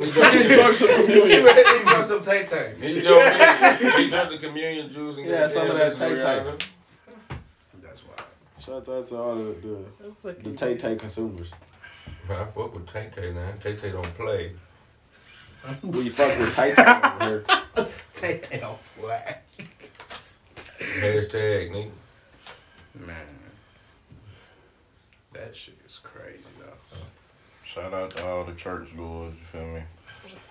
He 0.00 0.06
drunk 0.54 0.74
some 0.74 0.88
communion. 0.88 1.46
he 1.46 1.82
drunk 1.84 2.04
some 2.04 2.22
Tay 2.22 2.44
Tay. 2.46 2.74
He 2.80 3.00
drunk, 3.00 3.80
he 3.96 4.08
drunk 4.08 4.30
the 4.30 4.38
communion 4.38 4.92
juice 4.92 5.16
and 5.18 5.26
Yeah, 5.26 5.46
some 5.46 5.68
of 5.70 5.76
that 5.76 5.96
Tay 5.96 6.14
Tay. 6.16 6.66
That's 7.82 8.02
why. 8.02 8.14
Shout 8.60 8.88
out 8.88 9.06
to 9.08 9.16
all 9.18 9.34
the 9.34 9.42
the, 9.42 9.84
Oh, 10.04 10.32
the. 10.32 10.52
Tay 10.54 10.76
Tay 10.76 10.96
consumers. 10.96 11.50
I 12.28 12.44
fuck 12.44 12.72
with 12.74 12.86
Tay 12.86 13.10
Tay 13.14 13.32
now. 13.32 13.52
Tay 13.62 13.74
Tay 13.76 13.90
don't 13.90 14.14
play. 14.16 14.52
We 15.82 16.08
fuck 16.08 16.38
with 16.38 16.54
Tay 16.54 16.72
Tay 16.74 16.82
over 16.84 17.24
here. 17.24 17.86
Take 18.14 18.48
that 18.50 18.62
off 18.62 18.86
flat. 18.98 19.42
Hashtag 20.78 21.70
nigga. 21.70 21.90
Man. 22.94 23.16
That 25.32 25.54
shit 25.54 25.78
is 25.86 25.98
crazy 26.02 26.38
though. 26.58 26.98
Shout 27.64 27.94
out 27.94 28.10
to 28.16 28.26
all 28.26 28.44
the 28.44 28.54
church 28.54 28.88
goers, 28.96 29.34
you 29.38 29.44
feel 29.44 29.62
me? 29.62 29.82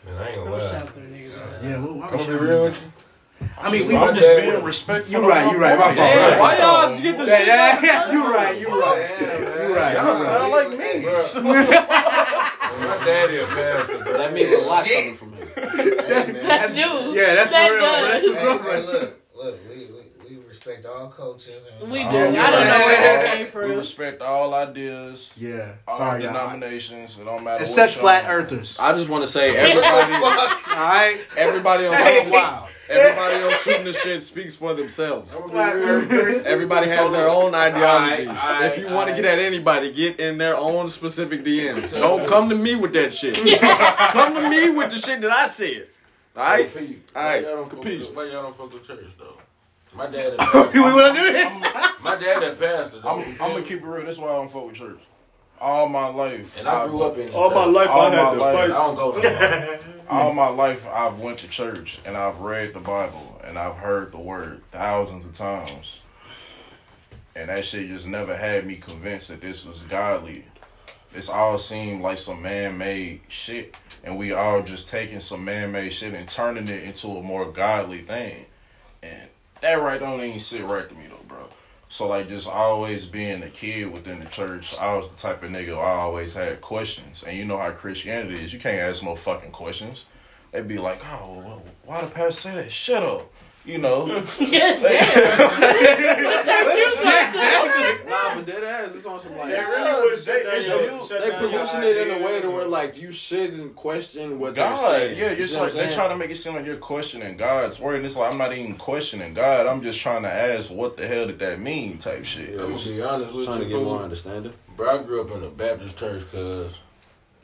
Man, 0.05 0.15
I 0.17 0.27
ain't 0.27 0.35
gonna 0.35 0.51
lie. 0.51 0.59
shouting 0.71 0.87
for 0.87 0.99
the 1.01 1.05
niggas. 1.07 1.63
Yeah, 1.63 1.79
well, 1.83 2.03
I'm 2.03 2.17
gonna 2.17 2.25
be 2.27 2.33
real 2.33 2.63
with 2.65 2.81
you. 2.81 3.47
I 3.57 3.71
mean, 3.71 3.87
we 3.87 3.93
My 3.93 4.05
were 4.07 4.13
just 4.13 4.29
would've- 4.29 4.63
respectful. 4.63 5.13
You 5.21 5.29
right, 5.29 5.51
you 5.51 5.57
right, 5.57 5.77
my 5.77 5.93
fault. 5.95 6.07
Hey, 6.07 6.39
why 6.39 6.57
y'all 6.57 6.97
get 7.01 7.17
the 7.17 7.25
shit? 7.25 7.47
yeah, 7.47 7.81
yeah. 7.83 8.11
You 8.11 8.33
right, 8.33 8.59
you 8.59 8.67
right. 8.67 9.19
You 9.59 9.75
right. 9.75 9.93
Y'all 9.95 10.09
you 10.09 10.15
sound 10.15 10.53
right. 10.53 10.69
like 10.69 10.79
me. 10.79 11.03
Bro. 11.03 11.43
My 12.79 13.01
daddy 13.05 13.37
a 13.37 13.45
pastor, 13.45 13.97
bro. 14.03 14.17
That 14.17 14.33
means 14.33 14.51
a 14.65 14.67
lot 14.69 14.85
coming 14.85 15.15
from 15.15 15.33
him. 15.33 15.47
Hey, 15.55 15.61
man. 15.63 16.33
That 16.33 16.67
dude. 16.69 17.15
Yeah, 17.15 17.35
that's 17.35 17.51
that 17.51 17.67
for 17.67 17.75
real. 17.75 17.91
That's 17.91 18.23
does. 18.25 18.33
for 18.33 18.39
Hey, 18.39 18.45
real. 18.47 18.63
hey, 18.63 18.81
look, 18.85 19.21
look, 19.35 19.69
we, 19.69 19.75
we, 19.77 19.85
we 19.93 19.98
respect 20.65 20.85
all 20.85 21.07
cultures. 21.07 21.63
And 21.81 21.89
We 21.91 22.01
all 22.03 22.11
do. 22.11 22.17
Oh, 22.17 22.21
I 22.21 22.51
don't 22.51 22.67
know 22.67 22.79
where 22.85 23.21
it 23.25 23.25
came 23.37 23.47
from. 23.47 23.61
We 23.63 23.67
from. 23.69 23.77
respect 23.77 24.21
all 24.21 24.53
ideas, 24.53 25.33
Yeah, 25.37 25.71
all 25.87 25.97
sorry, 25.97 26.23
y'all. 26.23 26.33
denominations. 26.33 27.17
It 27.17 27.23
don't 27.25 27.43
matter. 27.43 27.61
Except 27.61 27.93
flat 27.93 28.23
y'all- 28.23 28.33
earthers. 28.33 28.77
I 28.79 28.93
just 28.93 29.09
want 29.09 29.23
to 29.23 29.29
say 29.29 29.55
everybody, 29.55 30.13
Alright? 30.69 31.21
everybody 31.37 31.85
on 31.85 31.93
Hey, 31.95 32.17
shooting, 32.19 32.33
wow. 32.33 32.67
everybody 32.89 33.35
on 33.43 33.51
shooting 33.53 33.85
the 33.85 33.93
shit 33.93 34.21
speaks 34.21 34.55
for 34.57 34.73
themselves. 34.73 35.33
I'm 35.35 35.47
gonna 35.49 35.73
be 35.73 35.79
real 35.79 35.95
with 35.99 36.11
you. 36.11 36.41
Everybody 36.43 36.87
has 36.87 37.11
their 37.11 37.29
own 37.29 37.55
ideologies. 37.55 38.27
Alright, 38.27 38.43
alright, 38.49 38.71
if 38.71 38.77
you 38.79 38.93
want 38.93 39.09
to 39.09 39.15
get 39.15 39.25
at 39.25 39.39
anybody, 39.39 39.91
get 39.93 40.19
in 40.19 40.37
their 40.37 40.57
own 40.57 40.89
specific 40.89 41.43
DMs. 41.45 41.91
Don't 41.97 42.27
come 42.27 42.49
to 42.49 42.55
me 42.55 42.75
with 42.75 42.91
that 42.93 43.13
shit. 43.13 43.35
come 43.61 44.35
to 44.35 44.49
me 44.49 44.71
with 44.71 44.91
the 44.91 44.97
shit 44.97 45.21
that 45.21 45.31
I 45.31 45.47
said. 45.47 45.87
All 46.35 46.43
right? 46.43 46.73
Pete, 46.73 47.01
All 47.15 47.21
why 47.23 47.29
right, 47.29 47.43
y'all 47.43 47.55
don't 47.55 47.69
fuck 47.69 47.79
capiche. 47.79 47.99
with- 47.99 48.15
Why 48.15 48.23
y'all 48.25 48.43
don't 48.43 48.57
fuck 48.57 48.73
with 48.73 48.85
church 48.87 48.99
though? 49.17 49.35
My 49.93 50.07
dad. 50.07 50.37
we 50.73 50.79
wanna 50.79 51.13
do 51.13 51.33
this? 51.33 51.61
my 52.01 52.15
dad 52.19 52.43
a 52.43 52.55
pastor. 52.55 53.01
I'm, 53.05 53.19
I'm 53.19 53.37
gonna 53.37 53.61
keep 53.63 53.81
it 53.81 53.85
real. 53.85 54.05
This 54.05 54.15
is 54.15 54.19
why 54.19 54.29
I 54.29 54.33
don't 54.35 54.49
fuck 54.49 54.67
with 54.67 54.75
church. 54.75 54.99
All 55.61 55.89
my 55.89 56.07
life, 56.07 56.57
And 56.57 56.67
I 56.69 56.87
grew 56.87 57.03
up 57.03 57.17
in. 57.17 57.25
the 57.25 57.33
All 57.33 57.49
my 57.49 57.65
church. 57.65 57.73
life 57.75 57.89
All 57.89 58.01
I 58.01 58.09
had 58.11 58.23
my 58.23 58.31
to 58.33 58.37
life. 58.39 58.55
I 58.55 58.61
fight. 58.61 58.67
don't 58.69 58.95
go 58.95 59.11
no 59.17 59.69
more. 59.99 59.99
all 60.09 60.33
my 60.33 60.47
life 60.47 60.87
I've 60.87 61.19
went 61.19 61.37
to 61.39 61.49
church 61.49 61.99
and 62.05 62.15
I've 62.15 62.39
read 62.39 62.73
the 62.73 62.79
Bible 62.79 63.41
and 63.43 63.57
I've 63.59 63.75
heard 63.75 64.11
the 64.13 64.19
word 64.19 64.61
thousands 64.71 65.25
of 65.25 65.33
times. 65.33 65.99
And 67.35 67.49
that 67.49 67.65
shit 67.65 67.87
just 67.89 68.07
never 68.07 68.35
had 68.35 68.65
me 68.65 68.75
convinced 68.75 69.27
that 69.29 69.41
this 69.41 69.65
was 69.65 69.81
godly. 69.83 70.45
This 71.11 71.29
all 71.29 71.57
seemed 71.57 72.01
like 72.01 72.17
some 72.19 72.41
man 72.41 72.77
made 72.77 73.21
shit. 73.27 73.75
And 74.03 74.17
we 74.17 74.31
all 74.31 74.61
just 74.61 74.87
taking 74.87 75.19
some 75.19 75.43
man 75.43 75.71
made 75.71 75.91
shit 75.91 76.13
and 76.13 76.27
turning 76.27 76.67
it 76.69 76.83
into 76.83 77.07
a 77.17 77.21
more 77.21 77.51
godly 77.51 77.99
thing. 77.99 78.45
And 79.03 79.28
that 79.61 79.75
right 79.75 79.99
don't 79.99 80.21
even 80.21 80.39
sit 80.39 80.63
right 80.63 80.87
to 80.87 80.95
me 80.95 81.07
though, 81.09 81.23
bro. 81.27 81.47
So 81.89 82.07
like 82.07 82.27
just 82.27 82.47
always 82.47 83.05
being 83.05 83.43
a 83.43 83.49
kid 83.49 83.91
within 83.91 84.19
the 84.19 84.25
church, 84.27 84.77
I 84.77 84.95
was 84.95 85.09
the 85.09 85.15
type 85.15 85.43
of 85.43 85.51
nigga 85.51 85.77
I 85.77 85.99
always 86.01 86.33
had 86.33 86.61
questions. 86.61 87.23
And 87.25 87.37
you 87.37 87.45
know 87.45 87.57
how 87.57 87.71
Christianity 87.71 88.35
is. 88.35 88.53
You 88.53 88.59
can't 88.59 88.79
ask 88.79 89.03
no 89.03 89.15
fucking 89.15 89.51
questions. 89.51 90.05
They'd 90.51 90.67
be 90.67 90.77
like, 90.77 90.99
oh, 91.05 91.61
why 91.85 92.01
the 92.01 92.07
pastor 92.07 92.41
say 92.41 92.55
that? 92.55 92.71
Shut 92.71 93.03
up. 93.03 93.31
You 93.65 93.77
know. 93.77 94.07
Damn. 94.39 94.81
what 94.81 96.45
church 96.45 96.75
you 96.75 96.89
go 97.03 98.03
to? 98.03 98.09
Nah, 98.09 98.35
but 98.35 98.45
dead 98.45 98.63
ass, 98.63 98.95
it's 98.95 99.05
on 99.05 99.19
some 99.19 99.37
like. 99.37 99.49
They 99.53 99.59
really 99.61 100.01
would've 100.01 100.19
shut 100.19 100.43
that 100.43 100.51
They, 100.53 100.61
shit- 100.61 101.09
they, 101.09 101.29
they 101.29 101.37
position 101.37 101.83
it 101.83 102.07
in 102.07 102.21
a 102.21 102.25
way 102.25 102.41
to 102.41 102.49
where 102.49 102.65
like 102.65 102.99
you 103.01 103.11
shouldn't 103.11 103.75
question 103.75 104.39
what 104.39 104.55
they're 104.55 104.65
God, 104.69 104.77
saying. 104.91 105.17
yeah, 105.17 105.23
You 105.25 105.29
you're 105.29 105.35
just 105.37 105.55
know 105.55 105.63
like 105.63 105.73
they 105.73 105.89
try 105.89 106.07
to 106.07 106.15
make 106.17 106.31
it 106.31 106.35
seem 106.37 106.55
like 106.55 106.65
you're 106.65 106.77
questioning 106.77 107.37
God's 107.37 107.79
word, 107.79 107.97
and 107.97 108.05
it's 108.05 108.15
like 108.15 108.31
I'm 108.31 108.39
not 108.39 108.53
even 108.53 108.75
questioning 108.75 109.33
God. 109.33 109.67
I'm 109.67 109.81
just 109.81 109.99
trying 109.99 110.23
to 110.23 110.31
ask 110.31 110.71
what 110.71 110.97
the 110.97 111.05
hell 111.07 111.27
did 111.27 111.39
that 111.39 111.59
mean, 111.59 111.97
type 111.97 112.25
shit. 112.25 112.51
I'm 112.59 112.71
gonna 112.73 112.83
be 112.83 113.01
honest 113.01 113.35
with 113.35 113.45
Trying 113.45 113.59
to 113.59 113.65
you, 113.65 113.77
get 113.77 113.83
more 113.83 114.01
understanding. 114.01 114.53
Bro, 114.77 114.99
I 114.99 115.03
grew 115.03 115.21
up 115.21 115.31
in 115.31 115.43
a 115.43 115.49
Baptist 115.49 115.97
church, 115.97 116.23
cause 116.31 116.79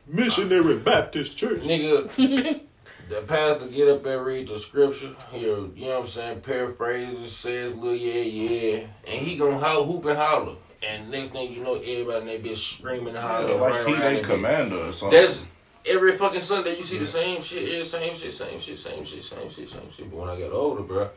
Missionary 0.07 0.78
Baptist 0.78 1.36
Church. 1.38 1.61
nigga, 1.63 2.61
the 3.09 3.21
pastor 3.21 3.67
get 3.67 3.87
up 3.87 4.05
and 4.05 4.25
read 4.25 4.47
the 4.47 4.57
scripture. 4.57 5.15
He'll, 5.31 5.71
you 5.75 5.85
know 5.85 5.91
what 5.91 5.99
I'm 6.01 6.07
saying, 6.07 6.41
paraphrase 6.41 7.17
it, 7.19 7.27
says 7.27 7.73
little 7.73 7.95
yeah, 7.95 8.21
yeah. 8.21 8.87
And 9.07 9.21
he 9.21 9.37
gonna 9.37 9.59
holler, 9.59 9.85
hoop 9.85 10.05
and 10.05 10.17
holler. 10.17 10.55
And 10.83 11.09
next 11.09 11.31
thing 11.31 11.53
you 11.53 11.63
know, 11.63 11.75
everybody 11.75 12.21
in 12.21 12.27
that 12.27 12.43
bitch 12.43 12.77
screaming 12.77 13.09
and 13.09 13.17
hollering. 13.17 13.59
like 13.59 13.71
running 13.71 13.87
he 13.87 13.93
around 13.93 14.01
they 14.01 14.21
that 14.21 14.23
bitch. 14.23 14.29
commander 14.29 14.77
or 14.77 14.93
something. 14.93 15.19
That's 15.19 15.49
every 15.85 16.11
fucking 16.13 16.41
Sunday. 16.41 16.77
You 16.77 16.83
see 16.83 16.97
the 16.97 17.05
same 17.05 17.41
shit, 17.41 17.71
yeah, 17.71 17.83
same 17.83 18.15
shit, 18.15 18.33
same 18.33 18.59
shit, 18.59 18.77
same 18.77 19.03
shit, 19.05 19.23
same 19.23 19.49
shit, 19.49 19.69
same 19.69 19.91
shit. 19.91 20.09
But 20.09 20.17
when 20.17 20.29
I 20.29 20.39
got 20.39 20.51
older, 20.51 20.83
bro, 20.83 21.09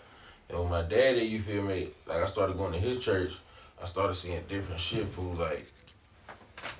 and 0.49 0.59
when 0.59 0.71
my 0.71 0.83
daddy, 0.83 1.23
you 1.23 1.43
feel 1.43 1.63
me, 1.63 1.89
like 2.07 2.23
I 2.23 2.27
started 2.27 2.57
going 2.57 2.73
to 2.73 2.79
his 2.79 2.99
church, 2.99 3.35
I 3.83 3.87
started 3.87 4.15
seeing 4.15 4.43
different 4.49 4.81
shit, 4.81 5.07
fool, 5.09 5.35
like. 5.35 5.73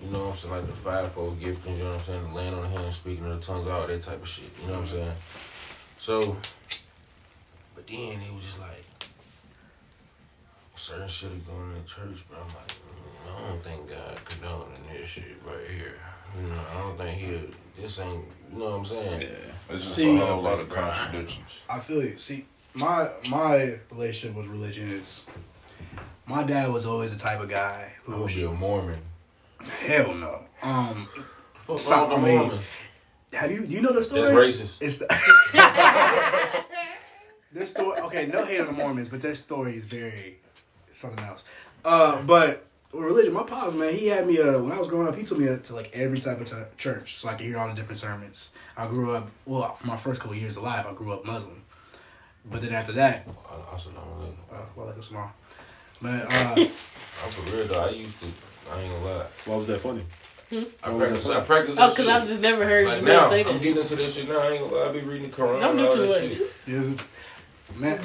You 0.03 0.11
know 0.11 0.21
what 0.27 0.31
I'm 0.31 0.37
saying? 0.37 0.55
Like 0.55 0.67
the 0.67 0.73
fivefold 0.73 1.41
giftings, 1.41 1.79
you 1.79 1.85
know 1.85 1.91
what 1.91 1.95
I'm 1.97 2.01
saying? 2.01 2.29
The 2.29 2.35
laying 2.35 2.55
on 2.55 2.63
the 2.63 2.69
hands, 2.79 2.97
speaking 2.97 3.25
in 3.25 3.31
the 3.31 3.39
tongues, 3.39 3.67
all 3.67 3.87
that 3.87 4.03
type 4.03 4.23
of 4.23 4.29
shit. 4.29 4.45
You 4.61 4.69
know 4.69 4.75
what 4.75 4.83
I'm 4.83 4.87
saying? 4.87 5.13
So, 5.99 6.37
but 7.75 7.87
then 7.87 7.99
it 8.21 8.35
was 8.35 8.45
just 8.45 8.61
like, 8.61 8.85
certain 10.77 11.09
shit 11.09 11.33
is 11.33 11.43
going 11.43 11.73
in 11.73 11.83
the 11.83 11.89
church, 11.89 12.25
but 12.31 12.39
I'm 12.39 12.47
like, 12.49 12.69
mm, 12.69 13.37
I 13.37 13.49
don't 13.49 13.65
think 13.65 13.89
God 13.91 14.25
condoning 14.25 14.83
this 14.93 15.09
shit 15.09 15.25
right 15.45 15.69
here. 15.69 15.95
You 16.41 16.49
know, 16.49 16.61
I 16.71 16.81
don't 16.81 16.97
think 16.99 17.19
he, 17.19 17.81
this 17.81 17.99
ain't, 17.99 18.25
you 18.53 18.59
know 18.59 18.71
what 18.71 18.79
I'm 18.79 18.85
saying? 18.85 19.23
Yeah. 19.23 19.75
It's 19.75 19.85
just 19.85 19.97
See- 19.97 20.17
a 20.17 20.25
whole 20.25 20.43
lot 20.43 20.61
of 20.61 20.69
contradictions. 20.69 21.63
I 21.69 21.81
feel 21.81 22.03
you. 22.03 22.17
See, 22.17 22.45
my 22.75 23.09
my 23.31 23.79
relationship 23.91 24.37
with 24.37 24.47
religion 24.47 24.91
is. 24.91 25.25
My 26.27 26.45
dad 26.45 26.71
was 26.71 26.85
always 26.85 27.13
the 27.13 27.19
type 27.19 27.41
of 27.41 27.49
guy 27.49 27.91
I'm 28.07 28.13
who 28.13 28.21
gonna 28.21 28.35
be 28.35 28.45
a 28.45 28.51
Mormon. 28.51 28.99
Hell 29.61 30.15
no. 30.15 30.41
Um, 30.63 31.09
Fuck 31.59 31.79
So, 31.79 31.93
wrong 32.09 32.13
I 32.13 32.17
mean, 32.27 32.39
Mormons? 32.39 32.65
have 33.33 33.51
you 33.51 33.63
you 33.65 33.81
know 33.83 33.93
the 33.93 34.03
story? 34.05 34.23
That's 34.23 34.35
racist. 34.35 34.79
It's 34.83 34.99
the 34.99 35.07
their 37.53 37.67
story. 37.67 38.01
Okay, 38.01 38.27
no 38.27 38.45
hate 38.45 38.61
on 38.61 38.67
the 38.67 38.73
Mormons, 38.73 39.09
but 39.09 39.23
their 39.23 39.35
story 39.35 39.77
is 39.77 39.85
very 39.85 40.39
something 40.91 41.25
else. 41.25 41.47
Uh, 41.85 42.23
but 42.23 42.65
with 42.93 43.05
religion, 43.05 43.33
my 43.35 43.43
pops, 43.43 43.75
man, 43.75 43.95
he 43.95 44.07
had 44.07 44.27
me. 44.27 44.39
Uh, 44.39 44.59
when 44.61 44.73
I 44.73 44.79
was 44.79 44.89
growing 44.89 45.09
up, 45.09 45.17
he 45.17 45.23
took 45.25 45.39
me 45.39 45.47
to 45.63 45.75
like 45.75 45.91
every 45.95 46.17
type 46.17 46.41
of 46.41 46.49
t- 46.51 46.57
church, 46.77 47.17
so 47.17 47.29
I 47.29 47.35
could 47.35 47.47
hear 47.47 47.59
all 47.59 47.69
the 47.69 47.75
different 47.75 47.99
sermons. 47.99 48.53
I 48.77 48.87
grew 48.87 49.13
up 49.13 49.29
well 49.45 49.75
for 49.75 49.87
my 49.87 49.97
first 49.97 50.21
couple 50.21 50.37
years 50.37 50.57
alive. 50.57 50.87
I 50.87 50.93
grew 50.95 51.13
up 51.13 51.25
Muslim, 51.25 51.63
but 52.45 52.61
then 52.63 52.73
after 52.73 52.93
that, 52.93 53.27
I 53.51 53.73
also 53.73 53.91
don't 53.91 54.21
like. 54.21 54.35
uh, 54.53 54.65
well, 54.75 54.87
like 54.87 54.97
a 54.97 55.03
small. 55.03 55.31
But 56.01 56.11
uh, 56.31 56.55
I'm 56.57 56.67
for 56.67 57.57
real 57.57 57.67
though. 57.67 57.81
I 57.81 57.91
used 57.91 58.19
to. 58.21 58.27
I 58.73 58.81
ain't 58.83 58.93
gonna 58.93 59.05
lie. 59.19 59.27
Why 59.47 59.57
was 59.57 59.67
that 59.69 59.81
funny? 59.81 60.03
Hmm? 60.51 60.63
I 60.83 60.91
practice. 60.91 61.27
I 61.29 61.41
practice. 61.41 61.77
Oh, 61.79 61.89
because 61.91 62.07
shit. 62.07 62.09
I've 62.09 62.27
just 62.27 62.41
never 62.41 62.65
heard 62.65 62.87
like 62.87 63.01
you 63.03 63.07
now. 63.07 63.29
say 63.29 63.45
I'm 63.45 63.59
getting 63.59 63.83
into 63.83 63.97
this 63.97 64.15
shit 64.15 64.29
now. 64.29 64.39
I 64.41 64.51
ain't 64.53 64.63
gonna 64.63 64.75
lie. 64.83 64.89
I 64.89 64.93
be 64.93 65.01
reading 65.01 65.31
the 65.31 65.37
Quran. 65.37 65.61
Don't 65.61 65.77
do 65.77 65.91
too 65.91 66.07
much. 66.07 66.33
shit. 66.35 66.53
Is 66.67 66.93
it- 66.95 67.01
Man, 67.77 67.99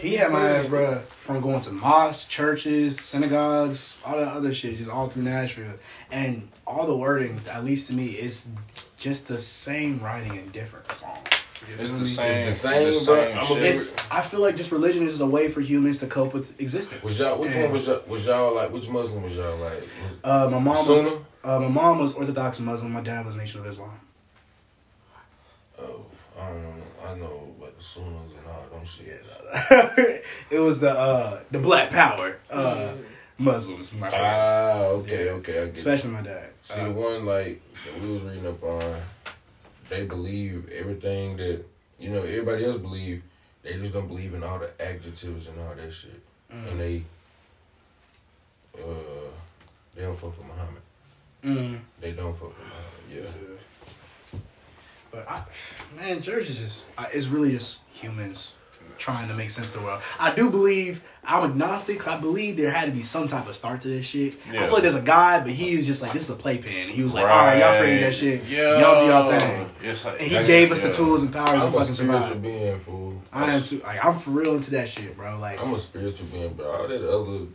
he 0.00 0.14
had 0.16 0.32
my 0.32 0.48
ass, 0.48 0.66
bro, 0.66 0.98
from 1.00 1.42
going 1.42 1.60
to 1.60 1.70
mosques, 1.72 2.26
churches, 2.26 2.98
synagogues, 2.98 3.98
all 4.04 4.16
that 4.18 4.28
other 4.32 4.50
shit, 4.50 4.78
just 4.78 4.88
all 4.90 5.08
through 5.10 5.24
Nashville. 5.24 5.74
And 6.10 6.48
all 6.66 6.86
the 6.86 6.96
wording, 6.96 7.38
at 7.50 7.62
least 7.62 7.88
to 7.88 7.94
me, 7.94 8.06
is 8.12 8.48
just 8.96 9.28
the 9.28 9.38
same 9.38 10.00
writing 10.02 10.36
in 10.36 10.48
different 10.52 10.86
font. 10.86 11.39
You 11.68 11.74
It's 11.78 11.92
the 11.92 12.06
same. 12.06 12.30
It's 12.48 12.62
the 12.62 12.68
same, 12.68 12.84
the 12.84 12.92
same 12.92 13.32
I'm 13.32 13.38
a 13.38 13.46
shit. 13.46 13.56
big- 13.58 13.64
It's, 13.74 14.10
I 14.10 14.22
feel 14.22 14.40
like 14.40 14.56
just 14.56 14.72
religion 14.72 15.06
is 15.06 15.20
a 15.20 15.26
way 15.26 15.48
for 15.48 15.60
humans 15.60 15.98
to 15.98 16.06
cope 16.06 16.32
with 16.32 16.58
existence. 16.60 17.02
Was 17.02 17.18
y'all? 17.18 17.38
Which 17.38 17.52
And, 17.52 17.64
one 17.64 17.72
was 17.72 17.86
y'all? 17.86 18.02
Was 18.06 18.26
y'all 18.26 18.54
like? 18.54 18.72
Which 18.72 18.88
Muslim 18.88 19.22
was 19.22 19.34
y'all 19.36 19.56
like? 19.58 19.80
Was 19.82 20.12
Uh, 20.24 20.48
my 20.50 20.58
mom 20.58 20.64
was 20.88 21.18
uh, 21.44 21.58
my 21.60 21.68
mom 21.68 21.98
was 21.98 22.14
Orthodox 22.14 22.60
Muslim. 22.60 22.92
My 22.92 23.00
dad 23.02 23.26
was 23.26 23.36
Nation 23.36 23.60
of 23.60 23.66
Islam. 23.66 23.90
Oh, 25.78 26.04
I 26.38 26.48
don't 26.48 26.62
know. 26.62 26.74
I 27.06 27.14
know 27.14 27.54
about 27.58 27.76
the 27.76 27.82
Sunnahs 27.82 28.30
and 28.36 28.46
all 28.46 28.64
them 28.78 28.84
shit. 28.84 29.22
it 29.68 30.24
It 30.50 30.58
was 30.60 30.80
the 30.80 30.90
uh, 30.90 31.40
the 31.50 31.58
Black 31.58 31.90
Power 31.90 32.38
uh, 32.50 32.92
Muslims. 33.38 33.94
My 33.94 34.08
parents, 34.08 34.50
Ah, 34.50 34.78
okay, 35.00 35.30
okay, 35.30 35.52
I 35.62 35.66
get 35.66 35.68
it. 35.74 35.78
especially 35.78 36.10
my 36.10 36.22
dad. 36.22 36.50
See 36.64 36.82
the 36.82 36.90
one 36.90 37.24
like 37.26 37.60
we 38.00 38.08
was 38.12 38.22
reading 38.22 38.46
up 38.46 38.62
on, 38.62 38.96
they 39.90 40.04
believe 40.04 40.70
everything 40.70 41.36
that 41.36 41.62
you 41.98 42.08
know 42.10 42.22
everybody 42.22 42.64
else 42.64 42.78
believe. 42.78 43.22
They 43.62 43.74
just 43.74 43.92
don't 43.92 44.08
believe 44.08 44.32
in 44.32 44.42
all 44.42 44.58
the 44.58 44.70
adjectives 44.82 45.46
and 45.48 45.60
all 45.60 45.74
that 45.74 45.92
shit, 45.92 46.18
Mm. 46.50 46.70
and 46.72 46.80
they 46.80 47.04
uh 48.78 49.28
they 49.94 50.02
don't 50.02 50.16
fuck 50.16 50.36
with 50.38 50.46
Muhammad. 50.46 50.82
mm. 51.44 51.78
They 52.00 52.12
don't 52.12 52.34
fuck 52.34 52.48
with 52.48 52.58
Muhammad. 52.58 53.28
Yeah. 54.32 54.40
But 55.10 55.28
I, 55.28 55.42
man, 55.96 56.22
church 56.22 56.48
is 56.50 56.58
just 56.58 56.88
I- 56.96 57.10
it's 57.12 57.26
really 57.26 57.50
just 57.50 57.82
humans 57.92 58.54
trying 59.00 59.26
to 59.28 59.34
make 59.34 59.50
sense 59.50 59.68
of 59.74 59.80
the 59.80 59.86
world. 59.86 60.00
I 60.20 60.32
do 60.32 60.50
believe 60.50 61.02
I'm 61.24 61.50
agnostic 61.50 61.98
'cause 61.98 62.08
I 62.08 62.18
believe 62.18 62.56
there 62.56 62.70
had 62.70 62.84
to 62.86 62.92
be 62.92 63.02
some 63.02 63.26
type 63.26 63.48
of 63.48 63.56
start 63.56 63.80
to 63.82 63.88
this 63.88 64.06
shit. 64.06 64.34
I 64.48 64.52
feel 64.64 64.72
like 64.74 64.82
there's 64.82 64.94
a 64.94 65.00
guy, 65.02 65.40
but 65.40 65.50
he 65.50 65.76
was 65.76 65.86
just 65.86 66.02
like 66.02 66.12
this 66.12 66.24
is 66.24 66.30
a 66.30 66.36
playpen. 66.36 66.88
He 66.88 67.02
was 67.02 67.14
like, 67.14 67.24
all 67.24 67.28
right, 67.46 67.58
y'all 67.58 67.78
create 67.80 68.00
that 68.00 68.14
shit. 68.14 68.44
Y'all 68.44 69.04
do 69.04 69.10
y'all 69.10 69.30
thing. 69.38 69.70
It's 69.82 70.04
like, 70.04 70.20
And 70.20 70.30
he 70.30 70.44
gave 70.44 70.70
us 70.70 70.80
the 70.80 70.92
tools 70.92 71.22
and 71.22 71.32
powers 71.32 71.50
to 71.50 71.56
I'm 71.56 71.62
a 71.62 71.70
fucking 71.70 71.94
spiritual 71.94 72.22
survive. 72.22 72.42
being, 72.42 72.78
fool. 72.80 73.22
I 73.32 73.52
am 73.52 73.62
too. 73.62 73.80
Like 73.84 74.04
I'm 74.04 74.18
for 74.18 74.30
real 74.30 74.54
into 74.54 74.70
that 74.72 74.88
shit, 74.88 75.16
bro. 75.16 75.38
Like 75.38 75.58
I'm 75.58 75.72
a 75.74 75.78
spiritual 75.78 76.26
being, 76.28 76.52
but 76.56 76.66
all 76.66 76.86
that 76.86 77.02
other 77.02 77.46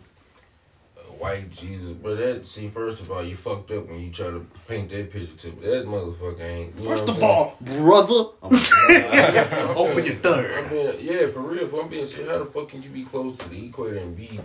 uh, 0.97 1.01
white 1.19 1.51
Jesus, 1.51 1.89
but 1.91 2.17
that 2.17 2.47
see, 2.47 2.69
first 2.69 3.01
of 3.01 3.11
all, 3.11 3.23
you 3.23 3.35
fucked 3.35 3.71
up 3.71 3.87
when 3.87 3.99
you 4.01 4.11
try 4.11 4.27
to 4.27 4.45
paint 4.67 4.89
that 4.89 5.11
picture 5.11 5.35
to 5.35 5.47
me. 5.47 5.67
That 5.67 5.85
motherfucker 5.85 6.41
ain't. 6.41 6.75
You 6.77 6.83
know 6.83 6.89
First 6.89 7.07
what 7.07 7.17
of 7.17 7.23
I'm 7.23 7.29
all, 7.29 7.44
brother. 7.85 8.29
Oh 8.41 9.73
open 9.77 10.05
your 10.05 10.15
I'm 10.15 10.19
third. 10.21 10.99
yeah, 11.01 11.27
for 11.27 11.41
real. 11.41 11.63
If 11.65 11.73
I'm 11.73 11.87
being 11.87 12.05
serious, 12.05 12.29
how 12.31 12.39
the 12.39 12.45
fuck 12.45 12.69
can 12.69 12.81
you 12.81 12.89
be 12.89 13.03
close 13.03 13.37
to 13.37 13.49
the 13.49 13.65
equator 13.67 13.97
and 13.97 14.15
be 14.17 14.39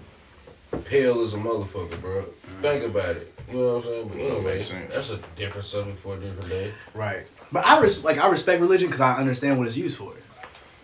pale 0.85 1.23
as 1.23 1.35
a 1.35 1.39
motherfucker, 1.39 2.01
bro? 2.01 2.23
Think 2.61 2.85
about 2.85 3.17
it. 3.17 3.33
You 3.51 3.57
know 3.57 3.67
what 3.67 3.77
I'm 3.77 3.83
saying? 3.83 4.09
But 4.09 4.19
anyway, 4.19 4.45
makes 4.55 4.69
that's 4.93 5.11
a 5.11 5.19
different 5.37 5.67
subject 5.67 5.99
for 5.99 6.17
a 6.17 6.21
different 6.21 6.49
day. 6.51 6.73
Right. 6.95 7.27
But 7.51 7.67
I 7.67 7.81
res- 7.81 8.05
like 8.05 8.19
I 8.19 8.29
respect 8.29 8.61
religion 8.61 8.89
because 8.89 9.01
I 9.01 9.15
understand 9.15 9.59
what 9.59 9.67
it's 9.67 9.77
used 9.77 9.97
for. 9.99 10.13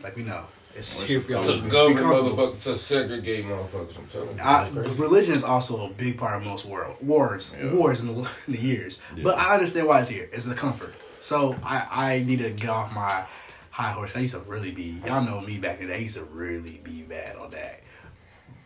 Like 0.02 0.16
we 0.16 0.22
know, 0.24 0.44
it's 0.74 0.98
What's 0.98 1.08
here 1.10 1.20
for 1.20 1.32
y'all 1.32 1.44
To 1.44 1.52
to 1.56 1.62
be 1.62 1.68
govern 1.70 1.96
comfortable. 1.96 2.30
motherfuckers, 2.54 2.62
to 2.64 2.74
segregate 2.74 3.44
motherfuckers. 3.44 3.96
I'm 3.98 4.06
telling 4.08 4.36
you. 4.36 4.42
I, 4.42 4.68
religion 4.96 5.34
is 5.34 5.44
also 5.44 5.86
a 5.86 5.90
big 5.90 6.18
part 6.18 6.36
of 6.38 6.42
most 6.44 6.66
world 6.66 6.96
wars, 7.00 7.54
Yeah. 7.58 7.72
wars 7.74 8.00
in 8.00 8.08
the, 8.08 8.14
in 8.46 8.52
the 8.52 8.58
years. 8.58 9.00
But 9.22 9.38
I 9.38 9.54
understand 9.54 9.86
why 9.86 10.00
it's 10.00 10.08
here. 10.10 10.28
It's 10.32 10.44
the 10.46 10.54
comfort. 10.54 10.94
So 11.26 11.56
I, 11.64 11.86
I 11.90 12.24
need 12.24 12.38
to 12.38 12.50
get 12.50 12.70
off 12.70 12.94
my 12.94 13.24
high 13.70 13.90
horse. 13.90 14.14
I 14.14 14.20
used 14.20 14.34
to 14.34 14.40
really 14.42 14.70
be. 14.70 15.00
Y'all 15.04 15.24
know 15.24 15.40
me 15.40 15.58
back 15.58 15.80
in 15.80 15.88
the 15.88 15.92
day. 15.92 15.98
I 15.98 16.02
used 16.02 16.14
to 16.14 16.22
really 16.22 16.80
be 16.84 17.02
bad 17.02 17.34
on 17.34 17.50
that. 17.50 17.80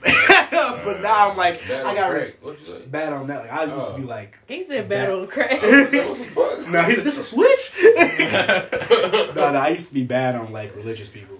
but 0.84 1.00
now 1.00 1.30
I'm 1.30 1.38
like 1.38 1.58
That 1.68 1.86
I 1.86 1.94
got 1.94 2.10
crack. 2.10 2.22
res- 2.22 2.36
What 2.42 2.60
you 2.60 2.66
say? 2.66 2.82
bad 2.86 3.14
on 3.14 3.28
that. 3.28 3.40
Like 3.40 3.52
I 3.52 3.64
used 3.64 3.86
to 3.88 3.94
Oh. 3.94 3.96
be 3.96 4.02
like, 4.02 4.38
He 4.46 4.60
said 4.62 4.90
bad 4.90 5.10
on 5.10 5.26
crack. 5.26 5.62
what 5.62 5.90
the 5.90 6.02
fuck? 6.34 6.68
no, 6.70 6.82
he's 6.82 7.02
this 7.02 7.16
a 7.18 7.22
switch. 7.22 7.72
no, 9.34 9.52
no, 9.52 9.58
I 9.58 9.68
used 9.70 9.88
to 9.88 9.94
be 9.94 10.04
bad 10.04 10.34
on 10.36 10.52
like 10.52 10.76
religious 10.76 11.08
people. 11.08 11.38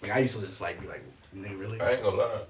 Like 0.00 0.12
I 0.12 0.18
used 0.20 0.40
to 0.40 0.46
just 0.46 0.62
like 0.62 0.80
be 0.80 0.86
like, 0.88 1.04
nigga, 1.36 1.60
really? 1.60 1.78
I 1.78 1.90
ain't 1.92 2.02
gonna 2.02 2.16
lie. 2.16 2.40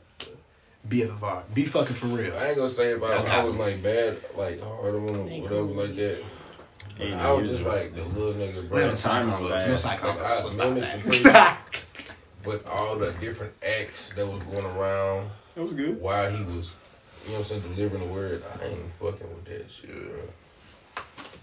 BFFR, 0.88 1.42
be 1.52 1.64
fucking 1.64 1.96
for 1.96 2.06
real. 2.06 2.32
I 2.36 2.46
ain't 2.46 2.56
gonna 2.56 2.68
say 2.68 2.90
if 2.92 3.02
I, 3.02 3.38
I 3.40 3.42
was 3.42 3.56
like 3.56 3.82
bad, 3.82 4.18
like 4.36 4.60
hard 4.62 4.94
on 4.94 5.06
them, 5.06 5.28
Ain't 5.28 5.42
whatever, 5.42 5.62
like 5.64 5.96
that. 5.96 6.22
Ain't 6.98 7.20
I 7.20 7.30
was 7.32 7.48
just 7.48 7.60
usual. 7.62 7.76
like 7.76 7.94
the 7.94 8.02
little 8.04 8.34
nigga, 8.34 8.68
We 8.70 8.80
have 8.80 8.96
time 8.96 9.30
on 9.30 9.42
No. 9.42 9.48
No 9.48 9.76
psych 9.76 10.00
psych 10.00 10.02
Like, 10.04 10.36
stop 10.52 10.68
mimicked 10.74 11.10
the 11.10 11.28
that. 11.32 11.58
But 12.42 12.66
all 12.70 12.96
the 12.96 13.12
different 13.12 13.52
acts 13.62 14.10
that 14.14 14.26
was 14.26 14.42
going 14.44 14.64
around 14.64 15.28
That 15.54 15.62
was 15.64 15.72
good. 15.74 16.00
while 16.00 16.30
he 16.30 16.42
was, 16.44 16.74
you 17.24 17.32
know 17.32 17.38
what 17.38 17.38
I'm 17.38 17.44
saying, 17.44 17.62
delivering 17.74 18.06
the 18.06 18.12
word, 18.14 18.42
I 18.60 18.64
ain't 18.66 18.92
fucking 19.00 19.28
with 19.28 19.44
that 19.46 19.70
shit, 19.70 19.90
bro. 19.90 20.22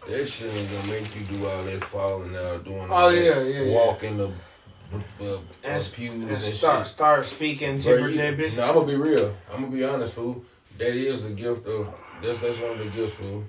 That 0.07 0.27
shit 0.27 0.53
ain't 0.53 0.71
gonna 0.71 0.87
make 0.87 1.15
you 1.15 1.21
do 1.37 1.47
all 1.47 1.63
that 1.63 1.83
falling 1.85 2.35
out, 2.35 2.63
doing 2.65 2.89
all 2.89 3.05
Oh, 3.07 3.11
that, 3.11 3.23
yeah, 3.23 3.41
yeah, 3.41 3.61
yeah. 3.63 3.73
walk 3.75 4.03
the 4.17 4.25
uh, 4.25 5.39
And, 5.63 5.75
uh, 5.75 5.79
sp- 5.79 5.95
pews 5.95 6.11
and 6.13 6.29
and 6.29 6.37
start 6.39 6.79
shit. 6.79 6.87
start 6.87 7.25
speaking 7.25 7.79
Bro, 7.79 7.97
gibber 7.97 8.09
you- 8.09 8.15
No, 8.57 8.67
I'm 8.67 8.73
gonna 8.75 8.87
be 8.87 8.95
real. 8.95 9.33
I'm 9.51 9.61
gonna 9.61 9.75
be 9.75 9.83
honest, 9.83 10.13
fool. 10.13 10.43
That 10.77 10.95
is 10.95 11.23
the 11.23 11.29
gift 11.29 11.65
of 11.67 11.87
that's 12.21 12.37
that's 12.39 12.59
one 12.59 12.71
of 12.71 12.79
the 12.79 12.85
gifts, 12.85 13.13
fool. 13.13 13.43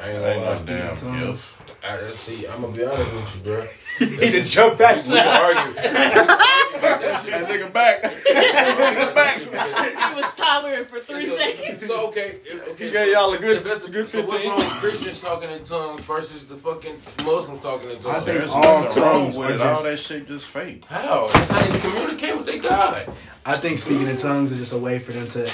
I 0.00 0.10
ain't 0.12 0.20
That 0.20 0.34
gonna 0.34 0.44
no 0.44 0.50
lie. 0.52 0.98
damn 0.98 1.28
gift. 1.30 1.56
I, 1.84 2.14
see, 2.14 2.46
I'm 2.46 2.62
gonna 2.62 2.76
be 2.76 2.84
honest 2.84 3.12
with 3.12 3.36
you, 3.36 3.42
bro. 3.42 3.62
he 3.98 4.06
need 4.16 4.30
to 4.32 4.44
jump 4.44 4.78
back 4.78 4.96
we, 4.96 5.02
to 5.04 5.10
we 5.12 5.18
argue. 5.18 6.36
That 6.80 7.46
nigga 7.48 7.72
back. 7.72 8.02
nigga 8.02 9.14
back. 9.14 9.36
he 9.38 10.14
was 10.14 10.34
tolerant 10.34 10.88
for 10.88 11.00
three 11.00 11.26
seconds. 11.26 11.86
So 11.86 12.06
okay, 12.08 12.38
okay. 12.70 12.84
He 12.86 12.90
gave 12.90 13.12
y'all 13.12 13.32
a 13.34 13.38
good- 13.38 13.58
if 13.58 13.64
that's 13.64 13.80
the- 13.80 13.90
good 13.90 14.08
So 14.08 14.20
what's 14.20 14.32
15. 14.32 14.48
wrong 14.50 14.58
with 14.58 14.68
Christians 14.68 15.20
talking 15.20 15.50
in 15.50 15.64
tongues 15.64 16.00
versus 16.02 16.46
the 16.46 16.56
fucking 16.56 16.96
Muslims 17.24 17.60
talking 17.60 17.90
in 17.90 17.98
tongues? 18.00 18.06
I 18.16 18.20
think 18.20 18.26
There's 18.38 18.50
all 18.50 18.62
nothing 18.82 19.02
wrong 19.02 19.12
tongues 19.12 19.36
with 19.38 19.50
it. 19.50 19.60
All 19.60 19.74
just- 19.74 19.84
that 19.84 19.98
shit 19.98 20.26
just 20.28 20.46
fake. 20.46 20.84
How? 20.86 21.28
That's 21.32 21.50
how 21.50 21.60
they 21.60 21.78
communicate 21.80 22.36
with 22.36 22.46
their 22.46 22.58
God. 22.58 23.12
I 23.46 23.56
think 23.56 23.78
speaking 23.78 24.06
in 24.06 24.16
tongues 24.18 24.52
is 24.52 24.58
just 24.58 24.72
a 24.74 24.78
way 24.78 24.98
for 24.98 25.12
them 25.12 25.26
to, 25.28 25.50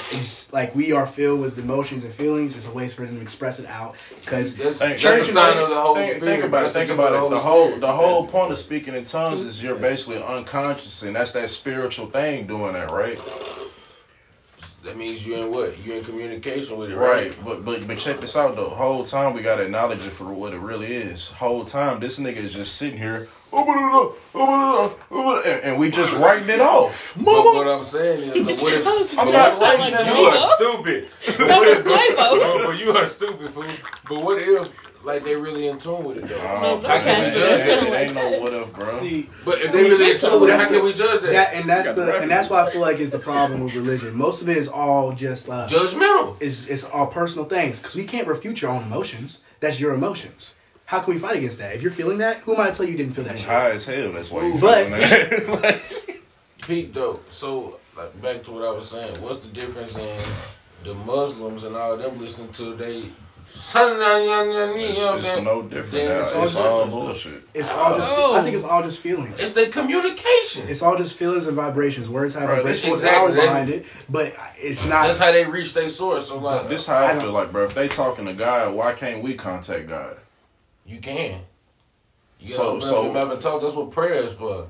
like, 0.51 0.75
we 0.75 0.91
are 0.91 1.07
filled 1.07 1.39
with 1.39 1.57
emotions 1.57 2.03
and 2.03 2.13
feelings. 2.13 2.57
It's 2.57 2.67
a 2.67 2.71
way 2.71 2.89
for 2.89 3.05
them 3.05 3.15
to 3.15 3.21
express 3.21 3.59
it 3.59 3.65
out. 3.65 3.95
Because 4.19 4.57
That's, 4.57 4.79
Think- 4.79 4.99
that's 4.99 5.05
a 5.05 5.23
think- 5.23 5.33
sign 5.33 5.57
of 5.57 5.69
the 5.69 5.75
Holy 5.79 6.01
think, 6.01 6.15
Spirit. 6.17 6.31
Think 6.31 6.43
about 6.43 6.65
it. 6.65 6.71
Think 6.71 6.87
gift 6.89 6.99
of 6.99 7.05
about 7.05 7.25
it. 7.25 7.29
The 7.29 7.39
whole 7.39 7.79
the 7.79 7.91
whole 7.91 8.27
point 8.27 8.51
of 8.51 8.57
speaking 8.57 8.93
in 8.93 9.05
tongues 9.05 9.41
is 9.41 9.63
you're 9.63 9.75
basically 9.75 10.21
unconscious, 10.21 11.03
and 11.03 11.15
that's 11.15 11.31
that 11.31 11.49
spiritual 11.49 12.07
thing 12.07 12.45
doing 12.45 12.73
that, 12.73 12.91
right? 12.91 13.17
That 14.83 14.97
means 14.97 15.25
you 15.25 15.35
in 15.35 15.51
what? 15.51 15.77
You 15.79 15.93
in 15.93 16.03
communication 16.03 16.77
with 16.77 16.91
it, 16.91 16.95
right? 16.97 17.29
Right. 17.29 17.39
But 17.43 17.63
but 17.65 17.87
but 17.87 17.97
check 17.97 18.19
this 18.19 18.35
out 18.35 18.55
though. 18.57 18.69
Whole 18.69 19.03
time 19.05 19.33
we 19.33 19.41
gotta 19.41 19.63
acknowledge 19.63 19.99
it 20.05 20.11
for 20.11 20.25
what 20.25 20.53
it 20.53 20.59
really 20.59 20.93
is. 20.95 21.29
Whole 21.31 21.63
time 21.65 21.99
this 21.99 22.19
nigga 22.19 22.37
is 22.37 22.53
just 22.53 22.75
sitting 22.75 22.97
here. 22.97 23.27
And, 23.53 25.45
and 25.63 25.79
we 25.79 25.89
just 25.89 26.13
writing 26.15 26.49
it 26.49 26.59
off. 26.59 27.13
But 27.17 27.25
what 27.25 27.67
I'm 27.67 27.83
saying 27.83 28.31
is, 28.35 28.59
what 28.61 28.73
if, 28.73 28.85
I 28.85 28.91
was 28.91 29.11
but 29.13 29.25
gonna 29.25 29.31
what 29.31 29.57
say, 29.57 29.75
if- 29.75 29.79
sound 29.79 29.79
like 29.79 30.05
you 30.05 30.25
are 30.25 30.55
stupid. 30.55 31.07
That 31.47 31.59
was 31.59 31.79
Quavo. 31.79 32.65
but 32.65 32.79
you 32.79 32.91
are 32.91 33.05
stupid, 33.05 33.49
fool. 33.49 33.65
But 34.09 34.23
what 34.23 34.41
if, 34.41 34.69
like, 35.05 35.23
they 35.23 35.35
really 35.35 35.67
in 35.67 35.79
tune 35.79 36.03
with 36.03 36.17
it 36.17 36.25
though? 36.25 36.47
Um, 36.75 36.83
How 36.83 37.01
can 37.01 37.23
we 37.23 37.31
judge 37.31 37.61
ain't, 37.61 37.89
that? 37.89 38.01
ain't 38.01 38.15
no 38.15 38.39
what 38.41 38.53
if, 38.53 38.73
bro. 38.73 38.85
see, 38.85 39.29
But 39.45 39.61
if 39.61 39.71
they 39.71 39.83
really 39.89 40.11
in 40.11 40.17
tune 40.17 40.41
with 40.41 40.49
it, 40.49 40.59
how 40.59 40.67
can 40.67 40.83
we 40.83 40.93
judge 40.93 41.21
that? 41.21 41.31
that 41.31 41.53
and 41.53 41.69
that's 41.69 41.87
the 41.93 42.05
the 42.05 42.17
and 42.19 42.29
that's 42.29 42.49
why 42.49 42.63
I 42.65 42.71
feel 42.71 42.81
like 42.81 42.99
it's 42.99 43.11
the 43.11 43.19
problem 43.19 43.63
with 43.63 43.75
religion. 43.75 44.15
Most 44.15 44.41
of 44.41 44.49
it 44.49 44.57
is 44.57 44.67
all 44.67 45.13
just 45.13 45.49
uh, 45.49 45.67
Judgmental. 45.69 46.35
it's, 46.41 46.67
it's 46.67 46.83
all 46.83 47.07
personal 47.07 47.47
things 47.47 47.79
because 47.79 47.95
we 47.95 48.03
can't 48.03 48.27
refute 48.27 48.61
your 48.61 48.71
own 48.71 48.83
emotions. 48.83 49.41
That's 49.61 49.79
your 49.79 49.93
emotions. 49.93 50.55
How 50.87 51.01
can 51.01 51.13
we 51.13 51.19
fight 51.19 51.35
against 51.35 51.59
that? 51.59 51.75
If 51.75 51.81
you're 51.81 51.91
feeling 51.91 52.17
that, 52.19 52.37
who 52.37 52.55
am 52.55 52.61
I 52.61 52.69
to 52.71 52.75
tell 52.75 52.85
you 52.87 52.95
didn't 52.97 53.11
feel 53.13 53.25
that 53.25 53.37
shit? 53.37 53.47
High 53.47 53.71
as 53.71 53.85
hell. 53.85 54.13
That's 54.13 54.31
why 54.31 54.47
you 54.47 54.57
But- 54.59 54.85
feeling 54.85 55.01
that. 55.01 55.61
Like, 55.61 56.23
Pete, 56.65 56.93
though. 56.93 57.19
So, 57.29 57.77
like, 57.95 58.21
back 58.21 58.43
to 58.45 58.51
what 58.51 58.63
I 58.63 58.71
was 58.71 58.89
saying. 58.89 59.21
What's 59.21 59.39
the 59.39 59.49
difference 59.49 59.95
in 59.95 60.17
the 60.83 60.93
Muslims 60.93 61.63
and 61.65 61.75
all 61.75 61.95
them 61.97 62.19
listening 62.19 62.51
to 62.53 62.73
they? 62.75 62.95
You 62.97 63.09
know 63.53 63.97
what 63.97 64.77
it's, 64.77 64.99
I'm 64.99 65.13
it's 65.15 65.23
saying? 65.23 65.43
no 65.45 65.61
different 65.61 66.05
now. 66.09 66.19
it's 66.19 66.33
It's 66.33 66.55
all 66.55 66.67
all 66.81 66.87
bullshit. 66.87 67.43
It's 67.53 67.69
all 67.71 67.95
just. 67.97 68.11
Oh. 68.13 68.33
I 68.35 68.43
think 68.43 68.55
it's 68.55 68.65
all 68.65 68.83
just 68.83 68.99
feelings. 68.99 69.39
It's 69.39 69.53
the 69.53 69.67
communication. 69.67 70.67
It's 70.67 70.81
all 70.81 70.97
just 70.97 71.17
feelings 71.17 71.47
and 71.47 71.55
vibrations. 71.55 72.09
Words 72.09 72.33
have 72.33 72.49
Right, 72.49 72.57
vibrations 72.57 72.93
exactly. 72.93 73.35
power 73.37 73.45
behind 73.47 73.69
it, 73.69 73.85
but 74.09 74.33
it's 74.57 74.83
not. 74.85 75.07
That's 75.07 75.19
how 75.19 75.31
they 75.31 75.45
reach 75.45 75.73
their 75.73 75.87
source. 75.89 76.27
So, 76.27 76.39
like, 76.39 76.67
This 76.67 76.85
how 76.87 76.97
I 76.97 77.11
I, 77.15 77.19
feel 77.19 77.31
like, 77.31 77.53
bro. 77.53 77.63
If 77.63 77.73
they 77.73 77.87
talking 77.87 78.25
to 78.25 78.33
God, 78.33 78.73
why 78.73 78.91
can't 78.93 79.23
we 79.23 79.35
contact 79.35 79.87
God? 79.87 80.17
You 80.87 80.99
can. 80.99 81.41
You 82.39 82.53
So- 82.53 82.73
gotta 82.75 82.85
so- 82.85 83.07
remember 83.07 83.35
to 83.35 83.41
talk. 83.41 83.61
That's 83.61 83.75
what 83.75 83.91
prayer 83.91 84.25
is 84.25 84.33
for. 84.33 84.67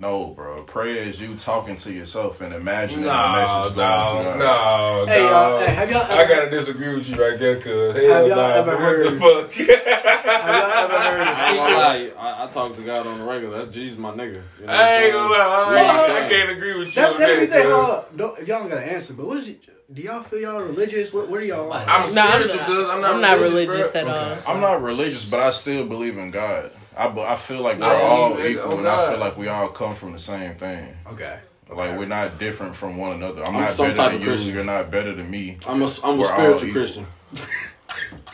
No, 0.00 0.26
bro. 0.28 0.62
Prayer 0.62 1.02
is 1.02 1.20
you 1.20 1.34
talking 1.34 1.74
to 1.74 1.92
yourself 1.92 2.40
and 2.40 2.54
imagining 2.54 3.06
No, 3.06 3.10
the 3.10 3.32
message 3.32 3.74
going 3.74 4.24
no, 4.26 4.32
to 4.32 4.38
God. 4.38 5.08
no, 5.08 5.12
Hey, 5.12 5.18
no. 5.24 5.30
y'all, 5.30 5.58
hey, 5.58 5.74
have 5.74 5.90
y'all 5.90 6.02
I 6.02 6.28
gotta 6.28 6.50
disagree 6.50 6.94
with 6.94 7.08
you 7.08 7.16
right 7.20 7.36
there, 7.36 7.56
cuz. 7.60 7.96
Have 7.96 8.04
Hell 8.04 8.28
y'all 8.28 8.36
nah, 8.36 8.48
ever 8.54 8.70
what 8.70 8.80
heard- 8.80 9.06
the 9.06 9.18
fuck? 9.18 9.52
have 9.52 10.54
y'all 10.54 10.84
ever 10.84 10.98
heard 10.98 11.20
I 11.26 11.30
of 11.32 11.38
secret? 11.38 11.76
lie, 11.76 12.12
I, 12.16 12.44
I 12.44 12.46
talk 12.50 12.76
to 12.76 12.82
God 12.82 13.06
on 13.08 13.18
the 13.18 13.24
regular. 13.24 13.58
That's 13.64 13.74
Jesus, 13.74 13.98
my 13.98 14.10
nigga. 14.12 14.42
You 14.60 14.66
know 14.66 14.66
what 14.66 14.70
I 14.70 15.02
ain't 15.02 15.12
gonna 15.14 15.30
lie. 15.30 15.36
I, 15.40 16.26
I 16.26 16.28
can't 16.28 16.50
agree 16.50 16.78
with 16.78 16.88
you 16.88 16.94
That, 16.94 17.12
on 17.14 17.18
that, 17.18 17.26
that, 17.26 17.50
that, 17.50 17.62
cuz. 17.64 17.72
hold 17.72 17.90
up. 17.90 18.16
Don't, 18.16 18.38
if 18.38 18.46
y'all 18.48 18.60
don't 18.60 18.68
got 18.68 18.78
an 18.78 18.88
answer, 18.90 19.14
but 19.14 19.26
what 19.26 19.38
is 19.38 19.48
it? 19.48 19.64
Do 19.92 20.02
y'all 20.02 20.22
feel 20.22 20.40
y'all 20.40 20.60
religious? 20.62 21.12
What, 21.12 21.28
what 21.28 21.40
are 21.40 21.44
y'all 21.44 21.66
like? 21.66 21.88
I'm 21.88 22.14
No, 22.14 22.22
I'm 22.22 22.46
not. 22.46 22.60
I'm 22.60 23.00
not 23.00 23.14
I'm 23.14 23.20
not 23.20 23.38
religious, 23.40 23.74
religious 23.94 23.94
at 23.96 24.06
all. 24.46 24.54
I'm 24.54 24.60
not 24.60 24.82
religious, 24.82 25.28
but 25.30 25.40
I 25.40 25.50
still 25.50 25.86
believe 25.86 26.18
in 26.18 26.30
God. 26.30 26.70
I, 26.98 27.08
be- 27.08 27.20
I 27.22 27.36
feel 27.36 27.60
like 27.62 27.78
we're 27.78 27.84
I 27.84 28.02
all 28.02 28.44
equal, 28.44 28.72
oh, 28.72 28.78
and 28.78 28.88
I 28.88 29.10
feel 29.10 29.18
like 29.20 29.36
we 29.38 29.46
all 29.48 29.68
come 29.68 29.94
from 29.94 30.12
the 30.12 30.18
same 30.18 30.56
thing. 30.56 30.96
okay. 31.12 31.38
Like 31.70 31.98
we're 31.98 32.06
not 32.06 32.38
different 32.38 32.74
from 32.74 32.96
one 32.96 33.12
another. 33.12 33.42
I'm, 33.44 33.54
I'm 33.54 33.60
not 33.62 33.70
some 33.70 33.86
better 33.88 33.96
type 33.96 34.06
than 34.12 34.16
of 34.16 34.22
you. 34.22 34.28
Christian. 34.28 34.54
You're 34.54 34.64
not 34.64 34.90
better 34.90 35.14
than 35.14 35.30
me. 35.30 35.58
I'm 35.66 35.82
a, 35.82 35.88
I'm 36.02 36.14
a 36.16 36.20
We're 36.22 36.32
all 36.32 36.58
spiritual. 36.58 36.72
Christian. 36.72 37.06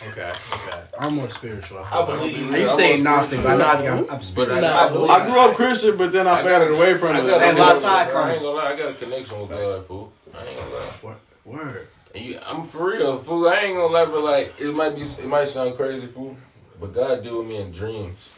Okay. 0.09 0.33
Okay. 0.53 0.83
I'm 0.99 1.15
more 1.17 1.29
spiritual. 1.29 1.79
I, 1.79 1.83
I 1.83 1.91
feel 1.91 2.01
like. 2.07 2.19
believe 2.21 2.53
I 2.53 2.57
used 2.59 2.71
to 2.71 2.77
say 2.77 2.95
agnostic, 2.95 3.43
but 3.43 3.51
I 3.53 3.57
know 3.57 3.67
I 3.67 3.77
think 3.77 3.89
I'm, 3.91 3.99
I'm 3.99 4.07
But 4.07 4.23
spiritual. 4.23 4.65
I, 4.65 4.87
I 4.87 4.89
believe. 4.93 5.11
I 5.11 5.27
grew 5.27 5.41
up 5.41 5.57
Christian, 5.57 5.97
but 5.97 6.13
then 6.13 6.27
I, 6.29 6.39
I 6.39 6.43
faded 6.45 6.71
away 6.71 6.95
from 6.95 7.17
I 7.17 7.21
it. 7.21 7.27
got 7.27 7.41
Hey, 7.41 7.51
a 7.51 7.55
a 7.55 7.59
lot 7.59 7.73
of 7.73 7.79
side. 7.83 8.11
I 8.11 8.33
ain't 8.33 8.41
gonna 8.43 8.57
lie. 8.57 8.73
I 8.73 8.77
got 8.77 8.91
a 8.91 8.95
connection 8.95 9.41
with 9.41 9.51
God, 9.51 9.85
fool. 9.87 10.13
I 10.33 10.47
ain't 10.47 10.57
gonna 10.59 10.71
lie. 10.71 10.93
Word. 11.03 11.17
Word. 11.45 11.89
And 12.15 12.25
you, 12.25 12.39
I'm 12.47 12.63
for 12.65 12.91
real, 12.93 13.19
fool. 13.19 13.49
I 13.49 13.57
ain't 13.57 13.77
gonna 13.77 13.93
lie, 13.93 14.05
but 14.07 14.23
like 14.23 14.55
it 14.61 14.73
might 14.77 14.95
be, 14.95 15.03
it 15.03 15.27
might 15.27 15.49
sound 15.49 15.75
crazy, 15.75 16.07
fool. 16.07 16.37
But 16.81 16.95
God 16.95 17.23
deal 17.25 17.39
with 17.41 17.49
me 17.49 17.57
in 17.57 17.73
dreams 17.73 18.29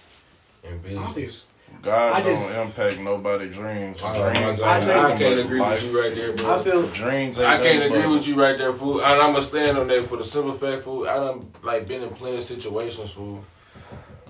and 0.68 0.80
visions. 0.80 1.46
God 1.82 2.14
I 2.14 2.22
don't 2.22 2.36
just- 2.36 2.54
impact 2.54 2.98
nobody's 3.00 3.54
dreams. 3.54 4.02
My 4.02 4.12
dreams 4.32 4.60
God. 4.60 4.82
ain't 4.82 4.90
I 4.90 5.12
I 5.12 5.16
can't 5.16 5.40
agree 5.40 5.60
life. 5.60 5.82
with 5.82 5.92
you 5.92 6.00
right 6.02 6.14
there, 6.14 6.32
bro. 6.32 6.58
I 6.58 6.62
feel 6.62 6.82
Dreams 6.88 7.38
ain't 7.38 7.46
I 7.48 7.58
can't 7.60 7.76
nothing 7.80 7.82
agree 7.92 8.02
but- 8.02 8.10
with 8.10 8.28
you 8.28 8.34
right 8.42 8.58
there, 8.58 8.72
fool. 8.72 8.96
And 9.00 9.20
I'm 9.22 9.32
gonna 9.32 9.42
stand 9.42 9.76
on 9.78 9.86
that 9.88 10.06
for 10.08 10.16
the 10.16 10.24
simple 10.24 10.52
fact, 10.54 10.84
fool. 10.84 11.08
I 11.08 11.14
done 11.16 11.40
like 11.62 11.86
been 11.86 12.02
in 12.02 12.10
plenty 12.10 12.38
of 12.38 12.44
situations, 12.44 13.10
fool. 13.10 13.44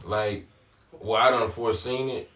Like, 0.05 0.47
well, 0.93 1.21
I 1.23 1.31
done 1.31 1.49
foreseen 1.51 2.11
it, 2.11 2.31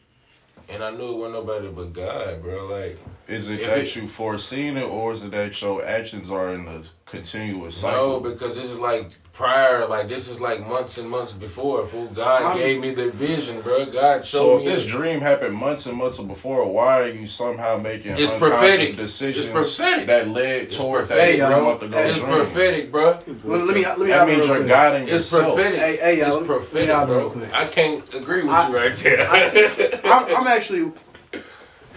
and 0.68 0.82
I 0.82 0.90
knew 0.90 1.08
it 1.10 1.16
wasn't 1.16 1.34
nobody 1.34 1.68
but 1.68 1.92
God, 1.92 2.42
bro. 2.42 2.66
Like, 2.66 2.98
Is 3.30 3.48
it 3.48 3.60
If 3.60 3.66
that 3.68 3.78
it- 3.78 3.96
you 3.96 4.06
foreseen 4.08 4.76
it, 4.76 4.82
or 4.82 5.12
is 5.12 5.22
it 5.22 5.30
that 5.30 5.60
your 5.62 5.84
actions 5.84 6.28
are 6.30 6.52
in 6.52 6.66
a 6.66 6.82
continuous 7.06 7.82
no, 7.82 8.20
because 8.20 8.56
this 8.56 8.66
is 8.70 8.78
like 8.78 9.10
prior, 9.32 9.86
like 9.86 10.08
this 10.08 10.28
is 10.28 10.40
like 10.40 10.66
months 10.66 10.98
and 10.98 11.08
months 11.08 11.32
before, 11.32 11.86
fool. 11.86 12.06
God 12.08 12.42
I'm- 12.42 12.58
gave 12.58 12.80
me 12.80 12.92
the 12.92 13.10
vision, 13.10 13.60
bro. 13.62 13.86
God 13.86 14.26
showed 14.26 14.40
me. 14.40 14.48
So 14.54 14.56
if 14.58 14.64
me. 14.64 14.70
this 14.74 14.84
it. 14.84 14.88
dream 14.88 15.20
happened 15.20 15.54
months 15.54 15.86
and 15.86 15.96
months 15.96 16.18
before, 16.18 16.66
why 16.72 17.00
are 17.02 17.08
you 17.08 17.24
somehow 17.26 17.76
making 17.78 18.16
It's 18.18 18.32
prophetic. 18.32 18.96
decisions 18.96 19.46
It's 19.46 19.52
prophetic. 19.52 20.06
that 20.08 20.28
led 20.28 20.62
It's 20.64 20.76
toward 20.76 21.06
prophetic, 21.06 21.38
that 21.40 21.50
bro. 21.50 21.64
month 21.64 21.82
ago 21.82 21.98
It's 21.98 22.10
it's 22.10 22.20
dream? 22.20 22.34
prophetic, 22.36 22.90
bro. 22.92 23.18
let, 23.44 23.64
let 23.66 23.74
me 23.76 23.84
let 23.84 23.98
me 23.98 24.06
That 24.08 24.18
have 24.18 24.28
means 24.28 24.46
you're 24.46 24.64
guiding 24.64 25.02
It's 25.04 25.12
yourself. 25.32 25.54
prophetic. 25.54 25.78
Hey, 25.80 25.96
hey, 25.96 26.18
y'all, 26.18 26.26
it's 26.26 26.34
let 26.36 26.42
me- 26.42 26.48
prophetic, 26.48 26.90
have 26.90 27.10
it 27.10 27.14
real 27.14 27.28
bro. 27.30 27.46
I 27.54 27.64
can't 27.66 28.14
agree 28.14 28.42
with 28.42 28.50
I- 28.50 28.68
you 28.68 28.76
right 28.76 28.96
there. 28.96 29.30
I 29.30 29.40
see- 29.42 29.68
I'm, 30.04 30.36
I'm 30.36 30.46
actually 30.48 30.92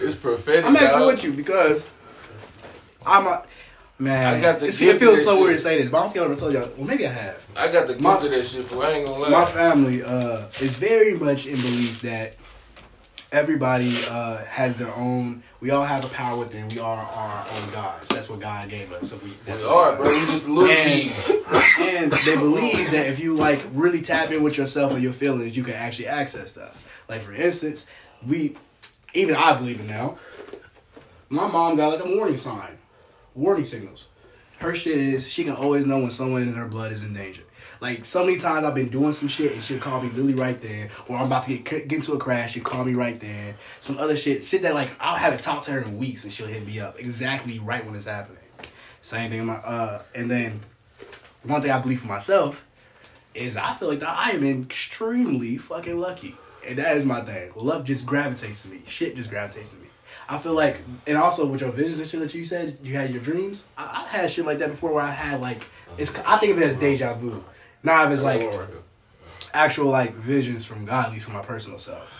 it's 0.00 0.16
prophetic. 0.16 0.64
I'm 0.64 0.76
actually 0.76 1.06
with 1.06 1.24
you 1.24 1.32
because 1.32 1.84
I'm 3.06 3.26
a 3.26 3.44
man. 3.98 4.34
I 4.34 4.40
got 4.40 4.60
the 4.60 4.66
it 4.66 4.98
feels 4.98 5.24
so 5.24 5.36
that 5.36 5.40
weird 5.42 5.54
to 5.56 5.60
say 5.60 5.80
this, 5.80 5.90
but 5.90 5.98
I 5.98 6.02
don't 6.02 6.12
think 6.12 6.22
I 6.22 6.26
ever 6.26 6.36
told 6.36 6.52
y'all. 6.52 6.68
Well, 6.76 6.86
maybe 6.86 7.06
I 7.06 7.10
have. 7.12 7.44
I 7.56 7.70
got 7.70 7.86
the 7.86 7.94
gift 7.94 8.02
My- 8.02 8.16
of 8.16 8.30
that 8.30 8.46
shit. 8.46 8.72
I 8.72 8.90
ain't 8.92 9.06
gonna 9.06 9.18
lie. 9.22 9.28
My 9.30 9.44
family 9.44 10.02
uh, 10.02 10.46
is 10.60 10.72
very 10.74 11.14
much 11.14 11.46
in 11.46 11.56
belief 11.56 12.02
that 12.02 12.36
everybody 13.32 13.92
uh, 14.08 14.38
has 14.44 14.76
their 14.76 14.94
own. 14.94 15.42
We 15.60 15.70
all 15.70 15.84
have 15.84 16.04
a 16.04 16.08
power 16.08 16.38
within. 16.38 16.68
We 16.68 16.78
are 16.78 16.96
our 17.02 17.46
own 17.50 17.70
gods. 17.72 18.08
That's 18.08 18.28
what 18.28 18.40
God 18.40 18.68
gave 18.68 18.92
us. 18.92 19.10
So 19.10 19.18
we, 19.24 19.30
that's 19.46 19.62
we 19.62 19.68
are, 19.68 19.96
bro. 19.96 20.04
We 20.12 20.26
just 20.26 20.46
little 20.48 20.70
And- 20.70 21.10
and 21.78 22.12
they 22.12 22.36
believe 22.36 22.90
that 22.92 23.06
if 23.06 23.18
you 23.18 23.34
like 23.34 23.60
really 23.72 24.00
tap 24.02 24.30
in 24.30 24.42
with 24.42 24.56
yourself 24.58 24.92
and 24.92 25.02
your 25.02 25.12
feelings, 25.12 25.56
you 25.56 25.62
can 25.64 25.74
actually 25.74 26.06
access 26.08 26.52
stuff. 26.52 26.86
Like 27.08 27.20
for 27.20 27.32
instance, 27.32 27.86
we 28.26 28.56
even 29.14 29.36
I 29.36 29.54
believe 29.54 29.80
it 29.80 29.86
now. 29.86 30.18
My 31.28 31.46
mom 31.48 31.76
got 31.76 31.88
like 31.88 32.04
a 32.04 32.16
warning 32.16 32.36
sign, 32.36 32.78
warning 33.34 33.64
signals. 33.64 34.06
Her 34.58 34.74
shit 34.74 34.98
is 34.98 35.28
she 35.28 35.44
can 35.44 35.54
always 35.54 35.86
know 35.86 35.98
when 35.98 36.10
someone 36.10 36.42
in 36.42 36.54
her 36.54 36.66
blood 36.66 36.92
is 36.92 37.02
in 37.04 37.14
danger. 37.14 37.42
Like 37.80 38.04
so 38.04 38.24
many 38.24 38.38
times 38.38 38.64
I've 38.64 38.74
been 38.74 38.88
doing 38.88 39.12
some 39.12 39.28
shit 39.28 39.52
and 39.52 39.62
she'll 39.62 39.78
call 39.78 40.00
me 40.00 40.08
literally 40.08 40.34
right 40.34 40.60
there, 40.60 40.90
or 41.08 41.16
I'm 41.16 41.26
about 41.26 41.44
to 41.44 41.58
get 41.58 41.88
get 41.88 41.92
into 41.92 42.12
a 42.12 42.18
crash, 42.18 42.52
she'll 42.52 42.62
call 42.62 42.84
me 42.84 42.94
right 42.94 43.18
there. 43.18 43.56
Some 43.80 43.98
other 43.98 44.16
shit, 44.16 44.44
shit 44.44 44.62
that 44.62 44.74
like 44.74 44.90
I'll 45.00 45.16
haven't 45.16 45.42
talked 45.42 45.64
to 45.64 45.72
her 45.72 45.80
in 45.80 45.98
weeks 45.98 46.24
and 46.24 46.32
she'll 46.32 46.46
hit 46.46 46.66
me 46.66 46.80
up 46.80 46.98
exactly 46.98 47.58
right 47.58 47.84
when 47.84 47.94
it's 47.94 48.06
happening. 48.06 48.38
Same 49.00 49.30
thing. 49.30 49.46
My 49.46 49.54
uh, 49.54 50.02
and 50.14 50.30
then 50.30 50.60
one 51.42 51.60
thing 51.62 51.70
I 51.70 51.78
believe 51.78 52.00
for 52.00 52.06
myself 52.06 52.64
is 53.34 53.56
I 53.56 53.72
feel 53.72 53.88
like 53.88 54.00
that 54.00 54.16
I 54.16 54.30
am 54.30 54.44
extremely 54.44 55.58
fucking 55.58 55.98
lucky. 55.98 56.36
And 56.66 56.78
that 56.78 56.96
is 56.96 57.06
my 57.06 57.20
thing. 57.22 57.52
Love 57.56 57.84
just 57.84 58.06
gravitates 58.06 58.62
to 58.62 58.68
me. 58.68 58.82
Shit 58.86 59.16
just 59.16 59.30
gravitates 59.30 59.72
to 59.72 59.78
me. 59.78 59.88
I 60.28 60.38
feel 60.38 60.54
like, 60.54 60.80
and 61.06 61.18
also 61.18 61.44
with 61.44 61.60
your 61.60 61.70
visions 61.70 62.00
and 62.00 62.08
shit 62.08 62.20
that 62.20 62.34
you 62.34 62.46
said, 62.46 62.78
you 62.82 62.96
had 62.96 63.10
your 63.10 63.22
dreams. 63.22 63.66
I, 63.76 64.02
I've 64.02 64.10
had 64.10 64.30
shit 64.30 64.46
like 64.46 64.58
that 64.58 64.70
before 64.70 64.92
where 64.92 65.04
I 65.04 65.10
had 65.10 65.40
like, 65.40 65.66
it's. 65.98 66.16
I 66.20 66.38
think 66.38 66.52
of 66.52 66.62
it 66.62 66.66
as 66.66 66.76
deja 66.76 67.14
vu. 67.14 67.44
Not 67.82 68.06
if 68.06 68.14
it's 68.14 68.22
like 68.22 68.50
actual 69.52 69.90
like 69.90 70.14
visions 70.14 70.64
from 70.64 70.84
God, 70.84 71.06
at 71.06 71.12
least 71.12 71.26
for 71.26 71.32
my 71.32 71.42
personal 71.42 71.78
self. 71.78 72.10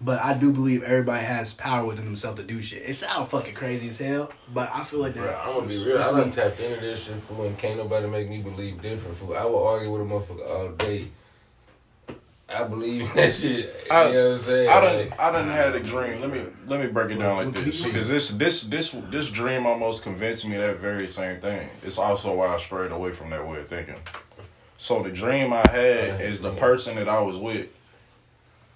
But 0.00 0.20
I 0.20 0.34
do 0.34 0.50
believe 0.50 0.82
everybody 0.82 1.24
has 1.24 1.54
power 1.54 1.86
within 1.86 2.04
themselves 2.04 2.40
to 2.40 2.46
do 2.46 2.60
shit. 2.60 2.82
It 2.82 2.94
sounds 2.94 3.30
fucking 3.30 3.54
crazy 3.54 3.88
as 3.88 3.98
hell, 3.98 4.32
but 4.52 4.68
I 4.74 4.82
feel 4.82 4.98
like 4.98 5.14
that. 5.14 5.20
Bro, 5.20 5.40
I'm 5.44 5.54
gonna 5.54 5.68
be 5.68 5.84
real. 5.84 5.98
I 5.98 6.10
done 6.10 6.30
tapped 6.32 6.58
into 6.58 6.80
this 6.80 7.04
shit, 7.04 7.16
fool, 7.22 7.44
and 7.44 7.56
can't 7.56 7.76
nobody 7.76 8.08
make 8.08 8.28
me 8.28 8.42
believe 8.42 8.82
different, 8.82 9.16
fool. 9.16 9.36
I 9.36 9.44
will 9.44 9.64
argue 9.64 9.92
with 9.92 10.02
a 10.02 10.04
motherfucker 10.04 10.50
all 10.50 10.68
day. 10.70 11.08
I 12.54 12.64
believe 12.64 13.02
in 13.02 13.16
that 13.16 13.32
shit. 13.32 13.74
I- 13.90 14.08
you 14.08 14.12
know 14.14 14.24
what 14.26 14.32
I'm 14.32 14.38
saying? 14.38 14.68
I 14.68 14.80
done, 14.80 14.96
Like, 14.98 15.20
I 15.20 15.32
done 15.32 15.48
had 15.48 15.74
a 15.74 15.80
dream. 15.80 16.20
Let 16.20 16.30
me 16.30 16.44
let 16.66 16.80
me 16.80 16.86
break 16.88 17.10
it 17.10 17.18
down 17.18 17.36
like 17.46 17.54
this 17.64 17.84
because 17.84 18.08
this 18.08 18.30
this 18.30 18.62
this 18.62 18.90
this 19.10 19.30
dream 19.30 19.66
almost 19.66 20.02
convinced 20.02 20.44
me 20.46 20.56
that 20.56 20.78
very 20.78 21.08
same 21.08 21.40
thing. 21.40 21.68
It's 21.82 21.98
also 21.98 22.34
why 22.34 22.48
I 22.48 22.58
strayed 22.58 22.92
away 22.92 23.12
from 23.12 23.30
that 23.30 23.46
way 23.46 23.60
of 23.60 23.68
thinking. 23.68 23.96
So 24.78 25.02
the 25.02 25.10
dream 25.10 25.52
I 25.52 25.62
had 25.70 26.20
is 26.20 26.40
the 26.40 26.52
person 26.52 26.96
that 26.96 27.08
I 27.08 27.20
was 27.20 27.36
with. 27.36 27.68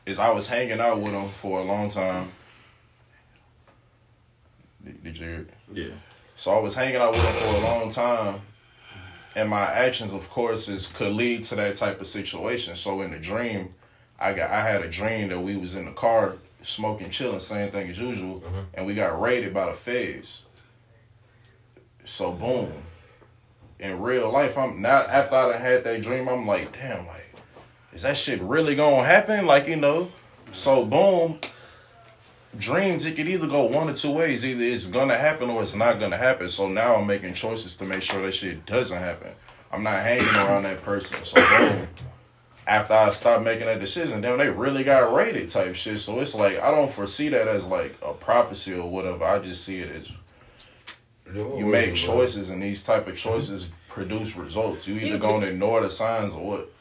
Is 0.06 0.18
I 0.20 0.30
was 0.30 0.48
hanging 0.48 0.80
out 0.80 1.00
with 1.00 1.12
him 1.12 1.28
for 1.28 1.60
a 1.60 1.64
long 1.64 1.88
time. 1.90 2.30
Did, 4.84 5.02
did 5.02 5.16
you 5.18 5.26
hear? 5.26 5.40
it? 5.40 5.50
Yeah. 5.72 5.94
So 6.36 6.52
I 6.52 6.60
was 6.60 6.74
hanging 6.76 6.96
out 6.96 7.12
with 7.12 7.22
him 7.22 7.32
for 7.32 7.56
a 7.56 7.60
long 7.60 7.88
time, 7.88 8.40
and 9.36 9.50
my 9.50 9.70
actions, 9.70 10.14
of 10.14 10.28
course, 10.30 10.66
is 10.66 10.86
could 10.88 11.12
lead 11.12 11.42
to 11.44 11.54
that 11.56 11.76
type 11.76 12.00
of 12.00 12.06
situation. 12.06 12.74
So 12.74 13.02
in 13.02 13.10
the 13.10 13.18
dream, 13.18 13.68
I 14.18 14.32
got 14.32 14.50
I 14.50 14.62
had 14.62 14.82
a 14.82 14.88
dream 14.88 15.28
that 15.28 15.38
we 15.38 15.58
was 15.58 15.76
in 15.76 15.84
the 15.84 15.92
car 15.92 16.36
smoking, 16.62 17.10
chilling, 17.10 17.38
same 17.38 17.70
thing 17.70 17.88
as 17.90 18.00
usual, 18.00 18.40
mm-hmm. 18.40 18.60
and 18.74 18.86
we 18.86 18.94
got 18.94 19.20
raided 19.20 19.52
by 19.52 19.66
the 19.66 19.74
feds. 19.74 20.42
So 22.04 22.32
boom. 22.32 22.72
In 23.78 24.00
real 24.00 24.32
life, 24.32 24.56
I'm 24.56 24.80
now 24.80 25.02
after 25.02 25.36
I 25.36 25.52
done 25.52 25.60
had 25.60 25.84
that 25.84 26.00
dream, 26.00 26.30
I'm 26.30 26.46
like, 26.46 26.72
damn, 26.72 27.06
like, 27.06 27.34
is 27.92 28.02
that 28.02 28.16
shit 28.16 28.40
really 28.40 28.74
gonna 28.74 29.04
happen? 29.04 29.44
Like, 29.44 29.68
you 29.68 29.76
know. 29.76 30.10
So 30.52 30.86
boom, 30.86 31.38
dreams 32.58 33.04
it 33.04 33.16
could 33.16 33.28
either 33.28 33.46
go 33.46 33.64
one 33.64 33.88
or 33.88 33.94
two 33.94 34.10
ways. 34.10 34.44
Either 34.44 34.64
it's 34.64 34.86
gonna 34.86 35.16
happen 35.16 35.50
or 35.50 35.62
it's 35.62 35.74
not 35.74 36.00
gonna 36.00 36.16
happen. 36.16 36.48
So 36.48 36.68
now 36.68 36.96
I'm 36.96 37.06
making 37.06 37.34
choices 37.34 37.76
to 37.76 37.84
make 37.84 38.02
sure 38.02 38.22
that 38.22 38.32
shit 38.32 38.66
doesn't 38.66 38.98
happen. 38.98 39.32
I'm 39.72 39.82
not 39.82 40.02
hanging 40.02 40.28
around 40.28 40.64
that 40.64 40.82
person. 40.82 41.24
So 41.24 41.34
boom. 41.34 41.88
After 42.66 42.94
I 42.94 43.10
stopped 43.10 43.44
making 43.44 43.66
that 43.66 43.78
decision, 43.78 44.20
then 44.20 44.38
they 44.38 44.48
really 44.48 44.82
got 44.82 45.14
rated 45.14 45.48
type 45.48 45.74
shit. 45.76 45.98
So 46.00 46.20
it's 46.20 46.34
like 46.34 46.58
I 46.60 46.70
don't 46.70 46.90
foresee 46.90 47.28
that 47.28 47.48
as 47.48 47.64
like 47.66 47.96
a 48.02 48.12
prophecy 48.12 48.74
or 48.74 48.90
whatever. 48.90 49.24
I 49.24 49.38
just 49.38 49.64
see 49.64 49.80
it 49.80 49.90
as 49.94 50.10
you 51.34 51.66
make 51.66 51.94
choices 51.94 52.50
and 52.50 52.62
these 52.62 52.84
type 52.84 53.06
of 53.06 53.16
choices 53.16 53.68
produce 53.88 54.36
results. 54.36 54.86
You 54.86 54.96
either 54.96 55.18
gonna 55.18 55.46
ignore 55.46 55.80
the 55.80 55.90
signs 55.90 56.32
or 56.32 56.44
what. 56.44 56.72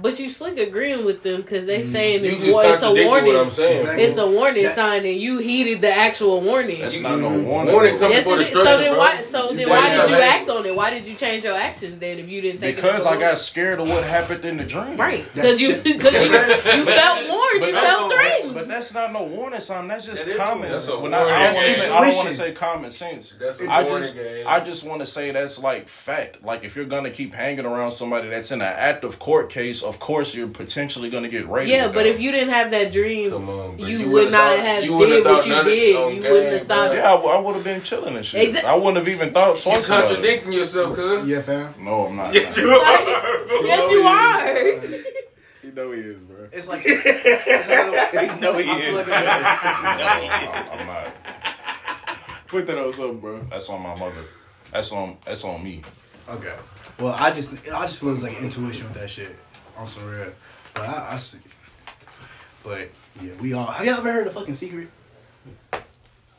But 0.00 0.18
you 0.18 0.30
slick 0.30 0.58
agreeing 0.58 1.04
with 1.04 1.22
them 1.22 1.42
because 1.42 1.66
they 1.66 1.80
mm. 1.80 1.84
saying 1.84 2.24
it's, 2.24 2.52
war- 2.52 2.64
it's 2.64 2.82
a 2.82 2.92
warning. 2.92 3.34
what 3.34 3.36
I'm 3.36 3.50
saying. 3.50 3.80
Exactly. 3.80 4.04
It's 4.04 4.18
a 4.18 4.26
warning 4.30 4.62
That- 4.62 4.74
sign, 4.74 5.04
and 5.04 5.16
you 5.16 5.38
heeded 5.38 5.80
the 5.80 5.90
actual 5.90 6.40
warning. 6.40 6.80
That's 6.80 7.00
not 7.00 7.18
no 7.18 7.28
warning. 7.38 7.72
Warning 7.72 7.92
bro. 7.98 8.00
come 8.00 8.10
Yes, 8.12 8.24
before 8.24 8.38
it 8.38 8.42
is. 8.42 8.48
So 8.48 8.54
destruction, 8.54 8.90
then 8.90 8.98
why? 8.98 9.20
So 9.20 9.52
then 9.52 9.68
why 9.68 9.96
did 9.96 10.08
you 10.08 10.16
act 10.16 10.50
on 10.50 10.66
it? 10.66 10.74
Why 10.76 10.90
did 10.90 11.06
you 11.06 11.14
change 11.14 11.44
your 11.44 11.54
actions 11.56 11.96
then 11.98 12.18
if 12.18 12.30
you 12.30 12.40
didn't 12.40 12.60
take 12.60 12.78
it? 12.78 12.82
Because 12.82 13.06
I 13.06 13.18
got 13.18 13.38
scared 13.38 13.80
of 13.80 13.88
what 13.88 14.04
happened 14.04 14.44
in 14.44 14.56
the 14.56 14.64
dream. 14.64 14.96
right 14.96 15.24
because 15.34 15.60
you 15.60 15.76
because 15.76 16.14
you, 16.14 16.32
you 16.32 16.84
felt 16.84 17.28
warned, 17.28 17.64
you 17.64 17.72
felt 17.72 18.12
a- 18.12 18.14
threatened. 18.14 18.54
But 18.54 18.68
that's 18.68 18.92
not 18.94 19.12
no 19.12 19.24
warning 19.24 19.60
sign. 19.60 19.88
That's 19.88 20.06
just 20.06 20.24
That 20.24 20.32
is 20.32 20.36
common. 20.38 20.70
that's 20.70 20.88
When 20.88 21.14
I, 21.14 21.18
I 21.18 21.52
don't 21.52 21.54
wanna 21.54 21.72
say, 21.72 21.90
I 21.90 22.00
don't 22.04 22.16
want 22.16 22.28
to 22.28 22.34
say 22.34 22.52
common 22.52 22.90
sense. 22.90 23.32
That's 23.38 23.60
a 23.60 23.70
I 23.70 23.82
warning 23.84 24.02
just, 24.02 24.14
game. 24.14 24.44
I 24.46 24.60
just 24.60 24.84
want 24.84 25.00
to 25.00 25.06
say 25.06 25.30
that's 25.30 25.58
like 25.58 25.88
fact. 25.88 26.42
Like 26.42 26.64
if 26.64 26.76
you're 26.76 26.84
gonna 26.84 27.10
keep 27.10 27.32
hanging 27.34 27.66
around 27.66 27.92
somebody 27.92 28.28
that's 28.28 28.50
in 28.50 28.60
an 28.60 28.74
active 28.76 29.18
court 29.18 29.50
case, 29.50 29.69
of 29.82 29.98
course 30.00 30.34
you're 30.34 30.48
potentially 30.48 31.08
gonna 31.10 31.28
get 31.28 31.48
raped. 31.48 31.68
yeah, 31.70 31.86
but 31.86 31.94
that. 31.94 32.06
if 32.06 32.20
you 32.20 32.30
didn't 32.32 32.50
have 32.50 32.70
that 32.72 32.90
dream, 32.92 33.32
on, 33.32 33.78
you, 33.78 33.98
You 34.00 34.10
would 34.10 34.30
not 34.32 34.56
thought- 34.56 34.64
have 34.66 34.84
you 34.84 34.98
did 34.98 35.24
what 35.24 35.46
you 35.46 35.64
did. 35.64 35.96
Oh, 35.96 36.08
you 36.08 36.20
game, 36.22 36.32
wouldn't 36.32 36.52
have 36.52 36.62
stopped. 36.62 36.94
yeah, 36.94 37.12
I, 37.14 37.38
would 37.40 37.54
have 37.54 37.64
been 37.64 37.80
chilling 37.82 38.16
and 38.16 38.24
shit. 38.26 38.42
Exact- 38.42 38.66
I 38.66 38.74
wouldn't 38.74 38.96
have 38.98 39.08
even 39.08 39.32
thought 39.32 39.54
You 39.56 39.62
twice 39.62 39.86
about 39.86 40.04
it. 40.04 40.06
contradicting 40.14 40.52
yourself, 40.52 40.94
cuz. 40.94 41.26
Yeah, 41.28 41.40
fam. 41.42 41.74
No, 41.80 42.06
I'm 42.06 42.16
not. 42.16 42.34
Yes, 42.34 42.56
you 42.58 42.68
are. 42.68 43.64
Yes, 43.64 43.90
you 43.90 44.02
are. 44.02 45.14
You 45.62 45.72
know 45.72 45.92
he 45.92 46.00
is, 46.00 46.16
bro. 46.18 46.48
It's 46.52 46.68
like 46.68 46.82
it's 46.84 47.68
another, 47.68 48.08
You 48.34 48.40
know 48.40 48.56
he 48.58 48.70
I 48.70 48.76
is. 48.78 48.94
like 48.96 49.06
No, 49.08 50.72
I'm 50.72 50.86
not. 50.86 51.14
Put 52.48 52.66
that 52.66 52.78
on 52.78 52.92
something, 52.92 53.20
bro. 53.20 53.40
That's 53.50 53.68
on 53.68 53.80
my 53.82 53.94
mother. 53.94 54.24
That's 54.72 54.90
on. 54.92 55.16
That's 55.24 55.44
on 55.44 55.62
me. 55.62 55.82
Okay. 56.28 56.54
Well, 56.98 57.14
I 57.18 57.30
just 57.30 57.52
I 57.72 57.82
just 57.86 58.00
feel 58.00 58.12
it's 58.14 58.22
like 58.22 58.40
intuition 58.40 58.88
with 58.88 58.94
that 58.94 59.10
shit 59.10 59.36
on 59.80 59.86
some 59.86 60.06
real. 60.08 60.32
But 60.74 60.88
I, 60.88 61.14
I 61.14 61.18
see. 61.18 61.38
But 62.62 62.90
yeah, 63.22 63.32
we 63.40 63.54
all. 63.54 63.66
Have 63.66 63.86
y'all 63.86 63.98
ever 63.98 64.12
heard 64.12 64.26
of 64.26 64.34
fucking 64.34 64.54
secret? 64.54 64.88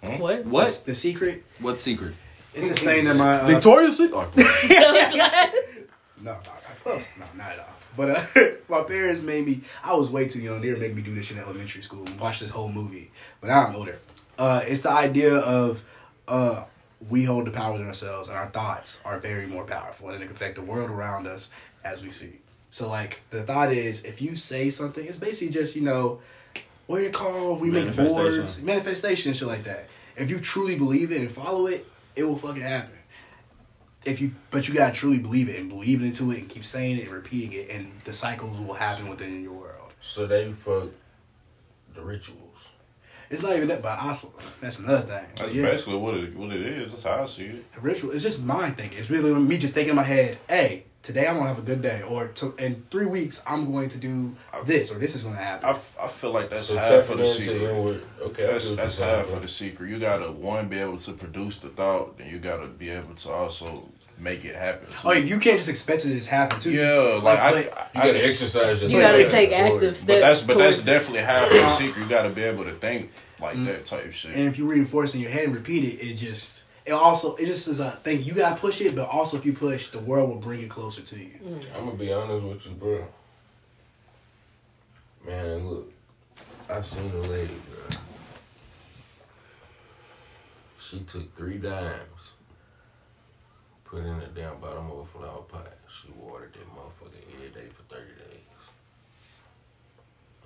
What? 0.01 0.45
What? 0.45 0.83
The 0.85 0.95
secret. 0.95 1.43
What 1.59 1.79
secret? 1.79 2.13
It's 2.53 2.69
this 2.69 2.79
thing 2.79 3.05
that 3.05 3.15
my 3.15 3.39
uh, 3.39 3.47
Victoria's 3.47 3.97
Secret. 3.97 4.29
No, 6.23 6.33
no, 6.33 6.33
not 6.33 6.43
close. 6.83 7.03
No, 7.17 7.25
not 7.35 7.53
at 7.53 7.59
all. 7.59 7.65
But 7.97 8.09
uh, 8.37 8.51
my 8.69 8.83
parents 8.83 9.21
made 9.23 9.45
me. 9.45 9.61
I 9.83 9.93
was 9.95 10.11
way 10.11 10.27
too 10.27 10.39
young. 10.39 10.61
They 10.61 10.71
were 10.71 10.77
making 10.77 10.97
me 10.97 11.01
do 11.01 11.15
this 11.15 11.31
in 11.31 11.39
elementary 11.39 11.81
school 11.81 12.05
and 12.05 12.19
watch 12.19 12.39
this 12.39 12.51
whole 12.51 12.69
movie. 12.69 13.09
But 13.39 13.47
now 13.47 13.65
I'm 13.65 13.75
older. 13.75 13.97
Uh, 14.37 14.61
it's 14.65 14.81
the 14.81 14.91
idea 14.91 15.35
of 15.35 15.83
uh, 16.27 16.65
we 17.09 17.23
hold 17.23 17.47
the 17.47 17.51
power 17.51 17.75
in 17.75 17.87
ourselves, 17.87 18.29
and 18.29 18.37
our 18.37 18.47
thoughts 18.47 19.01
are 19.03 19.17
very 19.17 19.47
more 19.47 19.63
powerful, 19.65 20.09
and 20.09 20.21
it 20.21 20.27
can 20.27 20.35
affect 20.35 20.55
the 20.55 20.61
world 20.61 20.91
around 20.91 21.25
us 21.25 21.49
as 21.83 22.03
we 22.03 22.11
see. 22.11 22.39
So, 22.71 22.89
like, 22.89 23.19
the 23.29 23.43
thought 23.43 23.71
is, 23.71 24.03
if 24.05 24.21
you 24.21 24.33
say 24.33 24.69
something, 24.71 25.05
it's 25.05 25.19
basically 25.19 25.53
just 25.53 25.75
you 25.75 25.81
know, 25.83 26.21
what 26.87 27.03
you 27.03 27.11
call 27.11 27.55
we 27.57 27.69
make 27.69 27.83
Manifestation. 27.85 28.15
boards, 28.37 28.61
manifestation, 28.61 29.29
and 29.29 29.37
shit 29.37 29.47
like 29.47 29.63
that. 29.65 29.85
If 30.17 30.29
you 30.29 30.39
truly 30.39 30.75
believe 30.75 31.11
it 31.11 31.19
and 31.21 31.29
follow 31.31 31.67
it, 31.67 31.85
it 32.15 32.23
will 32.23 32.37
fucking 32.37 32.61
happen 32.63 32.91
if 34.03 34.19
you 34.19 34.31
but 34.49 34.67
you 34.67 34.73
gotta 34.73 34.91
truly 34.93 35.19
believe 35.19 35.47
it 35.47 35.59
and 35.59 35.69
believe 35.69 36.01
into 36.01 36.31
it 36.31 36.39
and 36.39 36.49
keep 36.49 36.65
saying 36.65 36.97
it 36.97 37.03
and 37.03 37.11
repeating 37.11 37.53
it 37.53 37.69
and 37.69 37.91
the 38.03 38.11
cycles 38.11 38.59
will 38.59 38.73
happen 38.73 39.07
within 39.07 39.43
your 39.43 39.53
world 39.53 39.91
So 39.99 40.25
they 40.25 40.51
fuck 40.53 40.89
the 41.93 42.03
rituals. 42.03 42.57
it's 43.29 43.43
not 43.43 43.55
even 43.55 43.67
that 43.67 43.83
but 43.83 43.99
also 43.99 44.33
that's 44.59 44.79
another 44.79 45.01
thing 45.03 45.27
That's 45.37 45.53
yeah, 45.53 45.61
basically 45.69 45.97
what 45.97 46.15
it 46.15 46.35
what 46.35 46.51
it 46.51 46.61
is. 46.65 46.91
That's 46.91 47.03
how 47.03 47.21
I 47.21 47.25
see 47.25 47.45
it. 47.45 47.73
the 47.75 47.79
ritual 47.81 48.09
it's 48.11 48.23
just 48.23 48.43
mind 48.43 48.75
thinking 48.77 48.97
it's 48.97 49.11
really 49.11 49.33
me 49.35 49.59
just 49.59 49.75
thinking 49.75 49.91
in 49.91 49.95
my 49.95 50.01
head 50.03 50.39
hey 50.49 50.85
today 51.03 51.27
i'm 51.27 51.35
gonna 51.37 51.47
have 51.47 51.57
a 51.57 51.63
good 51.63 51.81
day 51.81 52.01
or 52.03 52.27
to, 52.29 52.53
in 52.57 52.83
three 52.91 53.05
weeks 53.05 53.41
i'm 53.47 53.71
going 53.71 53.89
to 53.89 53.97
do 53.97 54.35
this 54.65 54.91
or 54.91 54.99
this 54.99 55.15
is 55.15 55.23
gonna 55.23 55.35
happen 55.35 55.65
I, 55.65 55.71
f- 55.71 55.97
I 56.01 56.07
feel 56.07 56.31
like 56.31 56.49
that's 56.49 56.67
So 56.67 56.77
half 56.77 56.89
tapping 57.07 57.13
of 57.13 57.17
the 57.19 57.25
secret. 57.25 57.61
inward. 57.61 58.03
Okay, 58.21 58.45
That's 58.45 58.75
that's 58.75 58.97
half 58.99 59.27
bro. 59.27 59.37
of 59.37 59.41
the 59.41 59.47
secret. 59.47 59.89
You 59.89 59.99
gotta 59.99 60.31
one 60.31 60.67
be 60.67 60.77
able 60.77 60.97
to 60.97 61.13
produce 61.13 61.59
the 61.59 61.69
thought, 61.69 62.17
then 62.17 62.29
you 62.29 62.37
gotta 62.37 62.67
be 62.67 62.89
able 62.89 63.15
to 63.15 63.31
also 63.31 63.89
make 64.19 64.45
it 64.45 64.55
happen. 64.55 64.87
too. 64.87 64.93
oh 65.09 65.11
you 65.13 65.39
can't 65.39 65.57
just 65.57 65.69
expect 65.69 66.05
it 66.05 66.09
to 66.09 66.13
just 66.15 66.29
happen 66.29 66.59
too 66.59 66.71
yeah, 66.71 67.19
like 67.23 67.39
I, 67.39 67.49
I, 67.49 67.53
You 67.55 67.63
gotta 67.95 68.13
just- 68.19 68.29
exercise 68.43 68.81
your 68.81 68.91
You 68.91 68.99
gotta 68.99 69.21
Yeah. 69.23 69.27
take 69.29 69.51
active 69.51 69.97
steps. 69.97 70.05
But 70.05 70.19
that's 70.21 70.47
but 70.47 70.57
that's 70.59 70.77
it. 70.79 70.85
definitely 70.85 71.23
half 71.23 71.47
of 71.47 71.53
the 71.53 71.63
uh, 71.63 71.69
secret. 71.69 72.03
You 72.03 72.07
gotta 72.09 72.29
be 72.29 72.43
able 72.43 72.65
to 72.65 72.73
think 72.73 73.09
like 73.41 73.57
mm. 73.57 73.65
that 73.65 73.85
type 73.85 74.11
shit. 74.11 74.35
and 74.35 74.47
if 74.47 74.59
you 74.59 74.69
reinforce 74.69 75.15
in 75.15 75.19
your 75.21 75.31
head 75.31 75.45
and 75.45 75.55
repeat 75.55 75.83
it 75.83 76.05
it 76.05 76.13
just 76.13 76.60
it 76.85 76.91
also 76.91 77.35
it 77.35 77.45
just 77.45 77.67
is 77.67 77.79
a 77.79 77.91
thing 77.91 78.23
you 78.23 78.33
gotta 78.33 78.55
push 78.55 78.81
it 78.81 78.95
but 78.95 79.07
also 79.07 79.37
if 79.37 79.45
you 79.45 79.53
push 79.53 79.89
the 79.89 79.99
world 79.99 80.29
will 80.29 80.37
bring 80.37 80.61
it 80.61 80.69
closer 80.69 81.01
to 81.01 81.19
you 81.19 81.31
mm. 81.43 81.63
I'm 81.75 81.85
gonna 81.85 81.97
be 81.97 82.11
honest 82.11 82.45
with 82.45 82.65
you, 82.65 82.71
bro. 82.73 83.05
Man, 85.25 85.69
look, 85.69 85.91
I've 86.69 86.85
seen 86.85 87.11
a 87.11 87.21
lady, 87.27 87.53
bro. 87.69 87.99
She 90.79 90.99
took 91.01 91.35
three 91.35 91.57
dimes, 91.57 92.33
put 93.85 94.03
in 94.03 94.19
the 94.19 94.25
damn 94.27 94.59
bottom 94.59 94.89
of 94.89 94.99
a 94.99 95.05
flower 95.05 95.41
pot. 95.41 95.73
She 95.87 96.09
watered 96.17 96.53
that 96.53 96.67
motherfucker 96.75 97.21
every 97.35 97.49
day 97.49 97.67
for 97.69 97.83
30 97.93 98.05
days. 98.05 98.41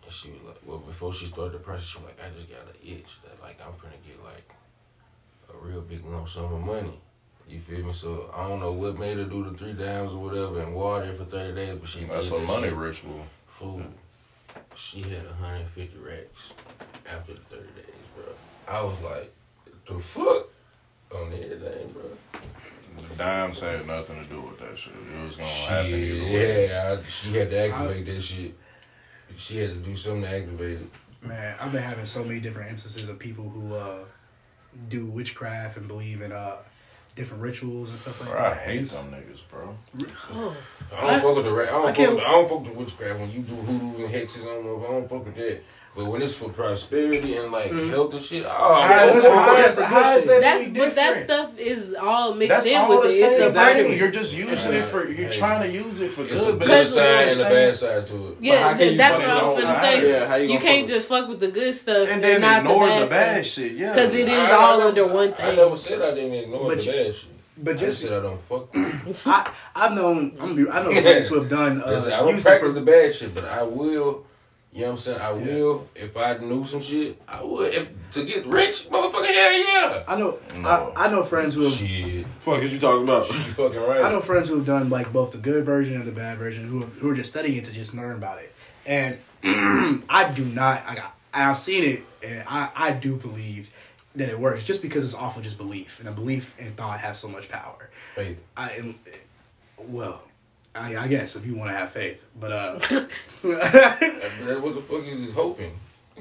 And 0.03 0.11
she 0.11 0.29
was 0.31 0.41
like, 0.45 0.59
well, 0.65 0.79
before 0.79 1.13
she 1.13 1.25
started 1.27 1.53
the 1.53 1.59
process, 1.59 1.85
she 1.85 1.99
was 1.99 2.07
like, 2.07 2.19
I 2.19 2.35
just 2.35 2.49
got 2.49 2.61
an 2.61 2.75
itch 2.83 3.21
that, 3.23 3.41
like, 3.41 3.59
I'm 3.61 3.73
finna 3.73 3.97
get, 4.05 4.21
like, 4.23 4.49
a 4.49 4.54
real 5.65 5.81
big 5.81 6.05
lump 6.05 6.29
sum 6.29 6.53
of 6.53 6.61
money. 6.61 6.99
You 7.47 7.59
feel 7.59 7.85
me? 7.85 7.93
So 7.93 8.31
I 8.35 8.47
don't 8.47 8.59
know 8.59 8.71
what 8.71 8.97
made 8.97 9.17
her 9.17 9.25
do 9.25 9.43
the 9.49 9.55
three 9.57 9.73
dimes 9.73 10.11
or 10.11 10.17
whatever 10.17 10.61
and 10.61 10.73
water 10.73 11.05
it 11.05 11.17
for 11.17 11.25
30 11.25 11.53
days, 11.55 11.77
but 11.79 11.89
she 11.89 12.03
That's 12.05 12.25
did 12.29 12.33
a 12.33 12.39
that 12.39 12.47
money 12.47 12.67
shit. 12.69 12.75
ritual. 12.75 13.25
Fool. 13.47 13.83
She 14.75 15.01
had 15.01 15.25
150 15.25 15.97
racks 15.99 16.53
after 17.09 17.33
the 17.33 17.39
30 17.41 17.63
days, 17.75 17.85
bro. 18.15 18.25
I 18.67 18.83
was 18.83 18.99
like, 19.01 19.33
the 19.87 19.99
fuck? 19.99 20.47
On 21.13 21.31
everything, 21.31 21.89
bro. 21.93 22.03
The 23.09 23.15
dimes 23.15 23.59
had 23.59 23.85
nothing 23.85 24.21
to 24.21 24.27
do 24.27 24.41
with 24.41 24.59
that 24.59 24.75
shit. 24.77 24.93
It 24.93 25.25
was 25.25 25.35
gonna 25.35 25.47
happen 25.47 25.93
either 25.93 26.23
way. 26.25 26.67
Yeah, 26.67 26.97
I, 26.99 27.03
she 27.07 27.33
had 27.33 27.49
to 27.51 27.57
activate 27.59 28.05
that 28.07 28.21
shit. 28.21 28.55
She 29.37 29.57
had 29.57 29.69
to 29.71 29.75
do 29.75 29.95
something 29.95 30.23
to 30.23 30.29
activate 30.29 30.81
it. 30.81 30.89
Man, 31.21 31.55
I've 31.59 31.71
been 31.71 31.83
having 31.83 32.05
so 32.05 32.23
many 32.23 32.39
different 32.39 32.71
instances 32.71 33.07
of 33.09 33.19
people 33.19 33.47
who 33.49 33.73
uh, 33.75 34.05
do 34.89 35.05
witchcraft 35.05 35.77
and 35.77 35.87
believe 35.87 36.21
in 36.21 36.31
uh, 36.31 36.57
different 37.15 37.41
rituals 37.43 37.89
and 37.89 37.99
stuff 37.99 38.21
like 38.21 38.29
Bro, 38.31 38.43
I 38.45 38.53
hate 38.53 38.81
It's- 38.81 39.01
them 39.01 39.11
niggas, 39.13 39.41
bro. 39.49 39.75
Oh. 40.33 40.55
I 40.95 41.01
don't 41.01 41.09
I- 41.09 41.19
fuck 41.19 41.35
with 41.35 41.45
the 41.45 41.51
I 41.51 41.65
don't 41.65 41.85
I 41.85 41.93
fuck 41.93 41.97
with, 42.11 42.19
I 42.19 42.31
don't 42.31 42.49
fuck 42.49 42.63
with 42.65 42.75
witchcraft 42.75 43.19
when 43.19 43.31
you 43.31 43.39
do 43.39 43.55
hoodoos 43.55 43.99
and 44.01 44.09
hexes 44.13 44.45
on 44.45 44.65
them. 44.65 44.83
I 44.83 44.87
don't 44.99 45.09
fuck 45.09 45.25
with 45.25 45.35
that. 45.35 45.61
But 45.95 46.07
when 46.07 46.21
it's 46.21 46.35
for 46.35 46.49
prosperity 46.49 47.37
and 47.37 47.53
like 47.53 47.71
Mhm. 47.71 47.89
health 47.89 48.13
and 48.13 48.21
shit, 48.21 48.43
oh, 48.45 48.49
How 48.49 48.87
that's 48.89 49.15
is- 49.15 49.23
the 49.23 49.31
how 49.31 49.53
worst. 49.53 49.69
is 49.69 49.75
the 49.77 49.85
How 49.85 50.03
good 50.03 50.17
is 50.17 50.23
shit? 50.25 50.41
that 50.41 50.41
That's 50.41 50.67
but 50.77 50.95
that 50.95 51.23
stuff 51.23 51.57
is 51.57 51.95
all 51.95 52.33
mixed 52.33 52.49
That's 52.49 52.67
in 52.67 52.75
all 52.77 52.89
with 52.89 53.03
the 53.03 53.07
it. 53.17 53.21
It's 53.31 53.39
a 53.39 53.45
exactly. 53.45 53.83
part 53.83 53.93
of. 53.93 53.99
You're 54.01 54.11
just 54.11 54.35
using 54.35 54.73
it 54.73 54.83
for. 54.85 55.05
You're 55.09 55.29
Hey. 55.29 55.37
trying 55.37 55.71
to 55.71 55.77
use 55.77 56.01
it 56.01 56.11
for 56.11 56.23
It's 56.23 56.41
a 56.41 56.45
good, 56.47 56.59
but 56.59 56.67
good 56.67 56.81
it's 56.81 56.93
side 56.93 57.27
and 57.29 57.39
a 57.39 57.43
bad 57.45 57.75
side 57.77 58.07
to 58.07 58.13
it. 58.15 58.37
Yeah, 58.41 58.77
th- 58.77 58.97
that's 58.97 59.17
what 59.17 59.29
I 59.29 59.43
was 59.43 59.53
gonna 59.61 59.79
say. 59.79 60.09
Yeah, 60.11 60.27
how 60.27 60.35
you 60.35 60.49
you 60.49 60.59
can't 60.59 60.85
fuck 60.85 60.93
just 60.95 61.07
fuck 61.07 61.29
with 61.29 61.39
the 61.39 61.47
good 61.47 61.73
stuff 61.73 61.95
same. 61.95 62.03
and, 62.07 62.11
and 62.11 62.23
then 62.25 62.41
not 62.41 62.57
ignore 62.65 62.83
the 62.87 62.91
bad, 62.91 63.01
the 63.05 63.09
bad 63.09 63.45
stuff. 63.45 63.63
shit. 63.65 63.71
Yeah, 63.71 63.93
Because 63.93 64.13
it 64.15 64.27
is 64.27 64.49
I- 64.49 64.51
I 64.51 64.55
all 64.65 64.81
under 64.81 65.03
said- 65.03 65.13
one 65.13 65.33
I 65.39 65.55
never 65.55 65.77
said 65.77 66.01
I 66.01 66.11
didn't 66.13 66.33
ignore 66.33 66.69
the 66.71 66.75
bad 66.75 66.83
shit. 66.83 67.15
But 67.57 67.71
just 67.77 67.83
just 67.85 68.01
said 68.01 68.11
I 68.11 68.19
don't 68.21 68.41
fuck 68.41 68.73
with. 68.75 69.21
I 69.25 69.47
I've 69.73 69.93
known 69.93 70.33
I'm 70.41 70.51
I 70.69 70.83
know 70.83 70.91
friends 71.01 71.27
who 71.27 71.35
have 71.35 71.47
done 71.49 71.81
I 71.81 71.99
said, 72.01 72.11
I 72.11 72.17
uh, 72.17 72.25
don't 72.25 72.41
practice 72.43 72.73
the 72.73 72.81
bad 72.81 73.15
shit, 73.15 73.33
but 73.33 73.45
I 73.45 73.63
will. 73.63 74.25
You 74.75 74.81
know 74.81 74.87
what 74.87 74.91
I'm 74.91 74.97
saying? 74.97 75.21
I 75.21 75.31
will. 75.31 75.87
If 75.95 76.17
I 76.17 76.37
knew 76.37 76.65
some 76.65 76.81
shit, 76.81 77.21
I 77.29 77.41
would. 77.41 77.73
If 77.73 77.89
to 78.11 78.25
get 78.25 78.45
rich, 78.45 78.89
motherfucker, 78.89 79.25
hell 79.25 79.57
yeah. 79.57 80.03
I 80.05 80.17
know 80.17 80.37
No. 80.59 80.67
I, 80.93 81.05
I 81.05 81.09
know 81.09 81.23
friends 81.23 81.55
who 81.55 81.61
have 81.61 81.71
Shit, 81.71 82.25
Fuck 82.39 82.61
is 82.61 82.73
you 82.73 82.79
talking 82.79 83.03
about? 83.03 83.25
you 83.29 83.35
fucking 83.35 83.79
right. 83.79 84.03
I 84.03 84.09
know 84.09 84.19
friends 84.19 84.49
who 84.49 84.57
have 84.57 84.65
done 84.65 84.89
like 84.89 85.13
both 85.13 85.31
the 85.31 85.37
good 85.37 85.65
version 85.65 85.95
and 85.95 86.03
the 86.03 86.11
bad 86.11 86.37
version 86.39 86.67
who 86.67 86.81
who 86.81 87.09
are 87.09 87.15
just 87.15 87.29
studying 87.29 87.55
it 87.55 87.63
to 87.63 87.71
just 87.71 87.95
learn 87.95 88.17
about 88.17 88.39
it. 88.39 88.53
And 88.85 89.17
I 90.09 90.29
do 90.35 90.43
not. 90.43 90.85
I 90.85 90.95
got, 90.95 91.15
I've 91.33 91.57
seen 91.57 91.85
it, 91.85 92.03
and 92.21 92.43
I 92.45 92.69
I 92.75 92.91
do 92.91 93.15
believe 93.15 93.71
that 94.13 94.27
it 94.27 94.37
works 94.37 94.65
just 94.65 94.81
because 94.81 95.05
it's 95.05 95.15
awful 95.15 95.41
just 95.41 95.57
belief 95.57 96.01
and 96.01 96.09
a 96.09 96.11
belief 96.11 96.53
and 96.59 96.75
thought 96.75 96.99
have 96.99 97.15
so 97.15 97.29
much 97.29 97.47
power. 97.47 97.89
Faith. 98.13 98.43
I 98.57 98.71
and, 98.71 98.95
well. 99.77 100.21
I, 100.75 100.97
I 100.97 101.07
guess 101.07 101.35
if 101.35 101.45
you 101.45 101.55
want 101.55 101.71
to 101.71 101.77
have 101.77 101.89
faith, 101.91 102.27
but 102.39 102.51
uh, 102.51 102.79
That, 102.79 103.09
that- 104.45 104.61
what 104.61 104.75
the 104.75 104.81
fuck 104.81 105.05
is 105.07 105.25
this 105.25 105.33
hoping? 105.33 105.77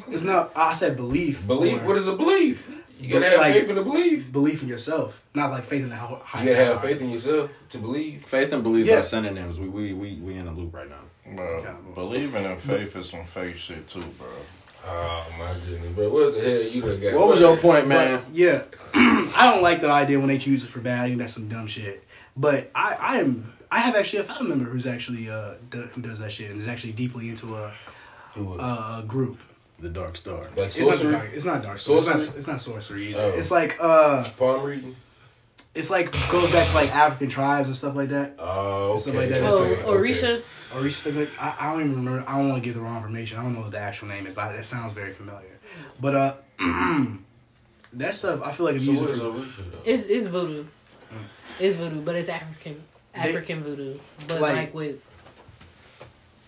it's 0.09 0.22
not. 0.22 0.52
I 0.56 0.74
said 0.74 0.97
belief. 0.97 1.47
Belief. 1.47 1.82
or 1.82 1.86
What 1.86 1.97
is 1.97 2.06
a 2.06 2.14
belief? 2.16 2.70
You 3.01 3.12
gotta 3.12 3.28
have 3.31 3.39
Like- 3.40 3.55
faith 3.55 3.68
in 3.68 3.74
the 3.76 3.82
belief. 3.82 4.32
belief 4.32 4.62
in 4.62 4.68
yourself? 4.68 5.24
Not 5.35 5.51
like 5.51 5.64
faith 5.64 5.82
in 5.82 5.90
the 5.90 5.97
high. 5.97 6.18
high 6.24 6.43
You 6.43 6.51
gotta 6.51 6.64
have 6.64 6.76
power. 6.81 6.89
faith 6.89 7.01
in 7.01 7.10
yourself 7.10 7.51
to 7.70 7.78
believe. 7.78 8.24
Faith 8.24 8.52
and 8.52 8.62
belief 8.62 8.86
Yeah. 8.86 8.98
are 8.98 9.02
synonyms. 9.02 9.59
We 9.59 9.68
we 9.68 9.93
we 9.93 10.14
we 10.16 10.35
in 10.36 10.47
a 10.47 10.52
loop 10.52 10.74
right 10.74 10.89
now. 10.89 11.35
Bro, 11.35 11.44
Okay. 11.59 11.72
believing 11.94 12.44
in 12.44 12.56
faith 12.56 12.94
is 12.97 13.09
some 13.09 13.24
fake 13.24 13.56
shit 13.56 13.89
too, 13.89 14.05
bro. 14.18 14.28
Oh 14.86 15.26
my 15.39 15.52
goodness, 15.66 15.93
bro. 15.94 16.09
What 16.10 16.35
the 16.35 16.40
hell 16.43 16.62
you 16.62 16.82
done 16.82 17.01
got? 17.01 17.14
What 17.14 17.28
was 17.28 17.40
your 17.40 17.56
point, 17.56 17.89
man? 17.89 18.22
But, 18.24 18.35
yeah, 18.35 18.62
I 18.94 19.51
don't 19.52 19.62
like 19.62 19.81
the 19.81 19.90
idea 19.90 20.18
when 20.18 20.28
they 20.28 20.39
choose 20.39 20.62
it 20.64 20.68
for 20.68 20.81
bad. 20.81 21.05
I 21.05 21.06
think 21.09 21.18
that's 21.18 21.32
some 21.35 21.48
dumb 21.48 21.66
shit. 21.66 22.05
But 22.36 22.70
I, 22.74 22.97
I 23.01 23.18
am, 23.20 23.52
I 23.75 23.81
have 23.81 23.97
actually 23.97 24.21
a 24.21 24.23
family 24.31 24.49
member 24.51 24.67
who's 24.73 24.87
actually 24.87 25.29
uh 25.29 25.55
do, 25.71 25.83
who 25.95 26.01
does 26.09 26.19
that 26.21 26.31
shit 26.31 26.49
and 26.51 26.59
is 26.63 26.69
actually 26.69 26.93
deeply 26.93 27.29
into 27.29 27.47
a 27.57 27.75
Who 28.35 28.45
was- 28.45 28.61
a, 28.61 28.73
a 29.01 29.05
group. 29.15 29.39
The 29.81 29.89
Dark 30.01 30.17
Star. 30.17 30.43
like 30.57 30.69
It's 30.69 30.79
not, 30.79 30.87
the 30.91 30.97
sorcery, 30.97 31.13
dark, 31.13 31.31
it's 31.37 31.45
not 31.45 31.63
dark. 31.65 31.79
Sorcery. 31.81 31.99
It's 31.99 32.07
not, 32.07 32.21
Sorcery? 32.21 32.39
it's 32.39 32.47
not 32.53 32.61
sorcery 32.61 33.09
either. 33.09 33.21
Oh. 33.21 33.39
It's 33.41 33.51
like 33.51 33.73
uh, 33.81 34.23
palm 34.39 34.63
reading. 34.65 34.95
it's 35.75 35.91
like 35.91 36.13
goes 36.31 36.51
back 36.53 36.67
to 36.69 36.75
like 36.77 36.95
African 36.95 37.29
tribes 37.29 37.67
and 37.67 37.77
stuff 37.77 37.97
like 37.97 38.11
that. 38.11 38.29
Oh, 38.39 38.93
okay. 38.93 38.99
Something 39.03 39.21
like 39.23 39.31
that. 39.31 39.43
Oh, 39.43 39.65
Okay, 39.65 39.83
Orisha. 39.83 40.43
Or 40.75 40.87
each 40.87 41.01
thing 41.03 41.17
like 41.19 41.31
I, 41.41 41.49
I 41.59 41.73
don't 41.73 41.81
even 41.87 41.97
remember. 41.97 42.25
I 42.29 42.39
don't 42.39 42.49
want 42.51 42.63
to 42.63 42.67
give 42.67 42.77
the 42.77 42.83
wrong 42.83 42.97
information. 42.99 43.39
I 43.39 43.43
don't 43.43 43.55
know 43.55 43.63
what 43.67 43.73
the 43.73 43.79
actual 43.91 44.07
name 44.09 44.27
is, 44.29 44.35
but 44.35 44.53
that 44.53 44.65
sounds 44.65 44.93
very 44.93 45.13
familiar. 45.13 45.59
But 46.01 46.15
uh, 46.15 46.35
that 47.95 48.15
stuff 48.15 48.43
I 48.43 48.53
feel 48.53 48.67
like 48.67 48.77
if 48.77 48.83
So 48.85 48.93
you 48.93 48.99
use 49.01 49.11
is 49.11 49.19
it 49.19 49.23
for 49.23 49.29
Orisha 49.33 49.71
though? 49.73 49.79
It's 49.85 50.05
it's 50.07 50.27
voodoo. 50.29 50.65
It's 51.61 51.75
voodoo, 51.77 52.01
but 52.01 52.15
it's 52.17 52.29
African 52.29 52.83
African 53.15 53.62
voodoo. 53.62 53.99
But 54.28 54.41
Like- 54.41 54.57
like, 54.57 54.74
with 54.74 55.01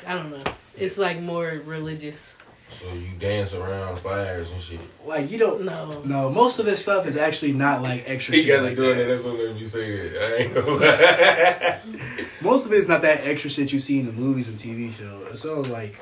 I 0.06 0.14
don't 0.14 0.30
know. 0.30 0.43
It's 0.76 0.98
like 0.98 1.20
more 1.20 1.60
religious. 1.64 2.36
So 2.70 2.93
you 2.93 3.09
dance 3.18 3.55
around 3.55 3.98
fires 4.01 4.51
and 4.51 4.60
shit. 4.60 4.80
like 5.06 5.30
you 5.30 5.38
don't 5.38 5.62
No. 5.64 6.02
No, 6.05 6.28
most 6.30 6.59
of 6.59 6.66
this 6.66 6.82
stuff 6.82 7.06
is 7.06 7.16
actually 7.16 7.52
not 7.52 7.80
like 7.80 8.02
extra 8.06 8.34
He 8.34 8.43
shit. 8.43 8.48
got 8.48 8.56
to 8.56 8.62
Like 8.66 8.76
doing 8.76 8.98
that. 8.98 9.05
that. 9.05 9.09
That's 9.14 9.24
what 9.24 9.36
made 9.38 9.55
me 9.55 9.66
say 9.66 10.09
that. 10.09 10.22
I 10.22 10.36
ain't 10.36 10.55
gonna. 10.55 12.20
Most 12.43 12.66
of 12.66 12.72
it 12.72 12.78
is 12.78 12.88
not 12.88 13.02
that 13.02 13.24
extra 13.24 13.48
shit 13.48 13.72
you 13.72 13.78
see 13.80 14.01
in 14.01 14.06
the 14.06 14.12
movies 14.12 14.48
and 14.48 14.59
TV 14.59 14.93
shows. 14.93 15.26
It's 15.30 15.44
all 15.44 15.62
like 15.64 15.98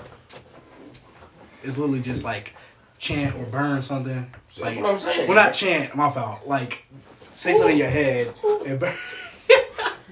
it's 1.62 1.78
literally 1.78 2.00
just 2.00 2.24
like 2.24 2.56
chant 2.98 3.36
or 3.36 3.44
burn 3.44 3.82
something. 3.82 4.32
So 4.48 4.62
Like, 4.62 4.74
that's 4.74 4.82
what 4.82 4.90
I'm 4.92 4.98
saying. 4.98 5.28
well, 5.28 5.36
not 5.36 5.54
chant. 5.54 5.94
My 5.94 6.10
fault. 6.10 6.46
Like 6.48 6.84
say 7.34 7.52
something 7.54 7.72
in 7.72 7.78
your 7.78 7.88
head 7.90 8.34
and 8.66 8.80
burn. 8.80 8.96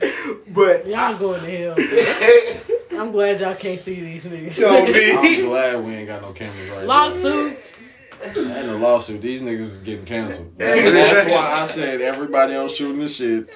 but 0.48 0.86
Y'all 0.86 1.16
going 1.18 1.40
to 1.40 1.74
hell. 1.74 2.74
I'm 3.00 3.12
glad 3.12 3.40
y'all 3.40 3.54
can't 3.54 3.78
see 3.78 4.00
these 4.00 4.24
niggas. 4.24 4.64
I'm 4.68 5.44
glad 5.46 5.84
we 5.84 5.94
ain't 5.94 6.08
got 6.08 6.22
no 6.22 6.32
cameras 6.32 6.70
right 6.70 6.86
Lawsuit. 6.86 7.52
now. 7.52 8.56
Ain't 8.56 8.66
no 8.66 8.76
lawsuit. 8.78 9.22
These 9.22 9.42
niggas 9.42 9.60
is 9.60 9.80
getting 9.80 10.04
canceled. 10.04 10.58
That's 10.58 11.28
why 11.28 11.62
I 11.62 11.66
said 11.66 12.00
everybody 12.00 12.54
else 12.54 12.74
shooting 12.74 12.98
this 12.98 13.16
shit 13.16 13.48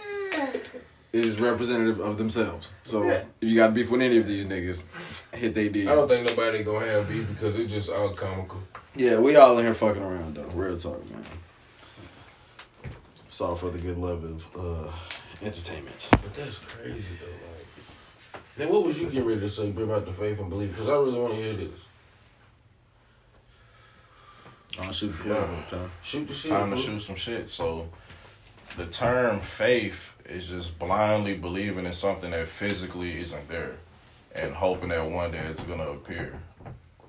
is 1.12 1.40
representative 1.40 1.98
of 2.00 2.16
themselves. 2.16 2.70
So 2.84 3.10
if 3.10 3.26
you 3.40 3.56
got 3.56 3.74
beef 3.74 3.90
with 3.90 4.00
any 4.00 4.18
of 4.18 4.26
these 4.26 4.46
niggas, 4.46 4.84
hit 5.34 5.54
they 5.54 5.68
DMs. 5.68 5.88
I 5.88 5.94
don't 5.96 6.08
think 6.08 6.26
nobody 6.28 6.62
gonna 6.62 6.86
have 6.86 7.08
beef 7.08 7.28
because 7.28 7.56
it's 7.56 7.72
just 7.72 7.90
all 7.90 8.10
comical. 8.14 8.62
Yeah, 8.94 9.18
we 9.18 9.36
all 9.36 9.58
in 9.58 9.64
here 9.64 9.74
fucking 9.74 10.02
around 10.02 10.36
though. 10.36 10.46
Real 10.54 10.78
talk, 10.78 11.08
man. 11.10 11.24
It's 13.26 13.40
all 13.40 13.56
for 13.56 13.70
the 13.70 13.78
good 13.78 13.98
love 13.98 14.24
of 14.24 14.46
uh, 14.56 14.92
entertainment. 15.42 16.08
But 16.10 16.34
that's 16.34 16.58
crazy 16.58 17.16
though. 17.20 17.26
Like, 17.26 18.44
then 18.56 18.68
what 18.68 18.84
was 18.84 19.00
you 19.00 19.08
getting 19.08 19.26
ready 19.26 19.40
to 19.40 19.48
say 19.48 19.70
about 19.70 20.06
the 20.06 20.12
faith 20.12 20.38
and 20.38 20.48
belief? 20.50 20.70
Because 20.70 20.88
I 20.88 20.92
really 20.92 21.18
want 21.18 21.34
to 21.34 21.40
hear 21.40 21.54
this. 21.54 21.80
I'm 24.74 24.84
gonna 24.84 24.92
shoot 24.92 25.12
the 25.12 25.18
club 25.18 25.50
up, 25.50 25.68
Tom. 25.68 25.90
Shoot 26.02 26.28
the 26.28 26.34
shit. 26.34 26.50
Time 26.50 26.70
to 26.70 26.76
shoot 26.76 27.00
some 27.00 27.16
shit. 27.16 27.48
So, 27.48 27.88
the 28.76 28.86
term 28.86 29.40
faith 29.40 30.14
is 30.24 30.48
just 30.48 30.78
blindly 30.78 31.36
believing 31.36 31.84
in 31.84 31.92
something 31.92 32.30
that 32.30 32.48
physically 32.48 33.20
isn't 33.20 33.48
there, 33.48 33.76
and 34.34 34.54
hoping 34.54 34.88
that 34.88 35.04
one 35.10 35.32
day 35.32 35.44
it's 35.46 35.62
gonna 35.62 35.90
appear. 35.90 36.40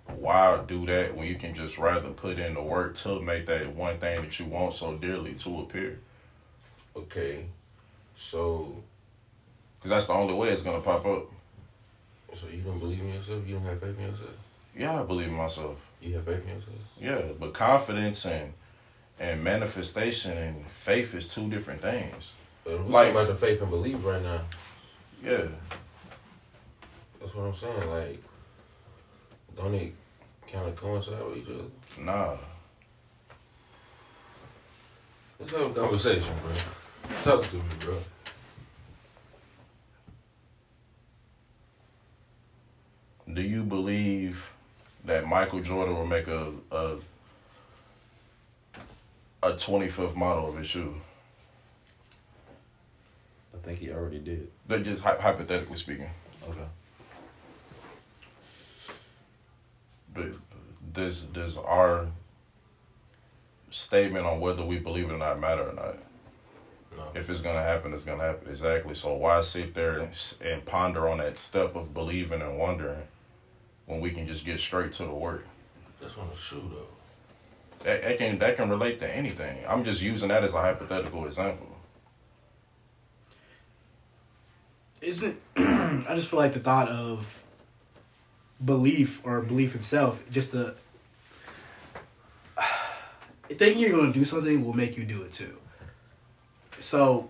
Why 0.07 0.61
do 0.67 0.85
that 0.87 1.15
when 1.15 1.27
you 1.27 1.35
can 1.35 1.53
just 1.53 1.77
rather 1.77 2.09
put 2.09 2.37
in 2.37 2.53
the 2.55 2.61
work 2.61 2.95
to 2.95 3.21
make 3.21 3.45
that 3.47 3.73
one 3.73 3.97
thing 3.97 4.21
that 4.21 4.39
you 4.39 4.45
want 4.45 4.73
so 4.73 4.95
dearly 4.95 5.33
to 5.35 5.61
appear? 5.61 5.99
Okay, 6.95 7.45
so 8.15 8.75
Because 9.79 9.89
that's 9.89 10.07
the 10.07 10.13
only 10.13 10.33
way 10.33 10.49
it's 10.49 10.61
gonna 10.61 10.81
pop 10.81 11.05
up. 11.05 11.25
so 12.33 12.47
you 12.47 12.61
don't 12.61 12.79
believe 12.79 12.99
in 12.99 13.13
yourself? 13.13 13.47
You 13.47 13.55
don't 13.55 13.65
have 13.65 13.79
faith 13.79 13.97
in 13.97 14.05
yourself? 14.05 14.29
Yeah, 14.75 15.01
I 15.01 15.03
believe 15.03 15.27
in 15.27 15.33
myself. 15.35 15.77
You 16.01 16.15
have 16.15 16.25
faith 16.25 16.41
in 16.43 16.49
yourself? 16.49 16.75
Yeah, 16.99 17.21
but 17.39 17.53
confidence 17.53 18.25
and 18.25 18.53
and 19.19 19.43
manifestation 19.43 20.35
and 20.37 20.65
faith 20.69 21.13
is 21.13 21.31
two 21.33 21.47
different 21.49 21.81
things. 21.81 22.33
But 22.63 22.79
we're 22.79 22.85
Like- 22.85 23.13
talking 23.13 23.21
about 23.29 23.39
the 23.39 23.47
faith 23.47 23.61
and 23.61 23.69
belief 23.69 24.03
right 24.03 24.21
now. 24.21 24.41
Yeah, 25.23 25.47
That's 27.19 27.33
what 27.35 27.45
I'm 27.45 27.55
saying. 27.55 27.89
Like, 27.89 28.21
don't 29.55 29.71
they 29.71 29.93
kind 30.51 30.67
of 30.67 30.75
coincide 30.75 31.23
with 31.25 31.37
each 31.37 31.47
other? 31.47 31.63
nah. 31.99 32.35
Let's 35.39 35.51
have 35.53 35.61
a 35.61 35.73
conversation, 35.73 36.33
bro. 36.41 36.51
Talk 37.23 37.43
to 37.49 37.55
me, 37.55 37.61
bro. 37.79 37.97
Do 43.31 43.41
you 43.41 43.63
believe 43.63 44.51
that 45.05 45.25
Michael 45.25 45.61
Jordan 45.61 45.95
will 45.95 46.05
make 46.05 46.27
a 46.27 46.51
a 46.71 46.97
a 49.41 49.55
twenty 49.57 49.89
fifth 49.89 50.15
model 50.15 50.49
of 50.49 50.57
his 50.57 50.67
shoe? 50.67 50.95
I 53.53 53.57
think 53.65 53.79
he 53.79 53.91
already 53.91 54.19
did. 54.19 54.49
That 54.67 54.83
just 54.83 55.01
hy- 55.01 55.17
hypothetically 55.19 55.77
speaking. 55.77 56.09
Okay. 56.49 56.65
But 60.13 60.33
does 60.93 61.21
does 61.21 61.57
our 61.57 62.07
statement 63.71 64.25
on 64.25 64.39
whether 64.41 64.63
we 64.63 64.77
believe 64.79 65.09
it 65.09 65.13
or 65.13 65.17
not 65.17 65.39
matter 65.39 65.69
or 65.69 65.73
not? 65.73 65.95
No. 66.97 67.19
If 67.19 67.29
it's 67.29 67.41
gonna 67.41 67.61
happen, 67.61 67.93
it's 67.93 68.03
gonna 68.03 68.23
happen. 68.23 68.49
Exactly. 68.49 68.95
So 68.95 69.13
why 69.15 69.41
sit 69.41 69.73
there 69.73 69.99
and, 69.99 70.35
and 70.43 70.65
ponder 70.65 71.09
on 71.09 71.17
that 71.19 71.37
step 71.37 71.75
of 71.75 71.93
believing 71.93 72.41
and 72.41 72.57
wondering 72.57 73.03
when 73.85 73.99
we 73.99 74.11
can 74.11 74.27
just 74.27 74.45
get 74.45 74.59
straight 74.59 74.91
to 74.93 75.03
the 75.03 75.13
work? 75.13 75.45
That's 76.01 76.17
on 76.17 76.29
the 76.29 76.35
shoe, 76.35 76.63
though. 76.71 76.87
That, 77.85 78.01
that 78.03 78.17
can 78.17 78.39
that 78.39 78.55
can 78.55 78.69
relate 78.69 78.99
to 78.99 79.09
anything. 79.09 79.63
I'm 79.67 79.83
just 79.83 80.01
using 80.01 80.29
that 80.29 80.43
as 80.43 80.53
a 80.53 80.61
hypothetical 80.61 81.25
example. 81.25 81.73
isn't 85.03 85.39
I 85.55 86.15
just 86.15 86.29
feel 86.29 86.39
like 86.39 86.53
the 86.53 86.59
thought 86.59 86.89
of 86.89 87.43
belief 88.63 89.25
or 89.25 89.41
belief 89.41 89.75
itself, 89.75 90.23
just 90.31 90.51
the 90.51 90.75
thinking 93.49 93.81
you're 93.81 93.91
going 93.91 94.11
to 94.13 94.19
do 94.19 94.25
something 94.25 94.63
will 94.65 94.73
make 94.73 94.97
you 94.97 95.03
do 95.03 95.23
it 95.23 95.33
too. 95.33 95.57
So, 96.79 97.29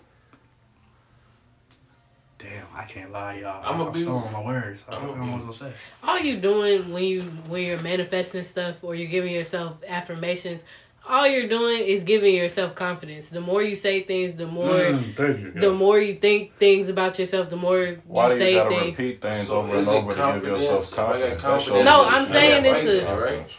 damn, 2.40 2.65
I 2.76 2.82
I 2.82 2.86
can't 2.86 3.11
lie, 3.11 3.36
y'all. 3.40 3.64
I'ma 3.65 3.88
I'm 3.88 3.94
be- 3.94 4.02
still 4.02 4.18
on 4.18 4.32
my 4.34 4.41
words. 4.44 4.84
I 4.90 4.95
I'ma 4.95 5.07
don't 5.07 5.18
know 5.18 5.24
what 5.24 5.30
I 5.36 5.38
be- 5.40 5.45
was 5.48 5.60
gonna 5.60 5.72
say. 5.74 5.78
all 6.03 6.20
you 6.20 6.38
doing 6.38 6.91
when 6.91 7.03
you 7.03 7.22
when 7.48 7.64
you're 7.64 7.82
manifesting 7.82 8.44
stuff 8.44 8.84
or 8.84 8.95
you're 8.95 9.10
giving 9.10 9.34
yourself 9.34 9.78
affirmations 9.88 10.64
all 11.07 11.28
you're 11.28 11.49
doing 11.49 11.84
is 11.84 12.06
giving 12.06 12.34
yourself 12.34 12.76
confidence 12.76 13.28
the 13.30 13.41
more 13.41 13.61
you 13.61 13.76
say 13.76 14.03
things 14.03 14.36
the 14.38 14.48
more 14.48 14.70
Mm, 14.80 15.14
thank 15.15 15.40
you. 15.40 15.52
the 15.52 15.72
more 15.74 15.99
you 15.99 16.14
think 16.14 16.56
things 16.57 16.88
about 16.88 17.20
yourself 17.20 17.49
the 17.49 17.57
more 17.57 17.98
Why 18.07 18.28
you 18.28 18.30
do 18.30 18.36
you 18.36 18.40
say 18.41 18.53
gotta 18.56 18.70
things 18.70 18.98
repeat 18.98 19.22
things 19.22 19.48
So 19.48 19.57
over 19.57 19.76
and 19.78 19.88
over 19.88 20.15
to 20.15 20.40
give 20.40 20.49
yourself 20.49 20.91
If 20.94 20.99
I 20.99 21.03
got 21.03 21.11
confidence? 21.11 21.44
Confidence- 21.44 21.86
No, 21.86 22.06
I'm 22.06 22.26
saying 22.26 22.64
have 22.64 22.76
it's 22.78 22.86
a- 23.03 23.06
confidence. 23.06 23.52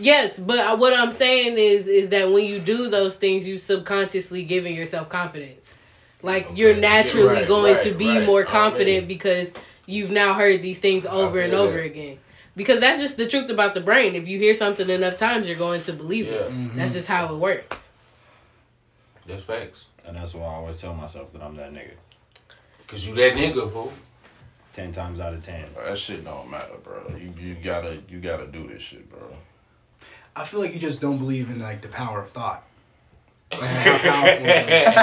Yes 0.00 0.38
but 0.38 0.78
what 0.78 0.92
i'm 0.92 1.12
saying 1.12 1.56
is 1.58 1.86
is 1.86 2.10
that 2.10 2.30
when 2.30 2.44
you 2.44 2.58
do 2.58 2.88
those 2.88 3.16
things 3.16 3.46
you 3.46 3.58
subconsciously 3.58 4.42
giving 4.44 4.74
yourself 4.74 5.08
confidence 5.08 5.76
like 6.22 6.48
you're 6.54 6.76
naturally 6.76 7.26
Yeah, 7.34 7.40
right, 7.40 7.48
going 7.48 7.72
right, 7.74 7.82
to 7.82 7.92
be 7.92 8.18
right. 8.18 8.26
more 8.26 8.42
oh, 8.42 8.46
confident 8.50 9.02
in. 9.02 9.06
because 9.08 9.52
you've 9.86 10.10
now 10.10 10.34
heard 10.34 10.62
these 10.62 10.78
things 10.80 11.06
over 11.06 11.40
and 11.40 11.54
over 11.54 11.78
that. 11.78 11.84
again 11.86 12.18
because 12.56 12.80
that's 12.80 13.00
just 13.00 13.16
the 13.16 13.26
truth 13.26 13.48
about 13.50 13.74
the 13.74 13.80
brain 13.80 14.14
if 14.14 14.28
you 14.28 14.38
hear 14.38 14.54
something 14.54 14.88
enough 14.90 15.16
times 15.16 15.48
you're 15.48 15.56
going 15.58 15.80
to 15.80 15.92
believe 15.92 16.26
Yeah, 16.26 16.32
it 16.46 16.76
that's 16.76 16.92
just 16.94 17.08
how 17.08 17.32
it 17.34 17.38
works 17.38 17.88
that's 19.26 19.44
facts. 19.44 19.86
And 20.06 20.16
that's 20.16 20.34
why 20.34 20.44
I 20.44 20.54
always 20.54 20.80
tell 20.80 20.94
myself 20.94 21.32
that 21.34 21.42
I'm 21.42 21.54
that 21.56 21.72
nigga. 21.72 21.92
Cause 22.88 23.06
you 23.06 23.14
that 23.14 23.34
nigga, 23.34 23.70
fool. 23.70 23.92
Ten 24.72 24.90
times 24.90 25.20
out 25.20 25.34
of 25.34 25.44
ten. 25.44 25.66
That 25.76 25.96
shit 25.96 26.24
don't 26.24 26.50
matter, 26.50 26.72
bro. 26.82 27.14
You 27.16 27.32
you 27.38 27.54
gotta 27.62 27.98
you 28.08 28.18
gotta 28.18 28.46
do 28.48 28.66
this 28.66 28.82
shit, 28.82 29.08
bro. 29.08 29.20
I 30.36 30.44
feel 30.44 30.60
like 30.60 30.72
you 30.72 30.78
just 30.80 31.00
don't 31.00 31.18
believe 31.18 31.50
in 31.50 31.58
like 31.60 31.80
the 31.82 31.88
power 31.88 32.20
of 32.22 32.30
thought. 32.30 32.64
Like, 33.52 33.60
how 33.62 33.98
powerful 33.98 34.46
is 34.46 34.66
it? 34.68 34.94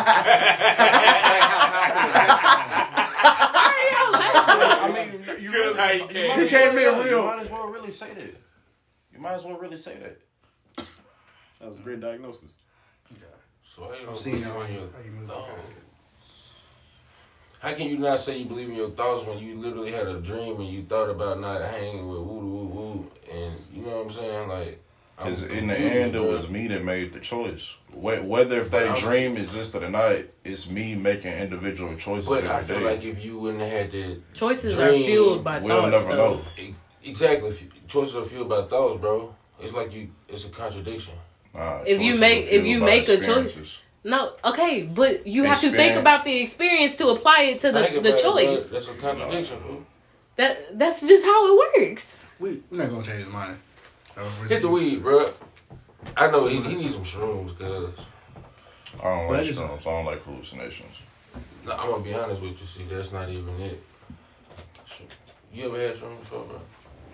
I 4.79 4.91
mean, 4.93 5.25
you 5.41 5.51
Good 5.51 5.75
how 5.77 5.91
you 5.91 6.07
came. 6.07 6.39
You 6.39 6.47
came 6.47 6.77
in 6.77 6.77
You 6.77 7.03
real. 7.03 7.25
might 7.25 7.39
as 7.41 7.49
well 7.49 7.67
really 7.67 7.91
say 7.91 8.13
that. 8.13 8.35
You 9.13 9.19
might 9.19 9.33
as 9.33 9.43
well 9.45 9.57
really 9.57 9.77
say 9.77 9.97
that. 9.97 10.19
That 11.59 11.69
was 11.71 11.79
a 11.79 11.81
great 11.81 11.99
diagnosis. 11.99 12.53
Yeah. 13.11 13.17
So 13.63 13.83
how 13.83 13.93
you 13.99 14.07
I'm 14.09 14.15
seeing 14.15 14.35
believe 14.37 14.53
how 14.53 14.61
your 14.61 14.69
you- 14.69 14.93
how 14.95 15.03
you 15.03 15.11
move. 15.11 15.27
thoughts? 15.27 15.49
How 17.59 17.73
can 17.73 17.87
you 17.87 17.97
not 17.97 18.19
say 18.19 18.37
you 18.37 18.45
believe 18.45 18.69
in 18.69 18.75
your 18.75 18.91
thoughts 18.91 19.25
when 19.25 19.39
you 19.39 19.57
literally 19.57 19.91
had 19.91 20.07
a 20.07 20.21
dream 20.21 20.59
and 20.61 20.69
you 20.69 20.83
thought 20.83 21.09
about 21.09 21.39
not 21.39 21.59
hanging 21.61 22.07
with 22.07 22.19
woo 22.19 22.39
woo 22.39 22.65
woo 22.67 23.11
and 23.31 23.55
you 23.73 23.81
know 23.81 23.97
what 23.97 24.05
I'm 24.05 24.11
saying? 24.11 24.47
Like, 24.47 24.73
I'm 24.73 24.86
Because 25.18 25.41
in 25.44 25.65
the 25.68 25.76
end, 25.77 26.15
it 26.15 26.19
was 26.19 26.48
me 26.48 26.68
that 26.68 26.84
made 26.84 27.11
the 27.11 27.19
choice. 27.19 27.76
Whether 27.91 28.60
if 28.60 28.69
that 28.69 28.84
I'm- 28.89 28.99
dream 28.99 29.35
existed 29.38 29.81
or 29.81 29.89
not, 29.89 30.18
it's 30.44 30.69
me 30.69 30.94
making 30.94 31.34
individual 31.34 31.95
choices 31.95 32.30
But 32.30 32.44
every 32.44 32.49
I 32.52 32.64
feel 32.64 32.80
day. 32.80 32.85
like 32.85 33.03
if 33.03 33.26
you 33.26 33.39
wouldn't 33.39 33.64
have 33.64 33.72
had 33.72 33.91
the 33.91 34.19
choices 34.34 34.76
Dream, 34.76 35.02
are 35.02 35.06
fueled 35.06 35.44
by 35.44 35.57
we'll 35.60 35.81
thoughts 35.89 36.03
never 36.06 36.15
though 36.15 36.34
know. 36.35 36.73
exactly 37.03 37.57
choices 37.88 38.15
are 38.15 38.26
fueled 38.26 38.49
by 38.49 38.61
thoughts, 38.65 39.02
bro. 39.02 39.34
It's 39.60 39.73
like 39.73 39.91
you. 39.91 40.10
It's 40.30 40.45
a 40.45 40.49
contradiction. 40.49 41.15
Nah, 41.56 41.81
If 41.88 41.99
you 41.99 42.15
make- 42.19 42.52
if 42.52 42.64
you 42.65 42.77
make 42.80 43.07
a 43.10 43.18
choice- 43.19 43.80
no 44.03 44.34
okay 44.45 44.84
but 44.84 45.26
you 45.26 45.44
have 45.45 45.60
to 45.60 45.72
think 45.72 45.95
about 45.98 46.23
the 46.23 46.39
experience 46.41 46.95
to 46.98 47.07
apply 47.07 47.41
it 47.44 47.60
to 47.60 47.72
the, 47.72 47.81
the 47.81 47.98
about 47.98 48.06
it, 48.06 48.19
choice 48.22 48.69
That's 48.69 48.88
a 48.89 48.94
contradiction, 48.94 49.57
fool. 49.61 49.84
that 50.35 50.77
that's 50.77 51.02
just 51.02 51.26
how 51.26 51.48
it 51.48 51.80
works 51.80 52.31
We 52.39 52.61
we're 52.69 52.77
not 52.84 52.91
gonna 52.91 53.03
change 53.03 53.23
his 53.26 53.34
mind. 53.34 53.57
Hit 54.48 54.61
the 54.61 54.69
weed, 54.69 55.03
bro. 55.03 55.31
I 56.15 56.31
know 56.31 56.48
he, 56.48 56.60
he 56.61 56.76
needs 56.76 56.95
some 56.95 57.03
shrooms, 57.03 57.57
cause 57.57 57.89
I 58.99 59.03
don't 59.03 59.31
like 59.31 59.45
shrooms. 59.45 59.80
I 59.81 59.84
don't 59.84 60.06
like 60.06 60.23
hallucinations. 60.23 61.02
no, 61.65 61.73
I'm 61.73 61.91
gonna 61.91 62.03
be 62.03 62.14
honest 62.14 62.41
with 62.41 62.60
you. 62.60 62.65
See, 62.65 62.84
that's 62.84 63.11
not 63.11 63.30
even 63.30 63.60
it. 63.61 63.84
You 65.53 65.65
ever 65.65 65.80
had 65.80 65.95
shrooms 65.95 66.19
before, 66.22 66.45
bro? 66.45 66.61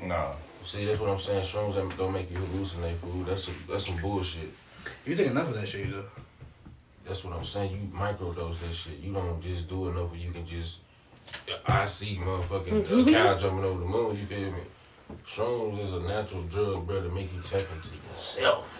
Nah. 0.07 0.33
See, 0.63 0.85
that's 0.85 0.99
what 0.99 1.09
I'm 1.09 1.19
saying. 1.19 1.43
Shrooms 1.43 1.75
don't 1.97 2.13
make 2.13 2.31
you 2.31 2.37
hallucinate, 2.37 2.97
fool. 2.97 3.23
That's 3.25 3.43
some 3.45 3.55
that's 3.69 3.85
some 3.87 3.97
bullshit. 3.97 4.53
You 5.05 5.15
take 5.15 5.27
enough 5.27 5.49
of 5.49 5.55
that 5.55 5.67
shit, 5.67 5.91
though. 5.91 6.05
That's 7.05 7.23
what 7.25 7.35
I'm 7.35 7.43
saying. 7.43 7.71
You 7.71 7.97
microdose 7.99 8.59
that 8.59 8.73
shit. 8.73 8.99
You 8.99 9.11
don't 9.11 9.41
just 9.41 9.67
do 9.67 9.89
enough 9.89 10.11
where 10.11 10.19
you 10.19 10.31
can 10.31 10.45
just. 10.45 10.79
I 11.65 11.85
see 11.85 12.17
motherfucking 12.17 13.07
a 13.07 13.11
cow 13.13 13.37
jumping 13.37 13.65
over 13.65 13.79
the 13.79 13.85
moon. 13.85 14.17
You 14.17 14.25
feel 14.25 14.51
me? 14.51 14.59
Shrooms 15.25 15.79
is 15.79 15.93
a 15.93 15.99
natural 15.99 16.43
drug, 16.43 16.87
bro, 16.87 17.01
to 17.01 17.09
make 17.09 17.33
you 17.33 17.41
tap 17.41 17.61
into 17.75 17.89
yourself. 18.11 18.79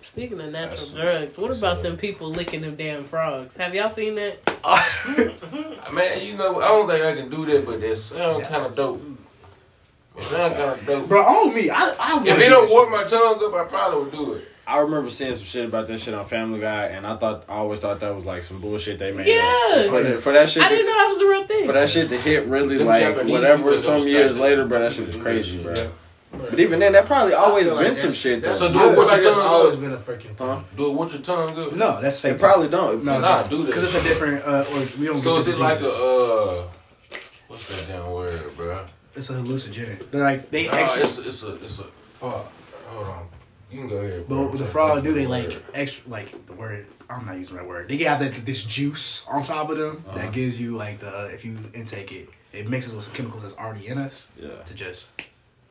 Speaking 0.00 0.40
of 0.40 0.50
natural 0.50 0.86
That's- 0.86 0.92
drugs, 0.92 1.38
what 1.38 1.50
about 1.56 1.82
them 1.82 1.96
people 1.96 2.30
licking 2.30 2.62
them 2.62 2.76
damn 2.76 3.04
frogs? 3.04 3.56
Have 3.56 3.74
y'all 3.74 3.88
seen 3.90 4.14
that? 4.14 4.38
Man, 5.92 6.26
you 6.26 6.36
know, 6.36 6.60
I 6.60 6.68
don't 6.68 6.88
think 6.88 7.04
I 7.04 7.14
can 7.14 7.28
do 7.28 7.44
that, 7.46 7.66
but 7.66 7.80
that 7.80 7.96
sound 7.98 8.44
kind 8.44 8.66
of 8.66 8.74
dope. 8.74 9.02
It 10.16 10.24
sound 10.24 10.54
kind 10.54 10.70
of 10.70 10.86
dope. 10.86 11.08
Bro, 11.08 11.22
on 11.22 11.54
me. 11.54 11.68
I, 11.70 11.94
I 11.98 12.22
If 12.26 12.38
it 12.38 12.48
don't 12.48 12.70
warm 12.70 12.90
my 12.92 13.04
tongue 13.04 13.38
up, 13.44 13.52
I 13.54 13.64
probably 13.68 14.02
would 14.04 14.12
do 14.12 14.32
it. 14.34 14.44
I 14.68 14.80
remember 14.80 15.08
seeing 15.10 15.34
some 15.34 15.44
shit 15.44 15.64
about 15.66 15.86
that 15.86 16.00
shit 16.00 16.12
on 16.14 16.24
Family 16.24 16.58
Guy, 16.60 16.86
and 16.86 17.06
I 17.06 17.16
thought 17.16 17.44
I 17.48 17.52
always 17.54 17.78
thought 17.78 18.00
that 18.00 18.14
was 18.14 18.24
like 18.24 18.42
some 18.42 18.60
bullshit 18.60 18.98
they 18.98 19.12
made. 19.12 19.28
Yeah. 19.28 19.82
up. 19.84 19.86
For, 19.90 20.02
the, 20.02 20.14
for 20.16 20.32
that 20.32 20.48
shit. 20.48 20.62
I 20.62 20.68
to- 20.68 20.74
didn't 20.74 20.86
know 20.90 20.96
that 20.98 21.06
was 21.08 21.20
a 21.20 21.28
real 21.28 21.46
thing. 21.46 21.66
for 21.66 21.72
that 21.72 21.88
shit 21.88 22.08
to 22.08 22.16
hit 22.16 22.46
really 22.46 22.78
Them 22.78 22.86
like 22.88 23.02
Japanese 23.02 23.32
whatever 23.32 23.78
some 23.78 24.06
years 24.08 24.32
start 24.32 24.42
later, 24.42 24.62
that. 24.62 24.68
bro, 24.68 24.78
that 24.80 24.92
shit 24.92 25.06
was 25.06 25.16
crazy, 25.16 25.62
bro. 25.62 25.74
Yeah. 25.74 25.86
But 26.32 26.58
even 26.60 26.80
then, 26.80 26.92
that 26.92 27.06
probably 27.06 27.32
always 27.32 27.66
feel 27.66 27.76
like 27.76 27.86
been 27.86 27.94
some 27.96 28.12
shit 28.12 28.42
though. 28.42 28.54
So 28.54 28.70
do 28.72 28.78
it 28.78 28.82
feel 28.90 28.98
with 28.98 29.08
like 29.08 29.22
your 29.22 29.32
tongue 29.32 29.46
always 29.46 29.76
been 29.76 29.92
a 29.92 29.96
freaking 29.96 30.36
Huh? 30.36 30.60
Do 30.76 30.90
it 30.90 30.98
with 30.98 31.12
your 31.14 31.22
tongue 31.22 31.54
good. 31.54 31.76
No, 31.76 32.00
that's 32.02 32.20
fake. 32.20 32.34
It 32.34 32.40
probably 32.40 32.68
don't. 32.68 33.04
No, 33.04 33.20
Nah, 33.20 33.42
no. 33.42 33.48
do 33.48 33.58
that. 33.58 33.66
Because 33.66 33.84
it's 33.84 33.94
a 33.94 34.02
different. 34.08 34.44
Uh, 34.44 34.64
or 34.72 34.80
we 34.98 35.06
don't. 35.06 35.16
So 35.18 35.34
get 35.38 35.40
is 35.40 35.48
it 35.48 35.58
like 35.58 35.80
a 35.80 35.86
uh, 35.86 36.66
what's 37.48 37.68
that 37.68 37.86
damn 37.88 38.10
word, 38.10 38.54
bro? 38.56 38.84
It's 39.14 39.30
a 39.30 39.34
hallucinogenic. 39.34 40.10
They're 40.10 40.24
like 40.24 40.50
they 40.50 40.66
No, 40.66 40.72
extra. 40.72 41.02
it's 41.04 41.18
it's 41.20 41.42
a 41.44 41.54
it's 41.54 41.78
a 41.78 41.84
fuck. 41.84 42.52
Hold 42.88 43.06
on, 43.06 43.26
you 43.70 43.78
can 43.80 43.88
go 43.88 43.96
ahead. 43.96 44.28
But 44.28 44.50
with 44.52 44.60
the 44.60 44.66
frog, 44.66 45.02
do 45.04 45.12
they 45.12 45.26
like 45.26 45.62
extra? 45.74 46.08
Like 46.10 46.46
the 46.46 46.52
word, 46.54 46.86
I'm 47.10 47.26
not 47.26 47.36
using 47.36 47.56
the 47.56 47.62
right 47.62 47.68
word. 47.68 47.88
They 47.88 47.96
have 48.04 48.20
that 48.20 48.44
this 48.46 48.62
juice 48.64 49.26
on 49.28 49.42
top 49.44 49.70
of 49.70 49.78
them 49.78 50.04
Uh-huh. 50.06 50.18
that 50.18 50.32
gives 50.32 50.60
you 50.60 50.76
like 50.76 50.98
the 51.00 51.26
if 51.26 51.44
you 51.44 51.56
intake 51.74 52.12
it, 52.12 52.28
it 52.52 52.68
mixes 52.68 52.94
with 52.94 53.04
some 53.04 53.14
chemicals 53.14 53.42
that's 53.42 53.56
already 53.56 53.86
in 53.88 53.98
us 53.98 54.28
Yeah. 54.40 54.50
to 54.64 54.74
just 54.74 55.08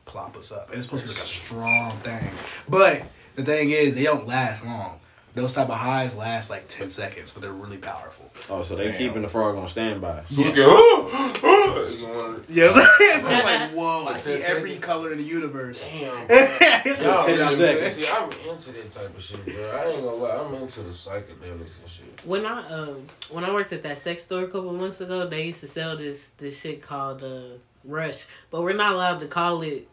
plop 0.04 0.36
us 0.36 0.52
up. 0.52 0.68
And 0.68 0.76
it's 0.78 0.86
supposed 0.86 1.04
to 1.04 1.08
be 1.08 1.14
like 1.14 1.24
a 1.24 1.26
strong 1.26 1.90
thing. 2.02 2.30
But 2.68 3.02
the 3.34 3.44
thing 3.44 3.70
is, 3.70 3.94
they 3.94 4.04
don't 4.04 4.26
last 4.26 4.64
long. 4.64 5.00
Those 5.36 5.52
type 5.52 5.68
of 5.68 5.76
highs 5.78 6.16
last 6.16 6.50
like 6.50 6.66
ten 6.66 6.88
seconds, 6.90 7.30
but 7.32 7.42
they're 7.42 7.52
really 7.52 7.76
powerful. 7.76 8.30
Oh, 8.50 8.62
so 8.62 8.74
they 8.74 8.84
Damn. 8.88 8.94
keeping 8.98 9.22
the 9.22 9.28
frog 9.28 9.54
on 9.56 9.68
standby. 9.68 10.22
So 10.30 10.40
you 10.42 10.50
can, 10.52 10.56
you 10.62 12.06
wanna- 12.06 12.40
Yes, 12.48 12.74
so 12.74 13.28
I'm 13.28 13.44
like, 13.44 13.70
whoa! 13.72 14.06
I 14.06 14.16
see 14.16 14.34
every 14.34 14.70
seconds. 14.70 14.84
color 14.86 15.12
in 15.12 15.18
the 15.18 15.24
universe. 15.24 15.86
Damn, 15.86 16.26
bro. 16.26 16.36
Y'all 16.36 17.22
10 17.24 17.38
really- 17.38 17.54
seconds. 17.56 17.92
See, 17.94 18.08
I'm 18.10 18.30
into 18.48 18.72
that 18.72 18.90
type 18.92 19.16
of 19.16 19.22
shit, 19.22 19.44
bro. 19.44 19.54
I 19.70 19.86
ain't 19.90 20.02
gonna 20.02 20.16
lie, 20.16 20.30
I'm 20.36 20.54
into 20.54 20.80
the 20.82 20.90
psychedelics 20.90 21.80
and 21.80 21.88
shit. 21.88 22.22
when 22.24 22.46
I 22.46 22.66
um 22.68 23.06
when 23.30 23.44
I 23.44 23.52
worked 23.52 23.72
at 23.72 23.82
that 23.82 23.98
sex 23.98 24.22
store 24.22 24.44
a 24.44 24.46
couple 24.48 24.72
months 24.72 25.00
ago, 25.00 25.26
they 25.28 25.44
used 25.46 25.60
to 25.60 25.66
sell 25.68 25.96
this 25.96 26.28
this 26.38 26.60
shit 26.60 26.80
called 26.82 27.22
uh 27.22 27.58
Rush, 27.84 28.26
but 28.50 28.62
we're 28.62 28.72
not 28.72 28.94
allowed 28.94 29.20
to 29.20 29.26
call 29.28 29.62
it 29.62 29.86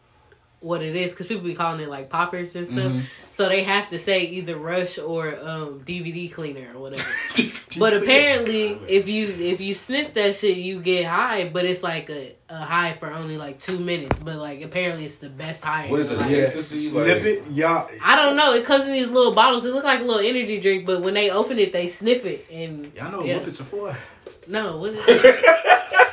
what 0.64 0.82
it 0.82 0.96
is 0.96 1.10
because 1.12 1.26
people 1.26 1.44
be 1.44 1.54
calling 1.54 1.78
it 1.80 1.88
like 1.90 2.08
poppers 2.08 2.56
and 2.56 2.66
stuff. 2.66 2.92
So 3.30 3.48
they 3.48 3.62
have 3.64 3.90
to 3.90 3.98
say 3.98 4.22
either 4.22 4.56
Rush 4.56 4.98
or 4.98 5.28
um 5.42 5.80
DVD 5.84 6.32
cleaner 6.32 6.70
or 6.74 6.80
whatever. 6.80 7.02
but 7.78 7.92
apparently, 7.94 8.78
if 8.88 9.08
you 9.08 9.26
if 9.26 9.60
you 9.60 9.74
sniff 9.74 10.14
that 10.14 10.34
shit, 10.34 10.56
you 10.56 10.80
get 10.80 11.04
high, 11.04 11.48
but 11.52 11.64
it's 11.66 11.82
like 11.82 12.08
a, 12.08 12.34
a 12.48 12.56
high 12.56 12.92
for 12.92 13.10
only 13.12 13.36
like 13.36 13.58
two 13.58 13.78
minutes. 13.78 14.18
But 14.18 14.36
like 14.36 14.62
apparently, 14.62 15.04
it's 15.04 15.16
the 15.16 15.28
best 15.28 15.62
high. 15.62 15.88
What 15.88 16.00
is 16.00 16.10
it? 16.10 16.18
Like, 16.18 16.30
Yeah. 16.30 16.38
Ecstasy? 16.38 16.88
Like, 16.90 17.06
Nip 17.08 17.22
it, 17.24 17.46
y'all. 17.50 17.88
I 18.02 18.16
don't 18.16 18.34
know. 18.36 18.54
It 18.54 18.64
comes 18.64 18.86
in 18.86 18.92
these 18.94 19.10
little 19.10 19.34
bottles. 19.34 19.66
It 19.66 19.74
look 19.74 19.84
like 19.84 20.00
a 20.00 20.04
little 20.04 20.24
energy 20.26 20.58
drink, 20.60 20.86
but 20.86 21.02
when 21.02 21.12
they 21.14 21.28
open 21.30 21.58
it, 21.58 21.72
they 21.72 21.86
sniff 21.88 22.24
it 22.24 22.46
and 22.50 22.90
Y'all 22.94 23.10
know 23.12 23.18
what 23.18 23.26
Yeah. 23.26 23.38
whippets 23.40 23.60
are 23.60 23.64
for. 23.64 23.96
no, 24.48 24.78
what 24.78 24.90
is 24.94 25.04
it? 25.08 26.03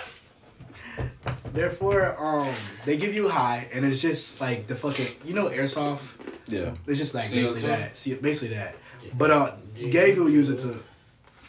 Therefore, 1.53 2.15
um, 2.17 2.53
they 2.85 2.97
give 2.97 3.13
you 3.13 3.27
high, 3.29 3.67
and 3.73 3.85
it's 3.85 4.01
just 4.01 4.39
like 4.39 4.67
the 4.67 4.75
fucking, 4.75 5.07
you 5.25 5.33
know, 5.33 5.49
airsoft. 5.49 6.15
Yeah. 6.47 6.73
It's 6.87 6.97
just 6.99 7.13
like 7.15 7.25
CO2? 7.25 7.35
basically 7.35 7.61
that. 7.67 7.97
See, 7.97 8.13
basically 8.15 8.55
that. 8.55 8.75
But 9.17 9.31
uh, 9.31 9.51
gay 9.75 10.11
people 10.11 10.29
use 10.29 10.49
it 10.49 10.59
to 10.59 10.79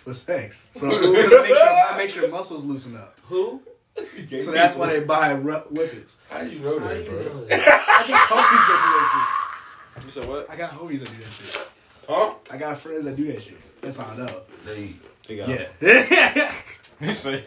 for 0.04 0.14
sex. 0.14 0.66
So 0.72 0.88
'cause 0.90 1.02
it 1.02 1.12
makes, 1.12 1.30
your, 1.30 1.48
it 1.92 1.96
makes 1.96 2.16
your 2.16 2.28
muscles 2.28 2.64
loosen 2.64 2.96
up. 2.96 3.16
Who? 3.28 3.60
So 4.40 4.50
that's 4.52 4.74
why 4.76 4.86
they 4.98 5.04
buy 5.04 5.32
ru- 5.32 5.54
whippets. 5.70 6.18
How 6.30 6.42
do 6.42 6.48
you 6.50 6.60
know 6.60 6.78
that, 6.78 7.06
bro? 7.06 7.46
I 7.50 8.04
got 8.08 8.28
homies 8.28 8.66
that 9.94 10.02
You 10.04 10.10
said 10.10 10.26
what? 10.26 10.40
do 10.40 10.46
that 10.48 10.48
shit. 10.48 10.50
I 10.50 10.56
got 10.56 10.70
homies 10.72 10.98
that 11.00 11.10
do 11.10 11.16
that 11.18 11.30
shit. 11.30 11.68
Huh? 12.08 12.34
I 12.50 12.56
got 12.56 12.78
friends 12.78 13.04
that 13.04 13.16
do 13.16 13.30
that 13.32 13.42
shit. 13.42 13.80
That's 13.82 13.98
how 13.98 14.10
I 14.12 14.16
know. 14.16 14.40
They 14.64 14.94
They 15.28 15.36
got 15.36 15.48
Yeah. 15.48 16.52
He 17.00 17.12
say, 17.14 17.44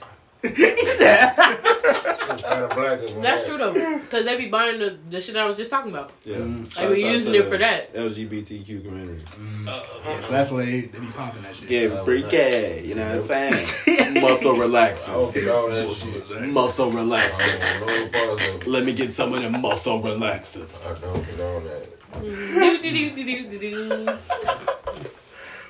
he 0.48 0.88
said, 0.90 1.34
It's 1.38 2.44
kinda 2.44 2.68
black 2.76 3.00
as 3.00 3.16
That's 3.16 3.48
true 3.48 3.58
though, 3.58 3.74
because 3.74 4.26
they 4.26 4.38
be 4.38 4.48
buying 4.50 4.80
the, 4.80 4.98
the 5.10 5.22
shit 5.22 5.36
I 5.36 5.46
was 5.48 5.58
just 5.58 5.72
talking 5.72 5.92
about. 5.92 6.12
Yeah. 6.24 6.38
Mm. 6.38 6.74
They 6.76 6.94
be 6.96 7.02
using 7.02 7.34
it 7.36 7.46
for 7.46 7.58
that. 7.58 7.94
LGBTQ 7.94 8.84
community. 8.86 9.24
Mm. 9.40 9.66
yeah, 10.06 10.20
so 10.20 10.34
that's 10.34 10.52
why 10.52 10.66
they, 10.66 10.82
they 10.82 11.00
be 11.00 11.06
popping 11.08 11.42
that 11.44 11.56
shit. 11.56 11.68
Get 11.68 12.04
freaky, 12.06 12.88
you 12.88 12.96
know 12.96 13.06
what 13.06 13.32
I'm 13.32 13.52
saying? 13.52 14.14
Muscle 14.22 14.52
I 14.52 14.56
hope 14.56 14.70
relaxers. 14.70 15.36
you 15.36 15.46
know 15.46 15.70
that 15.70 15.96
shit. 15.96 16.50
Muscle 16.50 16.92
I 16.92 16.96
relaxers. 16.96 17.80
don't 17.80 17.88
know 17.88 18.06
no 18.06 18.28
parts 18.28 18.48
of 18.50 18.56
it. 18.56 18.68
Let 18.68 18.84
me 18.86 18.94
get 18.94 19.14
some 19.14 19.34
of 19.34 19.42
them 19.42 19.62
muscle 19.62 20.02
relaxers. 20.02 20.86
I 20.86 21.00
don't 21.00 21.24
condone 21.24 21.64
that. 21.66 21.90
Do 22.22 22.82
do 22.82 22.92
do 22.92 23.16
do 23.16 23.24
do 23.50 23.60
do 23.60 23.60
do. 23.60 24.18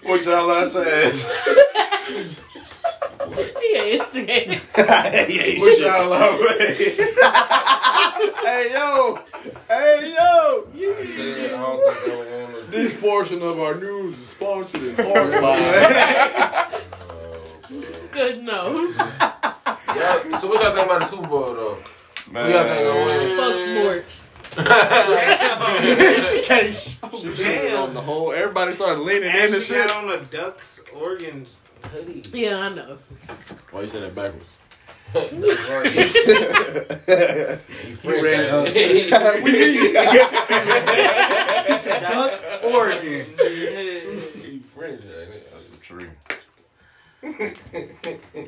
What 0.04 0.24
y'all 0.24 0.48
like 0.48 0.70
to 0.72 1.06
ask? 1.08 1.28
Yeah, 3.32 3.84
instigated. 3.86 4.60
hey, 4.76 5.58
What 5.60 5.80
y'all 5.80 6.10
like 6.10 6.40
to 6.40 6.84
hey, 8.46 8.72
yo. 8.74 9.20
Hey, 9.68 10.14
yo. 10.16 10.68
I 10.76 11.06
said 11.06 11.54
I 11.54 11.58
don't 11.58 11.94
think 12.04 12.08
I 12.08 12.16
want 12.46 12.66
to. 12.66 12.72
This 12.72 12.94
portion 13.00 13.42
of 13.42 13.60
our 13.60 13.76
news 13.76 14.14
is 14.18 14.28
sponsored 14.28 14.84
in 14.84 14.96
part 14.96 15.32
by. 15.42 16.82
Good 18.12 18.44
no. 18.44 18.94
Yeah, 19.96 20.38
so 20.38 20.48
what 20.50 20.62
y'all 20.64 20.74
think 20.76 20.86
about 20.86 21.02
the 21.02 21.08
Super 21.08 21.28
Bowl 21.28 21.54
though? 21.54 21.78
Man, 22.32 22.46
Who 22.46 22.52
y'all 22.54 22.64
think 22.66 22.80
gonna 22.84 23.06
win? 23.06 23.38
Fuck 23.38 23.56
sports. 23.78 24.22
Damn. 27.38 27.78
on 27.84 27.94
the 27.94 28.02
whole. 28.02 28.32
Everybody 28.32 28.72
started 28.74 29.00
leaning 29.02 29.30
And 29.30 29.38
in 29.50 29.54
and 29.56 29.64
she 29.64 29.74
shit. 29.74 29.88
got 29.88 30.04
on 30.04 30.12
a 30.12 30.22
Ducks 30.24 30.82
Oregon 30.96 31.46
hoodie. 31.88 32.24
Yeah, 32.34 32.58
I 32.60 32.70
know. 32.70 32.98
Why 33.72 33.82
you 33.82 33.88
say 33.88 34.00
that 34.02 34.16
backwards? 34.16 34.46
You 37.86 37.96
French, 37.96 38.24
ran 38.24 38.44
ain't 38.44 38.52
up. 38.54 38.66
you? 38.76 39.44
we 39.44 39.52
need 39.52 39.94
Duck, 42.02 42.42
Oregon. 42.64 43.26
You 43.40 44.60
French, 44.62 45.02
ain't 45.02 45.32
it? 45.32 45.52
That's 45.54 45.68
the 45.68 45.78
tree. 45.78 46.08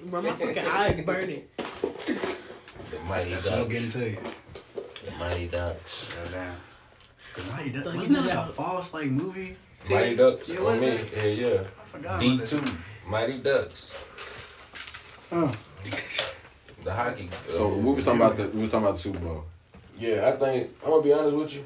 Bro, 0.10 0.22
my 0.24 0.32
fucking 0.32 0.66
eyes 0.66 1.02
burning. 1.02 1.44
The 1.58 3.00
Mighty 3.08 3.30
That's 3.32 3.46
what 3.50 3.54
I'm 3.54 3.60
Ducks. 3.62 3.74
getting 3.74 3.90
to 3.90 4.10
you. 4.10 4.18
The 5.06 5.12
Mighty 5.20 5.48
Ducks. 5.48 6.06
Goddamn. 6.16 6.56
Cause 7.34 7.52
Mighty 7.52 7.70
Ducks, 7.72 7.96
wasn't 7.96 8.18
that 8.18 8.26
like 8.36 8.50
a 8.50 8.52
false 8.52 8.94
like 8.94 9.08
movie? 9.10 9.56
Mighty 9.90 10.16
Ducks 10.16 10.50
Yeah, 10.50 10.60
on 10.60 10.80
me. 10.80 11.00
Yeah, 11.16 11.24
yeah. 11.24 11.60
I 11.62 11.86
forgot. 11.86 12.20
D 12.20 12.36
about 12.36 12.48
two. 12.48 12.58
that. 12.60 12.74
Mighty 13.08 13.40
Ducks. 13.40 13.94
Huh. 15.30 15.52
The 16.84 16.94
hockey. 16.94 17.30
So 17.48 17.72
uh, 17.72 17.76
we 17.76 17.92
was 17.92 18.06
talking 18.06 18.22
about 18.22 18.38
the 18.38 18.48
we 18.50 18.62
was 18.62 18.72
talking 18.72 18.86
about 18.86 18.96
the 18.96 19.02
Super 19.02 19.20
Bowl. 19.20 19.44
Yeah, 20.00 20.30
I 20.30 20.38
think 20.38 20.70
I'm 20.82 20.92
gonna 20.92 21.04
be 21.04 21.12
honest 21.12 21.36
with 21.36 21.54
you. 21.56 21.66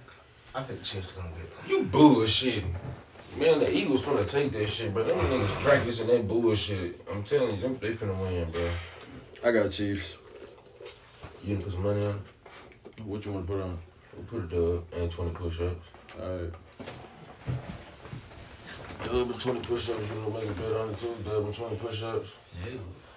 I 0.55 0.63
think 0.63 0.79
the 0.79 0.85
Chiefs 0.85 1.11
gonna 1.11 1.29
get. 1.29 1.69
You 1.69 1.83
bullshitting. 1.83 2.73
Man, 3.37 3.59
the 3.59 3.71
Eagles 3.71 4.01
finna 4.01 4.27
take 4.27 4.51
that 4.53 4.67
shit, 4.67 4.93
but 4.93 5.07
them 5.07 5.19
niggas 5.19 5.47
practicing 5.63 6.07
that 6.07 6.27
bullshit. 6.27 7.05
I'm 7.11 7.23
telling 7.23 7.55
you, 7.55 7.61
them 7.61 7.77
they 7.79 7.91
finna 7.93 8.17
win, 8.17 8.49
bro. 8.51 8.71
I 9.43 9.51
got 9.51 9.69
Chiefs. 9.69 10.17
You 11.43 11.55
gonna 11.55 11.65
put 11.65 11.73
some 11.73 11.83
money 11.83 12.05
on? 12.05 12.19
What 13.05 13.23
you 13.25 13.33
want 13.33 13.45
to 13.45 13.53
put 13.53 13.61
on? 13.61 13.77
We'll 14.15 14.25
put 14.41 14.51
a 14.51 14.55
dub 14.55 14.85
and 14.93 15.11
20 15.11 15.31
push-ups. 15.31 15.85
All 16.19 16.35
right. 16.35 16.53
Dub 19.05 19.29
and 19.31 19.41
20 19.41 19.59
push-ups. 19.61 19.99
You 20.09 20.21
gonna 20.21 20.39
make 20.39 20.49
a 20.49 20.53
bet 20.53 20.71
on 20.79 20.89
it 20.89 20.99
too? 20.99 21.15
Dub 21.25 21.45
and 21.45 21.53
20 21.53 21.75
push-ups. 21.77 22.33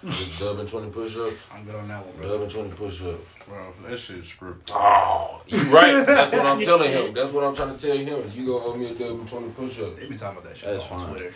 Just 0.07 0.39
Dub 0.39 0.59
and 0.59 0.69
20 0.69 0.89
push-ups. 0.91 1.35
I'm 1.53 1.63
good 1.65 1.75
on 1.75 1.87
that 1.87 2.05
one, 2.05 2.15
bro. 2.17 2.29
Dub 2.29 2.41
and 2.41 2.51
20 2.51 2.69
push-ups. 2.71 3.21
Bro, 3.47 3.73
that 3.87 3.97
shit's 3.97 4.33
scripted. 4.33 4.71
Oh, 4.71 5.41
you 5.47 5.57
right. 5.73 6.05
That's 6.05 6.31
what 6.31 6.45
I'm 6.45 6.59
telling 6.65 6.91
him. 6.91 7.13
That's 7.13 7.31
what 7.31 7.43
I'm 7.43 7.55
trying 7.55 7.75
to 7.77 7.87
tell 7.87 7.97
him. 7.97 8.31
You 8.33 8.45
gonna 8.45 8.65
owe 8.65 8.75
me 8.75 8.87
a 8.87 8.93
dub 8.93 9.19
and 9.19 9.27
20 9.27 9.49
push-ups. 9.51 9.99
They 9.99 10.07
be 10.07 10.15
talking 10.15 10.37
about 10.39 10.49
that 10.49 10.57
shit 10.57 10.69
That's 10.69 10.89
on 10.91 10.99
fine. 10.99 11.09
Twitter. 11.09 11.33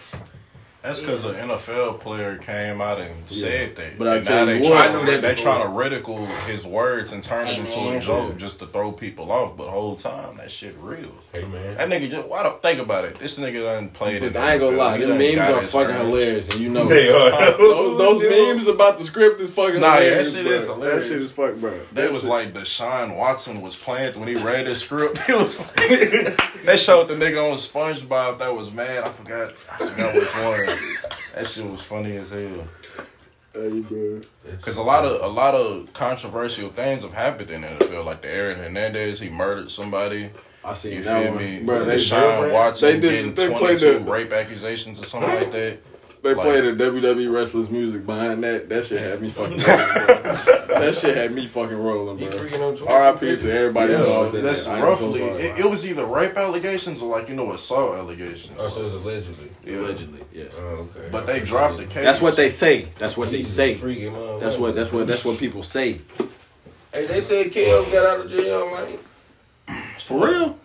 That's 0.81 1.01
because 1.01 1.25
an 1.25 1.35
NFL 1.35 1.99
player 1.99 2.37
came 2.37 2.79
out 2.79 3.01
and 3.01 3.27
said 3.27 3.75
that. 3.75 3.97
But 3.99 4.07
I 4.07 4.21
tell 4.21 4.45
now 4.45 4.53
you 4.53 4.59
they 4.63 4.69
what- 4.69 4.77
trying 4.77 4.95
I 4.95 4.99
knew 4.99 5.11
that 5.11 5.21
they 5.21 5.31
before. 5.31 5.43
trying 5.43 5.63
to 5.63 5.69
ridicule 5.77 6.25
his 6.47 6.65
words 6.65 7.11
and 7.11 7.21
turn 7.21 7.47
it 7.47 7.57
into 7.57 7.73
a 7.75 7.87
Amen. 7.89 8.01
joke 8.01 8.37
just 8.37 8.59
to 8.59 8.65
throw 8.65 8.93
people 8.93 9.29
off. 9.29 9.57
But 9.57 9.65
the 9.65 9.71
whole 9.71 9.97
time, 9.97 10.37
that 10.37 10.49
shit 10.49 10.75
real. 10.79 11.11
Hey, 11.33 11.43
man. 11.43 11.75
That 11.75 11.89
nigga 11.89 12.09
just 12.09 12.27
why 12.29 12.43
don't 12.43 12.61
think 12.61 12.79
about 12.79 13.03
it? 13.03 13.15
This 13.15 13.37
nigga 13.37 13.61
done 13.61 13.89
played 13.89 14.23
it. 14.23 14.31
But 14.31 14.41
I 14.41 14.53
ain't 14.53 14.61
gonna 14.61 14.77
lie, 14.77 14.97
them 14.99 15.17
memes 15.17 15.37
are 15.37 15.61
fucking 15.61 15.95
hilarious, 15.95 16.47
and 16.47 16.61
you 16.61 16.69
know 16.69 16.87
They 16.87 17.09
are. 17.09 17.29
those 17.57 17.97
those 17.97 18.21
memes 18.21 18.67
about 18.67 18.97
the 18.99 19.03
script 19.03 19.41
is 19.41 19.53
fucking 19.53 19.81
Nah, 19.81 19.97
yeah, 19.97 20.21
that 20.21 20.25
hilarious. 20.27 20.33
shit 20.33 20.45
bro. 20.45 20.53
is 20.55 20.65
hilarious. 20.67 21.03
That 21.09 21.13
shit 21.13 21.21
is 21.23 21.31
fuck, 21.33 21.55
bro. 21.55 21.71
They 21.91 22.03
That 22.03 22.11
was 22.13 22.21
shit- 22.21 22.29
like 22.29 22.53
Deshaun 22.53 23.17
Watson 23.17 23.59
was 23.61 23.75
playing 23.75 24.17
when 24.17 24.29
he 24.29 24.35
read 24.41 24.65
the 24.65 24.75
script. 24.75 25.19
It 25.29 25.35
was 25.35 25.59
like, 25.59 25.75
they 26.65 26.77
showed 26.77 27.09
the 27.09 27.15
nigga 27.15 27.51
on 27.51 27.57
SpongeBob 27.57 28.39
that 28.39 28.55
was 28.55 28.71
mad. 28.71 29.03
I 29.03 29.09
forgot. 29.09 29.53
I 29.73 29.77
forgot 29.77 30.15
which 30.15 30.35
one. 30.35 30.68
That 31.35 31.47
shit 31.47 31.65
was 31.65 31.81
funny 31.81 32.17
as 32.17 32.31
hell. 32.31 32.63
Hey, 33.53 33.81
bro. 33.81 34.21
Cause 34.61 34.77
a 34.77 34.81
lot 34.83 35.05
of 35.05 35.21
a 35.21 35.27
lot 35.27 35.55
of 35.55 35.91
controversial 35.93 36.69
things 36.69 37.01
have 37.03 37.13
happened 37.13 37.49
in 37.51 37.61
the 37.61 37.67
NFL, 37.67 38.05
like 38.05 38.21
the 38.21 38.29
Aaron 38.29 38.57
Hernandez, 38.59 39.19
he 39.19 39.29
murdered 39.29 39.71
somebody. 39.71 40.31
I 40.63 40.73
see 40.73 40.95
You 40.95 41.03
that 41.03 41.23
feel 41.23 41.33
one. 41.33 41.43
me? 41.43 41.59
bro. 41.61 41.85
They, 41.85 41.95
Deshaun 41.95 42.51
Watson 42.51 42.89
they 42.93 42.99
did- 42.99 43.35
getting 43.35 43.51
twenty 43.57 43.75
two 43.75 43.99
rape 43.99 44.33
accusations 44.33 44.99
or 45.01 45.05
something 45.05 45.29
like 45.33 45.51
that. 45.51 45.79
They 46.21 46.33
Like- 46.33 46.45
played 46.45 46.63
the 46.77 46.83
WWE 46.91 47.31
wrestlers 47.33 47.69
music 47.69 48.05
behind 48.05 48.43
that. 48.43 48.67
That 48.67 48.85
shit 48.85 49.01
had 49.01 49.21
me 49.21 49.29
fucking 49.29 49.57
rolling, 49.57 49.63
bro. 49.63 50.79
That 50.79 50.95
shit 50.99 51.15
had 51.15 51.31
me 51.33 51.47
fucking 51.47 51.77
rolling, 51.81 52.17
bro. 52.17 52.27
freaking 52.27 52.61
on 52.61 52.75
Twitter. 52.75 52.91
R.I.P. 52.91 53.37
to 53.37 53.51
everybody 53.53 53.93
involved 53.93 54.35
in 54.35 54.43
that's 54.43 54.65
that. 54.65 54.75
I 54.75 54.79
am 54.89 54.95
so 54.95 55.05
roughly. 55.07 55.19
sorry. 55.19 55.43
it, 55.43 55.59
it 55.59 55.69
was 55.69 55.85
either 55.87 56.05
rape 56.05 56.35
allegations 56.35 57.01
or 57.01 57.07
like 57.09 57.29
you 57.29 57.35
know 57.35 57.53
assault 57.53 57.95
allegations. 57.95 58.51
Oh, 58.59 58.67
so 58.67 58.83
it's 58.85 58.93
allegedly. 58.93 59.49
Yeah. 59.65 59.77
Allegedly, 59.77 60.19
yes. 60.33 60.59
Oh, 60.61 60.65
okay. 60.95 61.07
But 61.09 61.25
they 61.25 61.39
dropped 61.39 61.77
the 61.77 61.85
case. 61.85 62.03
That's 62.03 62.21
what 62.21 62.35
they 62.35 62.49
say. 62.49 62.89
That's 62.97 63.15
what 63.17 63.31
they 63.31 63.37
He's 63.37 63.47
a 63.47 63.51
say. 63.51 63.75
freaky 63.75 64.03
motherfucker. 64.09 64.39
That's 64.41 64.57
what. 64.57 64.75
That's 64.75 64.91
what. 64.91 65.07
That's 65.07 65.23
what 65.25 65.37
people 65.37 65.63
say. 65.63 66.01
Hey, 66.93 67.03
they 67.03 67.21
said 67.21 67.53
KO 67.53 67.85
got 67.91 68.05
out 68.05 68.25
of 68.25 68.31
jail, 68.31 68.69
man. 68.71 69.83
For 69.99 70.27
real. 70.27 70.59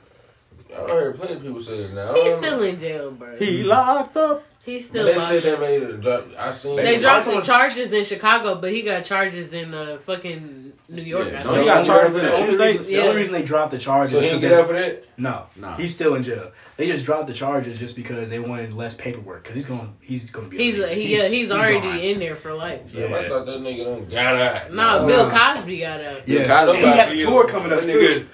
I 0.72 0.80
heard 0.90 1.16
plenty 1.16 1.34
of 1.34 1.42
people 1.42 1.60
say 1.62 1.84
it 1.84 1.92
now. 1.92 2.12
He's 2.14 2.34
still 2.34 2.60
in 2.62 2.76
jail, 2.78 3.12
bro. 3.12 3.36
He 3.36 3.62
locked 3.62 4.16
up. 4.16 4.42
He's 4.64 4.88
But 4.88 4.92
still 4.92 5.04
they 5.04 5.12
said 5.12 5.18
locked 5.34 5.42
they 5.44 5.52
up. 5.52 5.60
made 5.60 5.82
it 5.82 6.00
drop. 6.00 6.26
I 6.38 6.50
seen. 6.50 6.76
They 6.76 6.96
it. 6.96 7.00
dropped 7.00 7.26
the 7.26 7.40
charges 7.42 7.92
in 7.92 8.02
Chicago, 8.02 8.54
but 8.54 8.72
he 8.72 8.80
got 8.80 9.04
charges 9.04 9.52
in 9.52 9.74
uh, 9.74 9.98
fucking 9.98 10.72
New 10.88 11.02
York. 11.02 11.28
Yeah. 11.30 11.42
No, 11.42 11.54
he 11.54 11.64
got 11.66 11.84
charges 11.84 12.16
in 12.16 12.22
The 12.24 12.34
a 12.34 12.36
few 12.44 12.52
states. 12.52 12.86
the 12.88 12.96
only 13.00 13.10
Yeah. 13.10 13.16
reason 13.16 13.32
they 13.34 13.42
dropped 13.42 13.72
the 13.72 13.78
charges 13.78 14.12
So 14.12 14.20
he 14.20 14.26
is 14.28 14.40
didn't 14.40 14.50
because 14.58 14.68
get 14.68 14.80
out 14.80 14.90
for 14.90 15.00
that. 15.02 15.04
no, 15.18 15.46
Nah. 15.56 15.76
he's 15.76 15.92
still 15.92 16.14
in 16.14 16.22
jail. 16.22 16.50
They 16.78 16.86
just 16.86 17.04
dropped 17.04 17.26
the 17.26 17.34
charges 17.34 17.78
just 17.78 17.94
because 17.94 18.30
they 18.30 18.38
wanted 18.38 18.72
less 18.72 18.94
paperwork. 18.94 19.42
Because 19.42 19.56
he's 19.56 19.66
going, 19.66 19.94
he's 20.00 20.30
going 20.30 20.46
to 20.46 20.50
be. 20.50 20.56
He's, 20.62 20.78
a- 20.78 20.88
he, 20.88 21.14
yeah, 21.16 21.28
he's, 21.28 21.50
already 21.50 21.80
gone. 21.80 21.98
in 21.98 22.18
there 22.18 22.34
for 22.34 22.54
life. 22.54 22.90
Damn, 22.90 23.10
Yeah. 23.10 23.16
I 23.18 23.28
thought 23.28 23.44
that 23.46 23.58
nigga 23.60 23.84
done 23.84 24.06
got 24.08 24.34
out. 24.36 24.72
Nah, 24.72 24.98
Nah. 25.00 25.06
Bill 25.06 25.28
Cosby 25.30 25.78
got 25.80 26.00
out. 26.00 26.26
Yeah, 26.26 26.44
Cosby. 26.46 26.78
he 26.80 26.86
had 26.88 27.12
a 27.12 27.22
tour 27.22 27.46
coming 27.46 27.70
up 27.72 27.82
That 27.82 27.92
too. 27.92 28.26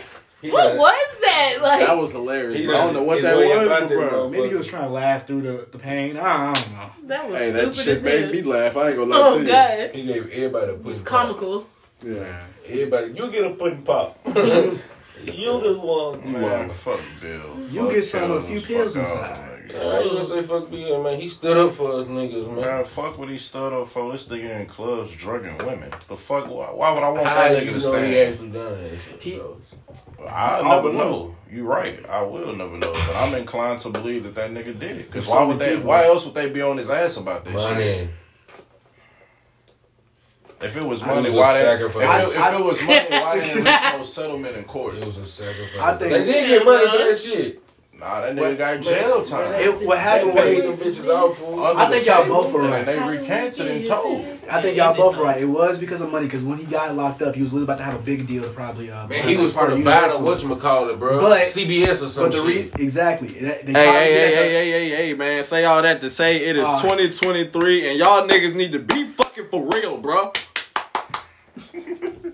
He 0.46 0.52
What 0.52 0.62
done- 0.68 0.78
was 0.78 1.16
that? 1.20 1.58
Like, 1.62 1.86
That 1.86 1.96
was 1.96 2.12
hilarious. 2.12 2.58
He 2.60 2.66
Bro. 2.66 2.74
I 2.76 2.78
don't 2.84 2.94
know 2.94 3.02
what 3.02 3.22
that 3.22 3.36
was, 3.36 3.50
up 3.50 3.68
but 3.68 3.82
under, 3.82 3.96
bro. 4.08 4.28
Maybe 4.30 4.48
he 4.48 4.54
was 4.54 4.66
trying 4.66 4.84
to 4.84 4.90
laugh 4.90 5.26
through 5.26 5.42
the, 5.42 5.66
the 5.70 5.78
pain. 5.78 6.16
I 6.16 6.52
don't 6.54 6.72
know. 6.72 6.90
that 7.08 7.28
was 7.30 7.38
Hey, 7.38 7.50
that 7.50 7.74
shit 7.74 7.96
as 7.98 8.02
made 8.02 8.22
hell. 8.22 8.30
me 8.32 8.42
laugh. 8.42 8.76
I 8.76 8.88
ain't 8.88 8.96
gonna 8.96 9.10
lie 9.10 9.28
Oh 9.28 9.38
to 9.38 9.42
you. 9.44 9.48
god, 9.50 9.90
He 9.94 10.02
gave 10.04 10.30
everybody 10.30 10.66
a 10.66 10.74
it 10.74 10.76
pudding 10.76 10.84
was 10.84 11.00
pop. 11.00 11.08
comical. 11.08 11.66
Yeah. 12.04 12.40
Everybody, 12.66 13.12
you 13.14 13.30
get 13.30 13.44
a 13.44 13.50
pudding 13.50 13.82
pop. 13.82 14.18
you 14.26 14.80
get 15.62 15.78
one. 15.78 16.32
Man, 16.32 16.42
Man. 16.42 16.68
fuck 16.70 17.00
Bill. 17.20 17.40
You 17.70 17.82
Fuck 17.84 17.90
get 17.94 18.02
some 18.04 18.28
Bill. 18.28 18.36
a 18.38 18.42
few 18.42 18.60
pills 18.60 18.96
inside. 18.96 19.36
niggas. 19.36 19.46
I 19.76 19.98
ain't 20.00 20.12
gonna 20.12 20.24
say 20.24 20.42
fuck 20.42 20.70
Bill, 20.70 21.02
man. 21.02 21.18
He 21.20 21.28
stood 21.28 21.56
up 21.56 21.72
for 21.72 22.00
us 22.00 22.06
niggas, 22.06 22.46
man. 22.46 22.60
Man, 22.60 22.84
fuck 22.84 23.18
what 23.18 23.28
he 23.28 23.38
stood 23.38 23.72
up 23.72 23.88
for. 23.88 24.12
This 24.12 24.26
nigga 24.26 24.60
in 24.60 24.66
clubs 24.66 25.12
drugging 25.14 25.58
women. 25.58 25.90
The 26.08 26.16
fuck? 26.16 26.48
Why, 26.48 26.66
why 26.70 26.92
would 26.92 27.02
I 27.02 27.08
want 27.10 27.26
How 27.26 27.34
that 27.48 27.64
you 27.64 27.72
nigga 27.72 27.80
to 27.82 27.90
know 27.92 27.98
he 28.02 28.12
stand? 28.12 28.28
actually 28.34 28.48
done 28.50 28.82
that 28.82 28.90
shit? 29.00 29.22
He- 29.22 29.40
though? 30.18 30.26
I'll 30.26 30.64
never 30.64 30.88
the 30.90 30.98
know. 30.98 31.34
You're 31.50 31.64
right. 31.64 32.04
I 32.08 32.22
will 32.22 32.54
never 32.54 32.76
know. 32.76 32.92
But 32.92 33.16
I'm 33.16 33.34
inclined 33.34 33.78
to 33.80 33.90
believe 33.90 34.24
that 34.24 34.34
that 34.34 34.50
nigga 34.50 34.78
did 34.78 34.96
it. 34.96 35.06
Because 35.10 35.28
why 35.28 35.44
would 35.44 35.58
they? 35.58 35.74
people- 35.76 35.88
Why 35.88 36.04
else 36.06 36.24
would 36.24 36.34
they 36.34 36.48
be 36.50 36.60
on 36.62 36.76
his 36.76 36.90
ass 36.90 37.16
about 37.16 37.44
this 37.44 37.54
shit? 37.68 38.08
If 40.62 40.74
it 40.76 40.82
was 40.82 41.04
money, 41.04 41.28
was 41.28 41.34
why 41.34 41.52
they, 41.52 41.58
if, 41.60 41.64
sacrifice. 41.66 42.22
it, 42.22 42.28
if 42.40 42.54
it 42.60 42.64
was 42.64 42.82
money, 42.82 43.06
why 43.10 43.40
didn't 43.40 43.64
reach 43.64 43.92
no 43.92 44.02
settlement 44.02 44.56
in 44.56 44.64
court? 44.64 44.94
It 44.94 45.04
was 45.04 45.18
a 45.18 45.24
sacrifice. 45.26 45.80
I 45.82 45.96
think- 45.98 46.10
they 46.12 46.24
did 46.24 46.48
get 46.48 46.64
money 46.64 46.90
for 46.90 46.96
that 46.98 47.18
shit. 47.18 47.62
Nah, 47.98 48.20
that 48.20 48.34
nigga 48.36 48.40
What- 48.40 48.58
got 48.58 48.80
jail 48.82 49.22
time. 49.24 49.54
It, 49.54 49.86
what 49.86 49.98
happened 49.98 50.34
Paid 50.34 50.66
was, 50.66 50.78
them 50.78 50.92
bitches 50.92 51.08
out 51.14 51.34
for. 51.34 51.64
I 51.78 51.88
think 51.88 52.04
the 52.04 52.10
y'all 52.10 52.28
both 52.28 52.52
were 52.52 52.60
and 52.60 52.70
right. 52.70 52.84
They 52.84 52.98
recanted 52.98 53.66
and 53.68 53.82
told. 53.82 54.20
I 54.50 54.60
think 54.60 54.76
y'all 54.76 54.94
both 54.94 55.16
right. 55.16 55.40
It 55.40 55.46
was 55.46 55.78
because 55.78 56.02
of 56.02 56.12
money. 56.12 56.26
Because 56.26 56.44
when 56.44 56.58
he 56.58 56.66
got 56.66 56.94
locked 56.94 57.22
up, 57.22 57.34
he 57.34 57.42
was 57.42 57.52
really 57.52 57.64
about 57.64 57.78
to 57.78 57.84
have 57.84 57.94
a 57.94 57.98
big 58.02 58.26
deal 58.26 58.42
to 58.42 58.50
probably. 58.50 58.90
Uh, 58.90 59.06
Man, 59.08 59.26
he 59.26 59.38
was 59.38 59.54
part 59.54 59.68
for 59.68 59.72
of 59.72 59.78
the 59.78 59.84
battle. 59.84 60.18
Universal. 60.20 60.56
Whatchamacallit, 60.58 60.98
bro? 60.98 61.20
But- 61.20 61.46
CBS 61.46 62.02
or 62.02 62.08
some 62.08 62.24
But 62.24 62.32
the 62.32 62.42
re- 62.42 62.62
shit. 62.64 62.78
exactly. 62.80 63.28
That, 63.28 63.64
they 63.64 63.72
Hey, 63.72 63.84
tried 63.84 63.92
hey, 63.94 64.12
hey, 64.12 64.34
hey, 64.34 64.50
hey, 64.50 64.88
hey, 64.90 65.06
hey, 65.08 65.14
man. 65.14 65.42
Say 65.42 65.64
all 65.64 65.80
that 65.80 66.02
to 66.02 66.10
say 66.10 66.36
it 66.36 66.56
is 66.56 66.66
Oh. 66.68 66.82
2023 66.82 67.88
and 67.88 67.98
y'all 67.98 68.28
niggas 68.28 68.54
need 68.54 68.72
to 68.72 68.78
be 68.78 69.04
fucking 69.04 69.46
for 69.50 69.66
real, 69.72 69.96
bro. 69.96 70.32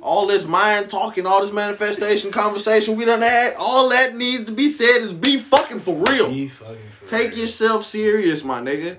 All 0.03 0.27
this 0.27 0.45
mind 0.45 0.91
talking, 0.91 1.27
all 1.27 1.41
this 1.41 1.53
manifestation 1.53 2.31
conversation 2.33 2.97
we 2.97 3.05
done 3.05 3.23
had, 3.23 3.55
all 3.59 3.89
that 3.91 4.15
needs 4.17 4.45
to 4.45 4.53
be 4.53 4.69
said 4.69 5.01
is 5.01 5.13
be 5.13 5.39
fucking 5.39 5.79
for 5.79 5.95
real. 6.11 6.29
He 6.29 6.49
fucking 6.49 6.77
for 6.91 7.05
real. 7.05 7.11
Take 7.11 7.31
real. 7.31 7.41
yourself 7.41 7.85
serious, 7.85 8.45
my 8.45 8.61
nigga. 8.61 8.97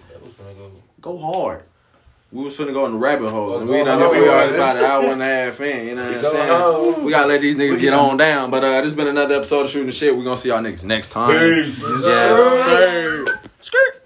Go 1.01 1.17
hard. 1.17 1.63
We 2.31 2.45
was 2.45 2.57
finna 2.57 2.73
go 2.73 2.85
in 2.87 2.93
the 2.93 2.97
rabbit 2.97 3.29
hole, 3.29 3.59
and 3.59 3.69
we 3.69 3.77
Go 3.77 3.85
done 3.85 3.99
hard. 3.99 4.11
we 4.17 4.27
already 4.27 4.55
about 4.55 4.77
an 4.77 4.83
hour 4.85 5.05
and 5.11 5.21
a 5.21 5.25
half 5.25 5.61
in. 5.61 5.87
You 5.89 5.95
know 5.95 6.05
what 6.07 6.17
I'm 6.17 6.23
saying? 6.23 6.47
hard. 6.47 7.03
We 7.03 7.11
gotta 7.11 7.27
let 7.27 7.41
these 7.41 7.55
niggas 7.55 7.79
get 7.79 7.93
on 7.93 8.17
down. 8.17 8.49
But 8.49 8.63
uh, 8.63 8.81
this 8.81 8.93
been 8.93 9.07
another 9.07 9.35
episode 9.35 9.63
of 9.65 9.69
shooting 9.69 9.85
the 9.87 9.91
shit. 9.91 10.15
We 10.15 10.23
gonna 10.23 10.37
see 10.37 10.49
y'all 10.49 10.63
niggas 10.63 10.83
next 10.83 11.09
time. 11.09 11.29
Peace. 11.29 11.79
Yes, 11.79 13.45
sir. 13.61 13.99